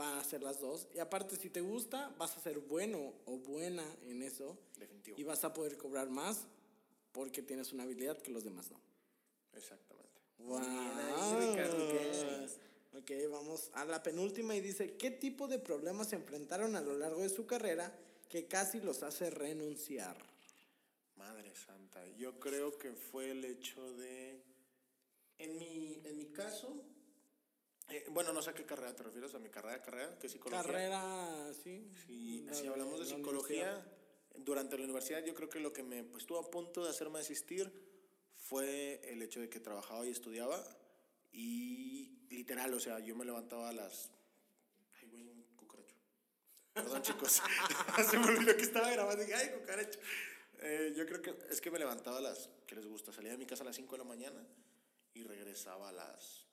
va 0.00 0.18
a 0.18 0.24
ser 0.24 0.42
las 0.42 0.60
dos. 0.60 0.88
Y 0.94 0.98
aparte, 0.98 1.36
si 1.36 1.50
te 1.50 1.60
gusta, 1.60 2.14
vas 2.18 2.36
a 2.36 2.40
ser 2.40 2.58
bueno 2.60 3.12
o 3.26 3.38
buena 3.38 3.84
en 4.06 4.22
eso. 4.22 4.56
Definitivo. 4.78 5.18
Y 5.18 5.24
vas 5.24 5.44
a 5.44 5.52
poder 5.52 5.76
cobrar 5.76 6.08
más 6.08 6.46
porque 7.12 7.42
tienes 7.42 7.72
una 7.72 7.82
habilidad 7.82 8.16
que 8.22 8.30
los 8.30 8.44
demás 8.44 8.70
no. 8.70 8.80
Exactamente. 9.52 10.20
Wow. 10.38 10.60
Ok, 12.92 13.10
vamos 13.30 13.70
a 13.74 13.84
la 13.84 14.02
penúltima 14.02 14.54
y 14.56 14.60
dice, 14.60 14.96
¿qué 14.96 15.10
tipo 15.10 15.46
de 15.46 15.58
problemas 15.58 16.08
se 16.08 16.16
enfrentaron 16.16 16.76
a 16.76 16.80
lo 16.80 16.96
largo 16.96 17.22
de 17.22 17.28
su 17.28 17.46
carrera 17.46 17.92
que 18.28 18.46
casi 18.46 18.80
los 18.80 19.02
hace 19.02 19.30
renunciar? 19.30 20.16
Madre 21.16 21.54
santa, 21.54 22.06
yo 22.16 22.38
creo 22.40 22.78
que 22.78 22.92
fue 22.92 23.30
el 23.30 23.44
hecho 23.44 23.92
de... 23.94 24.42
En 25.38 25.58
mi, 25.58 26.00
en 26.04 26.16
mi 26.16 26.26
caso, 26.26 26.84
eh, 27.90 28.06
bueno, 28.10 28.32
no 28.32 28.40
sé 28.42 28.50
a 28.50 28.54
qué 28.54 28.64
carrera 28.64 28.94
te 28.94 29.02
refieres, 29.02 29.34
a 29.34 29.38
mi 29.38 29.48
carrera, 29.48 29.82
carrera, 29.82 30.18
que 30.18 30.26
es 30.26 30.32
psicología. 30.32 30.62
Carrera, 30.62 31.52
sí. 31.62 31.90
Si 32.06 32.40
de 32.42 32.68
hablamos 32.68 33.00
de 33.00 33.06
psicología, 33.06 33.84
durante 34.36 34.78
la 34.78 34.84
universidad 34.84 35.24
yo 35.24 35.34
creo 35.34 35.48
que 35.48 35.60
lo 35.60 35.72
que 35.72 35.82
me 35.82 36.04
pues, 36.04 36.22
estuvo 36.22 36.38
a 36.38 36.50
punto 36.50 36.84
de 36.84 36.90
hacerme 36.90 37.18
desistir 37.18 37.70
fue 38.36 39.00
el 39.04 39.22
hecho 39.22 39.40
de 39.40 39.48
que 39.48 39.60
trabajaba 39.60 40.06
y 40.06 40.10
estudiaba 40.10 40.62
y 41.32 42.26
literal, 42.30 42.72
o 42.74 42.80
sea, 42.80 42.98
yo 43.00 43.14
me 43.14 43.24
levantaba 43.24 43.68
a 43.68 43.72
las... 43.72 44.10
Ay, 45.00 45.08
güey, 45.08 45.26
un 45.26 45.44
cucaracho. 45.56 45.94
Perdón, 46.72 47.02
chicos. 47.02 47.42
Se 48.10 48.18
me 48.18 48.26
olvidó 48.26 48.56
que 48.56 48.62
estaba 48.62 48.90
grabando. 48.90 49.22
Dije, 49.22 49.34
ay, 49.34 49.50
cucaracho. 49.60 49.98
Eh, 50.62 50.92
yo 50.96 51.06
creo 51.06 51.22
que 51.22 51.34
es 51.50 51.60
que 51.60 51.70
me 51.70 51.78
levantaba 51.78 52.18
a 52.18 52.22
las... 52.22 52.50
¿Qué 52.66 52.74
les 52.74 52.86
gusta? 52.86 53.12
Salía 53.12 53.32
de 53.32 53.38
mi 53.38 53.46
casa 53.46 53.62
a 53.62 53.66
las 53.66 53.76
5 53.76 53.92
de 53.92 53.98
la 53.98 54.04
mañana 54.04 54.46
y 55.14 55.22
regresaba 55.22 55.88
a 55.88 55.92
las 55.92 56.49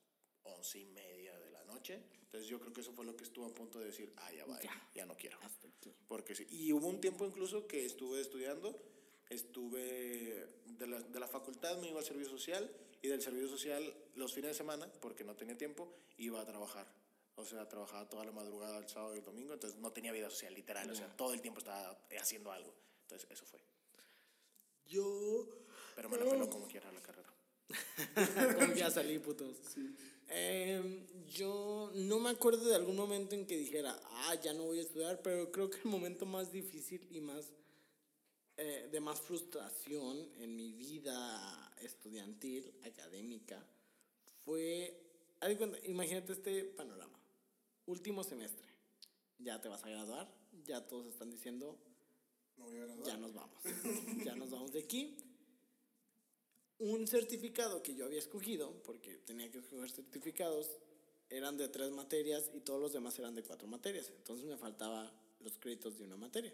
once 0.56 0.80
y 0.80 0.86
media 0.86 1.38
de 1.38 1.50
la 1.52 1.64
noche. 1.66 2.02
Entonces 2.24 2.50
yo 2.50 2.60
creo 2.60 2.74
que 2.74 2.82
eso 2.82 2.92
fue 2.92 3.06
lo 3.06 3.16
que 3.16 3.24
estuvo 3.24 3.46
a 3.46 3.54
punto 3.54 3.80
de 3.80 3.86
decir, 3.86 4.12
ah, 4.18 4.32
ya 4.34 4.46
va, 4.46 4.60
Ya. 4.62 4.90
ya 4.94 5.06
no 5.06 5.16
quiero. 5.16 5.38
Hasta 5.42 5.68
aquí. 5.68 5.94
Porque 6.08 6.36
sí. 6.36 6.46
Y 6.50 6.72
hubo 6.74 6.88
un 6.88 7.00
tiempo 7.00 7.26
incluso 7.26 7.68
que 7.68 7.86
estuve 7.86 8.20
estudiando, 8.22 8.78
estuve 9.30 10.48
de 10.66 10.88
la, 10.88 11.00
de 11.02 11.20
la 11.20 11.28
facultad, 11.28 11.78
me 11.80 11.90
iba 11.90 12.00
al 12.00 12.06
servicio 12.06 12.32
social 12.32 12.70
y 13.02 13.08
del 13.08 13.22
servicio 13.22 13.48
social 13.48 13.94
los 14.16 14.34
fines 14.34 14.52
de 14.52 14.56
semana, 14.56 14.92
porque 15.02 15.24
no 15.24 15.36
tenía 15.36 15.58
tiempo, 15.58 15.94
iba 16.18 16.42
a 16.42 16.46
trabajar. 16.46 16.88
O 17.36 17.46
sea, 17.46 17.68
trabajaba 17.70 18.10
toda 18.10 18.26
la 18.26 18.32
madrugada 18.32 18.80
el 18.80 18.90
sábado 18.90 19.14
y 19.16 19.20
el 19.20 19.24
domingo, 19.24 19.54
entonces 19.54 19.80
no 19.80 19.92
tenía 19.92 20.12
vida 20.12 20.30
social, 20.30 20.54
literal. 20.56 20.90
O 20.90 20.96
sea, 20.96 21.08
todo 21.16 21.34
el 21.34 21.42
tiempo 21.42 21.60
estaba 21.60 21.96
haciendo 22.20 22.52
algo. 22.52 22.74
Entonces, 23.04 23.30
eso 23.30 23.46
fue. 23.46 23.60
Yo... 24.88 25.48
Pero 25.96 26.10
me 26.10 26.18
la 26.18 26.26
peló 26.26 26.50
como 26.50 26.68
quiera 26.68 26.92
la 26.92 27.02
carrera. 27.02 27.32
Ya 28.76 28.90
salí, 28.90 29.20
putos. 29.20 29.58
Em, 30.30 31.06
yo 31.28 31.92
no 31.96 32.20
me 32.20 32.30
acuerdo 32.30 32.66
de 32.66 32.76
algún 32.76 32.96
momento 32.96 33.36
en 33.36 33.46
que 33.46 33.58
dijera, 33.58 34.00
ah, 34.04 34.36
ya 34.36 34.54
no 34.54 34.66
voy 34.66 34.80
a 34.80 34.82
estudiar, 34.82 35.22
pero 35.22 35.52
creo 35.52 35.70
que 35.70 35.78
el 35.78 35.86
momento 35.86 36.26
más 36.26 36.52
difícil 36.52 37.08
y 37.12 37.22
más 37.22 37.46
eh, 38.58 38.90
de 38.92 39.00
más 39.00 39.22
frustración 39.22 40.28
en 40.40 40.56
mi 40.56 40.74
vida 40.74 41.76
estudiantil, 41.82 42.74
académica, 42.84 43.64
fue, 44.44 45.00
imagínate 45.86 46.34
este 46.34 46.64
panorama. 46.64 47.20
Último 47.86 48.24
semestre, 48.24 48.68
ya 49.38 49.62
te 49.62 49.70
vas 49.70 49.84
a 49.84 49.90
graduar, 49.90 50.28
ya 50.66 50.86
todos 50.88 51.06
están 51.06 51.30
diciendo, 51.30 51.78
No 52.58 52.66
voy 52.66 52.78
a 52.78 52.86
graduar. 52.86 53.08
ya 53.08 53.18
nos 53.18 53.34
vamos. 53.34 53.64
ya 54.26 54.36
nos 54.36 54.50
vamos 54.50 54.74
de 54.74 54.80
aquí. 54.80 55.16
Un 56.80 57.08
certificado 57.08 57.82
que 57.82 57.96
yo 57.96 58.06
había 58.06 58.20
escogido, 58.20 58.72
porque 58.84 59.18
tenía 59.26 59.50
que 59.50 59.60
escoger 59.60 59.90
certificados, 59.90 60.70
eran 61.30 61.58
de 61.58 61.68
tres 61.70 61.92
materias 61.92 62.50
y 62.54 62.60
todos 62.60 62.80
los 62.80 62.94
demás 62.94 63.18
eran 63.20 63.36
de 63.36 63.44
cuatro 63.44 63.68
materias. 63.68 64.12
Entonces 64.16 64.46
me 64.46 64.58
faltaba 64.58 65.12
los 65.40 65.58
créditos 65.58 65.98
de 65.98 66.04
una 66.04 66.18
materia. 66.18 66.54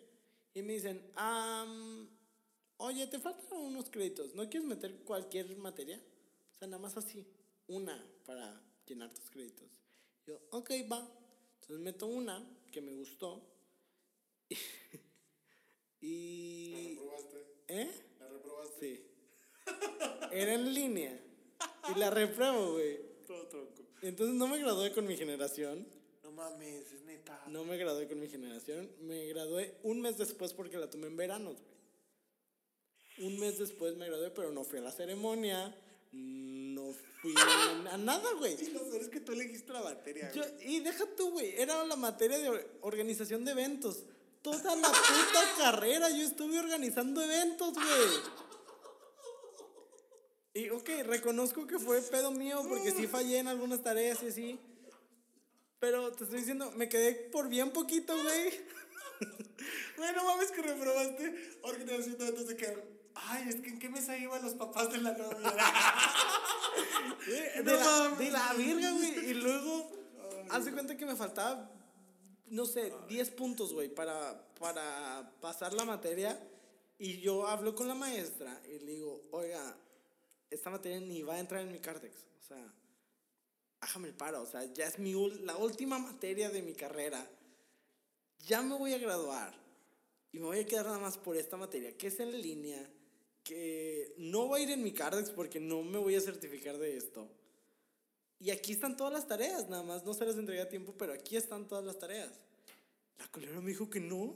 Y 0.54 0.62
me 0.62 0.74
dicen, 0.74 1.12
"Am, 1.16 2.10
oye, 2.78 3.08
te 3.08 3.20
faltan 3.20 3.58
unos 3.60 3.90
créditos. 3.90 4.34
¿No 4.34 4.50
quieres 4.50 4.68
meter 4.68 5.04
cualquier 5.04 5.56
materia? 5.58 6.02
O 6.52 6.56
sea, 6.56 6.68
nada 6.68 6.82
más 6.82 6.96
así, 6.98 7.26
una 7.68 8.04
para 8.26 8.62
llenar 8.86 9.14
tus 9.14 9.30
créditos. 9.30 9.70
Yo, 10.26 10.40
ok, 10.52 10.72
va. 10.92 11.08
Entonces 11.62 11.80
meto 11.80 12.08
una 12.08 12.46
que 12.72 12.82
me 12.82 12.94
gustó. 12.94 13.42
y... 16.02 16.96
reprobaste? 16.96 17.38
¿Eh? 17.68 17.92
¿La 18.20 18.28
reprobaste? 18.30 18.96
Sí. 18.96 19.13
Era 20.32 20.54
en 20.54 20.74
línea. 20.74 21.20
Y 21.94 22.00
la 22.00 22.10
repruebo, 22.10 22.74
güey. 22.74 23.00
Todo 23.28 23.48
tronco. 23.48 23.84
Entonces 24.02 24.36
no 24.36 24.48
me 24.48 24.58
gradué 24.58 24.92
con 24.94 25.06
mi 25.06 25.16
generación. 25.16 25.88
No 26.24 26.32
mames, 26.32 26.92
es 26.92 27.02
neta. 27.04 27.42
No 27.48 27.64
me 27.64 27.78
gradué 27.78 28.08
con 28.08 28.20
mi 28.20 28.28
generación. 28.28 28.90
Me 29.02 29.28
gradué 29.28 29.76
un 29.84 30.02
mes 30.02 30.18
después 30.18 30.54
porque 30.54 30.78
la 30.78 30.90
tomé 30.90 31.08
en 31.08 31.18
verano, 31.18 31.52
güey. 31.54 31.74
Un 33.28 33.40
mes 33.40 33.60
después 33.60 33.96
me 33.96 34.08
gradué, 34.08 34.32
pero 34.32 34.52
no 34.52 34.64
fui 34.64 34.80
a 34.80 34.82
la 34.82 34.92
ceremonia. 34.92 35.76
No 36.12 36.92
fui 37.22 37.34
a 37.92 37.98
nada, 37.98 38.34
güey. 38.40 38.56
Y 38.62 38.72
lo 38.72 38.82
peor 38.90 39.02
es 39.02 39.10
que 39.10 39.20
tú 39.20 39.34
elegiste 39.34 39.72
la 39.72 39.82
materia. 39.84 40.32
Yo- 40.34 40.44
y 40.62 40.80
deja 40.80 41.06
tú, 41.16 41.32
güey, 41.32 41.54
era 41.60 41.84
la 41.86 41.96
materia 41.96 42.38
de 42.40 42.50
or- 42.50 42.70
organización 42.82 43.46
de 43.46 43.52
eventos. 43.52 44.04
Toda 44.42 44.76
la 44.76 44.88
puta 44.88 45.54
carrera 45.58 46.10
yo 46.10 46.24
estuve 46.24 46.60
organizando 46.60 47.22
eventos, 47.22 47.74
güey. 47.74 48.43
Y 50.54 50.70
ok, 50.70 50.90
reconozco 51.06 51.66
que 51.66 51.80
fue 51.80 52.02
pedo 52.02 52.32
mío 52.32 52.64
porque 52.68 52.92
sí 52.92 53.08
fallé 53.08 53.40
en 53.40 53.48
algunas 53.48 53.82
tareas 53.82 54.22
y 54.22 54.28
así. 54.28 54.60
Pero 55.80 56.12
te 56.12 56.24
estoy 56.24 56.40
diciendo, 56.40 56.72
me 56.76 56.88
quedé 56.88 57.14
por 57.14 57.50
bien 57.50 57.72
poquito, 57.72 58.14
güey. 58.22 58.74
Güey, 59.96 60.12
no 60.14 60.26
mames 60.26 60.52
que 60.52 60.62
reprobaste 60.62 61.58
organización 61.62 62.18
de 62.18 62.24
eventos 62.24 62.48
de 62.48 62.58
que. 62.58 62.84
Ay, 63.16 63.48
es 63.48 63.56
que 63.56 63.70
en 63.70 63.80
qué 63.80 63.88
mesa 63.88 64.18
iban 64.18 64.42
los 64.42 64.56
papás 64.56 64.92
de 64.92 64.98
la 64.98 65.12
novia. 65.14 65.54
De, 67.28 67.64
No 67.64 67.76
la, 67.76 68.16
de 68.18 68.32
la 68.32 68.54
verga, 68.54 68.92
güey. 68.92 69.30
Y 69.30 69.34
luego, 69.36 69.92
hace 70.50 70.72
cuenta 70.72 70.98
que 70.98 71.06
me 71.06 71.16
faltaba, 71.16 71.72
no 72.48 72.66
sé, 72.66 72.92
10 73.08 73.30
puntos, 73.32 73.72
güey, 73.72 73.88
para, 73.88 74.46
para 74.60 75.32
pasar 75.40 75.74
la 75.74 75.86
materia. 75.86 76.38
Y 76.98 77.22
yo 77.22 77.48
hablo 77.48 77.76
con 77.76 77.88
la 77.88 77.96
maestra 77.96 78.60
y 78.66 78.80
le 78.80 78.94
digo, 78.94 79.22
oiga, 79.32 79.78
esta 80.50 80.70
materia 80.70 81.00
ni 81.00 81.22
va 81.22 81.36
a 81.36 81.40
entrar 81.40 81.62
en 81.62 81.72
mi 81.72 81.80
cártex. 81.80 82.16
O 82.40 82.44
sea, 82.44 82.74
hágame 83.82 84.08
el 84.08 84.14
paro. 84.14 84.42
O 84.42 84.46
sea, 84.46 84.66
ya 84.74 84.88
es 84.88 85.00
mi, 85.00 85.14
la 85.42 85.58
última 85.58 86.00
materia 86.00 86.50
de 86.50 86.62
mi 86.62 86.74
carrera. 86.74 87.30
Ya 88.46 88.62
me 88.62 88.78
voy 88.78 88.94
a 88.94 88.98
graduar. 88.98 89.54
Y 90.32 90.40
me 90.40 90.46
voy 90.46 90.60
a 90.60 90.66
quedar 90.66 90.86
nada 90.86 91.00
más 91.00 91.18
por 91.18 91.38
esta 91.38 91.58
materia, 91.58 91.96
que 91.96 92.08
es 92.08 92.20
en 92.20 92.42
línea, 92.42 92.90
que 93.44 94.16
no 94.18 94.50
va 94.50 94.58
a 94.58 94.60
ir 94.60 94.72
en 94.72 94.84
mi 94.84 94.92
Cardex 94.92 95.30
porque 95.30 95.60
no 95.60 95.84
me 95.84 96.00
voy 96.00 96.16
a 96.16 96.22
certificar 96.22 96.78
de 96.80 96.98
esto. 96.98 97.30
Y 98.40 98.50
aquí 98.50 98.72
están 98.72 98.98
todas 98.98 99.14
las 99.14 99.28
tareas, 99.28 99.70
nada 99.70 99.84
más 99.84 100.04
no 100.04 100.14
se 100.14 100.26
las 100.26 100.36
entregué 100.36 100.62
a 100.62 100.70
tiempo, 100.70 100.96
pero 100.98 101.14
aquí 101.14 101.38
están 101.38 101.68
todas 101.68 101.86
las 101.86 102.00
tareas. 102.00 102.32
La 103.20 103.28
culera 103.28 103.62
me 103.62 103.70
dijo 103.70 103.90
que 103.90 104.00
no. 104.00 104.36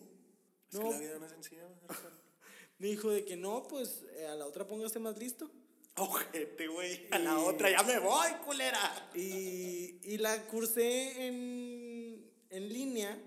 Es 0.72 0.78
No, 0.78 0.84
que 0.84 0.92
la 0.92 1.00
vida 1.00 1.20
no 1.20 1.26
es 1.26 1.32
sencilla. 1.32 1.68
me 2.78 2.88
dijo 2.88 3.10
de 3.10 3.26
que 3.26 3.36
no, 3.36 3.64
pues 3.64 4.04
eh, 4.14 4.28
a 4.28 4.36
la 4.36 4.46
otra 4.46 4.68
póngase 4.68 5.00
más 5.00 5.18
listo. 5.18 5.50
Ojete, 5.98 6.68
güey. 6.68 7.08
A 7.12 7.20
la 7.20 7.40
otra, 7.40 7.72
ya 7.72 7.82
me 7.84 7.98
voy, 8.00 8.30
culera. 8.46 9.10
Y, 9.16 10.00
y 10.04 10.18
la 10.20 10.44
cursé 10.48 11.28
en, 11.28 12.32
en 12.50 12.70
línea. 12.70 13.20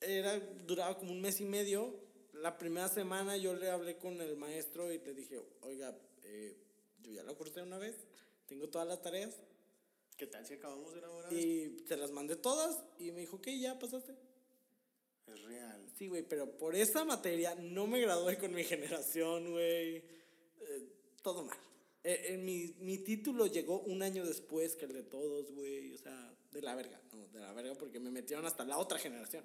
Era, 0.00 0.38
duraba 0.38 0.96
como 0.96 1.12
un 1.12 1.20
mes 1.20 1.40
y 1.40 1.44
medio. 1.44 2.00
La 2.32 2.56
primera 2.58 2.88
semana 2.88 3.36
yo 3.36 3.54
le 3.54 3.70
hablé 3.70 3.98
con 3.98 4.20
el 4.20 4.36
maestro 4.36 4.92
y 4.92 4.98
le 4.98 5.14
dije, 5.14 5.40
oiga, 5.62 5.96
eh, 6.22 6.56
yo 7.02 7.12
ya 7.12 7.22
la 7.22 7.34
cursé 7.34 7.62
una 7.62 7.78
vez, 7.78 7.96
tengo 8.46 8.68
todas 8.68 8.86
las 8.86 9.02
tareas. 9.02 9.34
¿Qué 10.16 10.26
tal 10.26 10.46
si 10.46 10.54
acabamos 10.54 10.94
de 10.94 11.00
una? 11.00 11.32
Y 11.32 11.84
se 11.88 11.96
las 11.96 12.10
mandé 12.12 12.36
todas 12.36 12.84
y 12.98 13.10
me 13.10 13.20
dijo, 13.20 13.40
que 13.40 13.58
ya 13.58 13.78
pasaste. 13.78 14.14
Es 15.26 15.42
real. 15.42 15.90
Sí, 15.96 16.06
güey, 16.06 16.22
pero 16.22 16.56
por 16.56 16.76
esa 16.76 17.04
materia 17.04 17.54
no 17.56 17.86
me 17.86 18.00
gradué 18.00 18.38
con 18.38 18.54
mi 18.54 18.62
generación, 18.62 19.50
güey. 19.50 20.04
Eh, 20.68 20.88
todo 21.22 21.42
mal. 21.44 21.56
Eh, 22.02 22.34
eh, 22.34 22.36
mi, 22.36 22.74
mi 22.80 22.98
título 22.98 23.46
llegó 23.46 23.80
un 23.80 24.02
año 24.02 24.24
después 24.26 24.74
que 24.76 24.84
el 24.84 24.92
de 24.92 25.02
todos, 25.04 25.50
güey. 25.52 25.92
O 25.94 25.98
sea, 25.98 26.34
de 26.52 26.60
la 26.62 26.74
verga. 26.74 27.00
No, 27.12 27.26
de 27.28 27.40
la 27.40 27.52
verga 27.52 27.74
porque 27.74 27.98
me 28.00 28.10
metieron 28.10 28.44
hasta 28.46 28.64
la 28.64 28.78
otra 28.78 28.98
generación. 28.98 29.44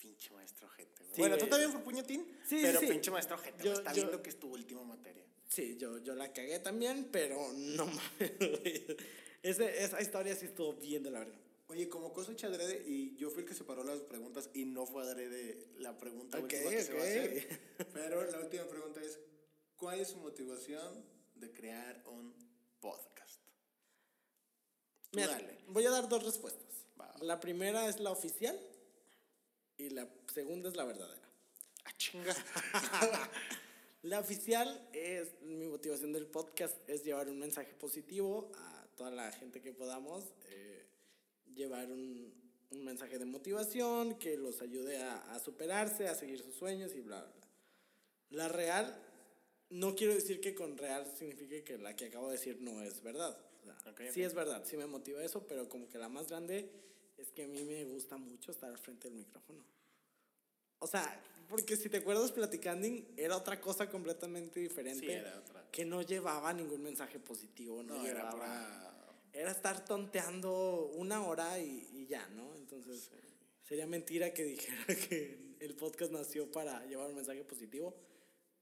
Pinche 0.00 0.30
maestro 0.32 0.68
gente, 0.68 1.02
güey. 1.02 1.14
Sí, 1.14 1.20
bueno, 1.20 1.38
tú 1.38 1.46
también 1.46 1.72
fue 1.72 1.80
puñetín, 1.82 2.26
Sí, 2.46 2.58
pero 2.62 2.80
sí, 2.80 2.86
pinche 2.86 3.10
maestro 3.10 3.38
gente, 3.38 3.64
Yo- 3.64 3.72
está 3.72 3.90
yo- 3.92 4.02
viendo 4.02 4.22
que 4.22 4.30
es 4.30 4.38
tu 4.38 4.48
última 4.52 4.82
materia. 4.84 5.24
Sí, 5.48 5.76
yo, 5.78 5.98
yo 5.98 6.14
la 6.14 6.32
cagué 6.32 6.58
también, 6.58 7.08
pero 7.10 7.52
no 7.54 7.86
mames, 8.20 8.32
güey. 8.38 8.84
Ese- 9.42 9.82
esa 9.84 10.00
historia 10.02 10.34
sí 10.36 10.46
estuvo 10.46 10.74
bien 10.74 11.02
de 11.02 11.10
la 11.10 11.20
verga. 11.20 11.38
Oye, 11.68 11.88
como 11.88 12.12
cosa 12.12 12.30
hecha 12.32 12.46
adrede, 12.46 12.84
y 12.86 13.16
yo 13.16 13.30
fui 13.30 13.42
el 13.42 13.48
que 13.48 13.54
separó 13.54 13.82
las 13.82 14.00
preguntas 14.02 14.50
y 14.54 14.64
no 14.66 14.86
fue 14.86 15.02
adrede 15.02 15.66
la 15.78 15.96
pregunta 15.98 16.38
Ok, 16.38 16.44
última 16.44 16.70
que 16.70 16.82
se 16.84 16.92
va 16.92 17.00
a 17.00 17.02
ok. 17.02 17.08
hacer. 17.08 17.60
Pero 17.94 18.30
la 18.30 18.38
última 18.40 18.64
pregunta 18.64 19.00
es, 19.02 19.18
¿cuál 19.76 20.00
es 20.00 20.08
su 20.08 20.16
motivación 20.18 21.04
de 21.34 21.52
crear 21.52 22.02
un 22.06 22.34
podcast? 22.80 23.40
Mira, 25.12 25.28
dale. 25.28 25.58
voy 25.68 25.84
a 25.86 25.90
dar 25.90 26.08
dos 26.08 26.22
respuestas. 26.24 26.84
Va. 27.00 27.14
La 27.20 27.40
primera 27.40 27.88
es 27.88 28.00
la 28.00 28.10
oficial 28.10 28.58
y 29.78 29.90
la 29.90 30.08
segunda 30.32 30.68
es 30.68 30.76
la 30.76 30.84
verdadera. 30.84 31.28
Ah, 31.84 31.92
chinga. 31.96 32.34
La 34.06 34.20
oficial 34.20 34.88
es 34.92 35.40
mi 35.42 35.66
motivación 35.66 36.12
del 36.12 36.28
podcast 36.28 36.76
es 36.88 37.02
llevar 37.02 37.28
un 37.28 37.40
mensaje 37.40 37.74
positivo 37.74 38.52
a 38.54 38.86
toda 38.94 39.10
la 39.10 39.32
gente 39.32 39.60
que 39.60 39.72
podamos, 39.72 40.22
eh, 40.44 40.86
llevar 41.56 41.90
un, 41.90 42.32
un 42.70 42.84
mensaje 42.84 43.18
de 43.18 43.24
motivación 43.24 44.16
que 44.16 44.36
los 44.36 44.62
ayude 44.62 45.02
a, 45.02 45.34
a 45.34 45.40
superarse, 45.40 46.06
a 46.06 46.14
seguir 46.14 46.40
sus 46.40 46.54
sueños 46.54 46.94
y 46.94 47.00
bla, 47.00 47.20
bla. 47.20 47.48
La 48.30 48.48
real, 48.48 48.96
no 49.70 49.94
quiero 49.94 50.14
decir 50.14 50.40
que 50.40 50.54
con 50.54 50.76
real 50.78 51.06
signifique 51.18 51.64
que 51.64 51.78
la 51.78 51.94
que 51.96 52.06
acabo 52.06 52.26
de 52.26 52.32
decir 52.32 52.58
no 52.60 52.82
es 52.82 53.02
verdad. 53.02 53.36
O 53.62 53.64
sea, 53.64 53.76
Ok, 53.90 54.00
Sí 54.12 54.20
ok. 54.22 54.26
es 54.26 54.34
verdad, 54.34 54.64
sí 54.64 54.76
me 54.76 54.86
motiva 54.86 55.22
eso, 55.24 55.46
pero 55.46 55.68
como 55.68 55.88
que 55.88 55.98
la 55.98 56.08
más 56.08 56.28
grande 56.28 56.70
es 57.16 57.30
que 57.32 57.44
a 57.44 57.48
mí 57.48 57.64
me 57.64 57.84
gusta 57.84 58.16
mucho 58.16 58.50
estar 58.52 58.70
al 58.70 58.78
frente 58.78 59.08
del 59.08 59.16
micrófono. 59.18 59.64
O 60.78 60.86
sea, 60.86 61.20
porque 61.48 61.76
si 61.76 61.88
te 61.88 61.98
acuerdas, 61.98 62.32
platicando 62.32 62.86
era 63.16 63.36
otra 63.36 63.60
cosa 63.60 63.88
completamente 63.88 64.60
diferente. 64.60 65.06
Sí, 65.06 65.10
era 65.10 65.38
otra. 65.38 65.64
Que 65.72 65.84
no 65.84 66.02
llevaba 66.02 66.52
ningún 66.52 66.82
mensaje 66.82 67.18
positivo, 67.18 67.82
no, 67.82 67.94
No, 67.96 68.06
era 68.06 68.18
llevaba... 68.30 68.30
pura... 68.32 68.82
Era 69.32 69.50
estar 69.50 69.84
tonteando 69.84 70.90
una 70.94 71.22
hora 71.26 71.58
y, 71.58 71.86
y 71.92 72.06
ya, 72.06 72.26
¿no? 72.28 72.54
Entonces, 72.56 73.10
sería 73.68 73.86
mentira 73.86 74.32
que 74.32 74.44
dijera 74.44 74.84
que 75.10 75.56
el 75.60 75.74
podcast 75.74 76.10
nació 76.12 76.50
para 76.50 76.84
llevar 76.86 77.08
un 77.08 77.16
mensaje 77.16 77.44
positivo. 77.44 77.94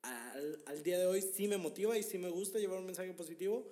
Al, 0.05 0.63
al 0.67 0.83
día 0.83 0.99
de 0.99 1.07
hoy 1.07 1.23
sí 1.23 1.49
me 1.49 1.57
motiva 1.57 1.97
y 1.97 2.03
sí 2.03 2.19
me 2.19 2.29
gusta 2.29 2.59
llevar 2.59 2.79
un 2.79 2.87
mensaje 2.87 3.13
positivo, 3.15 3.67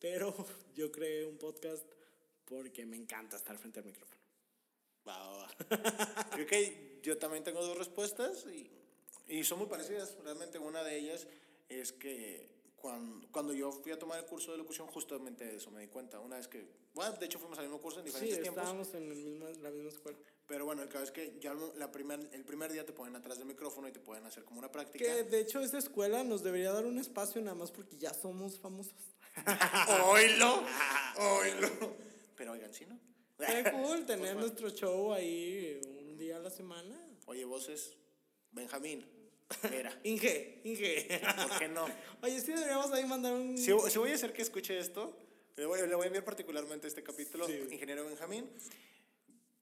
pero 0.00 0.34
yo 0.74 0.90
creé 0.90 1.24
un 1.24 1.38
podcast 1.38 1.84
porque 2.44 2.86
me 2.86 2.96
encanta 2.96 3.36
estar 3.36 3.56
frente 3.58 3.80
al 3.80 3.86
micrófono. 3.86 4.20
Va, 5.06 5.18
va, 5.18 5.36
va. 5.38 6.30
Creo 6.32 6.46
que 6.46 7.00
yo 7.02 7.16
también 7.18 7.44
tengo 7.44 7.64
dos 7.64 7.78
respuestas 7.78 8.44
y, 8.46 8.70
y 9.28 9.44
son 9.44 9.58
muy 9.58 9.68
parecidas. 9.68 10.16
Realmente 10.22 10.58
una 10.58 10.82
de 10.82 10.98
ellas 10.98 11.26
es 11.68 11.92
que 11.92 12.55
cuando, 12.76 13.26
cuando 13.32 13.52
yo 13.52 13.72
fui 13.72 13.90
a 13.92 13.98
tomar 13.98 14.18
el 14.18 14.26
curso 14.26 14.52
de 14.52 14.58
locución, 14.58 14.86
justamente 14.88 15.44
de 15.44 15.56
eso 15.56 15.70
me 15.70 15.80
di 15.80 15.88
cuenta. 15.88 16.20
Una 16.20 16.36
vez 16.36 16.46
que, 16.46 16.66
bueno, 16.94 17.12
de 17.16 17.26
hecho 17.26 17.38
fuimos 17.38 17.58
al 17.58 17.64
mismo 17.64 17.80
curso 17.80 17.98
en 18.00 18.04
Sí, 18.06 18.10
diferentes 18.12 18.40
tiempos. 18.42 18.62
estábamos 18.62 18.94
en 18.94 19.10
el 19.10 19.16
mismo- 19.16 19.48
la 19.62 19.70
misma 19.70 19.88
escuela. 19.90 20.18
Pero 20.46 20.64
bueno, 20.64 20.82
el 20.82 20.88
caso 20.88 21.04
es 21.04 21.10
que 21.10 21.36
ya 21.40 21.54
la 21.76 21.90
primer, 21.90 22.20
el 22.32 22.44
primer 22.44 22.70
día 22.72 22.86
te 22.86 22.92
ponen 22.92 23.16
atrás 23.16 23.38
del 23.38 23.48
micrófono 23.48 23.88
y 23.88 23.92
te 23.92 23.98
pueden 23.98 24.24
hacer 24.26 24.44
como 24.44 24.60
una 24.60 24.70
práctica. 24.70 25.04
Que 25.04 25.24
de 25.24 25.40
hecho 25.40 25.60
esa 25.60 25.78
escuela 25.78 26.22
nos 26.22 26.42
debería 26.44 26.72
dar 26.72 26.86
un 26.86 26.98
espacio 26.98 27.42
nada 27.42 27.56
más 27.56 27.72
porque 27.72 27.96
ya 27.96 28.14
somos 28.14 28.58
famosos. 28.60 28.94
¡Oilo! 30.10 30.62
¡Oilo! 31.18 31.96
Pero 32.36 32.52
oigan, 32.52 32.72
¿sí 32.72 32.86
no? 32.86 32.98
Qué 33.38 33.64
cool 33.72 34.06
tener 34.06 34.34
Pues, 34.34 34.36
nuestro 34.36 34.70
show 34.70 35.12
ahí 35.12 35.80
un 35.98 36.16
día 36.16 36.36
a 36.36 36.40
la 36.40 36.50
semana. 36.50 36.96
Oye, 37.26 37.44
voces, 37.44 37.96
Benjamín, 38.52 39.04
mira, 39.70 39.98
Inge, 40.04 40.60
Inge. 40.64 41.20
¿por 41.48 41.58
qué 41.58 41.68
no? 41.68 41.86
Oye, 42.22 42.40
sí 42.40 42.52
deberíamos 42.52 42.90
ahí 42.92 43.04
mandar 43.06 43.32
un... 43.32 43.56
Si, 43.56 43.72
si 43.90 43.98
voy 43.98 44.10
a 44.10 44.14
hacer 44.14 44.32
que 44.32 44.42
escuche 44.42 44.78
esto, 44.78 45.16
le 45.56 45.66
voy, 45.66 45.80
le 45.86 45.94
voy 45.94 46.04
a 46.04 46.06
enviar 46.08 46.24
particularmente 46.24 46.86
este 46.88 47.02
capítulo, 47.02 47.46
Sí. 47.46 47.52
ingeniero 47.70 48.04
Benjamín. 48.04 48.50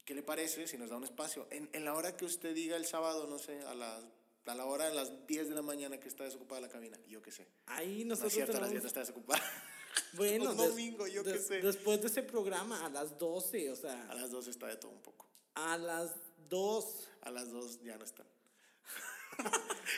¿Qué 0.04 0.14
le 0.14 0.22
parece 0.22 0.66
si 0.66 0.76
nos 0.76 0.90
da 0.90 0.96
un 0.96 1.04
espacio? 1.04 1.46
En, 1.50 1.68
en 1.72 1.84
la 1.84 1.94
hora 1.94 2.16
que 2.16 2.24
usted 2.26 2.54
diga 2.54 2.76
el 2.76 2.84
sábado, 2.86 3.26
no 3.26 3.38
sé, 3.38 3.60
a 3.62 3.74
la, 3.74 4.00
a 4.46 4.54
la 4.54 4.64
hora 4.66 4.88
de 4.88 4.94
las 4.94 5.26
10 5.26 5.48
de 5.48 5.54
la 5.54 5.62
mañana 5.62 5.98
que 5.98 6.08
está 6.08 6.24
desocupada 6.24 6.60
la 6.60 6.68
cabina, 6.68 6.98
yo 7.08 7.22
qué 7.22 7.30
sé. 7.32 7.46
Ahí 7.66 8.04
No 8.04 8.14
es 8.14 8.20
nosotros 8.20 8.32
cierto, 8.34 8.56
a 8.58 8.60
las 8.60 8.70
10 8.70 8.82
tenemos- 8.82 8.82
no 8.82 8.88
está 8.88 9.00
desocupada. 9.00 9.42
Bueno, 10.14 10.50
Un 10.50 10.56
des- 10.56 10.68
domingo, 10.68 11.06
yo 11.06 11.22
qué 11.22 11.38
sé. 11.38 11.60
Después 11.62 12.00
de 12.00 12.08
ese 12.08 12.22
programa, 12.24 12.84
a 12.84 12.88
las 12.90 13.16
12, 13.16 13.70
o 13.70 13.76
sea, 13.76 14.08
A 14.10 14.14
las 14.16 14.30
2 14.30 14.48
está 14.48 14.66
de 14.66 14.76
todo 14.76 14.90
un 14.90 15.00
poco. 15.00 15.26
a 15.54 15.76
las 15.78 16.10
2. 16.48 17.08
A 17.22 17.30
las 17.30 17.50
2 17.52 17.80
ya 17.82 17.96
no 17.96 18.04
están. 18.04 18.26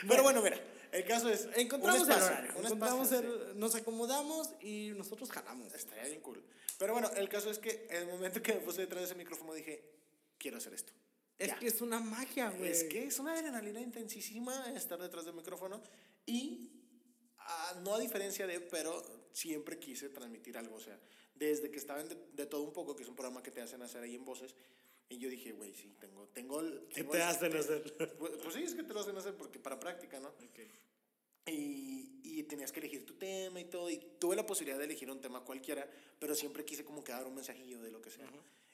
Pero 0.07 0.23
bueno, 0.23 0.41
mira, 0.41 0.59
el 0.91 1.05
caso 1.05 1.29
es. 1.29 1.47
Encontramos 1.55 2.01
un 2.01 2.11
el 2.11 2.17
espacio, 2.17 2.25
horario, 2.37 2.51
un 2.59 2.65
encontramos 2.65 3.11
espacio, 3.11 3.37
sí. 3.37 3.43
el- 3.51 3.59
nos 3.59 3.75
acomodamos 3.75 4.49
y 4.61 4.91
nosotros 4.95 5.31
jalamos. 5.31 5.73
Estaría 5.73 6.03
bien 6.05 6.21
cool. 6.21 6.43
Pero 6.77 6.93
bueno, 6.93 7.09
el 7.15 7.27
caso 7.29 7.49
es 7.49 7.59
que 7.59 7.87
en 7.89 7.97
el 8.03 8.07
momento 8.07 8.41
que 8.41 8.53
me 8.53 8.59
puse 8.61 8.81
detrás 8.81 9.01
de 9.01 9.05
ese 9.07 9.15
micrófono 9.15 9.53
dije, 9.53 9.83
quiero 10.37 10.57
hacer 10.57 10.73
esto. 10.73 10.93
Es 11.39 11.47
Ya. 11.49 11.59
que 11.59 11.67
es 11.67 11.81
una 11.81 11.99
magia, 11.99 12.49
güey. 12.51 12.69
Es 12.71 12.83
que 12.83 13.05
es 13.05 13.19
una 13.19 13.33
adrenalina 13.33 13.79
intensísima 13.81 14.73
estar 14.75 14.99
detrás 14.99 15.25
del 15.25 15.33
micrófono 15.35 15.81
y 16.25 16.71
ah, 17.39 17.79
no 17.83 17.95
a 17.95 17.99
diferencia 17.99 18.45
de, 18.47 18.59
pero 18.59 19.03
siempre 19.33 19.77
quise 19.79 20.09
transmitir 20.09 20.57
algo, 20.57 20.75
o 20.75 20.79
sea, 20.79 20.99
desde 21.35 21.69
que 21.69 21.77
estaba 21.77 22.01
en 22.01 22.09
de, 22.09 22.15
de 22.33 22.45
todo 22.47 22.63
un 22.63 22.73
poco, 22.73 22.95
que 22.95 23.03
es 23.03 23.09
un 23.09 23.15
programa 23.15 23.43
que 23.43 23.51
te 23.51 23.61
hacen 23.61 23.81
hacer 23.83 24.01
ahí 24.01 24.15
en 24.15 24.25
voces, 24.25 24.55
y 25.09 25.17
yo 25.19 25.29
dije, 25.29 25.51
güey, 25.53 25.73
sí, 25.73 25.95
tengo, 25.99 26.27
tengo, 26.29 26.59
el- 26.59 26.87
¿Qué 26.89 26.95
tengo 27.01 27.11
te 27.13 27.21
hacen 27.23 27.51
te- 27.51 27.57
hacer? 27.59 27.83
Pues, 28.19 28.33
pues 28.41 28.53
sí, 28.55 28.63
es 28.63 28.75
que 28.75 28.83
te 28.83 28.93
lo 28.93 28.99
hacen 28.99 29.15
hacer 29.17 29.35
porque 29.35 29.59
para 29.59 29.79
práctica, 29.79 30.19
¿no? 30.19 30.31
Y, 31.45 32.19
y 32.23 32.43
tenías 32.43 32.71
que 32.73 32.79
elegir 32.81 33.05
tu 33.05 33.13
tema 33.13 33.59
y 33.61 33.65
todo. 33.65 33.89
Y 33.89 33.97
tuve 34.19 34.35
la 34.35 34.45
posibilidad 34.45 34.77
de 34.77 34.83
elegir 34.85 35.09
un 35.09 35.21
tema 35.21 35.41
cualquiera, 35.45 35.89
pero 36.19 36.35
siempre 36.35 36.65
quise 36.65 36.83
como 36.83 37.03
que 37.03 37.13
dar 37.13 37.25
un 37.25 37.35
mensajillo 37.35 37.81
de 37.81 37.89
lo 37.91 38.01
que 38.01 38.09
sea. 38.09 38.29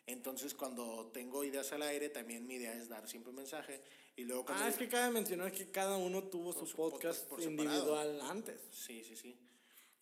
Entonces, 0.07 0.53
cuando 0.55 1.11
tengo 1.13 1.43
ideas 1.43 1.71
al 1.71 1.84
aire, 1.84 2.09
también 2.09 2.45
mi 2.47 2.55
idea 2.55 2.73
es 2.73 2.89
dar 2.89 3.07
siempre 3.07 3.29
un 3.29 3.38
mensaje. 3.38 3.81
Y 4.15 4.23
luego. 4.23 4.43
Ah, 4.49 4.67
es 4.67 4.75
que 4.75 4.89
cabe 4.89 5.13
mencionar 5.13 5.51
que 5.51 5.69
cada 5.69 5.97
uno 5.97 6.23
tuvo 6.23 6.51
su, 6.51 6.65
su 6.65 6.75
podcast, 6.75 7.01
podcast 7.25 7.29
por 7.29 7.41
separado. 7.41 7.63
individual 7.75 8.21
antes. 8.21 8.59
Sí, 8.71 9.03
sí, 9.03 9.15
sí. 9.15 9.38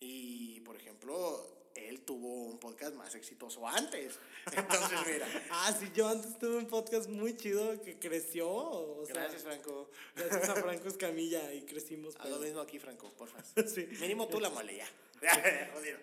Y, 0.00 0.60
por 0.60 0.74
ejemplo, 0.76 1.61
él 1.74 2.00
tuvo 2.02 2.44
un 2.44 2.58
podcast 2.58 2.94
más 2.94 3.14
exitoso 3.14 3.66
antes. 3.66 4.18
Entonces, 4.46 4.98
mira. 5.06 5.26
Ah, 5.50 5.74
sí, 5.78 5.90
yo 5.94 6.08
antes 6.08 6.38
tuve 6.38 6.56
un 6.56 6.66
podcast 6.66 7.08
muy 7.08 7.36
chido 7.36 7.80
que 7.82 7.98
creció. 7.98 8.48
O 8.50 9.04
sea, 9.06 9.14
Gracias, 9.14 9.42
Franco. 9.42 9.90
Gracias 10.16 10.48
a 10.48 10.54
Franco 10.56 10.88
Escamilla 10.88 11.52
y 11.54 11.62
crecimos. 11.62 12.14
Haz 12.16 12.24
lo 12.28 12.36
pero- 12.36 12.40
mismo 12.48 12.60
aquí, 12.60 12.78
Franco, 12.78 13.10
porfa. 13.16 13.42
Sí. 13.66 13.86
Mínimo 14.00 14.28
tú 14.28 14.40
la 14.40 14.50
mole 14.50 14.76
ya. 14.76 14.86
Jodido. 15.74 15.98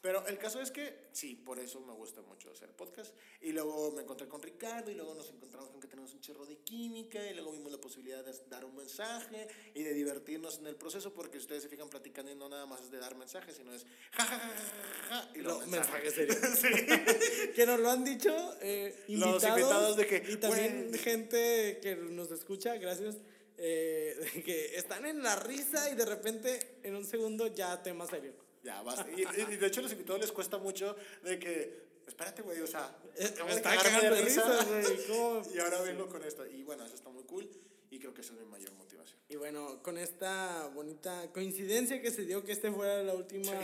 Pero 0.00 0.24
el 0.28 0.38
caso 0.38 0.60
es 0.60 0.70
que 0.70 1.08
sí, 1.12 1.34
por 1.34 1.58
eso 1.58 1.80
me 1.80 1.92
gusta 1.92 2.22
mucho 2.22 2.50
hacer 2.52 2.70
podcast. 2.70 3.12
Y 3.40 3.50
luego 3.50 3.90
me 3.92 4.02
encontré 4.02 4.28
con 4.28 4.40
Ricardo 4.40 4.90
y 4.90 4.94
luego 4.94 5.14
nos 5.14 5.28
encontramos 5.30 5.70
con 5.70 5.80
que 5.80 5.88
tenemos 5.88 6.12
un 6.14 6.20
chorro 6.20 6.46
de 6.46 6.58
química 6.58 7.24
y 7.28 7.34
luego 7.34 7.50
vimos 7.50 7.72
la 7.72 7.78
posibilidad 7.78 8.24
de 8.24 8.32
dar 8.48 8.64
un 8.64 8.76
mensaje 8.76 9.48
y 9.74 9.82
de 9.82 9.92
divertirnos 9.94 10.58
en 10.58 10.68
el 10.68 10.76
proceso 10.76 11.12
porque 11.12 11.38
ustedes 11.38 11.64
se 11.64 11.68
fijan 11.68 11.88
platicando 11.88 12.30
y 12.30 12.36
no 12.36 12.48
nada 12.48 12.66
más 12.66 12.82
es 12.82 12.90
de 12.92 12.98
dar 12.98 13.16
mensajes, 13.16 13.56
sino 13.56 13.74
es 13.74 13.84
ja, 14.12 14.24
ja, 14.24 14.38
ja, 14.38 14.48
ja, 14.48 15.08
ja, 15.08 15.30
y 15.34 15.40
los 15.40 15.66
mensajes 15.66 16.16
mensajes. 16.16 16.58
serios. 16.60 17.08
que 17.56 17.66
nos 17.66 17.80
lo 17.80 17.90
han 17.90 18.04
dicho 18.04 18.30
eh, 18.60 19.04
Los 19.08 19.42
invitados, 19.42 19.58
invitados 19.58 19.96
de 19.96 20.06
que, 20.06 20.16
y 20.28 20.36
también 20.36 20.88
bueno. 20.90 21.02
gente 21.02 21.80
que 21.82 21.96
nos 21.96 22.30
escucha, 22.30 22.76
gracias, 22.76 23.16
eh, 23.56 24.42
que 24.44 24.76
están 24.76 25.06
en 25.06 25.22
la 25.24 25.34
risa 25.34 25.90
y 25.90 25.96
de 25.96 26.04
repente 26.04 26.78
en 26.84 26.94
un 26.94 27.04
segundo 27.04 27.48
ya 27.48 27.82
tema 27.82 28.06
serio. 28.06 28.47
Ya, 28.68 28.82
basta. 28.82 29.06
Y, 29.16 29.22
y 29.22 29.56
de 29.56 29.66
hecho 29.66 29.80
a 29.80 29.84
los 29.84 29.92
invitados 29.92 30.20
les 30.20 30.30
cuesta 30.30 30.58
mucho 30.58 30.94
de 31.22 31.38
que, 31.38 31.88
espérate, 32.06 32.42
güey, 32.42 32.60
o 32.60 32.66
sea, 32.66 32.94
Eh, 33.16 33.32
me 33.38 33.44
de 33.46 33.56
está 33.56 33.74
cagando 33.76 34.14
de 34.14 34.20
risa, 34.20 34.64
güey. 34.64 35.54
Y 35.54 35.58
ahora 35.58 35.80
vengo 35.80 36.06
con 36.06 36.22
esto. 36.22 36.46
Y 36.46 36.64
bueno, 36.64 36.84
eso 36.84 36.94
está 36.94 37.08
muy 37.08 37.22
cool 37.22 37.48
y 37.90 37.98
creo 37.98 38.12
que 38.12 38.20
esa 38.20 38.34
es 38.34 38.40
mi 38.40 38.44
mayor 38.44 38.70
motivación. 38.74 39.18
Y 39.30 39.36
bueno, 39.36 39.82
con 39.82 39.96
esta 39.96 40.66
bonita 40.74 41.32
coincidencia 41.32 42.02
que 42.02 42.10
se 42.10 42.26
dio 42.26 42.44
que 42.44 42.52
este 42.52 42.70
fuera 42.70 43.02
la 43.02 43.14
última 43.14 43.58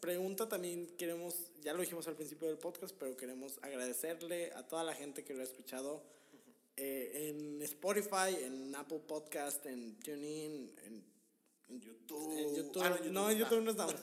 pregunta, 0.00 0.48
también 0.48 0.88
queremos, 0.98 1.36
ya 1.62 1.72
lo 1.72 1.80
dijimos 1.82 2.08
al 2.08 2.16
principio 2.16 2.48
del 2.48 2.58
podcast, 2.58 2.96
pero 2.98 3.16
queremos 3.16 3.60
agradecerle 3.62 4.52
a 4.54 4.66
toda 4.66 4.82
la 4.82 4.94
gente 4.94 5.22
que 5.22 5.34
lo 5.34 5.40
ha 5.42 5.44
escuchado 5.44 6.02
eh, 6.76 7.28
en 7.28 7.62
Spotify, 7.62 8.34
en 8.42 8.74
Apple 8.74 9.02
Podcast, 9.06 9.64
en 9.66 9.94
TuneIn, 10.00 10.74
en, 10.84 11.15
En 11.68 11.80
YouTube. 11.80 12.38
en 12.38 12.54
YouTube. 12.54 12.82
Ah, 12.82 12.98
no, 13.10 13.30
en 13.30 13.38
YouTube 13.38 13.62
no 13.62 13.70
estamos. 13.72 13.94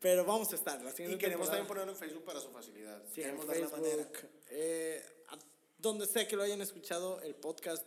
Pero 0.00 0.24
vamos 0.24 0.52
a 0.52 0.56
estar. 0.56 0.80
La 0.82 0.90
Y 0.90 0.92
siguiente 0.92 1.18
queremos 1.18 1.46
temporada. 1.46 1.66
también 1.66 1.66
ponerlo 1.66 1.92
en 1.92 1.98
Facebook 1.98 2.24
para 2.24 2.40
su 2.40 2.50
facilidad. 2.50 3.02
Sí, 3.12 3.22
en 3.22 3.36
queremos 3.38 3.46
dar 3.46 3.56
la 3.58 3.68
manera. 3.68 4.04
Facebook, 4.04 4.30
eh, 4.50 5.02
donde 5.78 6.06
sea 6.06 6.26
que 6.26 6.36
lo 6.36 6.42
hayan 6.42 6.60
escuchado, 6.60 7.20
el 7.22 7.34
podcast 7.34 7.86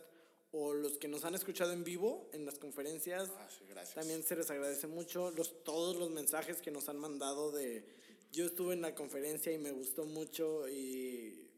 o 0.50 0.74
los 0.74 0.98
que 0.98 1.08
nos 1.08 1.24
han 1.24 1.34
escuchado 1.34 1.72
en 1.72 1.84
vivo 1.84 2.28
en 2.32 2.44
las 2.44 2.58
conferencias. 2.58 3.30
Ah, 3.38 3.48
sí, 3.56 3.64
gracias. 3.68 3.94
También 3.94 4.22
se 4.22 4.36
les 4.36 4.50
agradece 4.50 4.86
mucho 4.86 5.30
los, 5.30 5.62
todos 5.64 5.96
los 5.96 6.10
mensajes 6.10 6.60
que 6.60 6.70
nos 6.70 6.88
han 6.90 6.98
mandado 6.98 7.50
de 7.52 7.86
yo 8.32 8.46
estuve 8.46 8.74
en 8.74 8.80
la 8.82 8.94
conferencia 8.94 9.52
y 9.52 9.58
me 9.58 9.72
gustó 9.72 10.04
mucho 10.04 10.68
y 10.68 11.50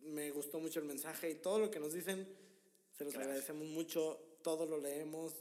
me 0.00 0.30
gustó 0.30 0.58
mucho 0.60 0.80
el 0.80 0.86
mensaje 0.86 1.30
y 1.30 1.34
todo 1.36 1.58
lo 1.58 1.70
que 1.70 1.78
nos 1.80 1.92
dicen, 1.92 2.26
se 2.96 3.04
los 3.04 3.12
Gracias. 3.12 3.22
agradecemos 3.22 3.68
mucho, 3.68 4.18
todo 4.42 4.64
lo 4.66 4.78
leemos, 4.78 5.34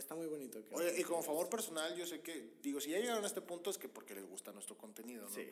está 0.00 0.14
muy 0.14 0.26
bonito. 0.26 0.62
que- 0.64 0.74
Oye, 0.74 1.00
y 1.00 1.04
como 1.04 1.22
favor 1.22 1.48
personal, 1.48 1.94
yo 1.96 2.06
sé 2.06 2.20
que, 2.20 2.54
digo, 2.62 2.80
si 2.80 2.90
ya 2.90 2.98
llegaron 2.98 3.22
a 3.24 3.26
este 3.26 3.40
punto 3.40 3.70
es 3.70 3.78
que 3.78 3.88
porque 3.88 4.14
les 4.14 4.24
gusta 4.26 4.52
nuestro 4.52 4.76
contenido, 4.76 5.28
¿no? 5.28 5.34
Sí. 5.34 5.48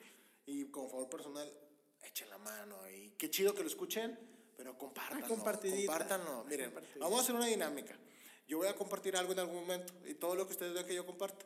Y 0.46 0.64
como 0.66 0.88
favor 0.88 1.08
personal, 1.08 1.52
echen 2.02 2.28
la 2.30 2.38
mano 2.38 2.76
y 2.90 3.10
qué 3.18 3.30
chido 3.30 3.54
que 3.54 3.62
lo 3.62 3.68
escuchen, 3.68 4.18
pero 4.56 4.76
compártanlo. 4.76 5.24
Ah. 5.24 5.28
Compártanlo. 5.28 6.44
Miren, 6.44 6.72
vamos 6.98 7.20
a 7.20 7.22
hacer 7.22 7.34
una 7.34 7.46
dinámica. 7.46 7.96
Yo 8.46 8.58
voy 8.58 8.66
a 8.66 8.74
compartir 8.74 9.14
algo 9.16 9.32
en 9.32 9.38
algún 9.40 9.56
momento 9.56 9.92
y 10.06 10.14
todo 10.14 10.34
lo 10.34 10.46
que 10.46 10.52
ustedes 10.52 10.72
vean 10.72 10.86
que 10.86 10.94
yo 10.94 11.04
comparto, 11.04 11.44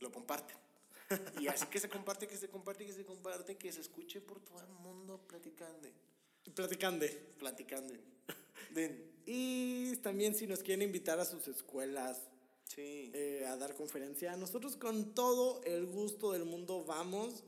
lo 0.00 0.10
comparten. 0.10 0.56
Y 1.40 1.46
así 1.48 1.66
que 1.66 1.78
se 1.78 1.88
comparte, 1.90 2.26
que 2.26 2.36
se 2.36 2.48
comparte, 2.48 2.86
que 2.86 2.92
se 2.92 3.04
comparte, 3.04 3.56
que 3.56 3.70
se 3.70 3.80
escuche 3.82 4.20
por 4.22 4.40
todo 4.40 4.60
el 4.60 4.68
mundo 4.68 5.20
platicando. 5.28 5.88
Platicande. 6.54 7.08
Platicando. 7.38 7.94
Den. 8.70 9.12
Y 9.26 9.96
también 9.98 10.34
si 10.34 10.46
nos 10.46 10.60
quieren 10.62 10.82
invitar 10.82 11.20
a 11.20 11.24
sus 11.24 11.46
escuelas, 11.48 12.18
Sí. 12.74 13.10
eh, 13.12 13.44
a 13.46 13.56
dar 13.56 13.74
conferencia. 13.74 14.36
Nosotros 14.36 14.76
con 14.76 15.14
todo 15.14 15.62
el 15.64 15.86
gusto 15.86 16.32
del 16.32 16.44
mundo 16.44 16.84
vamos. 16.84 17.44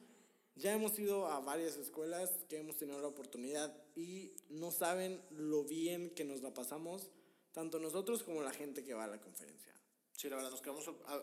Ya 0.56 0.72
hemos 0.72 0.96
ido 0.98 1.26
a 1.26 1.40
varias 1.40 1.76
escuelas 1.76 2.30
que 2.48 2.58
hemos 2.58 2.76
tenido 2.76 3.00
la 3.00 3.08
oportunidad 3.08 3.76
y 3.96 4.32
no 4.50 4.70
saben 4.70 5.20
lo 5.30 5.64
bien 5.64 6.10
que 6.10 6.24
nos 6.24 6.42
la 6.42 6.54
pasamos, 6.54 7.10
tanto 7.52 7.80
nosotros 7.80 8.22
como 8.22 8.40
la 8.40 8.52
gente 8.52 8.84
que 8.84 8.94
va 8.94 9.04
a 9.04 9.08
la 9.08 9.20
conferencia. 9.20 9.72
Sí, 10.12 10.28
la 10.28 10.36
verdad, 10.36 10.52
nos 10.52 10.60
quedamos. 10.60 10.86
A, 11.06 11.22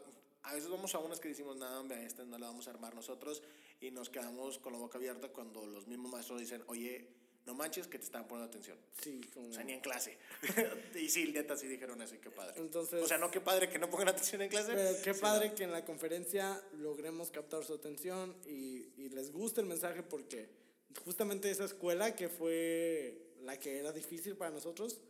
a 0.50 0.54
veces 0.54 0.70
vamos 0.70 0.94
a 0.96 1.00
unas 1.00 1.22
que 1.22 1.30
decimos, 1.30 1.56
nada, 1.56 1.80
hombre, 1.80 1.98
a 1.98 2.04
esta 2.06 2.26
no 2.26 2.38
la 2.38 2.48
vamos 2.48 2.68
a 2.68 2.72
armar 2.72 2.94
nosotros. 2.94 3.42
Y 3.80 3.92
nos 3.92 4.10
quedamos 4.10 4.58
con 4.58 4.74
la 4.74 4.80
boca 4.80 4.98
abierta 4.98 5.30
cuando 5.30 5.66
los 5.66 5.88
mismos 5.88 6.12
maestros 6.12 6.40
dicen, 6.40 6.64
oye, 6.68 7.08
no 7.46 7.54
manches 7.56 7.88
que 7.88 7.98
te 7.98 8.06
están 8.06 8.28
poniendo 8.28 8.50
atención. 8.50 8.78
Sí, 9.02 9.22
como... 9.34 9.50
O 9.50 9.54
sea, 9.54 9.64
ni 9.64 9.74
en 9.74 9.80
clase. 9.82 10.18
y 10.96 11.10
sí, 11.10 11.32
neta, 11.32 11.58
sí 11.58 11.68
dijeron 11.68 12.02
eso 12.02 12.16
y 12.16 12.20
qué 12.20 12.30
padre. 12.30 12.54
Entonces- 12.58 13.04
o 13.04 13.08
sea, 13.08 13.18
no 13.18 13.32
qué 13.32 13.42
padre 13.42 13.70
que 13.70 13.80
no 13.80 13.90
pongan 13.90 14.10
atención 14.10 14.42
en 14.42 14.50
clase. 14.50 14.74
Pero 14.74 14.96
qué 15.04 15.14
sino- 15.14 15.22
padre 15.22 15.54
que 15.54 15.64
en 15.64 15.72
la 15.72 15.84
conferencia 15.86 16.62
logremos 16.78 17.32
captar 17.32 17.64
su 17.64 17.74
atención 17.74 18.36
y, 18.46 18.92
y 18.98 19.10
les 19.10 19.32
guste 19.32 19.62
el 19.62 19.68
mensaje 19.68 20.04
porque 20.04 20.50
justamente 21.06 21.50
esa 21.50 21.66
escuela 21.66 22.16
que 22.16 22.30
fue 22.30 23.34
la 23.42 23.60
que 23.60 23.80
era 23.80 23.92
difícil 23.92 24.36
para 24.36 24.52
nosotros, 24.52 25.02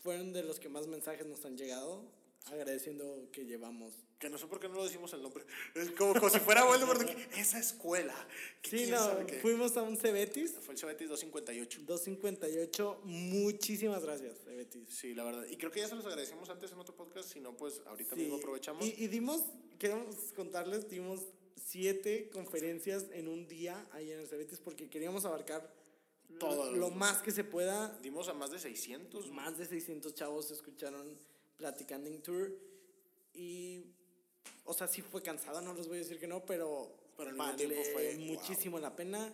fueron 0.00 0.32
de 0.32 0.42
los 0.42 0.58
que 0.58 0.68
más 0.68 0.86
mensajes 0.86 1.26
nos 1.26 1.44
han 1.44 1.56
llegado 1.56 2.04
agradeciendo 2.46 3.28
que 3.32 3.44
llevamos. 3.44 3.92
Que 4.18 4.28
no 4.30 4.38
sé 4.38 4.46
por 4.46 4.60
qué 4.60 4.68
no 4.68 4.74
lo 4.76 4.84
decimos 4.84 5.12
el 5.14 5.22
nombre. 5.22 5.44
Es 5.74 5.90
como, 5.92 6.14
como 6.14 6.30
si 6.30 6.38
fuera 6.38 6.64
Voldemort. 6.64 7.08
Esa 7.36 7.58
escuela. 7.58 8.14
Sí, 8.62 8.86
no, 8.88 8.98
sabe 8.98 9.26
qué". 9.26 9.40
fuimos 9.40 9.76
a 9.76 9.82
un 9.82 9.96
Cebetis, 9.96 10.52
Fue 10.60 10.74
el 10.74 10.78
Cebetis 10.80 11.08
258. 11.08 11.80
258, 11.84 13.00
muchísimas 13.04 14.02
gracias, 14.04 14.38
Cebetis. 14.44 14.88
Sí, 14.88 15.14
la 15.14 15.24
verdad. 15.24 15.44
Y 15.50 15.56
creo 15.56 15.72
que 15.72 15.80
ya 15.80 15.88
se 15.88 15.96
los 15.96 16.06
agradecimos 16.06 16.48
antes 16.50 16.70
en 16.70 16.78
otro 16.78 16.94
podcast. 16.94 17.32
Si 17.32 17.40
no, 17.40 17.56
pues 17.56 17.80
ahorita 17.86 18.14
Sí, 18.14 18.22
mismo 18.22 18.36
aprovechamos. 18.36 18.86
Y, 18.86 18.94
y 18.96 19.08
dimos, 19.08 19.42
queremos 19.78 20.14
contarles, 20.36 20.88
dimos 20.88 21.20
siete 21.56 22.28
conferencias 22.30 23.06
en 23.12 23.26
un 23.28 23.48
día 23.48 23.86
ahí 23.92 24.12
en 24.12 24.20
el 24.20 24.28
Cebetis 24.28 24.58
porque 24.60 24.88
queríamos 24.88 25.24
abarcar 25.24 25.74
Todo. 26.38 26.70
lo 26.76 26.90
más 26.90 27.22
que 27.22 27.32
se 27.32 27.42
pueda. 27.44 27.98
Dimos 28.02 28.28
a 28.28 28.34
más 28.34 28.50
de 28.52 28.58
600. 28.60 29.30
Más 29.32 29.58
de 29.58 29.66
600 29.66 30.14
chavos 30.14 30.50
escucharon 30.52 31.18
Platicando 31.56 32.08
en 32.08 32.22
Tour 32.22 32.52
y, 33.34 33.84
o 34.64 34.74
sea, 34.74 34.86
sí 34.88 35.02
fue 35.02 35.22
cansado, 35.22 35.60
no 35.60 35.74
les 35.74 35.86
voy 35.88 35.96
a 35.96 36.00
decir 36.00 36.18
que 36.18 36.26
no, 36.26 36.44
pero, 36.44 36.90
Pero 37.16 37.30
al 37.30 37.34
mismo 37.34 37.44
vale 37.44 37.66
tiempo 37.66 37.82
fue, 37.92 38.16
muchísimo 38.16 38.78
la 38.78 38.94
pena. 38.94 39.32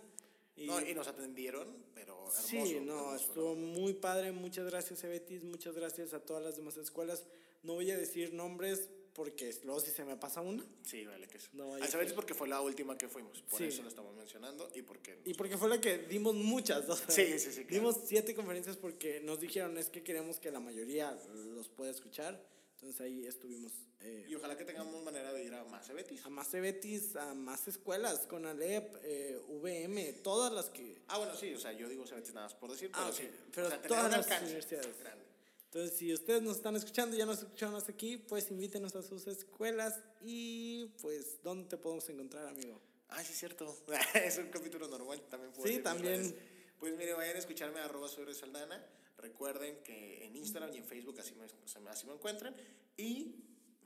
Y, 0.57 0.67
No, 0.67 0.81
y 0.81 0.93
nos 0.93 1.07
atendieron, 1.07 1.69
pero 1.95 2.15
hermoso. 2.15 2.49
Sí, 2.49 2.81
no, 2.81 2.99
hermoso, 2.99 3.25
estuvo 3.25 3.55
muy 3.55 3.95
padre. 3.95 4.33
Muchas 4.33 4.67
gracias, 4.67 5.05
Ebetis. 5.05 5.45
Muchas 5.45 5.75
gracias 5.75 6.15
a 6.15 6.21
todas 6.21 6.43
las 6.43 6.57
demás 6.57 6.77
escuelas. 6.77 7.25
No 7.63 7.75
voy 7.75 7.91
a 7.93 7.97
decir 7.97 8.35
nombres 8.35 8.91
porque 9.19 9.53
luego 9.65 9.81
si 9.81 9.91
se 9.91 10.05
me 10.05 10.17
pasa 10.17 10.41
una. 10.41 10.65
Sí, 10.85 11.05
vale, 11.05 11.27
que 11.27 11.39
eso. 11.39 11.49
No 11.53 11.75
a 11.75 11.79
Cebetis 11.87 12.11
ser. 12.11 12.15
porque 12.15 12.35
fue 12.35 12.47
la 12.47 12.61
última 12.61 12.97
que 12.97 13.09
fuimos. 13.09 13.43
Por 13.43 13.59
Sí. 13.59 13.65
eso 13.65 13.83
lo 13.83 13.89
estamos 13.89 14.15
mencionando 14.17 14.71
y 14.77 14.83
porque. 14.83 15.19
Y 15.25 15.35
porque 15.35 15.59
fue 15.59 15.69
la 15.69 15.81
que 15.81 15.99
dimos 15.99 16.35
muchas. 16.37 16.89
o 16.89 16.95
sea, 16.97 17.11
Sí, 17.11 17.39
sí, 17.41 17.51
sí, 17.53 17.65
claro. 17.65 17.75
Dimos 17.75 17.97
siete 18.07 18.35
conferencias 18.37 18.77
porque 18.77 19.21
nos 19.21 19.41
dijeron 19.41 19.77
es 19.77 19.89
que 19.91 20.05
queremos 20.05 20.39
que 20.39 20.53
la 20.53 20.61
mayoría 20.61 21.19
los 21.35 21.69
pueda 21.69 21.91
escuchar. 21.91 22.41
Entonces 22.77 23.01
ahí 23.01 23.27
estuvimos. 23.27 23.73
eh, 24.01 24.27
Y 24.29 24.37
ojalá 24.37 24.57
que 24.57 24.65
tengamos 24.65 25.03
manera 25.03 25.33
de 25.33 25.43
ir 25.43 25.53
a 25.53 25.65
más 25.65 25.85
Cebetis. 25.85 26.25
a 26.25 26.29
más 26.31 26.49
Cebetis, 26.49 27.17
a 27.17 27.35
más 27.35 27.67
escuelas, 27.67 28.21
con 28.29 28.47
Alep, 28.47 28.95
eh, 29.03 29.41
VM, 29.49 30.13
todas 30.23 30.53
las 30.53 30.67
que... 30.71 31.03
Ah, 31.09 31.19
bueno, 31.19 31.35
sí, 31.35 31.53
o 31.55 31.59
sea, 31.59 31.73
yo 31.73 31.89
digo 31.89 32.07
Cebetis 32.07 32.33
nada 32.35 32.47
más 32.47 32.55
por 32.55 32.71
decir, 32.71 32.89
Ah, 32.93 33.11
pero 33.11 33.11
ok, 33.11 33.17
sí. 33.17 33.29
pero 33.53 33.67
o 33.67 33.71
sea, 33.71 33.83
todas 33.83 34.05
las 34.13 34.15
alcance 34.21 34.45
universidades. 34.45 34.97
grande. 35.01 35.25
Entonces, 35.71 35.99
si 35.99 36.13
ustedes 36.15 36.43
nos 36.43 36.57
están 36.57 36.77
escuchando 36.77 37.15
y 37.15 37.19
ya 37.19 37.27
nos 37.27 37.39
escucharon 37.41 37.75
hasta 37.75 37.93
aquí, 37.93 38.17
pues 38.17 38.51
invítenos 38.51 38.97
a 38.97 39.03
sus 39.03 39.27
escuelas 39.27 40.01
y 40.23 40.87
pues, 41.03 41.43
¿dónde 41.43 41.69
te 41.69 41.77
podemos 41.77 42.09
encontrar, 42.09 42.47
amigo? 42.47 42.81
Ah, 43.11 43.23
sí, 43.23 43.33
es 43.33 43.39
cierto. 43.39 43.77
es 44.15 44.39
un 44.39 44.49
capítulo 44.49 44.89
normal, 44.89 45.21
también 45.29 45.53
puedo 45.53 45.69
Sí, 45.71 45.81
también. 45.81 46.35
Pues 46.79 46.97
mire, 46.97 47.13
vayan 47.13 47.37
a 47.37 47.39
escucharme 47.39 47.81
a 47.81 47.85
arroba 47.85 48.09
soy 48.09 48.33
Saldana. 48.35 48.83
Recuerden 49.19 49.83
que 49.83 50.25
en 50.25 50.37
Instagram 50.37 50.73
y 50.73 50.79
en 50.79 50.85
Facebook 50.85 51.19
así 51.21 51.35
me- 51.35 51.91
así 51.91 52.07
me 52.07 52.15
encuentran. 52.15 52.55
Y 52.97 53.35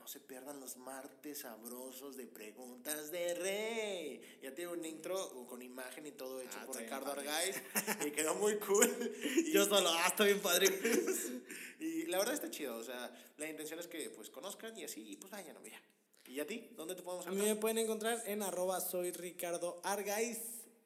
no 0.03 0.09
se 0.09 0.19
pierdan 0.19 0.59
los 0.59 0.75
martes 0.75 1.39
sabrosos 1.39 2.17
de 2.17 2.27
preguntas 2.27 3.09
de 3.09 3.33
rey. 3.35 4.21
Ya 4.41 4.53
tiene 4.53 4.73
un 4.73 4.83
intro 4.83 5.15
con 5.47 5.61
imagen 5.61 6.05
y 6.05 6.11
todo 6.11 6.41
hecho 6.41 6.57
Ah, 6.59 6.65
por 6.65 6.75
Ricardo. 6.75 7.11
Argaiz 7.13 7.55
y 8.05 8.11
quedó 8.11 8.35
muy 8.35 8.57
cool. 8.57 8.85
Y- 9.23 9.51
Yo 9.53 9.63
solo, 9.65 9.89
ah, 9.93 10.07
está 10.09 10.25
bien 10.25 10.41
padre. 10.41 10.67
Y 11.79 12.05
la 12.07 12.17
verdad 12.17 12.33
está 12.33 12.49
chido, 12.49 12.77
o 12.77 12.83
sea, 12.83 13.13
la 13.37 13.49
intención 13.49 13.77
es 13.79 13.87
que 13.87 14.09
pues 14.09 14.29
conozcan 14.29 14.77
y 14.77 14.83
así, 14.85 15.01
y 15.11 15.15
pues 15.17 15.31
vayan, 15.31 15.55
mira. 15.61 15.81
¿Y 16.25 16.39
a 16.39 16.47
ti? 16.47 16.69
¿Dónde 16.77 16.95
te 16.95 17.01
podemos 17.01 17.25
A 17.27 17.29
mí 17.29 17.35
encontrar? 17.35 17.55
me 17.55 17.61
pueden 17.61 17.77
encontrar 17.77 18.23
en 18.25 18.41
arroba 18.41 18.79
soy 18.81 19.11
Ricardo 19.11 19.81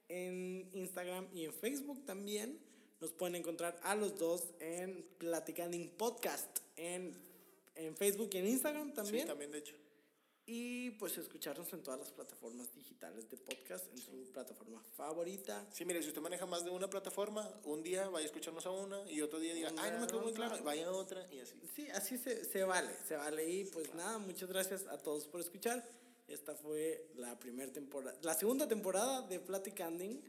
en 0.10 0.70
Instagram 0.74 1.28
y 1.34 1.46
en 1.46 1.54
Facebook 1.54 2.04
también. 2.06 2.60
Nos 3.00 3.12
pueden 3.12 3.36
encontrar 3.36 3.80
a 3.84 3.94
los 3.96 4.18
dos 4.18 4.44
en 4.60 5.08
Platicanding 5.20 5.90
Podcast 5.98 6.60
en, 6.78 7.16
en 7.78 7.96
Facebook 7.96 8.30
y 8.34 8.38
en 8.38 8.48
Instagram 8.48 8.94
también. 8.94 9.24
Sí, 9.24 9.28
también 9.28 9.52
de 9.52 9.60
hecho. 9.60 9.76
Y 10.50 10.92
pues 10.92 11.18
escucharnos 11.18 11.74
en 11.74 11.84
todas 11.84 12.00
las 12.00 12.12
plataformas 12.12 12.74
digitales 12.74 13.30
de 13.30 13.36
podcast, 13.36 13.86
en 13.92 13.98
su 13.98 14.32
plataforma 14.32 14.82
favorita. 14.96 15.68
Sí, 15.74 15.84
mire, 15.84 16.02
si 16.02 16.08
usted 16.08 16.22
maneja 16.22 16.46
más 16.46 16.64
de 16.64 16.70
una 16.70 16.90
plataforma, 16.90 17.52
un 17.66 17.84
día 17.84 18.08
vaya 18.08 18.24
a 18.24 18.28
escucharnos 18.28 18.66
a 18.66 18.72
una 18.72 19.12
y 19.12 19.22
otro 19.22 19.40
día 19.40 19.54
diga, 19.54 19.74
ay, 19.78 19.92
no 19.92 20.00
me 20.00 20.08
quedó 20.08 20.22
muy 20.22 20.32
claro, 20.32 20.58
vaya 20.64 20.88
a 20.88 20.92
otra 20.92 21.28
y 21.34 21.40
así. 21.40 21.60
Sí, 21.76 21.90
así 21.90 22.18
se, 22.18 22.46
se 22.46 22.64
vale, 22.64 22.90
se 23.06 23.18
vale. 23.18 23.50
Y 23.50 23.66
pues 23.66 23.94
nada, 23.94 24.20
muchas 24.20 24.48
gracias 24.48 24.88
a 24.88 24.98
todos 24.98 25.28
por 25.28 25.42
escuchar. 25.42 25.84
Esta 26.30 26.56
fue 26.56 27.10
la 27.16 27.38
primera 27.38 27.72
temporada, 27.74 28.18
la 28.22 28.34
segunda 28.34 28.70
temporada 28.70 29.24
de 29.24 29.42
Platicanding. 29.42 30.24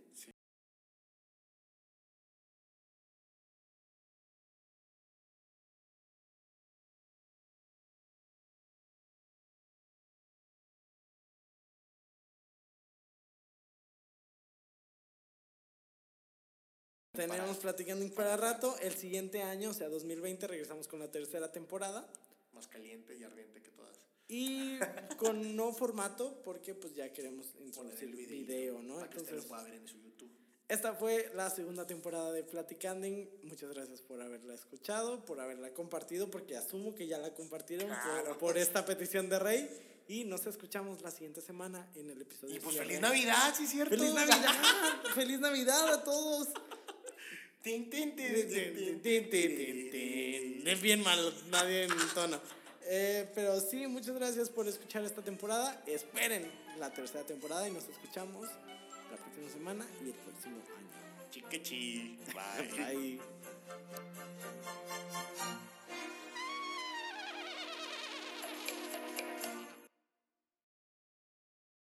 Tenemos 17.27 17.57
Platicanding 17.57 18.11
para 18.11 18.37
rato. 18.37 18.77
El 18.81 18.95
siguiente 18.95 19.43
año, 19.43 19.71
o 19.71 19.75
sea, 19.75 19.89
2020, 19.89 20.47
regresamos 20.47 20.87
con 20.87 21.01
la 21.01 21.11
tercera 21.11 21.51
temporada. 21.51 22.07
Más 22.53 22.69
caliente 22.69 23.17
y 23.17 23.25
ardiente 23.25 23.61
que 23.61 23.71
todas. 23.71 23.99
Y 24.29 24.79
con 25.19 25.57
no 25.57 25.73
formato, 25.73 26.41
porque 26.45 26.75
pues 26.77 26.95
ya 26.95 27.13
queremos 27.13 27.47
introducir 27.59 28.09
el 28.11 28.15
video, 28.15 28.81
¿no? 28.81 28.97
Para 28.97 29.11
que 29.11 29.19
usted 29.19 29.33
Entonces, 29.33 29.51
lo 29.51 29.57
pueda 29.57 29.63
ver 29.65 29.75
en 29.75 29.89
su 29.89 29.99
YouTube. 29.99 30.31
esta 30.69 30.95
fue 30.95 31.31
la 31.35 31.51
segunda 31.51 31.87
temporada 31.89 32.31
de 32.33 32.45
Platicanding. 32.45 33.29
Muchas 33.43 33.71
gracias 33.71 34.01
por 34.01 34.21
haberla 34.23 34.55
escuchado, 34.55 35.25
por 35.25 35.41
haberla 35.41 35.75
compartido, 35.75 36.31
porque 36.31 36.57
asumo 36.57 36.95
que 36.95 37.09
ya 37.09 37.19
la 37.19 37.35
compartieron 37.35 37.89
por, 37.89 37.99
Claro, 38.01 38.39
por 38.39 38.53
pues. 38.53 38.69
esta 38.69 38.85
petición 38.85 39.29
de 39.29 39.41
Rey. 39.41 39.69
Y 40.07 40.25
nos 40.25 40.47
escuchamos 40.47 41.03
la 41.03 41.11
siguiente 41.11 41.43
semana 41.43 41.91
en 41.97 42.09
el 42.11 42.23
episodio. 42.23 42.55
Y 42.57 42.61
pues 42.61 42.77
feliz 42.77 43.01
Navidad, 43.01 43.55
sí, 43.57 43.67
cierto. 43.67 43.95
¡Feliz 43.95 44.15
Navidad! 44.15 44.55
¡Feliz 45.15 45.41
Navidad 45.41 45.93
a 45.93 46.05
todos! 46.05 46.49
Es 50.65 50.81
bien 50.81 51.03
malo, 51.03 51.33
nadie 51.51 51.85
en 51.85 51.91
tono. 52.15 52.41
Eh, 52.91 53.29
pero 53.35 53.61
sí, 53.61 53.87
muchas 53.87 54.15
gracias 54.15 54.49
por 54.49 54.67
escuchar 54.67 55.05
esta 55.05 55.23
temporada. 55.23 55.83
Esperen 55.87 56.51
la 56.79 56.91
tercera 56.93 57.25
temporada 57.25 57.69
y 57.69 57.73
nos 57.73 57.87
escuchamos 57.89 58.49
la 59.11 59.17
próxima 59.17 59.51
semana 59.51 59.87
y 60.03 60.09
el 60.09 60.15
próximo 60.15 60.57
año. 60.57 61.31
Chiquechi. 61.31 62.19
Bye. 62.33 63.19
Bye. 63.19 63.21